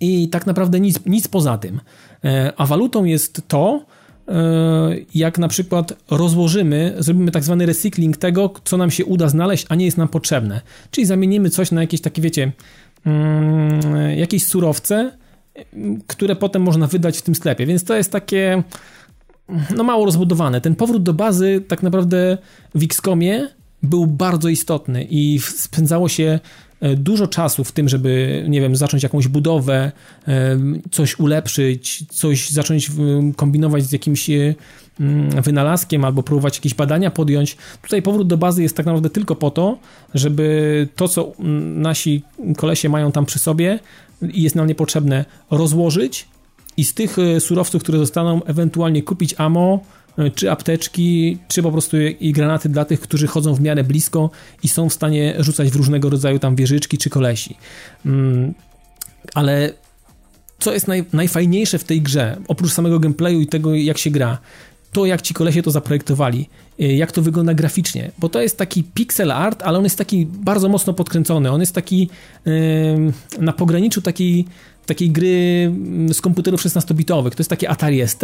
i 0.00 0.28
tak 0.28 0.46
naprawdę 0.46 0.80
nic, 0.80 1.06
nic 1.06 1.28
poza 1.28 1.58
tym. 1.58 1.80
E, 2.24 2.52
a 2.56 2.66
walutą 2.66 3.04
jest 3.04 3.42
to, 3.48 3.84
e, 4.28 4.34
jak 5.14 5.38
na 5.38 5.48
przykład 5.48 5.92
rozłożymy, 6.10 6.94
zrobimy 6.98 7.30
tak 7.30 7.44
zwany 7.44 7.66
recykling 7.66 8.16
tego, 8.16 8.54
co 8.64 8.76
nam 8.76 8.90
się 8.90 9.04
uda 9.04 9.28
znaleźć, 9.28 9.66
a 9.68 9.74
nie 9.74 9.84
jest 9.84 9.98
nam 9.98 10.08
potrzebne. 10.08 10.60
Czyli 10.90 11.06
zamienimy 11.06 11.50
coś 11.50 11.70
na 11.70 11.80
jakieś 11.80 12.00
takie, 12.00 12.22
wiecie, 12.22 12.52
mm, 13.06 14.18
jakieś 14.18 14.46
surowce, 14.46 15.12
które 16.06 16.36
potem 16.36 16.62
można 16.62 16.86
wydać 16.86 17.18
w 17.18 17.22
tym 17.22 17.34
sklepie. 17.34 17.66
Więc 17.66 17.84
to 17.84 17.96
jest 17.96 18.12
takie 18.12 18.62
no 19.76 19.84
mało 19.84 20.04
rozbudowane. 20.04 20.60
Ten 20.60 20.74
powrót 20.74 21.02
do 21.02 21.14
bazy 21.14 21.64
tak 21.68 21.82
naprawdę 21.82 22.38
w 22.74 22.82
XCOMie 22.82 23.48
był 23.82 24.06
bardzo 24.06 24.48
istotny 24.48 25.06
i 25.10 25.38
spędzało 25.38 26.08
się 26.08 26.40
e, 26.80 26.96
dużo 26.96 27.26
czasu 27.26 27.64
w 27.64 27.72
tym, 27.72 27.88
żeby, 27.88 28.44
nie 28.48 28.60
wiem, 28.60 28.76
zacząć 28.76 29.02
jakąś 29.02 29.28
budowę, 29.28 29.92
e, 30.28 30.58
coś 30.90 31.18
ulepszyć, 31.18 32.04
coś 32.10 32.50
zacząć 32.50 32.90
kombinować 33.36 33.84
z 33.84 33.92
jakimś 33.92 34.30
e, 34.30 34.54
mm, 35.00 35.42
wynalazkiem 35.42 36.04
albo 36.04 36.22
próbować 36.22 36.56
jakieś 36.56 36.74
badania 36.74 37.10
podjąć. 37.10 37.56
Tutaj 37.82 38.02
powrót 38.02 38.28
do 38.28 38.36
bazy 38.36 38.62
jest 38.62 38.76
tak 38.76 38.86
naprawdę 38.86 39.10
tylko 39.10 39.36
po 39.36 39.50
to, 39.50 39.78
żeby 40.14 40.88
to, 40.96 41.08
co 41.08 41.32
nasi 41.74 42.22
kolesie 42.56 42.88
mają 42.88 43.12
tam 43.12 43.26
przy 43.26 43.38
sobie, 43.38 43.78
i 44.32 44.42
jest 44.42 44.56
nam 44.56 44.66
niepotrzebne, 44.66 45.24
rozłożyć 45.50 46.28
i 46.76 46.84
z 46.84 46.94
tych 46.94 47.18
e, 47.18 47.40
surowców, 47.40 47.82
które 47.82 47.98
zostaną, 47.98 48.44
ewentualnie 48.44 49.02
kupić 49.02 49.34
ammo, 49.38 49.80
e, 50.18 50.30
czy 50.30 50.50
apteczki, 50.50 51.38
czy 51.48 51.62
po 51.62 51.72
prostu 51.72 51.96
i 52.20 52.32
granaty 52.32 52.68
dla 52.68 52.84
tych, 52.84 53.00
którzy 53.00 53.26
chodzą 53.26 53.54
w 53.54 53.60
miarę 53.60 53.84
blisko 53.84 54.30
i 54.62 54.68
są 54.68 54.88
w 54.88 54.92
stanie 54.92 55.34
rzucać 55.38 55.70
w 55.70 55.76
różnego 55.76 56.10
rodzaju 56.10 56.38
tam 56.38 56.56
wieżyczki 56.56 56.98
czy 56.98 57.10
kolesi. 57.10 57.56
Mm, 58.06 58.54
ale 59.34 59.72
co 60.58 60.72
jest 60.72 60.88
naj, 60.88 61.04
najfajniejsze 61.12 61.78
w 61.78 61.84
tej 61.84 62.02
grze, 62.02 62.36
oprócz 62.48 62.72
samego 62.72 63.00
gameplayu 63.00 63.40
i 63.40 63.46
tego, 63.46 63.74
jak 63.74 63.98
się 63.98 64.10
gra, 64.10 64.38
to 64.94 65.06
jak 65.06 65.22
ci 65.22 65.34
kolesie 65.34 65.62
to 65.62 65.70
zaprojektowali, 65.70 66.48
e, 66.80 66.94
jak 66.94 67.12
to 67.12 67.22
wygląda 67.22 67.54
graficznie, 67.54 68.10
bo 68.18 68.28
to 68.28 68.40
jest 68.40 68.58
taki 68.58 68.84
pixel 68.84 69.32
art, 69.32 69.62
ale 69.62 69.78
on 69.78 69.84
jest 69.84 69.98
taki 69.98 70.26
bardzo 70.26 70.68
mocno 70.68 70.94
podkręcony, 70.94 71.50
on 71.50 71.60
jest 71.60 71.74
taki 71.74 72.08
na 73.38 73.52
pograniczu 73.52 74.02
takiej 74.02 74.44
takiej 74.86 75.10
gry 75.10 75.64
mm, 75.66 76.14
z 76.14 76.20
komputerów 76.20 76.60
16-bitowych. 76.60 77.30
To 77.30 77.38
jest 77.38 77.50
takie 77.50 77.70
Atari 77.70 78.08
ST, 78.08 78.22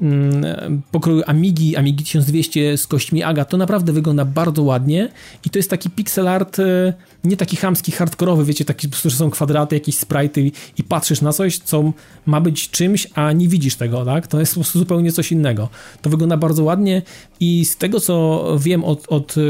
mm, 0.00 0.82
pokroju 0.90 1.22
Amigi, 1.26 1.76
Amigi 1.76 2.04
1200 2.04 2.78
z 2.78 2.86
kośćmi 2.86 3.22
AGA. 3.22 3.44
To 3.44 3.56
naprawdę 3.56 3.92
wygląda 3.92 4.24
bardzo 4.24 4.62
ładnie 4.62 5.08
i 5.44 5.50
to 5.50 5.58
jest 5.58 5.70
taki 5.70 5.90
pixel 5.90 6.28
art 6.28 6.58
e, 6.58 6.92
nie 7.24 7.36
taki 7.36 7.56
chamski, 7.56 7.92
hardkorowy, 7.92 8.44
wiecie, 8.44 8.64
taki, 8.64 8.88
że 9.04 9.10
są 9.10 9.30
kwadraty, 9.30 9.76
jakieś 9.76 9.96
sprite 9.96 10.40
i 10.78 10.84
patrzysz 10.88 11.20
na 11.20 11.32
coś, 11.32 11.58
co 11.58 11.92
ma 12.26 12.40
być 12.40 12.70
czymś, 12.70 13.08
a 13.14 13.32
nie 13.32 13.48
widzisz 13.48 13.76
tego, 13.76 14.04
tak? 14.04 14.26
To 14.26 14.40
jest 14.40 14.54
po 14.54 14.60
prostu 14.60 14.78
zupełnie 14.78 15.12
coś 15.12 15.32
innego. 15.32 15.68
To 16.02 16.10
wygląda 16.10 16.36
bardzo 16.36 16.64
ładnie 16.64 17.02
i 17.40 17.64
z 17.64 17.76
tego, 17.76 18.00
co 18.00 18.44
wiem 18.58 18.84
od, 18.84 19.06
od, 19.08 19.34
e, 19.38 19.42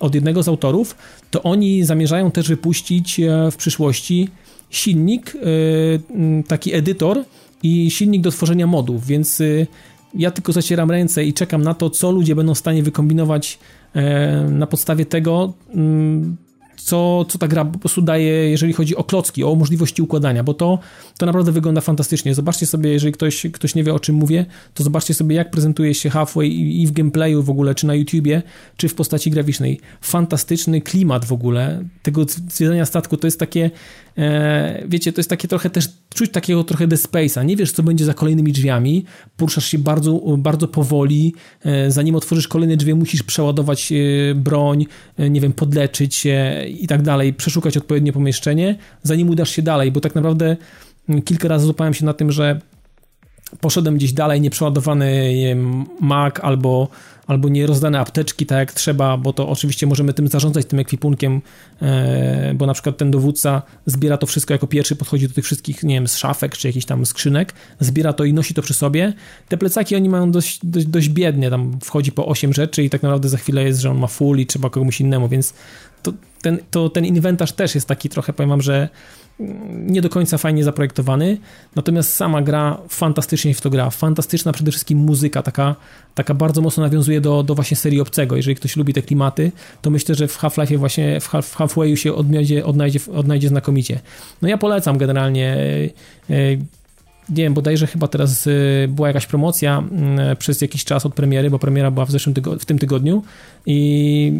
od 0.00 0.14
jednego 0.14 0.42
z 0.42 0.48
autorów, 0.48 0.96
to 1.30 1.42
oni 1.42 1.84
zamierzają 1.84 2.30
też 2.30 2.48
wypuścić 2.48 3.20
e, 3.20 3.50
w 3.50 3.56
przyszłości 3.56 4.28
silnik, 4.70 5.34
y, 5.34 6.00
taki 6.48 6.74
edytor 6.74 7.24
i 7.62 7.90
silnik 7.90 8.22
do 8.22 8.30
tworzenia 8.30 8.66
modów, 8.66 9.06
więc 9.06 9.40
y, 9.40 9.66
ja 10.14 10.30
tylko 10.30 10.52
zacieram 10.52 10.90
ręce 10.90 11.24
i 11.24 11.32
czekam 11.32 11.62
na 11.62 11.74
to, 11.74 11.90
co 11.90 12.10
ludzie 12.10 12.34
będą 12.34 12.54
w 12.54 12.58
stanie 12.58 12.82
wykombinować 12.82 13.58
e, 13.94 14.42
na 14.50 14.66
podstawie 14.66 15.06
tego, 15.06 15.52
mm, 15.74 16.36
co, 16.76 17.24
co 17.28 17.38
ta 17.38 17.48
gra 17.48 17.64
po 17.64 17.78
prostu 17.78 18.02
daje, 18.02 18.50
jeżeli 18.50 18.72
chodzi 18.72 18.96
o 18.96 19.04
klocki, 19.04 19.44
o 19.44 19.54
możliwości 19.54 20.02
układania, 20.02 20.44
bo 20.44 20.54
to, 20.54 20.78
to 21.18 21.26
naprawdę 21.26 21.52
wygląda 21.52 21.80
fantastycznie. 21.80 22.34
Zobaczcie 22.34 22.66
sobie, 22.66 22.90
jeżeli 22.90 23.12
ktoś, 23.12 23.46
ktoś 23.52 23.74
nie 23.74 23.84
wie 23.84 23.94
o 23.94 24.00
czym 24.00 24.16
mówię, 24.16 24.46
to 24.74 24.84
zobaczcie 24.84 25.14
sobie, 25.14 25.36
jak 25.36 25.50
prezentuje 25.50 25.94
się 25.94 26.10
Halfway 26.10 26.48
i 26.48 26.86
w 26.86 26.92
gameplayu 26.92 27.42
w 27.42 27.50
ogóle, 27.50 27.74
czy 27.74 27.86
na 27.86 27.94
YouTubie, 27.94 28.42
czy 28.76 28.88
w 28.88 28.94
postaci 28.94 29.30
graficznej. 29.30 29.80
Fantastyczny 30.00 30.80
klimat 30.80 31.24
w 31.24 31.32
ogóle 31.32 31.84
tego 32.02 32.24
zwiedzania 32.48 32.86
statku, 32.86 33.16
to 33.16 33.26
jest 33.26 33.40
takie 33.40 33.70
E, 33.70 34.07
wiecie, 34.88 35.12
to 35.12 35.20
jest 35.20 35.30
takie 35.30 35.48
trochę 35.48 35.70
też, 35.70 35.88
czuć 36.14 36.30
takiego 36.30 36.64
trochę 36.64 36.88
The 36.88 36.96
Space'a, 36.96 37.44
nie 37.44 37.56
wiesz, 37.56 37.72
co 37.72 37.82
będzie 37.82 38.04
za 38.04 38.14
kolejnymi 38.14 38.52
drzwiami, 38.52 39.04
poruszasz 39.36 39.66
się 39.66 39.78
bardzo, 39.78 40.20
bardzo 40.38 40.68
powoli, 40.68 41.34
e, 41.64 41.90
zanim 41.90 42.14
otworzysz 42.14 42.48
kolejne 42.48 42.76
drzwi, 42.76 42.94
musisz 42.94 43.22
przeładować 43.22 43.92
e, 43.92 44.34
broń, 44.34 44.86
nie 45.30 45.40
wiem, 45.40 45.52
podleczyć 45.52 46.14
się 46.14 46.64
i 46.80 46.86
tak 46.86 47.02
dalej, 47.02 47.34
przeszukać 47.34 47.76
odpowiednie 47.76 48.12
pomieszczenie, 48.12 48.78
zanim 49.02 49.30
udasz 49.30 49.50
się 49.50 49.62
dalej, 49.62 49.92
bo 49.92 50.00
tak 50.00 50.14
naprawdę 50.14 50.56
kilka 51.24 51.48
razy 51.48 51.64
złapałem 51.64 51.94
się 51.94 52.04
na 52.04 52.12
tym, 52.14 52.32
że 52.32 52.60
poszedłem 53.60 53.96
gdzieś 53.96 54.12
dalej, 54.12 54.40
nieprzeładowany 54.40 55.34
Mac 56.00 56.34
albo, 56.42 56.88
albo 57.26 57.48
nie 57.48 57.66
rozdane 57.66 58.00
apteczki 58.00 58.46
tak 58.46 58.58
jak 58.58 58.72
trzeba, 58.72 59.16
bo 59.16 59.32
to 59.32 59.48
oczywiście 59.48 59.86
możemy 59.86 60.14
tym 60.14 60.28
zarządzać, 60.28 60.66
tym 60.66 60.78
ekwipunkiem, 60.78 61.40
e, 61.82 62.54
bo 62.54 62.66
na 62.66 62.74
przykład 62.74 62.96
ten 62.96 63.10
dowódca 63.10 63.62
zbiera 63.86 64.16
to 64.16 64.26
wszystko 64.26 64.54
jako 64.54 64.66
pierwszy, 64.66 64.96
podchodzi 64.96 65.28
do 65.28 65.34
tych 65.34 65.44
wszystkich, 65.44 65.82
nie 65.82 65.94
wiem, 65.94 66.08
z 66.08 66.16
szafek 66.16 66.56
czy 66.56 66.68
jakichś 66.68 66.86
tam 66.86 67.06
skrzynek, 67.06 67.54
zbiera 67.80 68.12
to 68.12 68.24
i 68.24 68.32
nosi 68.32 68.54
to 68.54 68.62
przy 68.62 68.74
sobie. 68.74 69.12
Te 69.48 69.56
plecaki 69.56 69.96
oni 69.96 70.08
mają 70.08 70.30
dość, 70.30 70.60
dość, 70.62 70.86
dość 70.86 71.08
biednie, 71.08 71.50
tam 71.50 71.78
wchodzi 71.84 72.12
po 72.12 72.26
8 72.26 72.52
rzeczy 72.54 72.84
i 72.84 72.90
tak 72.90 73.02
naprawdę 73.02 73.28
za 73.28 73.36
chwilę 73.36 73.64
jest, 73.64 73.80
że 73.80 73.90
on 73.90 73.98
ma 73.98 74.06
full 74.06 74.38
i 74.38 74.46
trzeba 74.46 74.70
komuś 74.70 75.00
innemu, 75.00 75.28
więc 75.28 75.54
to, 76.02 76.12
ten, 76.42 76.58
to 76.70 76.90
ten 76.90 77.04
inwentarz 77.04 77.52
też 77.52 77.74
jest 77.74 77.86
taki 77.86 78.08
trochę, 78.08 78.32
powiem 78.32 78.50
wam, 78.50 78.62
że 78.62 78.88
nie 79.70 80.00
do 80.00 80.08
końca 80.08 80.38
fajnie 80.38 80.64
zaprojektowany, 80.64 81.38
natomiast 81.76 82.12
sama 82.12 82.42
gra 82.42 82.78
fantastycznie 82.88 83.54
w 83.54 83.60
to 83.60 83.70
gra, 83.70 83.90
fantastyczna 83.90 84.52
przede 84.52 84.70
wszystkim 84.70 84.98
muzyka, 84.98 85.42
taka, 85.42 85.76
taka 86.14 86.34
bardzo 86.34 86.60
mocno 86.60 86.82
nawiązuje 86.82 87.20
do, 87.20 87.42
do 87.42 87.54
właśnie 87.54 87.76
serii 87.76 88.00
Obcego, 88.00 88.36
jeżeli 88.36 88.56
ktoś 88.56 88.76
lubi 88.76 88.94
te 88.94 89.02
klimaty, 89.02 89.52
to 89.82 89.90
myślę, 89.90 90.14
że 90.14 90.28
w 90.28 90.38
Half-Life 90.38 90.78
właśnie, 90.78 91.20
w, 91.20 91.28
Half, 91.28 91.54
Halfwayu 91.54 91.96
się 91.96 92.14
odnajdzie, 92.14 92.64
odnajdzie, 92.64 93.00
odnajdzie 93.14 93.48
znakomicie. 93.48 94.00
No 94.42 94.48
ja 94.48 94.58
polecam 94.58 94.98
generalnie 94.98 95.56
e, 96.30 96.34
nie 97.30 97.42
wiem, 97.42 97.54
bodajże 97.54 97.86
chyba 97.86 98.08
teraz 98.08 98.46
y, 98.46 98.88
była 98.88 99.08
jakaś 99.08 99.26
promocja 99.26 99.82
y, 100.32 100.36
przez 100.36 100.60
jakiś 100.60 100.84
czas 100.84 101.06
od 101.06 101.14
premiery, 101.14 101.50
bo 101.50 101.58
premiera 101.58 101.90
była 101.90 102.06
w, 102.06 102.10
zeszłym 102.10 102.34
tygo- 102.34 102.58
w 102.58 102.64
tym 102.64 102.78
tygodniu 102.78 103.22
i 103.66 104.32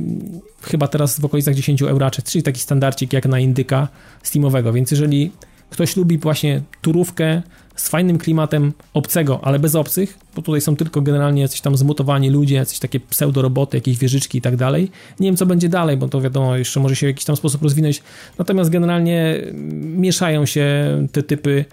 chyba 0.62 0.89
teraz 0.89 1.20
w 1.20 1.24
okolicach 1.24 1.55
10 1.55 1.82
euraczy, 1.82 2.22
czyli 2.22 2.43
taki 2.43 2.61
standardzik 2.61 3.12
jak 3.12 3.26
na 3.26 3.39
indyka 3.39 3.89
Steamowego, 4.22 4.72
więc 4.72 4.91
jeżeli 4.91 5.30
ktoś 5.70 5.97
lubi 5.97 6.18
właśnie 6.18 6.62
turówkę 6.82 7.43
z 7.76 7.89
fajnym 7.89 8.18
klimatem 8.18 8.72
obcego, 8.95 9.41
ale 9.43 9.59
bez 9.59 9.74
obcych, 9.74 10.18
bo 10.36 10.43
tutaj 10.43 10.61
są 10.61 10.76
tylko 10.76 11.01
generalnie 11.01 11.43
jacyś 11.43 11.61
tam 11.61 11.76
zmutowani 11.76 12.30
ludzie, 12.30 12.55
jakieś 12.55 12.78
takie 12.78 13.01
pseudoroboty, 13.01 13.76
jakieś 13.76 13.99
wieżyczki 13.99 14.39
i 14.39 14.41
tak 14.41 14.57
dalej. 14.57 14.91
Nie 15.20 15.28
wiem, 15.28 15.36
co 15.36 15.47
będzie 15.47 15.68
dalej, 15.68 15.97
bo 15.97 16.09
to 16.09 16.20
wiadomo, 16.20 16.57
jeszcze 16.57 16.80
może 16.80 16.97
się 16.97 17.07
w 17.07 17.11
jakiś 17.11 17.24
tam 17.24 17.36
sposób 17.36 17.62
rozwinąć. 17.62 18.03
Natomiast 18.39 18.70
generalnie 18.70 19.41
mieszają 19.74 20.47
się 20.47 20.66
te 21.12 21.22
typy 21.22 21.51
mm, 21.51 21.64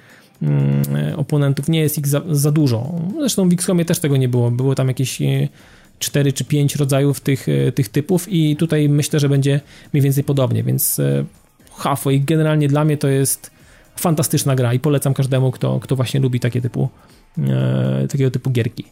oponentów, 1.18 1.70
nie 1.70 1.80
jest 1.80 1.98
ich 1.98 2.08
za, 2.08 2.22
za 2.32 2.52
dużo. 2.52 2.92
Zresztą 3.20 3.50
w 3.50 3.54
XCOMie 3.54 3.86
też 3.86 4.00
tego 4.00 4.18
nie 4.18 4.30
było. 4.30 4.52
Było 4.52 4.76
tam 4.76 4.88
jakieś 4.88 5.20
4 6.00 6.34
czy 6.34 6.46
5 6.46 6.76
rodzajów 6.76 7.20
tych, 7.20 7.48
tych 7.76 7.90
typów 7.90 8.28
i 8.30 8.56
tutaj 8.56 8.90
myślę, 8.90 9.20
że 9.20 9.30
będzie 9.30 9.62
mniej 9.94 10.02
więcej 10.02 10.24
podobnie, 10.24 10.64
więc 10.64 11.02
Halfway 11.78 12.20
generalnie 12.20 12.68
dla 12.68 12.86
mnie 12.86 12.98
to 12.98 13.08
jest 13.08 13.52
fantastyczna 13.96 14.56
gra 14.56 14.74
i 14.74 14.80
polecam 14.80 15.14
każdemu, 15.14 15.52
kto, 15.52 15.80
kto 15.80 15.96
właśnie 15.96 16.20
lubi 16.20 16.40
takie 16.40 16.62
typu, 16.62 16.90
e, 17.38 18.08
takiego 18.08 18.32
typu 18.32 18.50
gierki. 18.50 18.86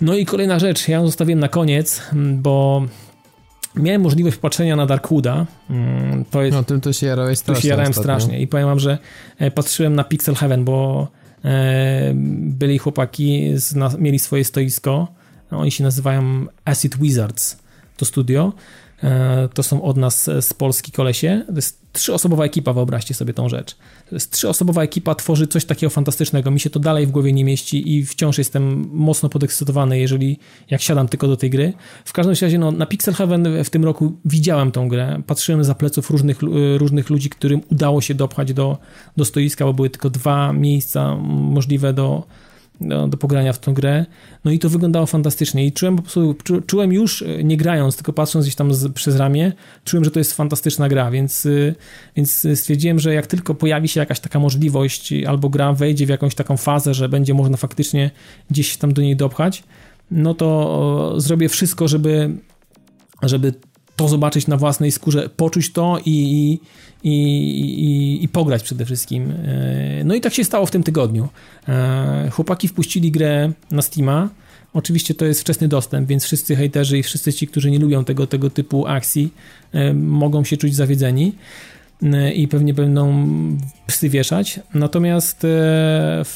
No 0.00 0.14
i 0.14 0.26
kolejna 0.26 0.58
rzecz, 0.58 0.88
ja 0.88 0.96
ją 0.96 1.06
zostawiłem 1.06 1.40
na 1.40 1.48
koniec, 1.48 2.02
bo 2.14 2.82
miałem 3.76 4.00
możliwość 4.00 4.36
patrzenia 4.36 4.76
na 4.76 4.86
Darkwooda. 4.86 5.46
To 6.30 6.42
jest, 6.42 6.56
no 6.56 6.62
tym 6.62 6.80
to 6.80 6.92
się 6.92 7.06
jarałeś 7.06 7.38
strasznie. 7.38 7.60
Tu 7.60 7.62
się 7.62 7.68
jarałem 7.68 7.94
strasznie 7.94 8.40
i 8.40 8.46
powiem 8.46 8.66
wam, 8.66 8.80
że 8.80 8.98
e, 9.38 9.50
patrzyłem 9.50 9.94
na 9.94 10.04
Pixel 10.04 10.34
Heaven, 10.34 10.64
bo 10.64 11.08
e, 11.44 12.12
byli 12.34 12.78
chłopaki, 12.78 13.54
mieli 13.98 14.18
swoje 14.18 14.44
stoisko, 14.44 15.08
oni 15.50 15.70
się 15.70 15.84
nazywają 15.84 16.46
Acid 16.64 16.98
Wizards, 16.98 17.56
to 17.96 18.04
studio 18.04 18.52
to 19.54 19.62
są 19.62 19.82
od 19.82 19.96
nas 19.96 20.30
z 20.40 20.54
Polski 20.54 20.92
kolesie. 20.92 21.44
To 21.46 21.52
jest 21.52 21.80
trzyosobowa 21.92 22.44
ekipa, 22.44 22.72
wyobraźcie 22.72 23.14
sobie 23.14 23.34
tą 23.34 23.48
rzecz. 23.48 23.76
To 24.08 24.16
jest 24.16 24.30
trzyosobowa 24.30 24.82
ekipa, 24.82 25.14
tworzy 25.14 25.46
coś 25.46 25.64
takiego 25.64 25.90
fantastycznego. 25.90 26.50
Mi 26.50 26.60
się 26.60 26.70
to 26.70 26.80
dalej 26.80 27.06
w 27.06 27.10
głowie 27.10 27.32
nie 27.32 27.44
mieści 27.44 27.96
i 27.96 28.06
wciąż 28.06 28.38
jestem 28.38 28.90
mocno 28.92 29.28
podekscytowany, 29.28 29.98
jeżeli 29.98 30.38
jak 30.70 30.80
siadam 30.80 31.08
tylko 31.08 31.28
do 31.28 31.36
tej 31.36 31.50
gry. 31.50 31.72
W 32.04 32.12
każdym 32.12 32.34
razie 32.42 32.58
no, 32.58 32.72
na 32.72 32.86
Pixel 32.86 33.14
Heaven 33.14 33.64
w 33.64 33.70
tym 33.70 33.84
roku 33.84 34.12
widziałem 34.24 34.72
tą 34.72 34.88
grę, 34.88 35.22
patrzyłem 35.26 35.64
za 35.64 35.74
pleców 35.74 36.10
różnych, 36.10 36.38
różnych 36.76 37.10
ludzi, 37.10 37.30
którym 37.30 37.60
udało 37.70 38.00
się 38.00 38.14
dopchać 38.14 38.52
do, 38.52 38.78
do 39.16 39.24
stoiska, 39.24 39.64
bo 39.64 39.72
były 39.72 39.90
tylko 39.90 40.10
dwa 40.10 40.52
miejsca 40.52 41.16
możliwe 41.26 41.92
do, 41.92 42.26
do, 42.80 43.08
do, 43.08 43.16
pogrania 43.16 43.52
w 43.52 43.58
tą 43.58 43.74
grę. 43.74 44.06
No 44.44 44.50
i 44.50 44.58
to 44.58 44.68
wyglądało 44.68 45.06
fantastycznie 45.06 45.66
i 45.66 45.72
czułem 45.72 45.96
po 45.96 46.02
prostu, 46.02 46.34
czu, 46.44 46.60
czułem 46.60 46.92
już, 46.92 47.22
e, 47.22 47.44
nie 47.44 47.56
grając, 47.56 47.96
tylko 47.96 48.12
patrząc 48.12 48.46
gdzieś 48.46 48.54
tam 48.54 48.74
z, 48.74 48.92
przez 48.92 49.16
ramię, 49.16 49.52
czułem, 49.84 50.04
że 50.04 50.10
to 50.10 50.20
jest 50.20 50.32
fantastyczna 50.32 50.88
gra, 50.88 51.10
więc, 51.10 51.46
e, 51.46 51.74
więc 52.16 52.46
stwierdziłem, 52.54 52.98
że 52.98 53.14
jak 53.14 53.26
tylko 53.26 53.54
pojawi 53.54 53.88
się 53.88 54.00
jakaś 54.00 54.20
taka 54.20 54.38
możliwość 54.38 55.12
albo 55.12 55.48
gra 55.48 55.72
wejdzie 55.72 56.06
w 56.06 56.08
jakąś 56.08 56.34
taką 56.34 56.56
fazę, 56.56 56.94
że 56.94 57.08
będzie 57.08 57.34
można 57.34 57.56
faktycznie 57.56 58.10
gdzieś 58.50 58.76
tam 58.76 58.92
do 58.92 59.02
niej 59.02 59.16
dopchać, 59.16 59.62
no 60.10 60.34
to 60.34 61.14
zrobię 61.16 61.48
wszystko, 61.48 61.88
żeby 61.88 62.30
żeby 63.22 63.54
to 64.00 64.08
zobaczyć 64.08 64.46
na 64.46 64.56
własnej 64.56 64.90
skórze, 64.90 65.28
poczuć 65.36 65.72
to 65.72 65.98
i, 66.04 66.12
i, 67.04 67.10
i, 67.10 68.24
i, 68.24 68.28
pograć 68.28 68.62
przede 68.62 68.84
wszystkim. 68.84 69.30
E, 69.30 70.04
no 70.04 70.14
i 70.14 70.20
tak 70.20 70.34
się 70.34 70.44
stało 70.44 70.66
w 70.66 70.70
tym 70.70 70.82
tygodniu. 70.82 71.28
E, 71.68 72.30
chłopaki 72.32 72.68
wpuścili 72.68 73.10
grę 73.10 73.52
na 73.70 73.82
Steama. 73.82 74.28
Oczywiście 74.74 75.14
to 75.14 75.24
jest 75.24 75.40
wczesny 75.40 75.68
dostęp, 75.68 76.08
więc 76.08 76.24
wszyscy 76.24 76.56
hejterzy 76.56 76.98
i 76.98 77.02
wszyscy 77.02 77.32
ci, 77.32 77.46
którzy 77.46 77.70
nie 77.70 77.78
lubią 77.78 78.04
tego, 78.04 78.26
tego 78.26 78.50
typu 78.50 78.86
akcji, 78.86 79.32
e, 79.72 79.94
mogą 79.94 80.44
się 80.44 80.56
czuć 80.56 80.74
zawiedzeni 80.74 81.32
i 82.34 82.48
pewnie 82.48 82.74
będą 82.74 83.26
psy 83.86 84.08
wieszać. 84.08 84.60
Natomiast. 84.74 85.46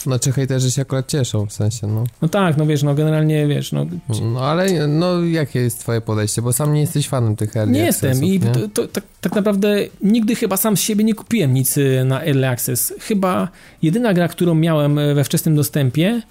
Znaczy 0.03 0.33
hejterzy 0.33 0.71
się 0.71 0.83
akurat 0.83 1.09
cieszą, 1.09 1.47
w 1.47 1.53
sensie, 1.53 1.87
no. 1.87 2.05
No 2.23 2.29
tak, 2.29 2.57
no 2.57 2.67
wiesz, 2.67 2.83
no 2.83 2.95
generalnie 2.95 3.47
wiesz, 3.47 3.73
no. 3.73 3.87
No 4.23 4.41
ale, 4.41 4.89
no 4.89 5.25
jakie 5.25 5.61
jest 5.61 5.81
twoje 5.81 6.01
podejście, 6.01 6.43
bo 6.43 6.53
sam 6.53 6.75
nie 6.75 6.81
jesteś 6.81 7.09
fanem 7.09 7.37
tych 7.37 7.57
early 7.57 7.73
Nie 7.73 7.85
jestem 7.85 8.25
i 8.25 8.41
to, 8.41 8.69
to, 8.69 8.89
tak, 8.89 9.05
tak 9.21 9.35
naprawdę 9.35 9.77
nigdy 10.03 10.35
chyba 10.35 10.57
sam 10.57 10.77
z 10.77 10.81
siebie 10.81 11.05
nie 11.05 11.15
kupiłem 11.15 11.55
nic 11.55 11.77
y, 11.79 12.03
na 12.05 12.25
early 12.25 12.49
access. 12.49 12.95
Chyba 13.01 13.49
jedyna 13.83 14.15
gra, 14.15 14.29
którą 14.29 14.55
miałem 14.55 14.99
y, 14.99 15.15
we 15.15 15.25
wczesnym 15.25 15.57
dostępie, 15.57 16.23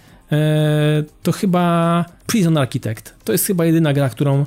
to 1.23 1.31
chyba 1.31 2.05
Prison 2.27 2.57
Architect. 2.57 3.13
To 3.23 3.31
jest 3.31 3.45
chyba 3.45 3.65
jedyna 3.65 3.93
gra, 3.93 4.09
którą 4.09 4.45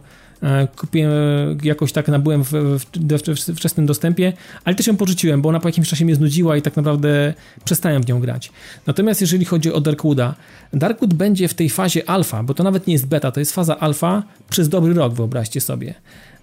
kupiłem 0.76 1.10
e, 1.10 1.56
jakoś 1.62 1.92
tak 1.92 2.08
nabyłem 2.08 2.44
w, 2.44 2.50
w, 2.50 2.84
w, 3.04 3.56
wczesnym 3.56 3.86
dostępie, 3.86 4.32
ale 4.64 4.76
też 4.76 4.86
ją 4.86 4.96
porzuciłem, 4.96 5.42
bo 5.42 5.48
ona 5.48 5.60
po 5.60 5.68
jakimś 5.68 5.88
czasie 5.88 6.04
mnie 6.04 6.14
znudziła 6.14 6.56
i 6.56 6.62
tak 6.62 6.76
naprawdę 6.76 7.34
przestałem 7.64 8.02
w 8.02 8.08
nią 8.08 8.20
grać. 8.20 8.52
Natomiast 8.86 9.20
jeżeli 9.20 9.44
chodzi 9.44 9.72
o 9.72 9.80
Darkwooda, 9.80 10.34
Darkwood 10.72 11.14
będzie 11.14 11.48
w 11.48 11.54
tej 11.54 11.70
fazie 11.70 12.10
alfa, 12.10 12.42
bo 12.42 12.54
to 12.54 12.64
nawet 12.64 12.86
nie 12.86 12.92
jest 12.92 13.06
beta, 13.06 13.32
to 13.32 13.40
jest 13.40 13.52
faza 13.52 13.78
alfa 13.78 14.22
przez 14.50 14.68
dobry 14.68 14.94
rok, 14.94 15.14
wyobraźcie 15.14 15.60
sobie. 15.60 15.94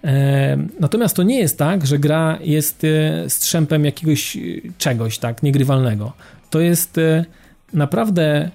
E, 0.04 0.56
natomiast 0.80 1.16
to 1.16 1.22
nie 1.22 1.38
jest 1.38 1.58
tak, 1.58 1.86
że 1.86 1.98
gra 1.98 2.38
jest 2.42 2.86
strzępem 3.28 3.84
jakiegoś 3.84 4.38
czegoś 4.78 5.18
tak 5.18 5.42
niegrywalnego. 5.42 6.12
To 6.50 6.60
jest 6.60 7.00
naprawdę 7.72 8.50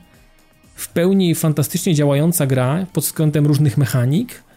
w 0.75 0.89
pełni 0.89 1.35
fantastycznie 1.35 1.95
działająca 1.95 2.45
gra 2.47 2.85
pod 2.93 3.03
względem 3.03 3.47
różnych 3.47 3.77
mechanik, 3.77 4.43
E, 4.43 4.48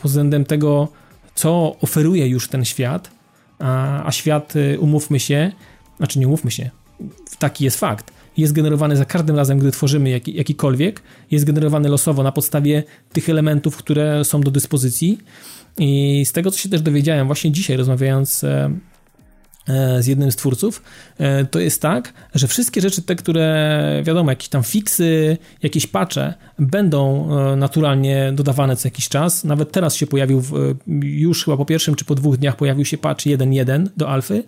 pod 0.00 0.10
względem 0.10 0.44
tego, 0.44 0.88
co 1.34 1.76
oferuje 1.80 2.28
już 2.28 2.48
ten 2.48 2.64
świat, 2.64 3.10
a, 3.58 4.06
a 4.06 4.12
świat, 4.12 4.54
e, 4.56 4.78
umówmy 4.78 5.20
się, 5.20 5.52
znaczy 5.96 6.18
nie 6.18 6.26
umówmy 6.26 6.50
się, 6.50 6.70
taki 7.38 7.64
jest 7.64 7.80
fakt, 7.80 8.12
jest 8.36 8.52
generowany 8.52 8.96
za 8.96 9.04
każdym 9.04 9.36
razem, 9.36 9.58
gdy 9.58 9.70
tworzymy 9.70 10.10
jaki, 10.10 10.34
jakikolwiek, 10.34 11.02
jest 11.30 11.44
generowany 11.44 11.88
losowo 11.88 12.22
na 12.22 12.32
podstawie 12.32 12.82
tych 13.12 13.28
elementów, 13.28 13.76
które 13.76 14.24
są 14.24 14.40
do 14.40 14.50
dyspozycji. 14.50 15.18
I 15.78 16.22
z 16.26 16.32
tego, 16.32 16.50
co 16.50 16.58
się 16.58 16.68
też 16.68 16.82
dowiedziałem, 16.82 17.26
właśnie 17.26 17.52
dzisiaj 17.52 17.76
rozmawiając 17.76 18.44
e, 18.44 18.70
E, 18.70 18.95
z 20.00 20.06
jednym 20.06 20.32
z 20.32 20.36
twórców, 20.36 20.82
e, 21.18 21.44
to 21.44 21.60
jest 21.60 21.82
tak, 21.82 22.12
że 22.34 22.46
wszystkie 22.46 22.80
rzeczy 22.80 23.02
te, 23.02 23.14
które 23.14 24.02
wiadomo, 24.04 24.30
jakieś 24.30 24.48
tam 24.48 24.62
fixy, 24.62 25.38
jakieś 25.62 25.86
patche 25.86 26.34
będą 26.58 27.28
e, 27.52 27.56
naturalnie 27.56 28.32
dodawane 28.34 28.76
co 28.76 28.88
jakiś 28.88 29.08
czas. 29.08 29.44
Nawet 29.44 29.72
teraz 29.72 29.94
się 29.94 30.06
pojawił, 30.06 30.42
już 31.02 31.44
chyba 31.44 31.56
po 31.56 31.64
pierwszym 31.64 31.94
czy 31.94 32.04
po 32.04 32.14
dwóch 32.14 32.36
dniach 32.36 32.56
pojawił 32.56 32.84
się 32.84 32.98
patch 32.98 33.26
1.1 33.26 33.86
do 33.96 34.08
alfy, 34.08 34.44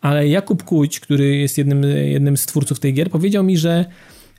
ale 0.00 0.28
Jakub 0.28 0.62
Kuć, 0.62 1.00
który 1.00 1.36
jest 1.36 1.58
jednym, 1.58 1.82
jednym 2.04 2.36
z 2.36 2.46
twórców 2.46 2.80
tej 2.80 2.94
gier, 2.94 3.10
powiedział 3.10 3.44
mi, 3.44 3.58
że 3.58 3.84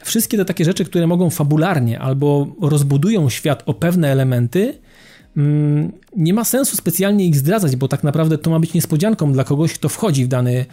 wszystkie 0.04 0.38
te 0.38 0.46
takie 0.46 0.66
rzeczy, 0.66 0.86
które 0.86 1.08
mogą 1.08 1.30
fabularnie 1.30 2.00
albo 2.00 2.48
rozbudują 2.62 3.30
świat 3.30 3.64
o 3.66 3.74
pewne 3.74 4.12
elementy, 4.12 4.78
nie 6.16 6.34
ma 6.34 6.44
sensu 6.44 6.76
specjalnie 6.76 7.26
ich 7.26 7.36
zdradzać, 7.36 7.76
bo 7.76 7.88
tak 7.88 8.04
naprawdę 8.04 8.38
to 8.38 8.50
ma 8.50 8.60
być 8.60 8.74
niespodzianką 8.74 9.34
dla 9.34 9.44
kogoś, 9.44 9.74
kto 9.74 9.90
wchodzi 9.90 10.26
w 10.26 10.28
dany, 10.28 10.56
e, 10.58 10.66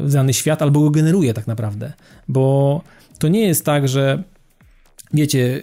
w 0.00 0.12
dany 0.12 0.34
świat 0.34 0.62
albo 0.62 0.80
go 0.80 0.90
generuje 0.90 1.34
tak 1.34 1.46
naprawdę. 1.46 1.92
Bo 2.28 2.80
to 3.18 3.28
nie 3.28 3.46
jest 3.46 3.64
tak, 3.64 3.88
że 3.88 4.22
wiecie, 5.14 5.62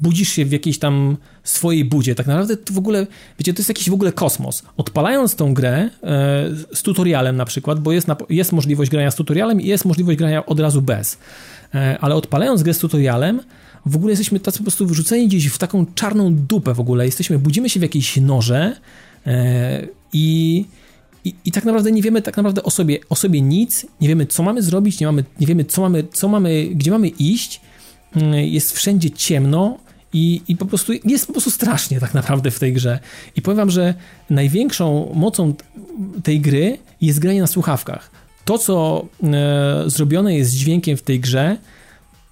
budzisz 0.00 0.28
się 0.28 0.44
w 0.44 0.52
jakiejś 0.52 0.78
tam 0.78 1.16
swojej 1.44 1.84
budzie. 1.84 2.14
Tak 2.14 2.26
naprawdę 2.26 2.56
to 2.56 2.74
w 2.74 2.78
ogóle, 2.78 3.06
wiecie, 3.38 3.54
to 3.54 3.58
jest 3.58 3.68
jakiś 3.68 3.90
w 3.90 3.94
ogóle 3.94 4.12
kosmos. 4.12 4.62
Odpalając 4.76 5.34
tą 5.34 5.54
grę 5.54 5.76
e, 5.76 5.90
z 6.74 6.82
tutorialem 6.82 7.36
na 7.36 7.44
przykład, 7.44 7.80
bo 7.80 7.92
jest, 7.92 8.08
na, 8.08 8.16
jest 8.28 8.52
możliwość 8.52 8.90
grania 8.90 9.10
z 9.10 9.14
tutorialem 9.14 9.60
i 9.60 9.66
jest 9.66 9.84
możliwość 9.84 10.18
grania 10.18 10.46
od 10.46 10.60
razu 10.60 10.82
bez. 10.82 11.18
E, 11.74 11.98
ale 12.00 12.14
odpalając 12.14 12.62
grę 12.62 12.74
z 12.74 12.78
tutorialem, 12.78 13.40
w 13.86 13.96
ogóle 13.96 14.12
jesteśmy 14.12 14.40
tacy 14.40 14.58
po 14.58 14.64
prostu 14.64 14.86
wrzuceni 14.86 15.28
gdzieś 15.28 15.46
w 15.46 15.58
taką 15.58 15.86
czarną 15.94 16.34
dupę 16.34 16.74
w 16.74 16.80
ogóle. 16.80 17.06
Jesteśmy, 17.06 17.38
budzimy 17.38 17.70
się 17.70 17.80
w 17.80 17.82
jakiejś 17.82 18.16
norze 18.16 18.76
e, 19.26 19.86
i, 20.12 20.64
i, 21.24 21.34
i, 21.44 21.52
tak 21.52 21.64
naprawdę 21.64 21.92
nie 21.92 22.02
wiemy 22.02 22.22
tak 22.22 22.36
naprawdę 22.36 22.62
o 22.62 22.70
sobie, 22.70 22.98
o 23.08 23.16
sobie 23.16 23.40
nic, 23.40 23.86
nie 24.00 24.08
wiemy 24.08 24.26
co 24.26 24.42
mamy 24.42 24.62
zrobić, 24.62 25.00
nie, 25.00 25.06
mamy, 25.06 25.24
nie 25.40 25.46
wiemy 25.46 25.64
co 25.64 25.82
mamy, 25.82 26.04
co 26.12 26.28
mamy, 26.28 26.68
gdzie 26.74 26.90
mamy 26.90 27.08
iść, 27.08 27.60
mm, 28.16 28.34
jest 28.34 28.72
wszędzie 28.72 29.10
ciemno, 29.10 29.78
i, 30.12 30.42
I 30.48 30.56
po 30.56 30.66
prostu 30.66 30.92
jest 31.04 31.26
po 31.26 31.32
prostu 31.32 31.50
strasznie 31.50 32.00
tak 32.00 32.14
naprawdę 32.14 32.50
w 32.50 32.58
tej 32.58 32.72
grze. 32.72 32.98
I 33.36 33.42
powiem 33.42 33.56
wam, 33.56 33.70
że 33.70 33.94
największą 34.30 35.12
mocą 35.14 35.54
tej 36.22 36.40
gry 36.40 36.78
jest 37.00 37.18
granie 37.18 37.40
na 37.40 37.46
słuchawkach. 37.46 38.10
To, 38.44 38.58
co 38.58 39.06
e, 39.22 39.82
zrobione 39.86 40.34
jest 40.34 40.50
z 40.50 40.54
dźwiękiem 40.54 40.96
w 40.96 41.02
tej 41.02 41.20
grze, 41.20 41.56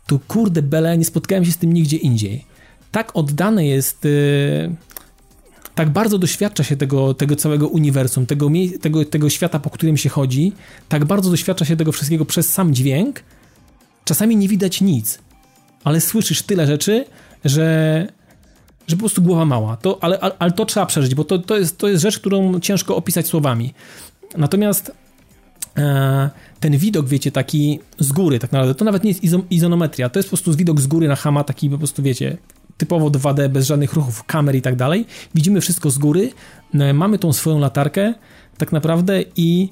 to 0.07 0.19
kurde 0.29 0.63
bele, 0.63 0.99
nie 0.99 1.05
spotkałem 1.05 1.45
się 1.45 1.53
z 1.53 1.57
tym 1.57 1.73
nigdzie 1.73 1.97
indziej. 1.97 2.45
Tak 2.93 3.17
oddane 3.17 3.67
jest, 3.67 4.05
yy, 4.05 4.77
tak 5.75 5.91
bardzo 5.91 6.19
doświadcza 6.19 6.65
się 6.65 6.77
tego, 6.77 7.15
tego 7.15 7.37
całego 7.37 7.69
uniwersum, 7.69 8.27
tego, 8.27 8.51
tego, 8.81 9.05
tego 9.05 9.31
świata, 9.31 9.59
po 9.59 9.71
którym 9.71 9.97
się 9.97 10.09
chodzi, 10.09 10.53
tak 10.89 11.05
bardzo 11.05 11.31
doświadcza 11.31 11.65
się 11.65 11.77
tego 11.77 11.93
wszystkiego 11.93 12.25
przez 12.25 12.53
sam 12.53 12.75
dźwięk, 12.75 13.23
czasami 14.05 14.37
nie 14.37 14.49
widać 14.49 14.81
nic, 14.81 15.19
ale 15.85 16.01
słyszysz 16.01 16.43
tyle 16.43 16.67
rzeczy, 16.67 17.05
że, 17.45 18.07
że 18.87 18.97
po 18.97 19.01
prostu 19.01 19.23
głowa 19.23 19.45
mała. 19.45 19.77
To, 19.77 19.99
ale, 20.01 20.21
ale, 20.21 20.53
to 20.53 20.67
trzeba 20.67 20.87
przeżyć, 20.87 21.15
bo 21.15 21.25
to, 21.25 21.39
to, 21.39 21.57
jest, 21.57 21.79
to 21.79 21.89
jest 21.89 22.03
rzecz, 22.03 22.19
którą 22.19 22.61
ciężko 22.61 22.97
opisać 22.97 23.27
słowami. 23.27 23.75
Natomiast 24.37 24.93
ten 26.61 26.79
widok, 26.79 27.09
wiecie, 27.09 27.33
taki 27.33 27.79
z 27.99 28.13
góry 28.13 28.39
tak 28.39 28.53
naprawdę, 28.53 28.75
to 28.75 28.85
nawet 28.85 29.05
nie 29.05 29.11
jest 29.11 29.25
izo, 29.25 29.43
izonometria, 29.51 30.09
to 30.09 30.19
jest 30.19 30.29
po 30.29 30.37
prostu 30.37 30.55
widok 30.55 30.81
z 30.81 30.87
góry 30.87 31.09
na 31.09 31.17
Hama, 31.17 31.45
taki 31.45 31.71
po 31.71 31.79
prostu, 31.79 32.03
wiecie, 32.03 32.37
typowo 32.77 33.11
2D, 33.11 33.49
bez 33.49 33.67
żadnych 33.67 33.93
ruchów 33.93 34.25
kamer 34.25 34.57
i 34.57 34.63
tak 34.63 34.77
dalej. 34.77 35.07
Widzimy 35.35 35.61
wszystko 35.61 35.91
z 35.91 35.99
góry, 35.99 36.31
e, 36.75 36.93
mamy 36.93 37.19
tą 37.19 37.33
swoją 37.33 37.59
latarkę 37.59 38.15
tak 38.59 38.73
naprawdę 38.73 39.23
i, 39.37 39.69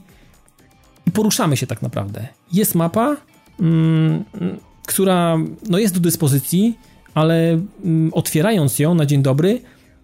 i 1.06 1.10
poruszamy 1.10 1.56
się 1.56 1.66
tak 1.66 1.82
naprawdę. 1.82 2.28
Jest 2.52 2.74
mapa, 2.74 3.16
mm, 3.60 4.24
która 4.86 5.38
no, 5.68 5.78
jest 5.78 5.94
do 5.94 6.00
dyspozycji, 6.00 6.78
ale 7.14 7.60
mm, 7.84 8.10
otwierając 8.14 8.78
ją 8.78 8.94
na 8.94 9.06
dzień 9.06 9.22
dobry, 9.22 9.60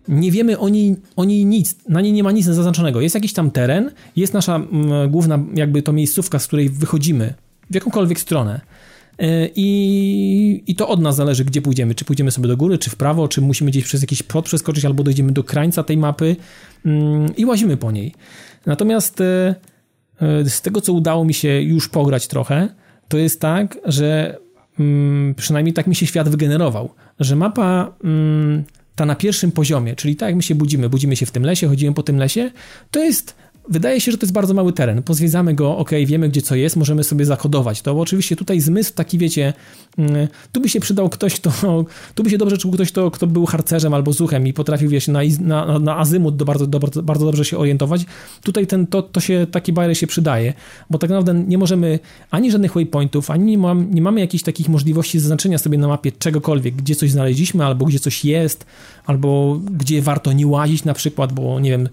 nie 0.08 0.32
wiemy 0.32 0.58
o 0.58 0.68
niej, 0.68 0.96
o 1.16 1.24
niej 1.24 1.46
nic, 1.46 1.76
na 1.88 2.00
niej 2.00 2.12
nie 2.12 2.22
ma 2.22 2.32
nic 2.32 2.46
zaznaczonego. 2.46 3.00
Jest 3.00 3.14
jakiś 3.14 3.32
tam 3.32 3.50
teren, 3.50 3.90
jest 4.16 4.34
nasza 4.34 4.56
mm, 4.56 5.10
główna 5.10 5.38
jakby 5.54 5.82
to 5.82 5.92
miejscówka, 5.92 6.38
z 6.38 6.46
której 6.46 6.68
wychodzimy 6.70 7.34
w 7.70 7.74
jakąkolwiek 7.74 8.20
stronę. 8.20 8.60
E, 9.18 9.48
I, 9.56 10.62
I 10.66 10.74
to 10.74 10.88
od 10.88 11.00
nas 11.00 11.16
zależy, 11.16 11.44
gdzie 11.44 11.62
pójdziemy. 11.62 11.94
Czy 11.94 12.04
pójdziemy 12.04 12.30
sobie 12.30 12.48
do 12.48 12.56
góry, 12.56 12.78
czy 12.78 12.90
w 12.90 12.96
prawo, 12.96 13.28
czy 13.28 13.40
musimy 13.40 13.70
gdzieś 13.70 13.84
przez 13.84 14.00
jakiś 14.00 14.22
plot 14.22 14.44
przeskoczyć, 14.44 14.84
albo 14.84 15.02
dojdziemy 15.02 15.32
do 15.32 15.44
krańca 15.44 15.82
tej 15.82 15.96
mapy 15.96 16.36
mm, 16.84 17.36
i 17.36 17.44
łazimy 17.44 17.76
po 17.76 17.90
niej. 17.90 18.14
Natomiast 18.66 19.20
e, 19.20 19.54
e, 20.20 20.44
z 20.44 20.62
tego, 20.62 20.80
co 20.80 20.92
udało 20.92 21.24
mi 21.24 21.34
się 21.34 21.60
już 21.60 21.88
pograć 21.88 22.28
trochę, 22.28 22.68
to 23.08 23.18
jest 23.18 23.40
tak, 23.40 23.78
że 23.84 24.38
mm, 24.80 25.34
przynajmniej 25.34 25.72
tak 25.72 25.86
mi 25.86 25.94
się 25.94 26.06
świat 26.06 26.28
wygenerował, 26.28 26.90
że 27.20 27.36
mapa 27.36 27.92
ta 29.00 29.06
na 29.06 29.14
pierwszym 29.14 29.52
poziomie, 29.52 29.96
czyli 29.96 30.16
tak 30.16 30.28
jak 30.28 30.36
my 30.36 30.42
się 30.42 30.54
budzimy, 30.54 30.88
budzimy 30.88 31.16
się 31.16 31.26
w 31.26 31.30
tym 31.30 31.44
lesie, 31.44 31.68
chodzimy 31.68 31.94
po 31.94 32.02
tym 32.02 32.16
lesie, 32.16 32.50
to 32.90 33.00
jest 33.04 33.34
wydaje 33.68 34.00
się, 34.00 34.12
że 34.12 34.18
to 34.18 34.26
jest 34.26 34.32
bardzo 34.32 34.54
mały 34.54 34.72
teren. 34.72 35.02
Pozwiedzamy 35.02 35.54
go, 35.54 35.76
ok, 35.76 35.90
wiemy 36.06 36.28
gdzie 36.28 36.42
co 36.42 36.54
jest, 36.54 36.76
możemy 36.76 37.04
sobie 37.04 37.24
zakodować 37.24 37.82
to, 37.82 37.94
bo 37.94 38.00
oczywiście 38.00 38.36
tutaj 38.36 38.60
zmysł 38.60 38.94
taki, 38.94 39.18
wiecie, 39.18 39.52
mm, 39.98 40.28
tu 40.52 40.60
by 40.60 40.68
się 40.68 40.80
przydał 40.80 41.08
ktoś, 41.08 41.34
kto, 41.34 41.52
tu 42.14 42.22
by 42.22 42.30
się 42.30 42.38
dobrze 42.38 42.58
czuł 42.58 42.72
ktoś, 42.72 42.92
kto, 42.92 43.10
kto 43.10 43.26
był 43.26 43.46
harcerzem 43.46 43.94
albo 43.94 44.12
zuchem 44.12 44.46
i 44.46 44.52
potrafił, 44.52 44.90
wiesz, 44.90 45.08
na, 45.08 45.20
na, 45.40 45.78
na 45.78 45.98
azymut 45.98 46.36
do 46.36 46.44
bardzo, 46.44 46.66
do, 46.66 47.02
bardzo 47.02 47.26
dobrze 47.26 47.44
się 47.44 47.58
orientować. 47.58 48.06
Tutaj 48.42 48.66
ten, 48.66 48.86
to, 48.86 49.02
to 49.02 49.20
się, 49.20 49.46
taki 49.50 49.72
bajer 49.72 49.98
się 49.98 50.06
przydaje, 50.06 50.54
bo 50.90 50.98
tak 50.98 51.10
naprawdę 51.10 51.34
nie 51.34 51.58
możemy 51.58 51.98
ani 52.30 52.50
żadnych 52.50 52.74
waypointów, 52.74 53.30
ani 53.30 53.44
nie, 53.44 53.58
mam, 53.58 53.94
nie 53.94 54.02
mamy 54.02 54.20
jakichś 54.20 54.44
takich 54.44 54.68
możliwości 54.68 55.20
zaznaczenia 55.20 55.58
sobie 55.58 55.78
na 55.78 55.88
mapie 55.88 56.12
czegokolwiek, 56.12 56.74
gdzie 56.74 56.94
coś 56.94 57.10
znaleźliśmy, 57.10 57.64
albo 57.64 57.84
gdzie 57.84 57.98
coś 57.98 58.24
jest, 58.24 58.66
albo 59.06 59.60
gdzie 59.70 60.02
warto 60.02 60.32
nie 60.32 60.46
łazić 60.46 60.84
na 60.84 60.94
przykład, 60.94 61.32
bo 61.32 61.60
nie 61.60 61.70
wiem, 61.70 61.88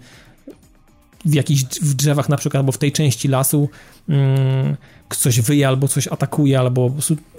w 1.24 1.34
jakichś 1.34 1.62
w 1.82 1.94
drzewach 1.94 2.28
na 2.28 2.36
przykład, 2.36 2.60
albo 2.60 2.72
w 2.72 2.78
tej 2.78 2.92
części 2.92 3.28
lasu 3.28 3.68
mm, 4.08 4.76
coś 5.10 5.40
wyje, 5.40 5.68
albo 5.68 5.88
coś 5.88 6.08
atakuje, 6.08 6.58
albo 6.58 6.90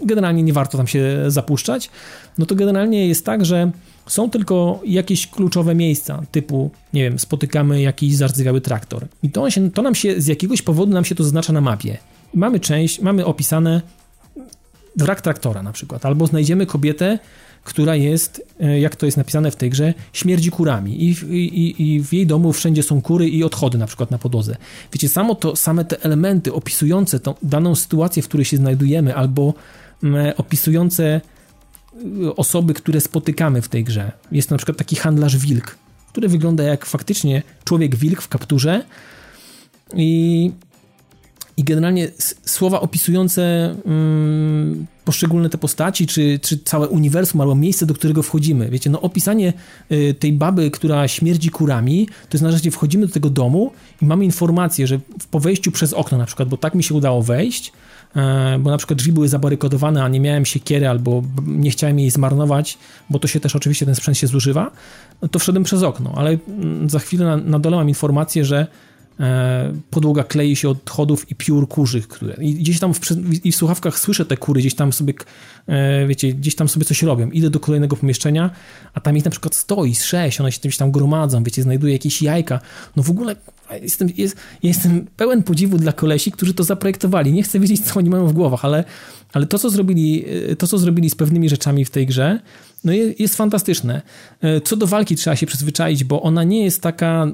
generalnie 0.04 0.44
nie 0.44 0.54
warto 0.54 0.78
tam 0.78 0.88
się 0.88 1.24
zapuszczać, 1.28 1.90
no 2.38 2.46
to 2.46 2.56
generalnie 2.56 3.08
jest 3.08 3.26
tak, 3.26 3.46
że 3.46 3.72
są 4.08 4.30
tylko 4.30 4.82
jakieś 4.86 5.28
kluczowe 5.28 5.76
miejsca, 5.76 6.24
typu, 6.32 6.72
nie 6.94 7.04
wiem, 7.04 7.20
spotykamy 7.20 7.82
jakiś 7.82 8.16
zardzewiały 8.16 8.62
traktor. 8.62 9.08
I 9.24 9.30
to, 9.30 9.50
się, 9.50 9.72
to 9.72 9.82
nam 9.82 9.96
się, 9.96 10.22
z 10.22 10.28
jakiegoś 10.28 10.62
powodu 10.62 10.94
nam 10.94 11.06
się 11.06 11.16
to 11.16 11.24
zaznacza 11.24 11.54
na 11.54 11.62
mapie. 11.62 11.98
Mamy 12.34 12.60
część, 12.60 13.02
mamy 13.02 13.26
opisane 13.26 13.82
wrak 14.96 15.22
traktora 15.22 15.64
na 15.64 15.72
przykład, 15.72 16.06
albo 16.06 16.28
znajdziemy 16.28 16.66
kobietę, 16.66 17.20
która 17.64 17.96
jest, 17.96 18.42
e, 18.60 18.80
jak 18.80 18.96
to 18.96 19.06
jest 19.06 19.18
napisane 19.18 19.52
w 19.52 19.56
tej 19.56 19.70
grze, 19.70 19.94
śmierdzi 20.14 20.52
kurami 20.52 21.04
I, 21.04 21.16
i, 21.32 21.94
i 21.94 22.04
w 22.04 22.14
jej 22.14 22.28
domu 22.28 22.54
wszędzie 22.54 22.84
są 22.84 23.02
kury 23.02 23.30
i 23.30 23.44
odchody 23.44 23.78
na 23.78 23.88
przykład 23.88 24.12
na 24.12 24.18
podłodze. 24.18 24.58
Wiecie, 24.94 25.10
samo 25.10 25.36
to, 25.36 25.56
same 25.56 25.86
te 25.86 26.04
elementy 26.04 26.54
opisujące 26.54 27.20
tą 27.20 27.34
daną 27.44 27.76
sytuację, 27.76 28.24
w 28.24 28.28
której 28.28 28.46
się 28.46 28.58
znajdujemy, 28.58 29.16
albo 29.16 29.54
mm, 30.04 30.34
opisujące 30.38 31.22
y, 32.24 32.36
osoby, 32.36 32.74
które 32.74 33.02
spotykamy 33.02 33.62
w 33.62 33.68
tej 33.68 33.84
grze. 33.84 34.12
Jest 34.32 34.52
na 34.52 34.58
przykład 34.58 34.78
taki 34.78 34.96
handlarz 34.96 35.38
wilk, 35.38 35.76
który 36.12 36.28
wygląda 36.28 36.64
jak 36.64 36.86
faktycznie 36.86 37.44
człowiek 37.64 37.96
wilk 37.96 38.22
w 38.22 38.28
kapturze 38.28 38.84
i 39.94 40.52
i 41.60 41.64
generalnie 41.64 42.08
słowa 42.46 42.82
opisujące 42.82 43.76
mm, 43.86 44.86
poszczególne 45.06 45.50
te 45.50 45.58
postaci, 45.58 46.08
czy, 46.08 46.40
czy 46.42 46.58
całe 46.58 46.88
uniwersum, 46.88 47.42
albo 47.42 47.56
miejsce, 47.56 47.86
do 47.86 47.94
którego 47.94 48.24
wchodzimy. 48.24 48.70
Wiecie, 48.70 48.90
no 48.90 49.02
opisanie 49.02 49.54
y, 49.92 50.16
tej 50.20 50.34
baby, 50.34 50.72
która 50.72 51.08
śmierdzi 51.08 51.50
kurami, 51.50 52.08
to 52.08 52.36
jest 52.38 52.44
na 52.44 52.52
razie 52.52 52.72
wchodzimy 52.72 53.08
do 53.08 53.14
tego 53.14 53.30
domu 53.30 53.72
i 54.02 54.06
mamy 54.06 54.26
informację, 54.26 54.88
że 54.88 55.00
po 55.32 55.40
wejściu 55.40 55.72
przez 55.72 55.94
okno 55.94 56.18
na 56.18 56.26
przykład, 56.26 56.50
bo 56.50 56.58
tak 56.58 56.76
mi 56.76 56.84
się 56.84 56.96
udało 56.96 57.22
wejść, 57.22 57.74
e, 58.16 58.60
bo 58.60 58.70
na 58.72 58.78
przykład 58.78 59.00
drzwi 59.00 59.12
były 59.12 59.28
zabarykodowane, 59.28 60.04
a 60.04 60.08
nie 60.08 60.20
miałem 60.20 60.46
siekiery 60.46 60.90
albo 60.90 61.24
nie 61.48 61.72
chciałem 61.72 62.00
jej 62.00 62.10
zmarnować, 62.10 62.78
bo 63.10 63.20
to 63.20 63.28
się 63.28 63.40
też 63.40 63.56
oczywiście 63.56 63.86
ten 63.86 63.96
sprzęt 63.96 64.18
się 64.18 64.28
zużywa, 64.28 64.72
no 65.22 65.28
to 65.28 65.40
wszedłem 65.40 65.64
przez 65.64 65.84
okno, 65.84 66.14
ale 66.16 66.38
mm, 66.48 66.90
za 66.90 67.00
chwilę 67.00 67.26
na, 67.26 67.38
na 67.38 67.60
dole 67.60 67.78
mam 67.78 67.90
informację, 67.90 68.46
że 68.46 68.68
podłoga 69.90 70.24
klei 70.24 70.56
się 70.56 70.70
od 70.70 70.78
odchodów 70.90 71.32
i 71.32 71.36
piór 71.36 71.68
kurzych, 71.68 72.08
które 72.08 72.36
i 72.42 72.54
gdzieś 72.54 72.80
tam 72.80 72.94
w, 72.94 73.00
i 73.46 73.52
w 73.52 73.56
słuchawkach 73.56 74.00
słyszę 74.00 74.26
te 74.26 74.38
kury, 74.38 74.62
gdzieś 74.62 74.76
tam 74.76 74.94
sobie, 74.94 75.14
e, 75.68 76.08
wiecie, 76.08 76.34
gdzieś 76.34 76.56
tam 76.56 76.70
sobie 76.70 76.86
coś 76.86 77.04
robią. 77.04 77.30
Idę 77.30 77.50
do 77.50 77.60
kolejnego 77.60 77.96
pomieszczenia, 77.96 78.50
a 78.94 79.00
tam 79.00 79.18
ich 79.18 79.26
na 79.26 79.32
przykład 79.32 79.56
stoi 79.56 79.96
sześć, 79.96 80.40
one 80.40 80.52
się 80.52 80.60
gdzieś 80.60 80.78
tam 80.78 80.92
gromadzą, 80.92 81.44
wiecie, 81.44 81.64
znajduję 81.64 81.94
jakieś 81.94 82.22
jajka. 82.22 82.60
No 82.96 83.04
w 83.04 83.10
ogóle 83.10 83.36
jestem, 83.82 84.10
jest, 84.18 84.36
jestem 84.64 85.08
pełen 85.18 85.44
podziwu 85.44 85.78
dla 85.78 85.94
kolesi, 85.94 86.32
którzy 86.32 86.54
to 86.54 86.64
zaprojektowali. 86.64 87.34
Nie 87.34 87.44
chcę 87.44 87.60
wiedzieć, 87.60 87.82
co 87.82 88.00
oni 88.00 88.10
mają 88.10 88.28
w 88.28 88.34
głowach, 88.34 88.66
ale, 88.66 88.84
ale 89.34 89.46
to, 89.46 89.60
co 89.60 89.70
zrobili, 89.70 90.26
e, 90.52 90.56
to, 90.56 90.68
co 90.68 90.78
zrobili 90.78 91.10
z 91.10 91.16
pewnymi 91.16 91.50
rzeczami 91.50 91.86
w 91.86 91.90
tej 91.90 92.08
grze, 92.08 92.40
no 92.84 92.94
jest, 92.94 93.20
jest 93.20 93.36
fantastyczne. 93.36 94.02
Co 94.64 94.76
do 94.76 94.88
walki 94.88 95.16
trzeba 95.16 95.36
się 95.36 95.46
przyzwyczaić, 95.46 96.04
bo 96.04 96.22
ona 96.22 96.44
nie 96.44 96.64
jest 96.64 96.82
taka 96.82 97.28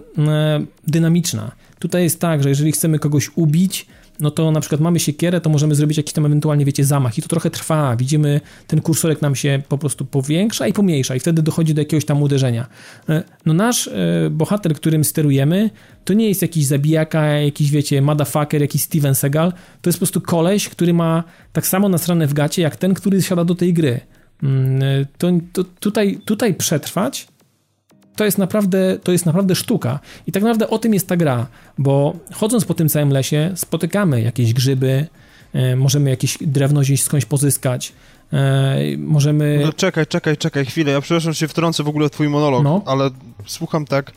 dynamiczna. 0.88 1.52
Tutaj 1.86 2.04
jest 2.04 2.20
tak, 2.20 2.44
że 2.44 2.50
jeżeli 2.50 2.72
chcemy 2.72 3.00
kogoś 3.00 3.32
ubić, 3.36 3.86
no 4.20 4.32
to 4.32 4.52
na 4.52 4.60
przykład 4.60 4.82
mamy 4.82 5.00
siekierę, 5.00 5.42
to 5.42 5.50
możemy 5.50 5.76
zrobić 5.76 5.98
jakiś 5.98 6.14
tam 6.14 6.26
ewentualnie, 6.26 6.66
wiecie, 6.66 6.86
zamach 6.86 7.18
i 7.18 7.22
to 7.22 7.28
trochę 7.28 7.50
trwa. 7.50 7.96
Widzimy, 7.96 8.42
ten 8.68 8.82
kursorek 8.82 9.22
nam 9.22 9.36
się 9.36 9.62
po 9.70 9.78
prostu 9.78 10.06
powiększa 10.06 10.68
i 10.68 10.74
pomniejsza 10.74 11.16
i 11.16 11.20
wtedy 11.20 11.42
dochodzi 11.42 11.74
do 11.74 11.82
jakiegoś 11.82 12.06
tam 12.06 12.24
uderzenia. 12.24 12.68
E, 13.10 13.24
no 13.46 13.54
nasz 13.54 13.88
e, 13.88 13.94
bohater, 14.32 14.76
którym 14.76 15.04
sterujemy, 15.04 15.70
to 16.06 16.14
nie 16.14 16.28
jest 16.28 16.42
jakiś 16.42 16.66
zabijaka, 16.66 17.26
jakiś, 17.26 17.72
wiecie, 17.72 18.02
motherfucker, 18.02 18.62
jakiś 18.62 18.82
Steven 18.82 19.16
Seagal, 19.16 19.52
to 19.82 19.90
jest 19.90 19.98
po 19.98 20.06
prostu 20.06 20.22
koleś, 20.22 20.70
który 20.70 20.94
ma 20.94 21.24
tak 21.54 21.68
samo 21.68 21.90
nasrane 21.90 22.28
w 22.28 22.34
gacie, 22.34 22.62
jak 22.62 22.76
ten, 22.76 22.94
który 22.94 23.22
siada 23.22 23.46
do 23.46 23.56
tej 23.56 23.74
gry. 23.74 24.00
Mm, 24.44 24.84
e, 24.84 25.06
to, 25.18 25.32
to 25.54 25.64
tutaj, 25.80 26.20
tutaj 26.26 26.54
przetrwać 26.54 27.28
to 28.16 28.26
jest 28.26 28.38
naprawdę, 28.38 28.98
to 29.04 29.12
jest 29.12 29.26
naprawdę 29.26 29.56
sztuka. 29.56 30.00
I 30.28 30.32
tak 30.32 30.44
naprawdę 30.44 30.70
o 30.70 30.80
tym 30.80 30.94
jest 30.94 31.08
ta 31.08 31.18
gra, 31.18 31.48
bo 31.78 32.14
chodząc 32.34 32.66
po 32.66 32.74
tym 32.74 32.90
całym 32.90 33.10
lesie, 33.10 33.52
spotykamy 33.56 34.22
jakieś 34.22 34.54
grzyby, 34.54 35.08
e, 35.54 35.76
możemy 35.76 36.10
jakieś 36.10 36.38
drewno 36.42 36.82
gdzieś 36.82 37.04
skądś 37.04 37.26
pozyskać, 37.26 37.94
e, 38.34 38.78
możemy... 38.98 39.60
No, 39.64 39.74
czekaj, 39.74 40.08
czekaj, 40.08 40.38
czekaj 40.38 40.66
chwilę, 40.66 40.92
ja 40.92 41.02
przepraszam, 41.02 41.34
że 41.34 41.40
się 41.40 41.48
wtrącę 41.48 41.84
w 41.84 41.88
ogóle 41.88 42.08
w 42.10 42.12
twój 42.12 42.30
monolog, 42.30 42.64
no. 42.64 42.82
ale 42.86 43.10
słucham 43.46 43.86
tak, 43.86 44.12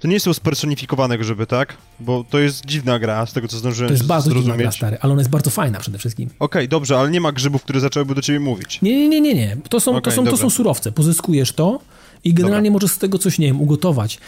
to 0.00 0.08
nie 0.08 0.20
są 0.20 0.34
spersonifikowane 0.34 1.18
grzyby, 1.18 1.46
tak? 1.46 1.76
Bo 2.00 2.24
to 2.30 2.38
jest 2.38 2.66
dziwna 2.66 2.98
gra, 2.98 3.26
z 3.26 3.32
tego 3.32 3.48
co 3.48 3.56
zdążyłem 3.56 3.88
To 3.88 3.94
jest 3.94 4.06
bardzo 4.06 4.30
zrozumieć. 4.30 4.46
dziwna 4.46 4.62
gra, 4.62 4.72
stary, 4.72 4.98
ale 5.00 5.12
ona 5.12 5.20
jest 5.20 5.30
bardzo 5.30 5.50
fajna 5.50 5.80
przede 5.80 5.98
wszystkim. 5.98 6.26
Okej, 6.28 6.38
okay, 6.38 6.68
dobrze, 6.68 6.98
ale 6.98 7.10
nie 7.10 7.20
ma 7.20 7.32
grzybów, 7.32 7.62
które 7.62 7.80
zaczęłyby 7.80 8.14
do 8.14 8.22
ciebie 8.22 8.40
mówić. 8.40 8.82
Nie, 8.82 8.96
nie, 8.96 9.08
nie, 9.08 9.20
nie, 9.20 9.34
nie. 9.34 9.56
To 9.68 9.80
są, 9.80 9.90
okay, 9.90 10.02
to 10.02 10.10
są, 10.10 10.24
to 10.24 10.36
są 10.36 10.50
surowce. 10.50 10.92
Pozyskujesz 10.92 11.52
to, 11.52 11.80
i 12.24 12.34
generalnie 12.34 12.70
Dobra. 12.70 12.82
możesz 12.82 12.96
z 12.96 12.98
tego 12.98 13.18
coś, 13.18 13.38
nie 13.38 13.46
wiem, 13.46 13.60
ugotować. 13.60 14.18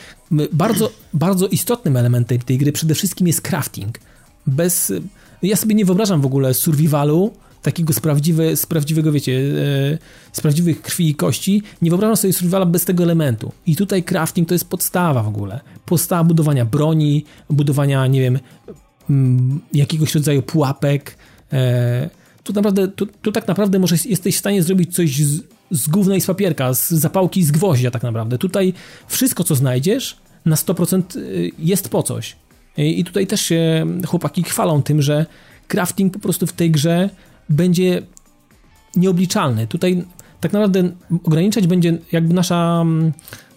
Bardzo, 0.53 0.91
bardzo 1.15 1.47
istotnym 1.47 1.97
elementem 1.97 2.39
tej 2.39 2.59
gry 2.59 2.73
przede 2.73 2.95
wszystkim 2.95 3.27
jest 3.27 3.41
crafting. 3.41 3.99
Bez... 4.47 4.93
Ja 5.43 5.57
sobie 5.57 5.75
nie 5.75 5.85
wyobrażam 5.85 6.21
w 6.21 6.27
ogóle 6.27 6.55
survivalu, 6.55 7.33
takiego 7.67 7.93
z, 7.93 8.01
prawdziwe, 8.01 8.57
z 8.57 8.67
prawdziwego, 8.67 9.13
wiecie, 9.13 9.33
e, 9.33 9.99
z 10.33 10.41
prawdziwych 10.41 10.83
krwi 10.83 11.09
i 11.09 11.15
kości, 11.15 11.63
nie 11.83 11.91
wyobrażam 11.91 12.17
sobie 12.17 12.33
survivala 12.33 12.67
bez 12.67 12.85
tego 12.85 13.03
elementu. 13.03 13.53
I 13.67 13.77
tutaj 13.77 14.03
crafting 14.03 14.49
to 14.49 14.55
jest 14.55 14.69
podstawa 14.69 15.23
w 15.23 15.29
ogóle. 15.29 15.61
Podstawa 15.87 16.25
budowania 16.25 16.65
broni, 16.65 17.25
budowania, 17.51 18.07
nie 18.07 18.21
wiem, 18.21 18.39
mm, 19.11 19.61
jakiegoś 19.73 20.15
rodzaju 20.15 20.43
pułapek. 20.43 21.19
E, 21.53 22.11
tu 22.45 22.53
naprawdę, 22.53 22.89
tu, 22.89 23.07
tu 23.07 23.33
tak 23.33 23.49
naprawdę 23.49 23.79
może 23.79 23.97
jesteś 24.05 24.37
w 24.37 24.39
stanie 24.39 24.63
zrobić 24.63 24.95
coś 24.95 25.17
z, 25.17 25.43
z 25.71 25.89
gówna 25.89 26.17
i 26.17 26.21
z 26.21 26.27
papierka, 26.27 26.75
z 26.75 26.89
zapałki 26.89 27.45
z 27.45 27.51
gwoździa 27.51 27.91
tak 27.91 28.03
naprawdę. 28.03 28.39
Tutaj 28.39 28.73
wszystko, 29.09 29.45
co 29.45 29.55
znajdziesz, 29.55 30.17
na 30.45 30.57
100% 30.57 31.17
y, 31.17 31.51
jest 31.59 31.89
po 31.89 32.03
coś. 32.03 32.37
I 32.77 33.05
tutaj 33.05 33.27
też 33.27 33.41
się 33.41 33.87
chłopaki 34.07 34.43
chwalą 34.43 34.83
tym, 34.83 35.03
że 35.03 35.27
crafting 35.69 36.13
po 36.13 36.19
prostu 36.19 36.47
w 36.47 36.53
tej 36.53 36.71
grze 36.71 37.11
będzie 37.49 38.03
nieobliczalny. 38.97 39.67
Tutaj 39.67 40.05
tak 40.41 40.53
naprawdę 40.53 40.91
ograniczać 41.25 41.67
będzie 41.67 41.99
jakby 42.13 42.35
nasza 42.35 42.85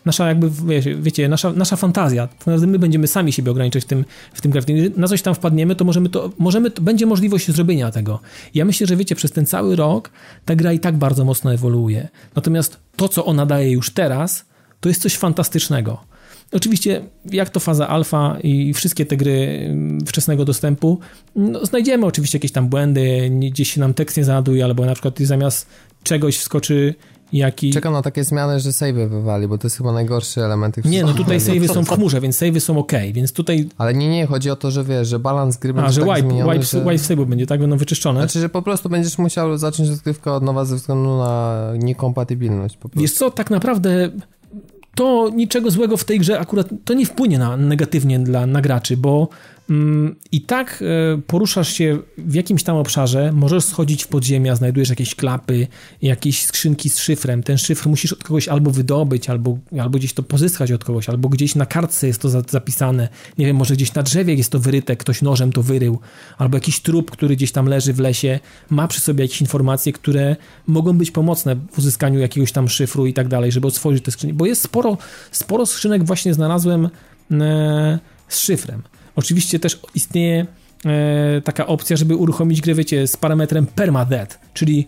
nasza 0.10 0.28
jakby, 0.28 0.50
wiecie, 0.50 0.96
wiecie 0.96 1.30
nasza, 1.30 1.54
nasza 1.54 1.76
fantazja. 1.76 2.28
Naprawdę 2.40 2.68
my 2.68 2.80
będziemy 2.80 3.08
sami 3.08 3.32
siebie 3.34 3.52
ograniczać 3.52 3.84
w 3.84 3.86
tym, 3.86 4.06
w 4.34 4.42
tym 4.42 4.52
craftingu. 4.52 5.00
Na 5.00 5.08
coś 5.08 5.22
tam 5.22 5.36
wpadniemy, 5.36 5.76
to 5.76 5.86
możemy 5.86 6.10
to, 6.10 6.30
możemy, 6.38 6.72
to, 6.72 6.82
będzie 6.82 7.06
możliwość 7.06 7.52
zrobienia 7.52 7.92
tego. 7.92 8.20
Ja 8.54 8.66
myślę, 8.66 8.88
że 8.88 8.96
wiecie, 8.96 9.16
przez 9.16 9.32
ten 9.32 9.46
cały 9.46 9.76
rok 9.76 10.10
ta 10.46 10.56
gra 10.56 10.74
i 10.74 10.80
tak 10.80 10.98
bardzo 10.98 11.26
mocno 11.26 11.54
ewoluuje. 11.54 12.08
Natomiast 12.36 12.80
to, 12.96 13.10
co 13.10 13.26
ona 13.26 13.46
daje 13.46 13.72
już 13.72 13.90
teraz, 13.90 14.46
to 14.80 14.90
jest 14.90 15.02
coś 15.02 15.18
fantastycznego. 15.18 16.10
Oczywiście, 16.52 17.02
jak 17.32 17.50
to 17.50 17.60
faza 17.60 17.88
alfa 17.88 18.38
i 18.44 18.74
wszystkie 18.74 19.06
te 19.06 19.18
gry 19.18 19.32
mm, 19.32 20.06
wczesnego 20.06 20.46
dostępu, 20.46 21.00
no, 21.36 21.66
znajdziemy 21.66 22.06
oczywiście 22.06 22.38
jakieś 22.38 22.52
tam 22.52 22.68
błędy, 22.68 23.32
gdzieś 23.52 23.74
się 23.74 23.80
nam 23.80 23.94
tekst 23.94 24.18
nie 24.18 24.24
załaduje, 24.24 24.66
albo 24.66 24.86
na 24.86 24.94
przykład 24.94 25.20
zamiast 25.20 25.68
czegoś 26.04 26.38
wskoczy 26.38 26.96
jakiś... 27.34 27.74
Czekam 27.74 27.94
na 27.94 28.02
takie 28.02 28.24
zmiany, 28.24 28.60
że 28.60 28.74
save 28.74 29.10
wywali, 29.10 29.48
bo 29.48 29.58
to 29.58 29.68
jest 29.68 29.78
chyba 29.78 29.92
najgorszy 29.92 30.44
element 30.44 30.76
tych 30.76 30.86
Nie, 30.86 31.04
no 31.04 31.14
tutaj 31.14 31.40
savey 31.40 31.68
są 31.68 31.86
w 31.86 31.90
chmurze, 31.90 32.22
więc 32.22 32.38
savey 32.38 32.60
są 32.60 32.80
ok, 32.80 32.92
więc 33.14 33.34
tutaj... 33.34 33.70
Ale 33.78 33.94
nie, 33.94 34.10
nie, 34.10 34.26
chodzi 34.26 34.50
o 34.50 34.56
to, 34.56 34.72
że 34.72 34.84
wiesz, 34.84 35.08
że 35.08 35.20
balans 35.20 35.58
gry 35.58 35.74
będzie 35.74 35.88
A, 35.88 35.92
że 35.92 36.02
tak 36.02 36.16
wipe, 36.16 36.30
zmieniony, 36.30 36.54
wipe, 36.54 36.66
że... 36.66 36.82
wipe 36.82 36.98
save 36.98 37.26
będzie, 37.26 37.48
tak? 37.48 37.60
Będą 37.60 37.78
wyczyszczone. 37.78 38.20
Znaczy, 38.20 38.40
że 38.40 38.50
po 38.50 38.62
prostu 38.62 38.90
będziesz 38.90 39.18
musiał 39.18 39.58
zacząć 39.58 39.90
rozgrywkę 39.90 40.32
od 40.34 40.44
nowa 40.44 40.66
ze 40.66 40.76
względu 40.76 41.18
na 41.18 41.64
niekompatybilność 41.78 42.78
po 42.78 42.90
prostu. 42.90 43.02
Wiesz 43.02 43.14
co, 43.14 43.32
tak 43.32 43.50
naprawdę 43.50 44.12
to 44.96 45.30
niczego 45.36 45.72
złego 45.72 45.98
w 45.98 46.04
tej 46.04 46.20
grze 46.20 46.40
akurat 46.40 46.68
to 46.86 46.94
nie 46.94 47.06
wpłynie 47.06 47.40
na 47.40 47.58
negatywnie 47.58 48.20
dla 48.20 48.46
nagraczy, 48.46 48.98
bo 48.98 49.28
i 50.32 50.42
tak 50.42 50.84
e, 51.16 51.22
poruszasz 51.22 51.74
się 51.74 52.00
w 52.18 52.34
jakimś 52.34 52.64
tam 52.64 52.76
obszarze, 52.76 53.32
możesz 53.32 53.64
schodzić 53.64 54.04
w 54.04 54.08
podziemia, 54.08 54.56
znajdujesz 54.56 54.90
jakieś 54.90 55.16
klapy, 55.16 55.68
jakieś 56.02 56.46
skrzynki 56.46 56.90
z 56.90 57.00
szyfrem. 57.00 57.44
Ten 57.44 57.58
szyfr 57.58 57.90
musisz 57.90 58.14
od 58.14 58.24
kogoś 58.24 58.48
albo 58.48 58.72
wydobyć, 58.72 59.30
albo, 59.30 59.58
albo 59.82 59.98
gdzieś 59.98 60.14
to 60.14 60.24
pozyskać 60.24 60.72
od 60.72 60.84
kogoś, 60.84 61.10
albo 61.10 61.30
gdzieś 61.30 61.56
na 61.56 61.66
kartce 61.66 62.08
jest 62.08 62.22
to 62.22 62.30
zapisane. 62.30 63.10
Nie 63.38 63.46
wiem, 63.46 63.56
może 63.56 63.74
gdzieś 63.74 63.94
na 63.94 64.04
drzewie 64.04 64.34
jest 64.34 64.52
to 64.52 64.60
wyryte, 64.60 64.96
ktoś 64.96 65.22
nożem 65.22 65.52
to 65.52 65.64
wyrył, 65.64 66.00
albo 66.38 66.58
jakiś 66.58 66.80
trup, 66.80 67.12
który 67.12 67.36
gdzieś 67.36 67.52
tam 67.52 67.66
leży 67.66 67.94
w 67.94 68.00
lesie, 68.00 68.40
ma 68.70 68.88
przy 68.88 69.00
sobie 69.00 69.24
jakieś 69.24 69.42
informacje, 69.42 69.94
które 69.94 70.36
mogą 70.68 70.98
być 70.98 71.12
pomocne 71.12 71.56
w 71.56 71.80
uzyskaniu 71.80 72.20
jakiegoś 72.20 72.52
tam 72.52 72.70
szyfru 72.70 73.06
i 73.06 73.14
tak 73.14 73.28
dalej, 73.28 73.52
żeby 73.52 73.68
otworzyć 73.68 74.04
te 74.04 74.12
skrzynie, 74.12 74.34
bo 74.34 74.46
jest 74.46 74.62
sporo, 74.62 74.98
sporo 75.32 75.66
skrzynek 75.66 76.04
właśnie 76.04 76.34
znalazłem 76.34 76.90
e, 77.32 78.00
z 78.28 78.40
szyfrem. 78.40 78.84
Oczywiście 79.20 79.60
też 79.60 79.80
istnieje 79.96 80.46
e, 80.86 81.42
taka 81.42 81.68
opcja, 81.68 81.98
żeby 81.98 82.16
uruchomić 82.16 82.62
grę, 82.62 82.76
wiecie, 82.76 83.08
z 83.08 83.18
parametrem 83.18 83.66
permadeath, 83.66 84.40
czyli 84.54 84.88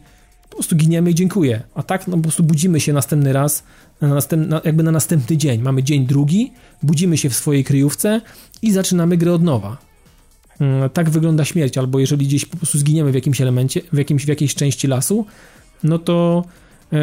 po 0.50 0.56
prostu 0.56 0.76
giniemy 0.76 1.12
i 1.12 1.16
dziękuję. 1.16 1.62
A 1.76 1.84
tak 1.84 2.08
no, 2.08 2.18
po 2.18 2.24
prostu 2.24 2.44
budzimy 2.44 2.80
się 2.80 2.94
następny 2.94 3.34
raz, 3.34 3.64
na 4.02 4.08
następ, 4.08 4.48
na, 4.48 4.62
jakby 4.64 4.84
na 4.84 4.92
następny 4.92 5.38
dzień. 5.38 5.62
Mamy 5.62 5.84
dzień 5.84 6.06
drugi, 6.06 6.52
budzimy 6.84 7.18
się 7.18 7.30
w 7.30 7.36
swojej 7.36 7.64
kryjówce 7.64 8.22
i 8.62 8.72
zaczynamy 8.72 9.18
grę 9.18 9.34
od 9.34 9.44
nowa. 9.44 9.78
E, 10.62 10.90
tak 10.90 11.10
wygląda 11.10 11.46
śmierć, 11.46 11.78
albo 11.78 12.00
jeżeli 12.00 12.26
gdzieś 12.28 12.46
po 12.46 12.58
prostu 12.58 12.78
zginiemy 12.78 13.12
w 13.12 13.16
jakimś 13.16 13.42
elemencie, 13.42 13.82
w, 13.94 13.98
jakimś, 13.98 14.26
w 14.26 14.28
jakiejś 14.28 14.56
części 14.56 14.88
lasu, 14.88 15.26
no 15.84 16.00
to 16.00 16.46
e, 16.94 17.00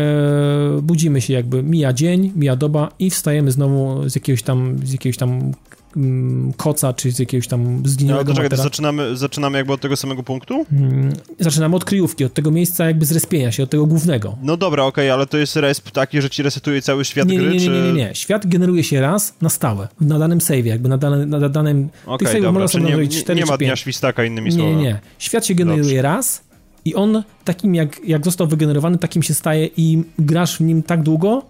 budzimy 0.82 1.20
się 1.20 1.32
jakby, 1.32 1.62
mija 1.62 1.92
dzień, 1.92 2.32
mija 2.36 2.56
doba 2.56 2.92
i 2.98 3.10
wstajemy 3.10 3.52
znowu 3.52 4.08
z 4.08 4.14
jakiegoś 4.14 4.42
tam, 4.42 4.78
z 4.84 4.92
jakiegoś 4.92 5.16
tam 5.16 5.52
mm, 5.96 6.52
koca, 6.52 6.92
czy 6.92 7.12
z 7.12 7.18
jakiegoś 7.18 7.48
tam 7.48 7.82
zginionego 7.84 8.32
No, 8.34 8.42
czekaj, 8.42 8.58
zaczynamy, 8.58 9.16
zaczynamy 9.16 9.58
jakby 9.58 9.72
od 9.72 9.80
tego 9.80 9.96
samego 9.96 10.22
punktu? 10.22 10.66
Mm, 10.72 11.12
Zaczynamy 11.38 11.76
od 11.76 11.84
kryjówki, 11.84 12.24
od 12.24 12.34
tego 12.34 12.50
miejsca 12.50 12.86
jakby 12.86 13.06
zrespienia 13.06 13.52
się, 13.52 13.62
od 13.62 13.70
tego 13.70 13.86
głównego. 13.86 14.36
No 14.42 14.56
dobra, 14.56 14.84
okej, 14.84 15.10
ale 15.10 15.26
to 15.26 15.38
jest 15.38 15.56
resp 15.56 15.90
taki, 15.90 16.22
że 16.22 16.30
ci 16.30 16.42
resetuje 16.42 16.82
cały 16.82 17.04
świat 17.04 17.28
Nie, 17.28 17.36
nie, 17.36 17.40
gry, 17.42 17.50
nie, 17.50 17.56
nie, 17.58 17.64
czy... 17.64 17.70
nie, 17.70 17.82
nie, 17.82 17.92
nie. 17.92 18.14
Świat 18.14 18.46
generuje 18.46 18.84
się 18.84 19.00
raz 19.00 19.34
na 19.42 19.48
stałe, 19.48 19.88
na 20.00 20.18
danym 20.18 20.38
save'ie, 20.38 20.66
jakby 20.66 20.88
na, 20.88 20.98
dane, 20.98 21.26
na 21.26 21.48
danym... 21.48 21.88
Okej, 22.06 22.18
tych 22.28 22.36
save'ów 22.36 22.52
można 22.52 22.68
sobie 22.68 22.84
nie, 22.84 22.96
nie, 22.96 23.08
4 23.08 23.40
nie 23.40 23.46
ma 23.46 23.52
czy 23.52 23.58
5. 23.58 23.68
dnia 23.68 23.76
świstaka, 23.76 24.24
innymi 24.24 24.50
Nie, 24.50 24.56
słowy. 24.56 24.76
nie, 24.76 24.82
nie. 24.82 25.00
Świat 25.18 25.46
się 25.46 25.54
generuje 25.54 25.82
Dobrze. 25.82 26.02
raz 26.02 26.48
i 26.84 26.94
on 26.94 27.22
takim 27.44 27.74
jak, 27.74 28.00
jak 28.04 28.24
został 28.24 28.46
wygenerowany, 28.46 28.98
takim 28.98 29.22
się 29.22 29.34
staje 29.34 29.68
i 29.76 30.02
grasz 30.18 30.56
w 30.56 30.60
nim 30.60 30.82
tak 30.82 31.02
długo, 31.02 31.42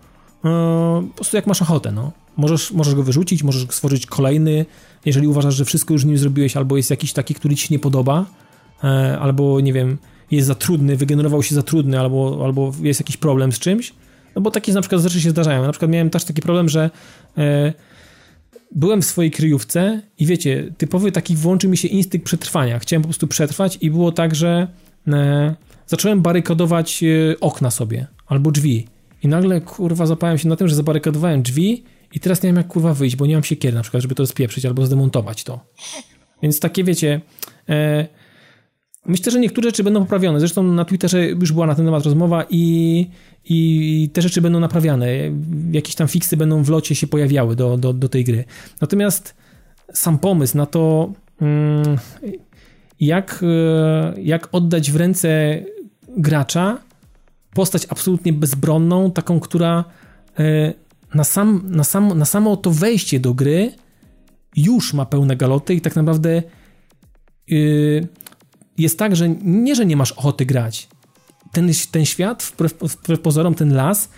e, 0.45 1.09
po 1.09 1.15
prostu 1.15 1.37
jak 1.37 1.47
masz 1.47 1.63
ochotę, 1.63 1.93
no. 1.93 2.13
Możesz, 2.39 2.73
możesz 2.73 2.95
go 2.95 3.03
wyrzucić, 3.03 3.43
możesz 3.43 3.63
stworzyć 3.63 4.07
kolejny, 4.07 4.67
jeżeli 5.05 5.29
uważasz, 5.29 5.55
że 5.55 5.65
wszystko 5.65 5.95
już 5.95 6.05
nim 6.05 6.19
zrobiłeś, 6.19 6.57
albo 6.57 6.77
jest 6.77 6.91
jakiś 6.91 7.13
taki, 7.13 7.35
który 7.35 7.55
ci 7.55 7.67
się 7.67 7.75
nie 7.75 7.79
podoba, 7.79 8.27
e, 8.85 9.19
albo 9.19 9.61
nie 9.61 9.73
wiem, 9.73 9.99
jest 10.31 10.47
za 10.47 10.55
trudny, 10.55 10.97
wygenerował 10.97 11.43
się 11.43 11.55
za 11.55 11.63
trudny, 11.63 12.01
albo, 12.01 12.41
albo 12.45 12.73
jest 12.83 13.01
jakiś 13.01 13.17
problem 13.17 13.53
z 13.53 13.59
czymś, 13.59 13.95
no 14.35 14.43
bo 14.43 14.51
takie 14.51 14.73
na 14.73 14.81
przykład 14.81 15.03
rzeczy 15.03 15.21
się 15.21 15.31
zdarzają. 15.31 15.63
Na 15.63 15.73
przykład 15.73 15.91
miałem 15.91 16.11
też 16.11 16.25
taki 16.25 16.43
problem, 16.43 16.69
że 16.69 16.91
e, 17.39 17.73
byłem 18.75 19.03
w 19.03 19.05
swojej 19.05 19.31
kryjówce 19.31 20.03
i 20.19 20.27
wiecie, 20.27 20.73
typowy 20.79 21.13
taki 21.13 21.37
włączył 21.37 21.71
mi 21.71 21.77
się 21.77 21.89
instynkt 21.89 22.27
przetrwania. 22.27 22.79
Chciałem 22.79 23.03
po 23.03 23.09
prostu 23.09 23.27
przetrwać 23.27 23.79
i 23.81 23.91
było 23.91 24.13
tak, 24.13 24.35
że 24.35 24.69
e, 25.09 25.55
zacząłem 25.87 26.23
barykadować 26.23 27.03
e, 27.03 27.41
okna 27.41 27.71
sobie 27.71 28.07
albo 28.27 28.51
drzwi. 28.51 28.87
I 29.23 29.29
nagle 29.29 29.61
kurwa 29.61 30.07
zapałem 30.07 30.39
się 30.39 30.49
na 30.49 30.57
tym, 30.57 30.69
że 30.69 30.75
zabarykadowałem 30.75 31.43
drzwi 31.43 31.85
i 32.13 32.21
teraz 32.21 32.43
nie 32.43 32.49
wiem 32.49 32.57
jak 32.57 32.69
kurwa 32.69 32.95
wyjść, 32.95 33.17
bo 33.17 33.27
nie 33.27 33.35
mam 33.35 33.45
siekiery 33.45 33.77
na 33.77 33.83
przykład, 33.83 34.03
żeby 34.03 34.15
to 34.15 34.27
spieprzyć 34.27 34.67
albo 34.67 34.87
zdemontować 34.87 35.45
to. 35.45 35.61
Więc 36.43 36.61
takie 36.61 36.85
wiecie, 36.85 37.21
e, 37.69 38.07
myślę, 39.07 39.33
że 39.33 39.41
niektóre 39.41 39.69
rzeczy 39.69 39.85
będą 39.85 40.01
poprawione. 40.01 40.41
Zresztą 40.41 40.63
na 40.63 40.85
Twitterze 40.85 41.29
już 41.29 41.53
była 41.53 41.67
na 41.67 41.75
ten 41.75 41.85
temat 41.85 42.05
rozmowa 42.05 42.45
i, 42.51 43.07
i 43.45 44.11
te 44.13 44.23
rzeczy 44.23 44.41
będą 44.41 44.61
naprawiane. 44.61 45.07
Jakieś 45.73 45.95
tam 45.95 46.09
fiksy 46.09 46.37
będą 46.37 46.63
w 46.63 46.69
locie 46.69 46.95
się 46.95 47.07
pojawiały 47.07 47.57
do, 47.57 47.77
do, 47.77 47.93
do 47.93 48.09
tej 48.09 48.25
gry. 48.25 48.45
Natomiast 48.81 49.35
sam 49.93 50.19
pomysł 50.19 50.57
na 50.57 50.67
to, 50.67 51.13
mm, 51.41 51.99
jak, 53.01 53.41
e, 53.43 54.21
jak 54.23 54.49
oddać 54.53 54.91
w 54.91 54.97
ręce 54.97 55.63
gracza 56.17 56.79
postać 57.55 57.87
absolutnie 57.89 58.33
bezbronną, 58.33 59.11
taką, 59.11 59.41
która 59.41 59.85
e, 60.39 60.73
na, 61.15 61.25
sam, 61.25 61.63
na, 61.65 61.85
sam, 61.85 62.19
na 62.19 62.25
samo 62.25 62.57
to 62.57 62.71
wejście 62.71 63.21
do 63.21 63.35
gry 63.35 63.73
już 64.57 64.95
ma 64.95 65.07
pełne 65.07 65.37
galoty 65.37 65.75
i 65.75 65.81
tak 65.81 65.97
naprawdę 65.97 66.43
yy, 67.47 68.09
jest 68.79 68.99
tak, 68.99 69.17
że 69.17 69.29
nie, 69.43 69.75
że 69.75 69.87
nie 69.87 69.97
masz 69.97 70.13
ochoty 70.13 70.47
grać. 70.47 70.89
Ten, 71.53 71.71
ten 71.91 72.05
świat, 72.05 72.43
wbrew, 72.43 72.75
wbrew 72.75 73.21
pozorom, 73.21 73.55
ten 73.55 73.75
las 73.75 74.09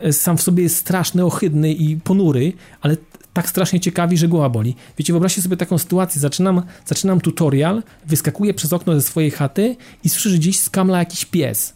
e, 0.00 0.12
sam 0.12 0.36
w 0.36 0.42
sobie 0.42 0.62
jest 0.62 0.76
straszny, 0.76 1.24
ohydny 1.24 1.72
i 1.72 1.96
ponury, 1.96 2.52
ale 2.80 2.96
tak 3.32 3.48
strasznie 3.48 3.80
ciekawi, 3.80 4.16
że 4.16 4.28
głowa 4.28 4.48
boli. 4.48 4.76
Wiecie, 4.98 5.12
wyobraźcie 5.12 5.42
sobie 5.42 5.56
taką 5.56 5.78
sytuację. 5.78 6.20
Zaczynam, 6.20 6.62
zaczynam 6.86 7.20
tutorial, 7.20 7.82
wyskakuję 8.06 8.54
przez 8.54 8.72
okno 8.72 8.94
ze 8.94 9.02
swojej 9.02 9.30
chaty 9.30 9.76
i 10.04 10.08
słyszę, 10.08 10.30
że 10.30 10.36
gdzieś 10.36 10.60
skamla 10.60 10.98
jakiś 10.98 11.24
pies. 11.24 11.74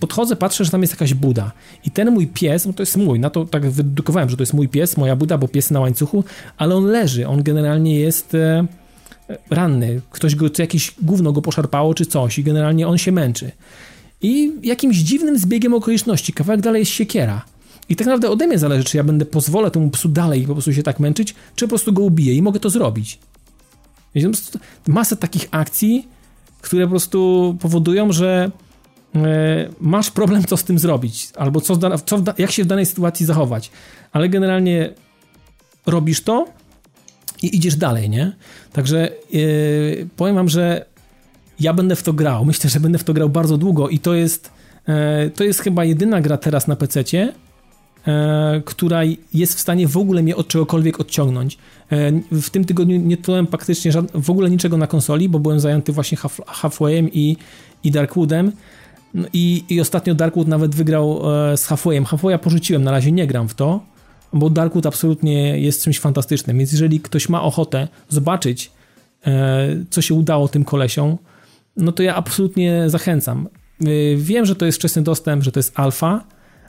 Podchodzę, 0.00 0.36
patrzę, 0.36 0.64
że 0.64 0.70
tam 0.70 0.80
jest 0.80 0.92
jakaś 0.92 1.14
buda. 1.14 1.52
I 1.84 1.90
ten 1.90 2.10
mój 2.10 2.26
pies, 2.26 2.66
bo 2.66 2.72
to 2.72 2.82
jest 2.82 2.96
mój, 2.96 3.20
na 3.20 3.30
to 3.30 3.44
tak 3.44 3.70
wydedukowałem, 3.70 4.30
że 4.30 4.36
to 4.36 4.42
jest 4.42 4.54
mój 4.54 4.68
pies, 4.68 4.96
moja 4.96 5.16
buda, 5.16 5.38
bo 5.38 5.48
pies 5.48 5.70
na 5.70 5.80
łańcuchu, 5.80 6.24
ale 6.56 6.74
on 6.74 6.84
leży, 6.84 7.28
on 7.28 7.42
generalnie 7.42 8.00
jest 8.00 8.34
e, 8.34 8.66
ranny. 9.50 10.00
Ktoś 10.10 10.34
go, 10.34 10.46
jakieś 10.58 10.94
gówno 11.02 11.32
go 11.32 11.42
poszarpało 11.42 11.94
czy 11.94 12.06
coś 12.06 12.38
i 12.38 12.44
generalnie 12.44 12.88
on 12.88 12.98
się 12.98 13.12
męczy. 13.12 13.50
I 14.22 14.52
jakimś 14.62 14.96
dziwnym 14.96 15.38
zbiegiem 15.38 15.74
okoliczności, 15.74 16.32
kawałek 16.32 16.60
dalej 16.60 16.80
jest 16.80 16.92
siekiera. 16.92 17.44
I 17.88 17.96
tak 17.96 18.06
naprawdę 18.06 18.30
ode 18.30 18.46
mnie 18.46 18.58
zależy, 18.58 18.84
czy 18.84 18.96
ja 18.96 19.04
będę 19.04 19.26
pozwolę 19.26 19.70
temu 19.70 19.90
psu 19.90 20.08
dalej 20.08 20.46
po 20.46 20.52
prostu 20.52 20.72
się 20.72 20.82
tak 20.82 21.00
męczyć, 21.00 21.34
czy 21.56 21.64
po 21.64 21.68
prostu 21.68 21.92
go 21.92 22.02
ubiję 22.02 22.34
i 22.34 22.42
mogę 22.42 22.60
to 22.60 22.70
zrobić. 22.70 23.18
Wiecie, 24.14 24.30
masę 24.86 25.16
takich 25.16 25.48
akcji, 25.50 26.08
które 26.60 26.84
po 26.84 26.90
prostu 26.90 27.56
powodują, 27.60 28.12
że 28.12 28.50
e, 28.50 28.71
masz 29.80 30.10
problem, 30.10 30.44
co 30.44 30.56
z 30.56 30.64
tym 30.64 30.78
zrobić, 30.78 31.28
albo 31.36 31.60
co, 31.60 31.78
co 32.06 32.22
jak 32.38 32.50
się 32.50 32.64
w 32.64 32.66
danej 32.66 32.86
sytuacji 32.86 33.26
zachować. 33.26 33.70
Ale 34.12 34.28
generalnie 34.28 34.90
robisz 35.86 36.20
to 36.20 36.46
i 37.42 37.56
idziesz 37.56 37.76
dalej, 37.76 38.10
nie? 38.10 38.32
Także 38.72 39.08
e, 39.08 39.12
powiem 40.16 40.34
wam, 40.34 40.48
że 40.48 40.84
ja 41.60 41.72
będę 41.72 41.96
w 41.96 42.02
to 42.02 42.12
grał. 42.12 42.44
Myślę, 42.50 42.70
że 42.70 42.80
będę 42.80 42.98
w 42.98 43.04
to 43.04 43.12
grał 43.12 43.28
bardzo 43.28 43.58
długo 43.58 43.88
i 43.88 43.98
to 43.98 44.14
jest, 44.14 44.50
e, 44.88 45.30
to 45.30 45.44
jest 45.44 45.60
chyba 45.60 45.84
jedyna 45.84 46.20
gra 46.20 46.36
teraz 46.36 46.68
na 46.68 46.76
PC-cie, 46.76 47.32
e, 48.06 48.62
która 48.64 49.00
jest 49.34 49.54
w 49.54 49.60
stanie 49.60 49.88
w 49.88 49.96
ogóle 49.96 50.22
mnie 50.22 50.36
od 50.36 50.48
czegokolwiek 50.48 51.00
odciągnąć. 51.00 51.58
E, 51.90 52.12
w 52.32 52.50
tym 52.50 52.64
tygodniu 52.64 53.00
nie 53.00 53.16
tyłem 53.16 53.46
praktycznie 53.46 53.92
w 54.14 54.30
ogóle 54.30 54.50
niczego 54.50 54.76
na 54.76 54.86
konsoli, 54.86 55.28
bo 55.28 55.38
byłem 55.38 55.60
zajęty 55.60 55.92
właśnie 55.92 56.18
Half- 56.18 56.46
Halfwayem 56.46 57.12
i, 57.12 57.36
i 57.84 57.90
Darkwoodem. 57.90 58.52
No 59.14 59.26
I, 59.32 59.64
I 59.68 59.80
ostatnio 59.80 60.14
Darkwood 60.14 60.48
nawet 60.48 60.74
wygrał 60.74 61.20
e, 61.52 61.56
z 61.56 61.66
Halfwayem. 61.66 62.04
Halfwaya 62.04 62.38
porzuciłem, 62.38 62.84
na 62.84 62.90
razie 62.90 63.12
nie 63.12 63.26
gram 63.26 63.48
w 63.48 63.54
to, 63.54 63.80
bo 64.32 64.50
Darkwood 64.50 64.86
absolutnie 64.86 65.60
jest 65.60 65.84
czymś 65.84 66.00
fantastycznym. 66.00 66.58
Więc 66.58 66.72
jeżeli 66.72 67.00
ktoś 67.00 67.28
ma 67.28 67.42
ochotę 67.42 67.88
zobaczyć, 68.08 68.70
e, 69.26 69.76
co 69.90 70.02
się 70.02 70.14
udało 70.14 70.48
tym 70.48 70.64
kolesiom, 70.64 71.18
no 71.76 71.92
to 71.92 72.02
ja 72.02 72.14
absolutnie 72.14 72.84
zachęcam. 72.86 73.48
y, 73.86 74.16
wiem, 74.18 74.46
że 74.46 74.56
to 74.56 74.66
jest 74.66 74.78
wczesny 74.78 75.02
dostęp, 75.02 75.42
że 75.42 75.52
to 75.52 75.58
jest 75.58 75.78
alfa, 75.78 76.24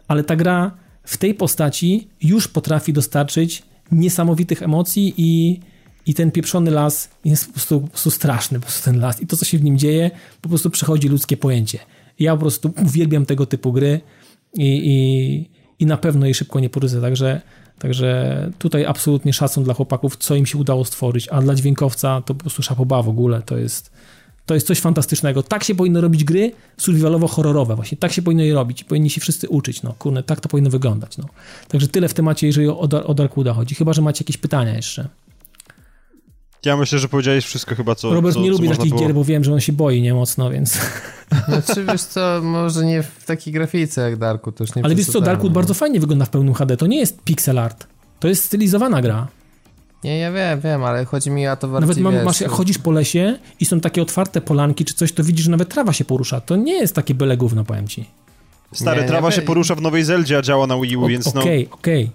ale 0.07 0.23
ta 0.23 0.35
gra 0.35 0.71
w 1.03 1.17
tej 1.17 1.33
postaci 1.33 2.07
już 2.21 2.47
potrafi 2.47 2.93
dostarczyć 2.93 3.63
niesamowitych 3.91 4.63
emocji 4.63 5.13
i, 5.17 5.59
i 6.05 6.13
ten 6.13 6.31
pieprzony 6.31 6.71
las 6.71 7.09
jest 7.25 7.45
po 7.47 7.53
prostu, 7.53 7.81
po 7.81 7.87
prostu 7.87 8.11
straszny, 8.11 8.59
po 8.59 8.65
prostu 8.65 8.85
ten 8.85 8.99
las 8.99 9.21
i 9.21 9.27
to, 9.27 9.37
co 9.37 9.45
się 9.45 9.57
w 9.57 9.63
nim 9.63 9.77
dzieje, 9.77 10.11
po 10.41 10.49
prostu 10.49 10.69
przechodzi 10.69 11.09
ludzkie 11.09 11.37
pojęcie. 11.37 11.79
Ja 12.19 12.33
po 12.33 12.39
prostu 12.39 12.73
uwielbiam 12.85 13.25
tego 13.25 13.45
typu 13.45 13.73
gry 13.73 14.01
i, 14.53 14.81
i, 14.85 15.49
i 15.79 15.85
na 15.85 15.97
pewno 15.97 16.25
jej 16.25 16.33
szybko 16.33 16.59
nie 16.59 16.69
poryzę, 16.69 17.01
także 17.01 17.41
Także 17.79 18.51
tutaj 18.59 18.85
absolutnie 18.85 19.33
szacun 19.33 19.63
dla 19.63 19.73
chłopaków, 19.73 20.17
co 20.17 20.35
im 20.35 20.45
się 20.45 20.57
udało 20.57 20.85
stworzyć, 20.85 21.27
a 21.27 21.41
dla 21.41 21.55
dźwiękowca 21.55 22.21
to 22.21 22.33
po 22.33 22.39
prostu 22.41 22.61
szapoba 22.61 23.01
w 23.01 23.09
ogóle, 23.09 23.41
to 23.41 23.57
jest, 23.57 23.91
to 24.45 24.53
jest 24.53 24.67
coś 24.67 24.79
fantastycznego. 24.79 25.43
Tak 25.43 25.63
się 25.63 25.75
powinno 25.75 26.01
robić 26.01 26.23
gry 26.23 26.51
survivalowo-horrorowe, 26.77 27.75
właśnie 27.75 27.97
tak 27.97 28.11
się 28.11 28.21
powinno 28.21 28.43
je 28.43 28.53
robić 28.53 28.83
powinni 28.83 29.09
się 29.09 29.21
wszyscy 29.21 29.49
uczyć, 29.49 29.83
no 29.83 29.93
kurne, 29.99 30.23
tak 30.23 30.39
to 30.41 30.49
powinno 30.49 30.69
wyglądać, 30.69 31.17
no. 31.17 31.25
Także 31.67 31.87
tyle 31.87 32.07
w 32.07 32.13
temacie, 32.13 32.47
jeżeli 32.47 32.67
o, 32.67 32.79
o 32.79 33.13
Darkwooda 33.13 33.53
chodzi, 33.53 33.75
chyba, 33.75 33.93
że 33.93 34.01
macie 34.01 34.23
jakieś 34.23 34.37
pytania 34.37 34.75
jeszcze. 34.75 35.07
Ja 36.65 36.77
myślę, 36.77 36.99
że 36.99 37.07
powiedziałeś 37.09 37.45
wszystko 37.45 37.75
chyba, 37.75 37.95
co 37.95 38.13
Robert 38.13 38.35
co, 38.35 38.41
nie 38.41 38.47
co 38.47 38.51
lubi 38.51 38.69
takich 38.69 38.89
było. 38.89 39.01
gier, 39.01 39.13
bo 39.13 39.23
wiem, 39.23 39.43
że 39.43 39.53
on 39.53 39.59
się 39.59 39.73
boi 39.73 40.01
nie 40.01 40.13
mocno, 40.13 40.49
więc... 40.49 40.77
Znaczy, 41.47 41.85
wiesz 41.85 42.03
co, 42.03 42.39
może 42.43 42.85
nie 42.85 43.03
w 43.03 43.25
takiej 43.25 43.53
grafice 43.53 44.01
jak 44.01 44.15
Darku, 44.17 44.51
to 44.51 44.63
już 44.63 44.75
nie 44.75 44.85
Ale 44.85 44.95
wiesz 44.95 45.07
co, 45.07 45.21
Darkwood 45.21 45.51
no. 45.51 45.55
bardzo 45.55 45.73
fajnie 45.73 45.99
wygląda 45.99 46.25
w 46.25 46.29
pełnym 46.29 46.53
HD, 46.53 46.77
to 46.77 46.87
nie 46.87 46.99
jest 46.99 47.21
pixel 47.23 47.59
art, 47.59 47.87
to 48.19 48.27
jest 48.27 48.43
stylizowana 48.43 49.01
gra. 49.01 49.27
Nie, 50.03 50.17
ja 50.17 50.31
wiem, 50.31 50.61
wiem, 50.61 50.83
ale 50.83 51.05
chodzi 51.05 51.31
mi 51.31 51.47
o 51.47 51.55
to 51.55 51.67
bardziej, 51.67 51.87
Nawet 51.87 52.03
mam, 52.03 52.13
wiesz, 52.13 52.25
masz, 52.25 52.41
jak 52.41 52.51
chodzisz 52.51 52.77
po 52.77 52.91
lesie 52.91 53.37
i 53.59 53.65
są 53.65 53.79
takie 53.79 54.01
otwarte 54.01 54.41
polanki 54.41 54.85
czy 54.85 54.93
coś, 54.93 55.11
to 55.11 55.23
widzisz, 55.23 55.45
że 55.45 55.51
nawet 55.51 55.69
trawa 55.69 55.93
się 55.93 56.05
porusza. 56.05 56.41
To 56.41 56.55
nie 56.55 56.73
jest 56.73 56.95
takie 56.95 57.15
byle 57.15 57.37
gówno, 57.37 57.63
powiem 57.63 57.87
ci. 57.87 58.05
Stary, 58.73 59.01
Nie, 59.01 59.07
trawa 59.07 59.27
nie, 59.29 59.35
się 59.35 59.41
nie. 59.41 59.47
porusza 59.47 59.75
w 59.75 59.81
Nowej 59.81 60.03
Zeldzie, 60.03 60.37
a 60.37 60.41
działa 60.41 60.67
na 60.67 60.77
Wii 60.81 60.97
U, 60.97 61.05
O- 61.05 61.07
więc 61.07 61.33
no... 61.33 61.41
Okej, 61.41 61.69
okej. 61.71 62.09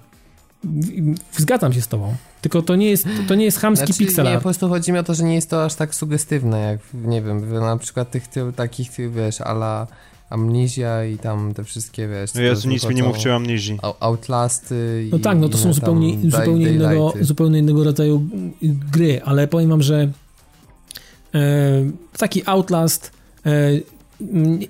W- 0.65 1.41
Zgadzam 1.41 1.73
się 1.73 1.83
z 1.83 1.89
tobą. 1.89 2.15
Tylko 2.41 2.63
to 2.63 2.77
nie 2.77 2.91
jest, 2.91 3.07
to 3.29 3.35
nie 3.35 3.45
jest 3.45 3.59
chamski 3.59 3.87
Znaczy, 3.87 3.99
pixel 3.99 4.25
nie, 4.25 4.31
po 4.31 4.35
art. 4.35 4.43
prostu 4.43 4.69
chodzi 4.69 4.93
mi 4.93 4.99
o 4.99 5.03
to, 5.03 5.15
że 5.15 5.25
nie 5.25 5.35
jest 5.35 5.51
to 5.51 5.65
aż 5.65 5.75
tak 5.75 5.95
sugestywne, 5.95 6.59
jak, 6.61 6.81
nie 7.11 7.23
wiem, 7.23 7.61
na 7.61 7.77
przykład 7.77 8.11
tych, 8.11 8.29
tych 8.29 8.55
takich, 8.55 8.91
tych, 8.93 9.13
wiesz, 9.13 9.41
ala 9.41 9.87
Amnesia 10.31 11.05
i 11.05 11.19
tam 11.19 11.55
te 11.55 11.65
wszystkie, 11.65 12.09
wiesz... 12.09 12.35
No 12.35 12.41
Jezu, 12.41 12.69
nic 12.69 12.89
mi 12.89 12.95
nie 12.95 13.03
mówcie 13.03 13.33
o 13.33 13.35
amnezji. 13.35 13.79
Out- 13.83 13.97
Outlasty 14.01 15.09
No 15.13 15.19
tak, 15.19 15.39
no 15.39 15.49
to 15.49 15.59
są 15.59 15.73
zupełnie, 15.73 16.31
zupełnie, 16.31 16.69
innego, 16.71 17.13
zupełnie 17.21 17.59
innego 17.59 17.85
rodzaju 17.85 18.25
gry, 18.93 19.23
ale 19.25 19.49
powiem 19.49 19.71
wam, 19.71 19.83
że 19.83 20.09
e, 21.35 21.41
taki 22.19 22.43
Outlast 22.47 23.13
e, 23.47 23.71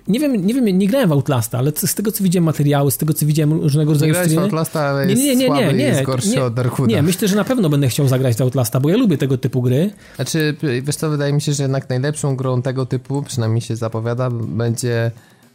nie 0.09 0.21
wiem, 0.21 0.47
nie 0.47 0.55
wiem, 0.55 0.79
nie 0.79 0.87
grałem 0.89 1.09
w 1.09 1.13
Outlasta, 1.13 1.59
ale 1.59 1.73
z 1.77 1.95
tego 1.95 2.13
co 2.13 2.25
widziałem 2.25 2.45
materiały, 2.45 2.91
z 2.91 2.97
tego 2.97 3.15
co 3.15 3.27
widziałem 3.27 3.53
różnego 3.53 3.91
Nie 3.91 3.95
rodzaju 3.95 4.15
w 4.15 4.17
streamy, 4.17 4.41
Outlasta, 4.41 4.81
ale 4.81 5.07
Nie, 5.07 5.13
jest 5.13 5.25
nie, 5.25 5.49
nie, 5.49 5.49
nie, 5.51 5.73
nie, 5.73 5.85
jest 5.85 6.03
gorszy 6.03 6.29
nie, 6.29 6.45
od 6.45 6.55
Darkwooda. 6.55 6.93
Nie, 6.93 7.03
myślę, 7.03 7.29
że 7.29 7.37
na 7.37 7.45
pewno 7.45 7.69
będę 7.69 7.89
chciał 7.89 8.09
zagrać 8.09 8.37
w 8.37 8.41
Outlasta, 8.41 8.81
bo 8.81 8.89
ja 8.89 8.97
lubię 8.97 9.19
tego 9.19 9.39
typu 9.39 9.63
gry. 9.63 9.91
Znaczy, 10.17 10.57
wiesz 10.83 10.97
co, 10.97 11.11
wydaje 11.11 11.33
mi 11.33 11.41
się, 11.41 11.53
że 11.53 11.63
jednak 11.63 11.89
najlepszą 11.89 12.37
grą 12.37 12.63
tego 12.63 12.87
typu, 12.87 13.23
przynajmniej 13.23 13.61
się 13.61 13.77
zapowiada, 13.77 14.31
będzie 14.31 15.11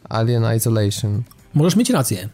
Alien 0.08 0.44
Isolation. 0.56 1.22
Możesz 1.54 1.76
mieć 1.76 1.90
rację. 1.90 2.28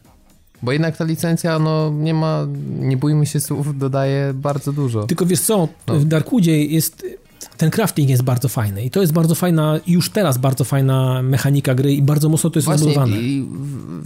Bo 0.62 0.72
jednak 0.72 0.96
ta 0.96 1.04
licencja, 1.04 1.58
no 1.58 1.90
nie 1.90 2.14
ma, 2.14 2.46
nie 2.78 2.96
bójmy 2.96 3.26
się 3.26 3.40
słów, 3.40 3.78
dodaje 3.78 4.32
bardzo 4.34 4.72
dużo. 4.72 5.02
Tylko 5.06 5.26
wiesz 5.26 5.40
co, 5.40 5.68
No. 5.88 5.94
w 5.94 6.04
Darkwoodzie 6.04 6.64
jest 6.64 7.06
ten 7.56 7.70
crafting 7.70 8.10
jest 8.10 8.22
bardzo 8.22 8.48
fajny 8.48 8.84
i 8.84 8.90
to 8.90 9.00
jest 9.00 9.12
bardzo 9.12 9.34
fajna, 9.34 9.80
już 9.86 10.10
teraz 10.10 10.38
bardzo 10.38 10.64
fajna 10.64 11.22
mechanika 11.22 11.74
gry 11.74 11.92
i 11.92 12.02
bardzo 12.02 12.28
mocno 12.28 12.50
to 12.50 12.58
jest 12.58 12.66
Właśnie, 12.66 12.86
rozbudowane. 12.86 13.16
i, 13.22 13.48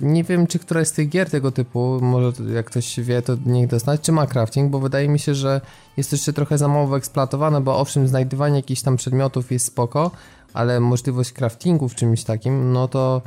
nie 0.02 0.24
wiem, 0.24 0.46
czy 0.46 0.58
któraś 0.58 0.88
z 0.88 0.92
tych 0.92 1.08
gier 1.08 1.30
tego 1.30 1.50
typu, 1.52 1.98
może 2.02 2.32
jak 2.54 2.66
ktoś 2.66 3.00
wie, 3.00 3.22
to 3.22 3.36
niech 3.46 3.68
da 3.68 3.78
znać, 3.78 4.00
czy 4.00 4.12
ma 4.12 4.26
crafting, 4.26 4.70
bo 4.70 4.80
wydaje 4.80 5.08
mi 5.08 5.18
się, 5.18 5.34
że 5.34 5.60
jest 5.96 6.12
jeszcze 6.12 6.32
trochę 6.32 6.58
za 6.58 6.68
mało 6.68 6.86
wyeksploatowane, 6.86 7.60
bo 7.60 7.78
owszem, 7.78 8.08
znajdywanie 8.08 8.56
jakichś 8.56 8.82
tam 8.82 8.96
przedmiotów 8.96 9.52
jest 9.52 9.66
spoko, 9.66 10.10
ale 10.54 10.80
możliwość 10.80 11.32
craftingu 11.32 11.88
w 11.88 11.94
czymś 11.94 12.24
takim, 12.24 12.72
no 12.72 12.88
to 12.88 13.22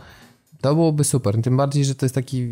to 0.61 0.75
byłoby 0.75 1.03
super. 1.03 1.41
Tym 1.41 1.57
bardziej, 1.57 1.85
że 1.85 1.95
to 1.95 2.05
jest 2.05 2.15
taki, 2.15 2.47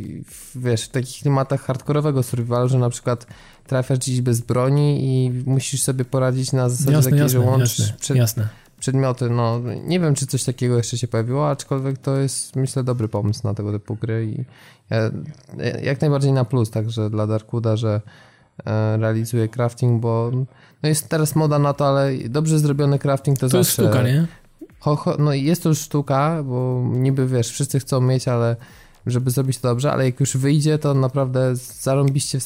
wiesz, 0.55 0.83
w 0.83 0.89
takich 0.89 1.21
klimatach 1.21 1.61
hardkorowego 1.61 2.23
survivalu, 2.23 2.69
że 2.69 2.79
na 2.79 2.89
przykład 2.89 3.27
trafiasz 3.67 3.99
gdzieś 3.99 4.21
bez 4.21 4.41
broni 4.41 4.99
i 5.03 5.31
musisz 5.45 5.81
sobie 5.81 6.05
poradzić 6.05 6.51
na 6.51 6.69
zasadzie 6.69 6.91
Jasne, 6.91 7.11
takiej, 7.11 7.23
jasne, 7.23 7.39
że 7.41 7.45
łączysz 7.45 7.79
jasne, 7.79 7.95
przed, 7.99 8.17
jasne. 8.17 8.47
przedmioty. 8.79 9.29
No, 9.29 9.61
nie 9.85 9.99
wiem, 9.99 10.15
czy 10.15 10.27
coś 10.27 10.43
takiego 10.43 10.77
jeszcze 10.77 10.97
się 10.97 11.07
pojawiło, 11.07 11.49
aczkolwiek 11.49 11.97
to 11.97 12.17
jest, 12.17 12.55
myślę, 12.55 12.83
dobry 12.83 13.07
pomysł 13.07 13.39
na 13.43 13.53
tego 13.53 13.71
typu 13.71 13.95
gry 13.95 14.25
i 14.25 14.45
ja, 14.89 15.11
jak 15.83 16.01
najbardziej 16.01 16.33
na 16.33 16.45
plus, 16.45 16.69
także 16.69 17.09
dla 17.09 17.27
Darkwooda, 17.27 17.75
że 17.77 18.01
e, 18.65 18.97
realizuje 18.97 19.47
crafting, 19.47 20.01
bo 20.01 20.31
no 20.83 20.89
jest 20.89 21.09
teraz 21.09 21.35
moda 21.35 21.59
na 21.59 21.73
to, 21.73 21.87
ale 21.87 22.11
dobrze 22.29 22.59
zrobiony 22.59 22.99
crafting 22.99 23.39
to, 23.39 23.49
To 23.49 23.57
jest 23.57 23.69
zawsze... 23.69 23.83
sztuka, 23.83 24.03
nie? 24.03 24.27
Ho, 24.79 24.95
ho, 24.95 25.15
no 25.19 25.33
jest 25.33 25.63
to 25.63 25.69
już 25.69 25.79
sztuka, 25.79 26.43
bo 26.43 26.83
niby 26.93 27.27
wiesz, 27.27 27.49
wszyscy 27.51 27.79
chcą 27.79 28.01
mieć, 28.01 28.27
ale 28.27 28.55
żeby 29.07 29.31
zrobić 29.31 29.57
to 29.57 29.67
dobrze, 29.67 29.91
ale 29.91 30.05
jak 30.05 30.19
już 30.19 30.37
wyjdzie, 30.37 30.77
to 30.77 30.93
naprawdę 30.93 31.55
zarąbiście 31.55 32.39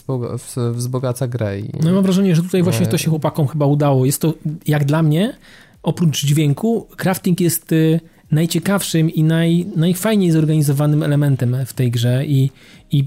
wzbogaca 0.73 1.27
grę. 1.27 1.59
I, 1.59 1.69
No 1.83 1.93
mam 1.93 2.03
wrażenie, 2.03 2.35
że 2.35 2.41
tutaj 2.41 2.63
właśnie 2.63 2.85
Nie. 2.85 2.91
to 2.91 2.97
się 2.97 3.09
chłopakom 3.09 3.47
chyba 3.47 3.65
udało. 3.65 4.05
Jest 4.05 4.21
to, 4.21 4.33
jak 4.67 4.85
dla 4.85 5.03
mnie, 5.03 5.37
oprócz 5.83 6.25
dźwięku, 6.25 6.87
crafting 6.97 7.39
jest 7.41 7.71
y, 7.71 7.99
najciekawszym 8.31 9.09
i 9.09 9.23
naj, 9.23 9.65
najfajniej 9.75 10.31
zorganizowanym 10.31 11.03
elementem 11.03 11.57
w 11.65 11.73
tej 11.73 11.91
grze 11.91 12.25
i, 12.25 12.51
i 12.91 13.05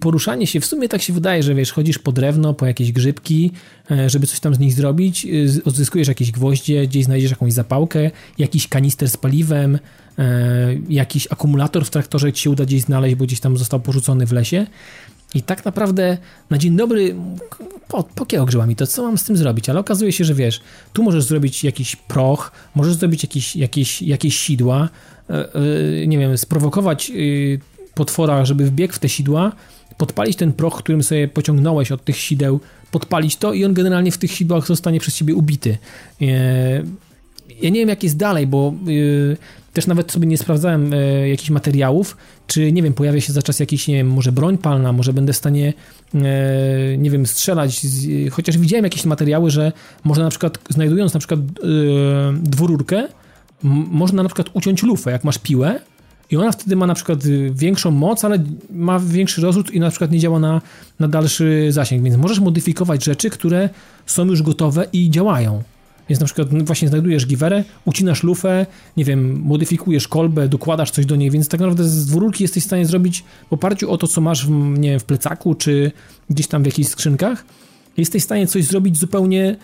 poruszanie 0.00 0.46
się, 0.46 0.60
w 0.60 0.66
sumie 0.66 0.88
tak 0.88 1.02
się 1.02 1.12
wydaje, 1.12 1.42
że 1.42 1.54
wiesz, 1.54 1.72
chodzisz 1.72 1.98
po 1.98 2.12
drewno, 2.12 2.54
po 2.54 2.66
jakieś 2.66 2.92
grzybki, 2.92 3.50
e, 3.90 4.10
żeby 4.10 4.26
coś 4.26 4.40
tam 4.40 4.54
z 4.54 4.58
nich 4.58 4.72
zrobić, 4.72 5.26
odzyskujesz 5.64 6.08
jakieś 6.08 6.30
gwoździe, 6.30 6.86
gdzieś 6.86 7.04
znajdziesz 7.04 7.30
jakąś 7.30 7.52
zapałkę, 7.52 8.10
jakiś 8.38 8.68
kanister 8.68 9.10
z 9.10 9.16
paliwem, 9.16 9.78
e, 10.18 10.76
jakiś 10.88 11.26
akumulator 11.30 11.84
w 11.84 11.90
traktorze 11.90 12.32
ci 12.32 12.42
się 12.42 12.50
uda 12.50 12.64
gdzieś 12.64 12.82
znaleźć, 12.82 13.14
bo 13.14 13.24
gdzieś 13.24 13.40
tam 13.40 13.56
został 13.56 13.80
porzucony 13.80 14.26
w 14.26 14.32
lesie. 14.32 14.66
I 15.36 15.42
tak 15.42 15.64
naprawdę 15.64 16.18
na 16.50 16.58
dzień 16.58 16.76
dobry 16.76 17.14
po, 17.88 18.02
pokiełgrzyła 18.02 18.66
mi 18.66 18.76
to, 18.76 18.86
co 18.86 19.02
mam 19.02 19.18
z 19.18 19.24
tym 19.24 19.36
zrobić, 19.36 19.68
ale 19.68 19.80
okazuje 19.80 20.12
się, 20.12 20.24
że 20.24 20.34
wiesz, 20.34 20.60
tu 20.92 21.02
możesz 21.02 21.24
zrobić 21.24 21.64
jakiś 21.64 21.96
proch, 21.96 22.52
możesz 22.74 22.94
zrobić 22.94 23.22
jakieś, 23.22 23.56
jakieś, 23.56 24.02
jakieś 24.02 24.36
sidła, 24.36 24.88
e, 25.28 26.06
nie 26.06 26.18
wiem, 26.18 26.38
sprowokować 26.38 27.10
y, 27.10 27.60
potwora, 27.94 28.44
żeby 28.44 28.66
wbiegł 28.66 28.94
w 28.94 28.98
te 28.98 29.08
sidła, 29.08 29.52
podpalić 29.96 30.36
ten 30.36 30.52
proch, 30.52 30.78
którym 30.78 31.02
sobie 31.02 31.28
pociągnąłeś 31.28 31.92
od 31.92 32.04
tych 32.04 32.16
sideł, 32.16 32.60
podpalić 32.90 33.36
to 33.36 33.52
i 33.52 33.64
on 33.64 33.74
generalnie 33.74 34.12
w 34.12 34.18
tych 34.18 34.32
sidłach 34.32 34.66
zostanie 34.66 35.00
przez 35.00 35.14
ciebie 35.14 35.34
ubity. 35.34 35.78
E, 36.22 36.26
ja 37.62 37.70
nie 37.70 37.80
wiem, 37.80 37.88
jak 37.88 38.02
jest 38.02 38.16
dalej, 38.16 38.46
bo 38.46 38.74
y, 38.88 39.36
też 39.76 39.86
nawet 39.86 40.12
sobie 40.12 40.26
nie 40.26 40.38
sprawdzałem 40.38 40.92
y, 40.92 41.28
jakichś 41.28 41.50
materiałów, 41.50 42.16
czy 42.46 42.72
nie 42.72 42.82
wiem, 42.82 42.94
pojawia 42.94 43.20
się 43.20 43.32
za 43.32 43.42
czas 43.42 43.60
jakiś, 43.60 43.88
nie 43.88 43.94
wiem, 43.94 44.08
może 44.08 44.32
broń 44.32 44.58
palna, 44.58 44.92
może 44.92 45.12
będę 45.12 45.32
w 45.32 45.36
stanie, 45.36 45.72
y, 46.14 46.18
nie 46.98 47.10
wiem, 47.10 47.26
strzelać. 47.26 47.80
Z, 47.80 48.30
chociaż 48.32 48.58
widziałem 48.58 48.84
jakieś 48.84 49.04
materiały, 49.04 49.50
że 49.50 49.72
można 50.04 50.24
na 50.24 50.30
przykład, 50.30 50.58
znajdując 50.70 51.14
na 51.14 51.20
przykład 51.20 51.40
y, 51.40 51.44
dwururkę, 52.42 53.08
można 53.62 54.22
na 54.22 54.28
przykład 54.28 54.50
uciąć 54.52 54.82
lufę, 54.82 55.10
jak 55.10 55.24
masz 55.24 55.38
piłę. 55.38 55.80
I 56.30 56.36
ona 56.36 56.52
wtedy 56.52 56.76
ma 56.76 56.86
na 56.86 56.94
przykład 56.94 57.26
y, 57.26 57.50
większą 57.54 57.90
moc, 57.90 58.24
ale 58.24 58.44
ma 58.70 59.00
większy 59.00 59.40
rozrzut 59.40 59.70
i 59.70 59.80
na 59.80 59.90
przykład 59.90 60.10
nie 60.10 60.18
działa 60.18 60.38
na, 60.38 60.60
na 61.00 61.08
dalszy 61.08 61.66
zasięg. 61.70 62.02
Więc 62.02 62.16
możesz 62.16 62.40
modyfikować 62.40 63.04
rzeczy, 63.04 63.30
które 63.30 63.68
są 64.06 64.24
już 64.24 64.42
gotowe 64.42 64.86
i 64.92 65.10
działają. 65.10 65.62
Więc 66.08 66.20
na 66.20 66.26
przykład 66.26 66.52
no, 66.52 66.64
właśnie 66.64 66.88
znajdujesz 66.88 67.26
giwerę, 67.26 67.64
ucinasz 67.84 68.22
lufę, 68.22 68.66
nie 68.96 69.04
wiem, 69.04 69.40
modyfikujesz 69.40 70.08
kolbę, 70.08 70.48
dokładasz 70.48 70.90
coś 70.90 71.06
do 71.06 71.16
niej, 71.16 71.30
więc 71.30 71.48
tak 71.48 71.60
naprawdę 71.60 71.84
z 71.84 72.06
dwururki 72.06 72.44
jesteś 72.44 72.62
w 72.62 72.66
stanie 72.66 72.86
zrobić 72.86 73.24
w 73.50 73.52
oparciu 73.52 73.90
o 73.90 73.98
to, 73.98 74.08
co 74.08 74.20
masz 74.20 74.46
w, 74.46 74.50
nie 74.78 74.90
wiem, 74.90 75.00
w 75.00 75.04
plecaku, 75.04 75.54
czy 75.54 75.92
gdzieś 76.30 76.46
tam 76.46 76.62
w 76.62 76.66
jakichś 76.66 76.88
skrzynkach, 76.88 77.44
jesteś 77.96 78.22
w 78.22 78.24
stanie 78.24 78.46
coś 78.46 78.64
zrobić 78.64 78.98
zupełnie 78.98 79.56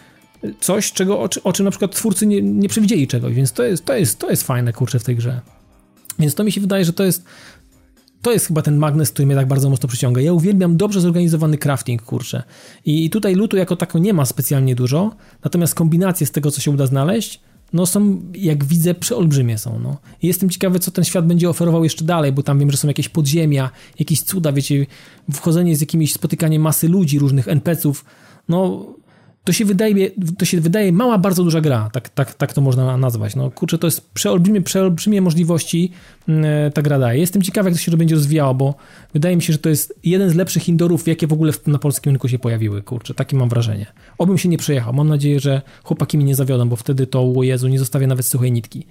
coś, 0.60 0.92
czego, 0.92 1.20
o, 1.20 1.28
o 1.44 1.52
czym 1.52 1.64
na 1.64 1.70
przykład 1.70 1.94
twórcy 1.94 2.26
nie, 2.26 2.42
nie 2.42 2.68
przewidzieli 2.68 3.06
czegoś, 3.06 3.34
więc 3.34 3.52
to 3.52 3.62
jest, 3.62 3.84
to, 3.84 3.96
jest, 3.96 4.18
to 4.18 4.30
jest 4.30 4.42
fajne, 4.42 4.72
kurczę, 4.72 4.98
w 4.98 5.04
tej 5.04 5.16
grze. 5.16 5.40
Więc 6.18 6.34
to 6.34 6.44
mi 6.44 6.52
się 6.52 6.60
wydaje, 6.60 6.84
że 6.84 6.92
to 6.92 7.04
jest 7.04 7.24
to 8.22 8.32
jest 8.32 8.46
chyba 8.46 8.62
ten 8.62 8.76
magnes, 8.76 9.10
który 9.10 9.26
mnie 9.26 9.34
tak 9.34 9.48
bardzo 9.48 9.70
mocno 9.70 9.88
przyciąga. 9.88 10.20
Ja 10.20 10.32
uwielbiam 10.32 10.76
dobrze 10.76 11.00
zorganizowany 11.00 11.58
crafting, 11.58 12.02
kurczę. 12.02 12.42
I 12.84 13.10
tutaj 13.10 13.34
lutu 13.34 13.56
jako 13.56 13.76
tako 13.76 13.98
nie 13.98 14.12
ma 14.12 14.24
specjalnie 14.24 14.74
dużo, 14.74 15.16
natomiast 15.44 15.74
kombinacje 15.74 16.26
z 16.26 16.30
tego, 16.30 16.50
co 16.50 16.60
się 16.60 16.70
uda 16.70 16.86
znaleźć, 16.86 17.40
no 17.72 17.86
są, 17.86 18.22
jak 18.34 18.64
widzę, 18.64 18.94
przeolbrzymie 18.94 19.58
są, 19.58 19.78
no. 19.78 19.96
I 20.22 20.26
jestem 20.26 20.50
ciekawy, 20.50 20.78
co 20.78 20.90
ten 20.90 21.04
świat 21.04 21.26
będzie 21.26 21.50
oferował 21.50 21.84
jeszcze 21.84 22.04
dalej, 22.04 22.32
bo 22.32 22.42
tam 22.42 22.58
wiem, 22.58 22.70
że 22.70 22.76
są 22.76 22.88
jakieś 22.88 23.08
podziemia, 23.08 23.70
jakieś 23.98 24.22
cuda, 24.22 24.52
wiecie, 24.52 24.86
wchodzenie 25.32 25.76
z 25.76 25.80
jakimiś, 25.80 26.12
spotykanie 26.12 26.58
masy 26.58 26.88
ludzi, 26.88 27.18
różnych 27.18 27.48
NPC-ów, 27.48 28.04
no... 28.48 28.86
to 29.44 29.52
się 29.52 29.64
wydaje, 29.64 30.10
to 30.38 30.44
się 30.44 30.60
wydaje 30.60 30.92
mała, 30.92 31.18
bardzo 31.18 31.44
duża 31.44 31.60
gra, 31.60 31.90
tak, 31.92 32.08
tak, 32.08 32.34
tak 32.34 32.52
to 32.52 32.60
można 32.60 32.96
nazwać. 32.96 33.36
No 33.36 33.50
kurczę, 33.50 33.78
to 33.78 33.86
jest 33.86 34.10
przeolbrzymie, 34.10 34.62
przeolbrzymie 34.62 35.20
możliwości 35.22 35.90
mm, 36.28 36.72
ta 36.72 36.82
gra 36.82 36.98
daje. 36.98 37.20
Jestem 37.20 37.42
ciekawy, 37.42 37.70
jak 37.70 37.78
to 37.78 37.84
się 37.84 37.96
będzie 37.96 38.14
rozwijało, 38.14 38.54
bo 38.54 38.74
wydaje 39.12 39.36
mi 39.36 39.42
się, 39.42 39.52
że 39.52 39.58
to 39.58 39.68
jest 39.68 39.94
jeden 40.04 40.30
z 40.30 40.34
lepszych 40.34 40.68
indorów, 40.68 41.08
jakie 41.08 41.26
w 41.26 41.32
ogóle 41.32 41.52
na 41.66 41.78
polskim 41.78 42.10
rynku 42.12 42.28
się 42.28 42.38
pojawiły, 42.38 42.82
kurczę, 42.82 43.14
takie 43.14 43.36
mam 43.36 43.48
wrażenie. 43.48 43.86
Obym 44.18 44.38
się 44.38 44.48
nie 44.48 44.58
przejechał, 44.58 44.92
mam 44.92 45.08
nadzieję, 45.08 45.40
że 45.40 45.62
chłopaki 45.84 46.18
mi 46.18 46.24
nie 46.24 46.34
zawiodą, 46.34 46.68
bo 46.68 46.76
wtedy 46.76 47.06
to, 47.06 47.32
o 47.36 47.42
Jezu, 47.42 47.68
nie 47.68 47.78
zostawię 47.78 48.06
nawet 48.06 48.26
suchej 48.26 48.52
nitki. 48.52 48.86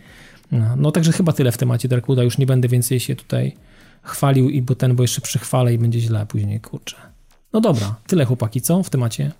No, 0.51 0.75
no 0.77 0.91
także 0.91 1.11
chyba 1.11 1.33
tyle 1.33 1.51
w 1.51 1.57
temacie 1.57 1.87
Darkwooda, 1.87 2.23
już 2.23 2.37
nie 2.37 2.45
będę 2.45 2.67
więcej 2.67 2.99
się 2.99 3.15
tutaj 3.15 3.55
chwalił, 4.03 4.49
i 4.49 4.61
bo 4.61 4.75
ten, 4.75 4.95
bo 4.95 5.03
jeszcze 5.03 5.21
przychwalę 5.21 5.73
i 5.73 5.77
będzie 5.77 5.99
źle 5.99 6.25
później, 6.25 6.59
kurczę. 6.59 6.95
No 7.53 7.61
dobra, 7.61 7.95
tyle 8.07 8.25
chłopaki, 8.25 8.61
co 8.61 8.83
w 8.83 8.89
temacie? 8.89 9.31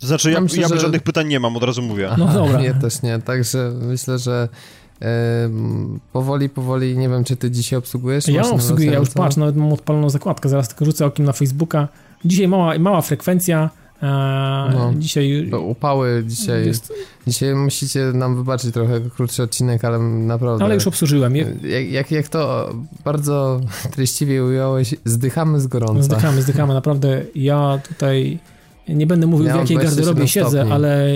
To 0.00 0.06
znaczy, 0.06 0.30
ja, 0.30 0.34
ja, 0.34 0.40
myślę, 0.40 0.62
ja 0.62 0.68
że... 0.68 0.80
żadnych 0.80 1.02
pytań 1.02 1.28
nie 1.28 1.40
mam, 1.40 1.56
od 1.56 1.62
razu 1.62 1.82
mówię. 1.82 2.10
No 2.18 2.26
dobra. 2.26 2.60
Nie, 2.60 2.74
też 2.74 3.02
nie, 3.02 3.18
także 3.18 3.72
myślę, 3.82 4.18
że 4.18 4.48
e, 5.02 5.50
powoli, 6.12 6.48
powoli, 6.48 6.96
nie 6.96 7.08
wiem, 7.08 7.24
czy 7.24 7.36
ty 7.36 7.50
dzisiaj 7.50 7.78
obsługujesz? 7.78 8.28
Ja 8.28 8.42
obsługuję, 8.42 8.90
ja 8.90 8.98
już 8.98 9.10
patrz, 9.10 9.36
nawet 9.36 9.56
mam 9.56 9.72
odpaloną 9.72 10.10
zakładkę, 10.10 10.48
zaraz 10.48 10.68
tylko 10.68 10.84
rzucę 10.84 11.06
okiem 11.06 11.26
na 11.26 11.32
Facebooka. 11.32 11.88
Dzisiaj 12.24 12.48
mała, 12.48 12.78
mała 12.78 13.02
frekwencja, 13.02 13.70
e, 14.02 14.06
no, 14.74 14.92
dzisiaj... 14.96 15.50
Upały 15.50 16.24
dzisiaj. 16.26 16.66
Jest... 16.66 16.92
Dzisiaj 17.26 17.54
musicie 17.54 18.00
nam 18.00 18.36
wybaczyć 18.36 18.74
trochę 18.74 19.00
krótszy 19.00 19.42
odcinek, 19.42 19.84
ale 19.84 19.98
naprawdę... 19.98 20.64
Ale 20.64 20.74
już 20.74 20.86
obsłużyłem. 20.86 21.36
Jak, 21.36 21.48
jak, 21.90 22.10
jak 22.10 22.28
to 22.28 22.74
bardzo 23.04 23.60
treściwie 23.94 24.44
ująłeś, 24.44 24.94
zdychamy 25.04 25.60
z 25.60 25.66
gorąca. 25.66 26.02
Zdychamy, 26.02 26.42
zdychamy. 26.42 26.74
Naprawdę 26.74 27.22
ja 27.34 27.78
tutaj 27.88 28.38
nie 28.88 29.06
będę 29.06 29.26
mówił, 29.26 29.52
w 29.52 29.56
jakiej 29.56 29.76
garderobie 29.76 30.28
siedzę, 30.28 30.50
stopni. 30.50 30.72
ale 30.72 31.06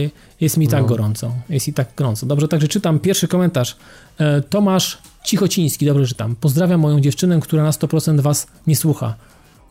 jest 0.40 0.56
mi 0.56 0.68
tak 0.68 0.82
no. 0.82 0.88
gorąco. 0.88 1.32
Jest 1.48 1.68
i 1.68 1.72
tak 1.72 1.88
gorąco. 1.96 2.26
Dobrze, 2.26 2.48
także 2.48 2.68
czytam 2.68 2.98
pierwszy 2.98 3.28
komentarz. 3.28 3.76
E, 4.18 4.40
Tomasz 4.40 4.98
Cichociński, 5.24 5.86
dobrze 5.86 6.06
czytam. 6.06 6.36
Pozdrawiam 6.40 6.80
moją 6.80 7.00
dziewczynę, 7.00 7.40
która 7.40 7.62
na 7.62 7.70
100% 7.70 8.20
was 8.20 8.46
nie 8.66 8.76
słucha. 8.76 9.14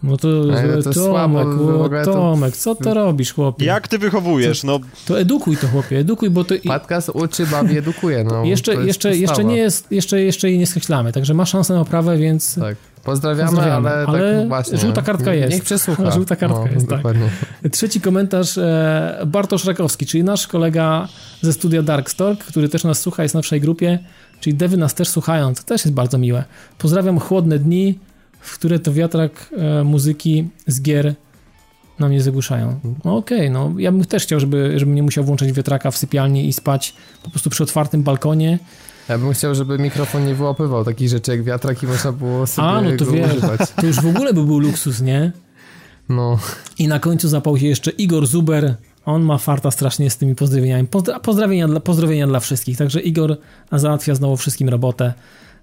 No 0.04 0.18
to, 0.18 0.28
to 0.84 0.94
Tomek, 0.94 1.48
to... 2.06 2.14
Tomek, 2.14 2.58
co 2.58 2.76
to 2.76 2.94
robisz, 2.94 3.34
chłopie? 3.34 3.66
Jak 3.66 3.88
ty 3.88 3.98
wychowujesz, 3.98 4.64
no? 4.64 4.80
To 5.06 5.20
edukuj 5.20 5.58
to, 5.58 5.68
chłopie, 5.68 5.98
edukuj, 5.98 6.30
bo 6.30 6.44
to... 6.44 6.56
Podcast 6.68 7.10
uczy, 7.14 7.46
bawi, 7.46 7.78
edukuje, 7.78 8.24
no. 8.24 8.46
Jeszcze, 8.46 8.76
jeszcze, 8.76 9.18
jeszcze 9.18 9.46
nie 9.46 9.58
jest, 9.58 9.92
jeszcze, 9.92 10.22
jeszcze 10.22 10.50
jej 10.50 10.60
nie 10.60 10.68
skreślamy, 10.68 11.12
także 11.12 11.34
ma 11.34 11.46
szansę 11.46 11.74
na 11.74 11.82
oprawę, 11.82 12.18
więc... 12.18 12.56
Tak. 12.56 12.78
Pozdrawiamy, 13.04 13.50
Pozdrawiamy, 13.50 13.90
ale, 13.90 14.08
ale 14.08 14.40
tak 14.40 14.48
właśnie. 14.48 14.78
Żółta 14.78 15.02
kartka 15.02 15.34
jest. 15.34 15.54
Niech 15.54 15.64
przesłucha. 15.64 16.12
Żółta 16.16 16.36
kartka 16.36 16.60
no, 16.60 16.72
jest, 16.72 16.88
tak. 16.88 17.02
Trzeci 17.72 18.02
komentarz 18.02 18.58
e, 18.58 19.22
Bartosz 19.28 19.66
Rakowski, 19.66 20.06
czyli 20.06 20.24
nasz 20.24 20.48
kolega 20.48 21.08
ze 21.42 21.54
studia 21.54 21.82
Darkstalk, 21.82 22.40
który 22.40 22.70
też 22.70 22.84
nas 22.84 23.00
słucha, 23.00 23.24
jest 23.24 23.36
na 23.36 23.38
naszej 23.38 23.62
grupie, 23.62 24.00
czyli 24.40 24.56
dewy 24.56 24.78
nas 24.78 24.94
też 24.94 25.10
słuchają, 25.10 25.54
to 25.56 25.64
też 25.64 25.86
jest 25.86 25.94
bardzo 25.94 26.18
miłe. 26.18 26.44
Pozdrawiam 26.78 27.20
chłodne 27.20 27.60
dni, 27.60 28.00
w 28.40 28.54
które 28.54 28.80
to 28.80 28.94
wiatrak 28.94 29.50
e, 29.58 29.84
muzyki 29.84 30.50
z 30.68 30.82
gier 30.82 31.16
na 32.00 32.10
mnie 32.10 32.22
zagłuszają. 32.22 32.80
No 33.06 33.18
okej, 33.18 33.38
okay, 33.38 33.50
no 33.50 33.74
ja 33.78 33.92
bym 33.92 34.06
też 34.06 34.24
chciał, 34.24 34.40
żeby, 34.40 34.80
żebym 34.80 34.96
nie 34.96 35.04
musiał 35.04 35.24
włączać 35.24 35.52
wiatraka 35.52 35.92
w 35.92 35.98
sypialni 35.98 36.48
i 36.48 36.54
spać 36.54 36.94
po 37.24 37.30
prostu 37.30 37.50
przy 37.50 37.64
otwartym 37.64 38.04
balkonie. 38.04 38.60
Ja 39.10 39.18
bym 39.18 39.34
chciał, 39.34 39.56
żeby 39.56 39.80
mikrofon 39.80 40.26
nie 40.26 40.36
wyłapywał 40.36 40.86
takich 40.86 41.10
rzeczy 41.10 41.32
jak 41.32 41.44
wiatrak 41.44 41.84
i 41.84 41.88
można 41.88 42.12
było 42.12 42.48
sobie 42.48 42.68
A, 42.68 42.82
no 42.82 42.90
to 42.98 43.06
wiesz, 43.06 43.36
to 43.76 43.88
już 43.88 44.02
w 44.02 44.08
ogóle 44.08 44.34
by 44.34 44.44
był 44.44 44.60
luksus, 44.60 45.02
nie? 45.02 45.32
No. 46.10 46.40
I 46.80 46.88
na 46.88 47.00
końcu 47.00 47.28
zapał 47.28 47.58
się 47.58 47.68
jeszcze 47.68 47.92
Igor 47.92 48.28
Zuber. 48.28 48.76
On 49.06 49.22
ma 49.22 49.38
farta 49.38 49.72
strasznie 49.72 50.10
z 50.10 50.18
tymi 50.18 50.36
pozdrowieniami. 50.36 50.88
Pozdrowienia 51.22 51.68
dla, 51.68 51.80
pozdrowienia 51.80 52.28
dla 52.28 52.40
wszystkich. 52.40 52.78
Także 52.78 53.02
Igor 53.02 53.38
załatwia 53.72 54.16
znowu 54.16 54.38
wszystkim 54.38 54.70
robotę. 54.70 55.14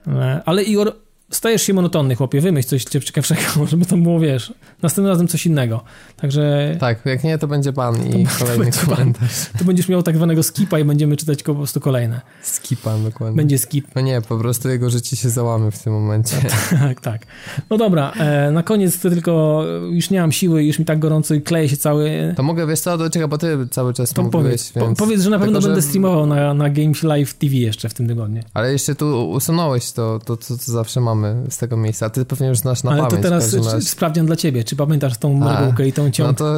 E, 0.06 0.42
ale 0.46 0.62
Igor, 0.62 0.92
stajesz 1.30 1.62
się 1.62 1.74
monotonny, 1.74 2.14
chłopie, 2.14 2.40
wymyśl 2.40 2.68
coś 2.68 2.84
ciekawszego, 2.84 3.42
żeby 3.70 3.86
to 3.86 3.96
było, 3.96 4.20
wiesz, 4.20 4.52
następnym 4.82 5.10
razem 5.10 5.28
coś 5.28 5.46
innego. 5.46 5.84
Także... 6.16 6.76
Tak, 6.80 7.06
jak 7.06 7.24
nie, 7.24 7.38
to 7.38 7.46
będzie 7.48 7.72
pan 7.72 8.06
i 8.06 8.26
to, 8.26 8.44
kolejny 8.44 8.72
to 8.80 8.86
komentarz. 8.86 9.50
To 9.58 9.64
będziesz 9.64 9.88
miał 9.88 10.02
tak 10.02 10.16
zwanego 10.16 10.42
skipa 10.42 10.78
i 10.78 10.84
będziemy 10.84 11.16
czytać 11.16 11.42
po 11.42 11.54
prostu 11.54 11.80
kolejne. 11.80 12.20
Skipa, 12.42 12.98
dokładnie. 12.98 13.36
Będzie 13.36 13.58
skip. 13.58 13.86
No 13.94 14.00
nie, 14.00 14.20
po 14.20 14.38
prostu 14.38 14.68
jego 14.68 14.90
życie 14.90 15.16
się 15.16 15.30
załamy 15.30 15.70
w 15.70 15.82
tym 15.82 15.92
momencie. 15.92 16.36
tak, 16.80 17.00
tak. 17.00 17.26
No 17.70 17.76
dobra, 17.76 18.12
e, 18.12 18.50
na 18.50 18.62
koniec 18.62 19.00
to 19.00 19.10
tylko 19.10 19.64
już 19.90 20.10
nie 20.10 20.20
mam 20.20 20.32
siły, 20.32 20.64
już 20.64 20.78
mi 20.78 20.84
tak 20.84 20.98
gorąco 20.98 21.34
i 21.34 21.42
kleje 21.42 21.68
się 21.68 21.76
cały... 21.76 22.34
To 22.36 22.42
mogę, 22.42 22.66
wiesz 22.66 22.80
co, 22.80 22.98
do 22.98 23.10
czego, 23.10 23.28
bo 23.28 23.38
ty 23.38 23.68
cały 23.70 23.94
czas 23.94 24.12
to 24.12 24.22
mówiłeś, 24.22 24.44
powiedz, 24.44 24.72
więc... 24.72 24.98
powiedz, 24.98 25.22
że 25.22 25.30
na 25.30 25.38
pewno 25.38 25.52
Tylko, 25.52 25.66
będę 25.66 25.82
że... 25.82 25.88
streamował 25.88 26.26
na, 26.26 26.54
na 26.54 26.70
Games 26.70 27.02
Live 27.02 27.34
TV 27.34 27.54
jeszcze 27.54 27.88
w 27.88 27.94
tym 27.94 28.08
tygodniu. 28.08 28.42
Ale 28.54 28.72
jeszcze 28.72 28.94
tu 28.94 29.30
usunąłeś 29.30 29.92
to, 29.92 30.18
to, 30.24 30.36
co 30.36 30.56
zawsze 30.56 31.00
mamy 31.00 31.15
mamy 31.16 31.50
z 31.50 31.58
tego 31.58 31.76
miejsca. 31.76 32.10
Ty 32.10 32.24
pewnie 32.24 32.46
już 32.46 32.58
znasz 32.58 32.82
na 32.82 32.90
Ale 32.90 33.02
pamięć. 33.02 33.26
Ale 33.26 33.40
to 33.40 33.50
teraz 33.62 33.88
sprawdzian 33.88 34.26
dla 34.26 34.36
ciebie. 34.36 34.64
Czy 34.64 34.76
pamiętasz 34.76 35.18
tą 35.18 35.34
margułkę 35.34 35.88
i 35.88 35.92
tą 35.92 36.10
ciąg? 36.10 36.28
No 36.28 36.34
to 36.34 36.54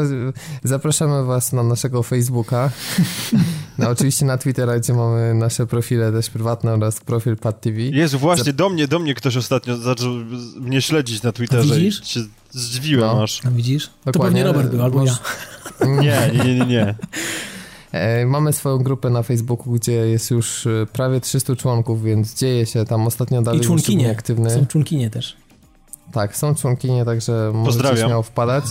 zapraszamy 0.65 1.25
was 1.25 1.53
na 1.53 1.63
naszego 1.63 2.03
Facebooka. 2.03 2.71
no, 3.79 3.89
oczywiście 3.89 4.27
na 4.27 4.39
Twittera, 4.39 4.79
gdzie 4.79 4.95
mamy 4.95 5.35
nasze 5.35 5.67
profile 5.67 6.13
też 6.13 6.31
prywatne 6.31 6.75
oraz 6.75 7.01
profil 7.01 7.37
Pad 7.37 7.61
TV. 7.61 7.81
Jest 7.81 8.15
właśnie, 8.15 8.45
Zap... 8.45 8.57
do 8.57 8.69
mnie, 8.69 8.89
do 8.89 8.99
mnie 8.99 9.15
ktoś 9.15 9.37
ostatnio 9.37 9.77
zaczął 9.77 10.13
mnie 10.61 10.83
śledzić 10.83 11.23
na 11.23 11.33
Twitterze. 11.33 11.75
widzisz? 11.75 12.09
Się 12.09 12.21
zdziwiłem 12.51 13.17
no. 13.17 13.23
aż. 13.23 13.47
A 13.47 13.51
widzisz? 13.51 13.91
Dokładnie. 14.05 14.13
To 14.13 14.21
pewnie 14.21 14.45
Robert 14.45 14.71
był, 14.71 14.83
albo 14.83 15.05
ja. 15.05 15.19
Nie, 15.87 16.45
nie, 16.45 16.55
nie, 16.55 16.67
nie. 16.67 16.95
E, 17.93 18.27
mamy 18.27 18.53
swoją 18.53 18.79
grupę 18.79 19.11
na 19.11 19.23
Facebooku, 19.23 19.73
gdzie 19.73 19.93
jest 19.93 20.31
już 20.31 20.67
e, 20.67 20.87
prawie 20.93 21.21
300 21.21 21.57
członków, 21.57 22.03
więc 22.03 22.35
dzieje 22.35 22.67
się 22.67 22.85
tam 22.85 23.07
ostatnio 23.07 23.43
dalej. 23.43 23.61
I 23.61 23.65
członkinie. 23.65 24.11
Aktywny. 24.11 24.51
Są 24.51 24.67
członkinie 24.67 25.11
też. 25.11 25.37
Tak, 26.13 26.37
są 26.37 26.55
członkinie, 26.55 27.05
także 27.05 27.51
możecie 27.55 27.97
śmiało 27.97 28.23
wpadać. 28.23 28.65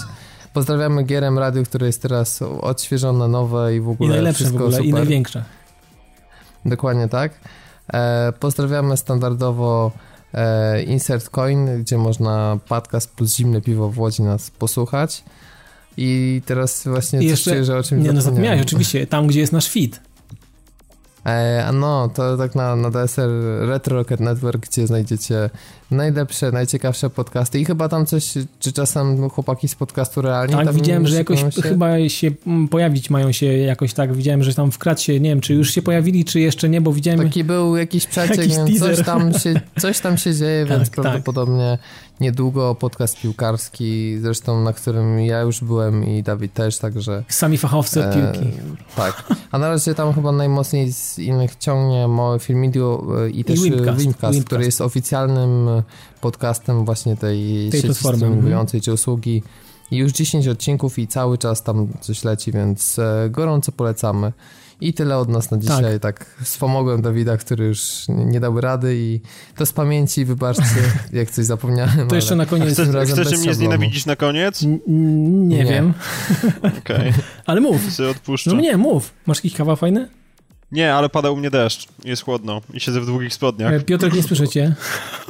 Pozdrawiamy 0.53 1.03
Gierem 1.03 1.39
Radio, 1.39 1.63
które 1.63 1.87
jest 1.87 2.01
teraz 2.01 2.41
odświeżone, 2.41 3.27
nowe 3.27 3.75
i 3.75 3.81
w 3.81 3.89
ogóle 3.89 4.09
I 4.09 4.13
najlepsze 4.13 4.43
wszystko 4.43 4.57
w 4.57 4.61
ogóle, 4.61 4.77
super. 4.77 4.89
i 4.89 4.93
największe. 4.93 5.43
Dokładnie 6.65 7.07
tak. 7.07 7.39
E, 7.93 8.33
pozdrawiamy 8.39 8.97
standardowo 8.97 9.91
e, 10.33 10.83
Insert 10.83 11.29
Coin, 11.29 11.81
gdzie 11.81 11.97
można 11.97 12.59
podcast 12.67 13.15
plus 13.15 13.35
zimne 13.35 13.61
piwo 13.61 13.89
w 13.89 13.99
Łodzi 13.99 14.23
nas 14.23 14.51
posłuchać. 14.51 15.23
I 15.97 16.41
teraz 16.45 16.87
właśnie 16.87 17.19
I 17.19 17.25
jeszcze, 17.25 17.63
że 17.65 17.77
o 17.77 17.83
czymś 17.83 18.03
Nie, 18.03 18.13
no 18.13 18.21
zapomniałeś, 18.21 18.61
oczywiście, 18.61 19.07
tam 19.07 19.27
gdzie 19.27 19.39
jest 19.39 19.53
nasz 19.53 19.69
feed. 19.69 20.01
E, 21.25 21.71
no, 21.73 22.09
to 22.13 22.37
tak 22.37 22.55
na, 22.55 22.75
na 22.75 22.89
DSR 22.89 23.29
Retro 23.59 23.97
Rocket 23.97 24.19
Network, 24.19 24.67
gdzie 24.67 24.87
znajdziecie 24.87 25.49
najlepsze, 25.91 26.51
najciekawsze 26.51 27.09
podcasty. 27.09 27.59
I 27.59 27.65
chyba 27.65 27.89
tam 27.89 28.05
coś, 28.05 28.33
czy 28.59 28.73
czasem 28.73 29.29
chłopaki 29.29 29.67
z 29.67 29.75
podcastu 29.75 30.21
realnie 30.21 30.53
Tak, 30.55 30.73
widziałem, 30.73 31.07
że 31.07 31.15
jakoś 31.15 31.39
się... 31.39 31.61
chyba 31.61 32.09
się 32.09 32.31
mm, 32.47 32.67
pojawić 32.67 33.09
mają 33.09 33.31
się 33.31 33.45
jakoś 33.45 33.93
tak, 33.93 34.13
widziałem, 34.13 34.43
że 34.43 34.53
tam 34.53 34.71
w 34.71 34.77
kracie, 34.77 35.19
nie 35.19 35.29
wiem, 35.29 35.41
czy 35.41 35.53
już 35.53 35.73
się 35.73 35.81
pojawili, 35.81 36.25
czy 36.25 36.39
jeszcze 36.39 36.69
nie, 36.69 36.81
bo 36.81 36.93
widziałem... 36.93 37.19
Taki 37.19 37.43
był 37.43 37.75
jakiś 37.75 38.07
przeciek, 38.07 38.57
jakiś 38.57 38.79
coś 38.79 39.05
tam, 39.05 39.33
się, 39.33 39.61
coś 39.81 39.99
tam 39.99 40.17
się 40.17 40.33
dzieje, 40.33 40.65
tak, 40.65 40.77
więc 40.77 40.89
tak. 40.89 41.01
prawdopodobnie 41.01 41.77
niedługo 42.19 42.75
podcast 42.75 43.21
piłkarski, 43.21 44.17
zresztą 44.21 44.63
na 44.63 44.73
którym 44.73 45.19
ja 45.19 45.41
już 45.41 45.63
byłem 45.63 46.05
i 46.07 46.23
Dawid 46.23 46.53
też, 46.53 46.77
także... 46.77 47.23
Sami 47.27 47.57
fachowcy 47.57 48.07
od 48.07 48.13
piłki. 48.13 48.47
E, 48.47 48.95
tak, 48.95 49.23
a 49.51 49.57
na 49.57 49.69
razie 49.69 49.95
tam 49.95 50.13
chyba 50.13 50.31
najmocniej 50.31 50.93
z 50.93 51.19
innych 51.19 51.55
ciągnie 51.55 52.07
mały 52.07 52.39
filmidio 52.39 53.03
e, 53.25 53.29
i 53.29 53.43
też 53.43 53.59
I 53.59 53.71
Wimcast, 53.71 54.01
Wimcast, 54.01 54.43
który 54.45 54.65
jest 54.65 54.81
oficjalnym 54.81 55.76
podcastem 56.21 56.85
właśnie 56.85 57.15
tej, 57.15 57.69
tej 57.71 57.81
sieci 57.81 57.93
streamingującej 57.93 58.81
czy 58.81 58.93
usługi. 58.93 59.43
I 59.91 59.97
już 59.97 60.11
10 60.11 60.47
odcinków 60.47 60.99
i 60.99 61.07
cały 61.07 61.37
czas 61.37 61.63
tam 61.63 61.87
coś 62.01 62.23
leci, 62.23 62.51
więc 62.51 62.99
e, 62.99 63.29
gorąco 63.29 63.71
polecamy. 63.71 64.33
I 64.81 64.93
tyle 64.93 65.17
od 65.17 65.29
nas 65.29 65.51
na 65.51 65.57
dzisiaj. 65.57 65.99
Tak, 65.99 66.19
tak 66.19 66.35
wspomogłem 66.43 67.01
Dawida, 67.01 67.37
który 67.37 67.65
już 67.65 68.05
nie 68.09 68.39
dał 68.39 68.61
rady 68.61 68.95
i 68.97 69.21
to 69.55 69.65
z 69.65 69.73
pamięci, 69.73 70.25
wybaczcie, 70.25 70.63
jak 71.13 71.31
coś 71.31 71.45
zapomniałem. 71.45 72.07
To 72.07 72.15
jeszcze 72.15 72.35
na 72.35 72.45
koniec. 72.45 72.73
Chcesz, 72.73 73.09
chcesz 73.09 73.39
mnie 73.39 73.53
znienawidzić 73.53 74.05
na 74.05 74.15
koniec? 74.15 74.63
N 74.63 74.79
nie, 75.47 75.57
nie, 75.57 75.65
wiem. 75.65 75.93
Okej. 76.57 76.79
Okay. 76.79 77.13
Ale 77.45 77.61
mów. 77.61 77.81
Odpuszczę. 78.11 78.51
No 78.53 78.61
nie, 78.61 78.77
mów. 78.77 79.13
Masz 79.25 79.37
jakiś 79.37 79.53
kawał 79.53 79.75
fajny? 79.75 80.09
Nie, 80.71 80.93
ale 80.93 81.09
pada 81.09 81.31
u 81.31 81.35
mnie 81.35 81.49
deszcz. 81.51 81.87
Jest 82.05 82.23
chłodno 82.23 82.61
i 82.73 82.79
siedzę 82.79 83.01
w 83.01 83.05
długich 83.05 83.33
spodniach. 83.33 83.73
E, 83.73 83.79
Piotrek, 83.79 84.13
nie 84.13 84.23
słyszycie? 84.23 84.75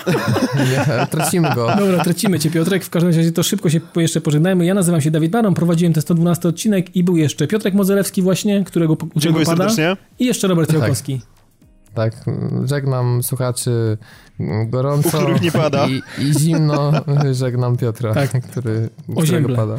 nie, 0.72 1.08
tracimy 1.08 1.56
go. 1.56 1.76
Dobra, 1.80 2.04
tracimy 2.04 2.40
cię, 2.40 2.52
Piotrek. 2.52 2.86
W 2.86 2.90
każdym 2.90 3.12
razie 3.12 3.32
to 3.32 3.44
szybko 3.44 3.70
się 3.70 3.80
jeszcze 3.96 4.22
pożegnajmy. 4.22 4.66
Ja 4.66 4.74
nazywam 4.74 5.02
się 5.02 5.12
Dawid 5.12 5.32
Baron, 5.32 5.54
prowadziłem 5.54 5.94
ten 5.94 6.02
112 6.02 6.50
odcinek 6.50 6.96
i 6.96 7.04
był 7.04 7.18
jeszcze 7.18 7.48
Piotrek 7.48 7.74
Mozelewski 7.74 8.22
właśnie, 8.22 8.64
którego, 8.64 8.96
pada. 8.96 9.46
serdecznie. 9.46 9.98
I 10.20 10.26
jeszcze 10.26 10.48
Robert 10.48 10.74
Jałkowski. 10.74 11.20
Tak. 11.20 11.37
Tak, 11.98 12.14
żegnam 12.66 13.24
słuchaczy 13.24 13.98
gorąco 14.66 15.40
nie 15.42 15.52
pada. 15.52 15.88
I, 15.88 16.02
i 16.20 16.34
zimno 16.40 16.92
żegnam 17.32 17.78
Piotra, 17.78 18.14
Tak. 18.14 18.32
który 18.42 18.90
O 19.16 19.26
ziemble. 19.26 19.56
pada. 19.56 19.76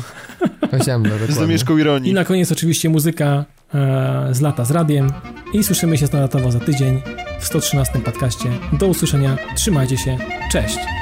Oziemble, 0.81 1.13
Z 1.29 1.39
domieszką 1.39 1.77
I 1.77 1.81
ironii. 1.81 2.13
na 2.15 2.25
koniec 2.25 2.53
oczywiście 2.53 2.89
muzyka 2.89 3.45
e, 3.75 4.29
z 4.33 4.41
lata 4.41 4.65
z 4.65 4.71
radiem 4.71 5.11
i 5.53 5.65
słyszymy 5.65 5.99
się 5.99 6.07
standardowo 6.07 6.53
za 6.53 6.61
tydzień 6.61 7.03
w 7.41 7.45
113 7.47 7.99
podcaście. 7.99 8.49
Do 8.73 8.87
usłyszenia, 8.87 9.37
trzymajcie 9.57 9.97
się, 9.97 10.19
cześć! 10.53 10.98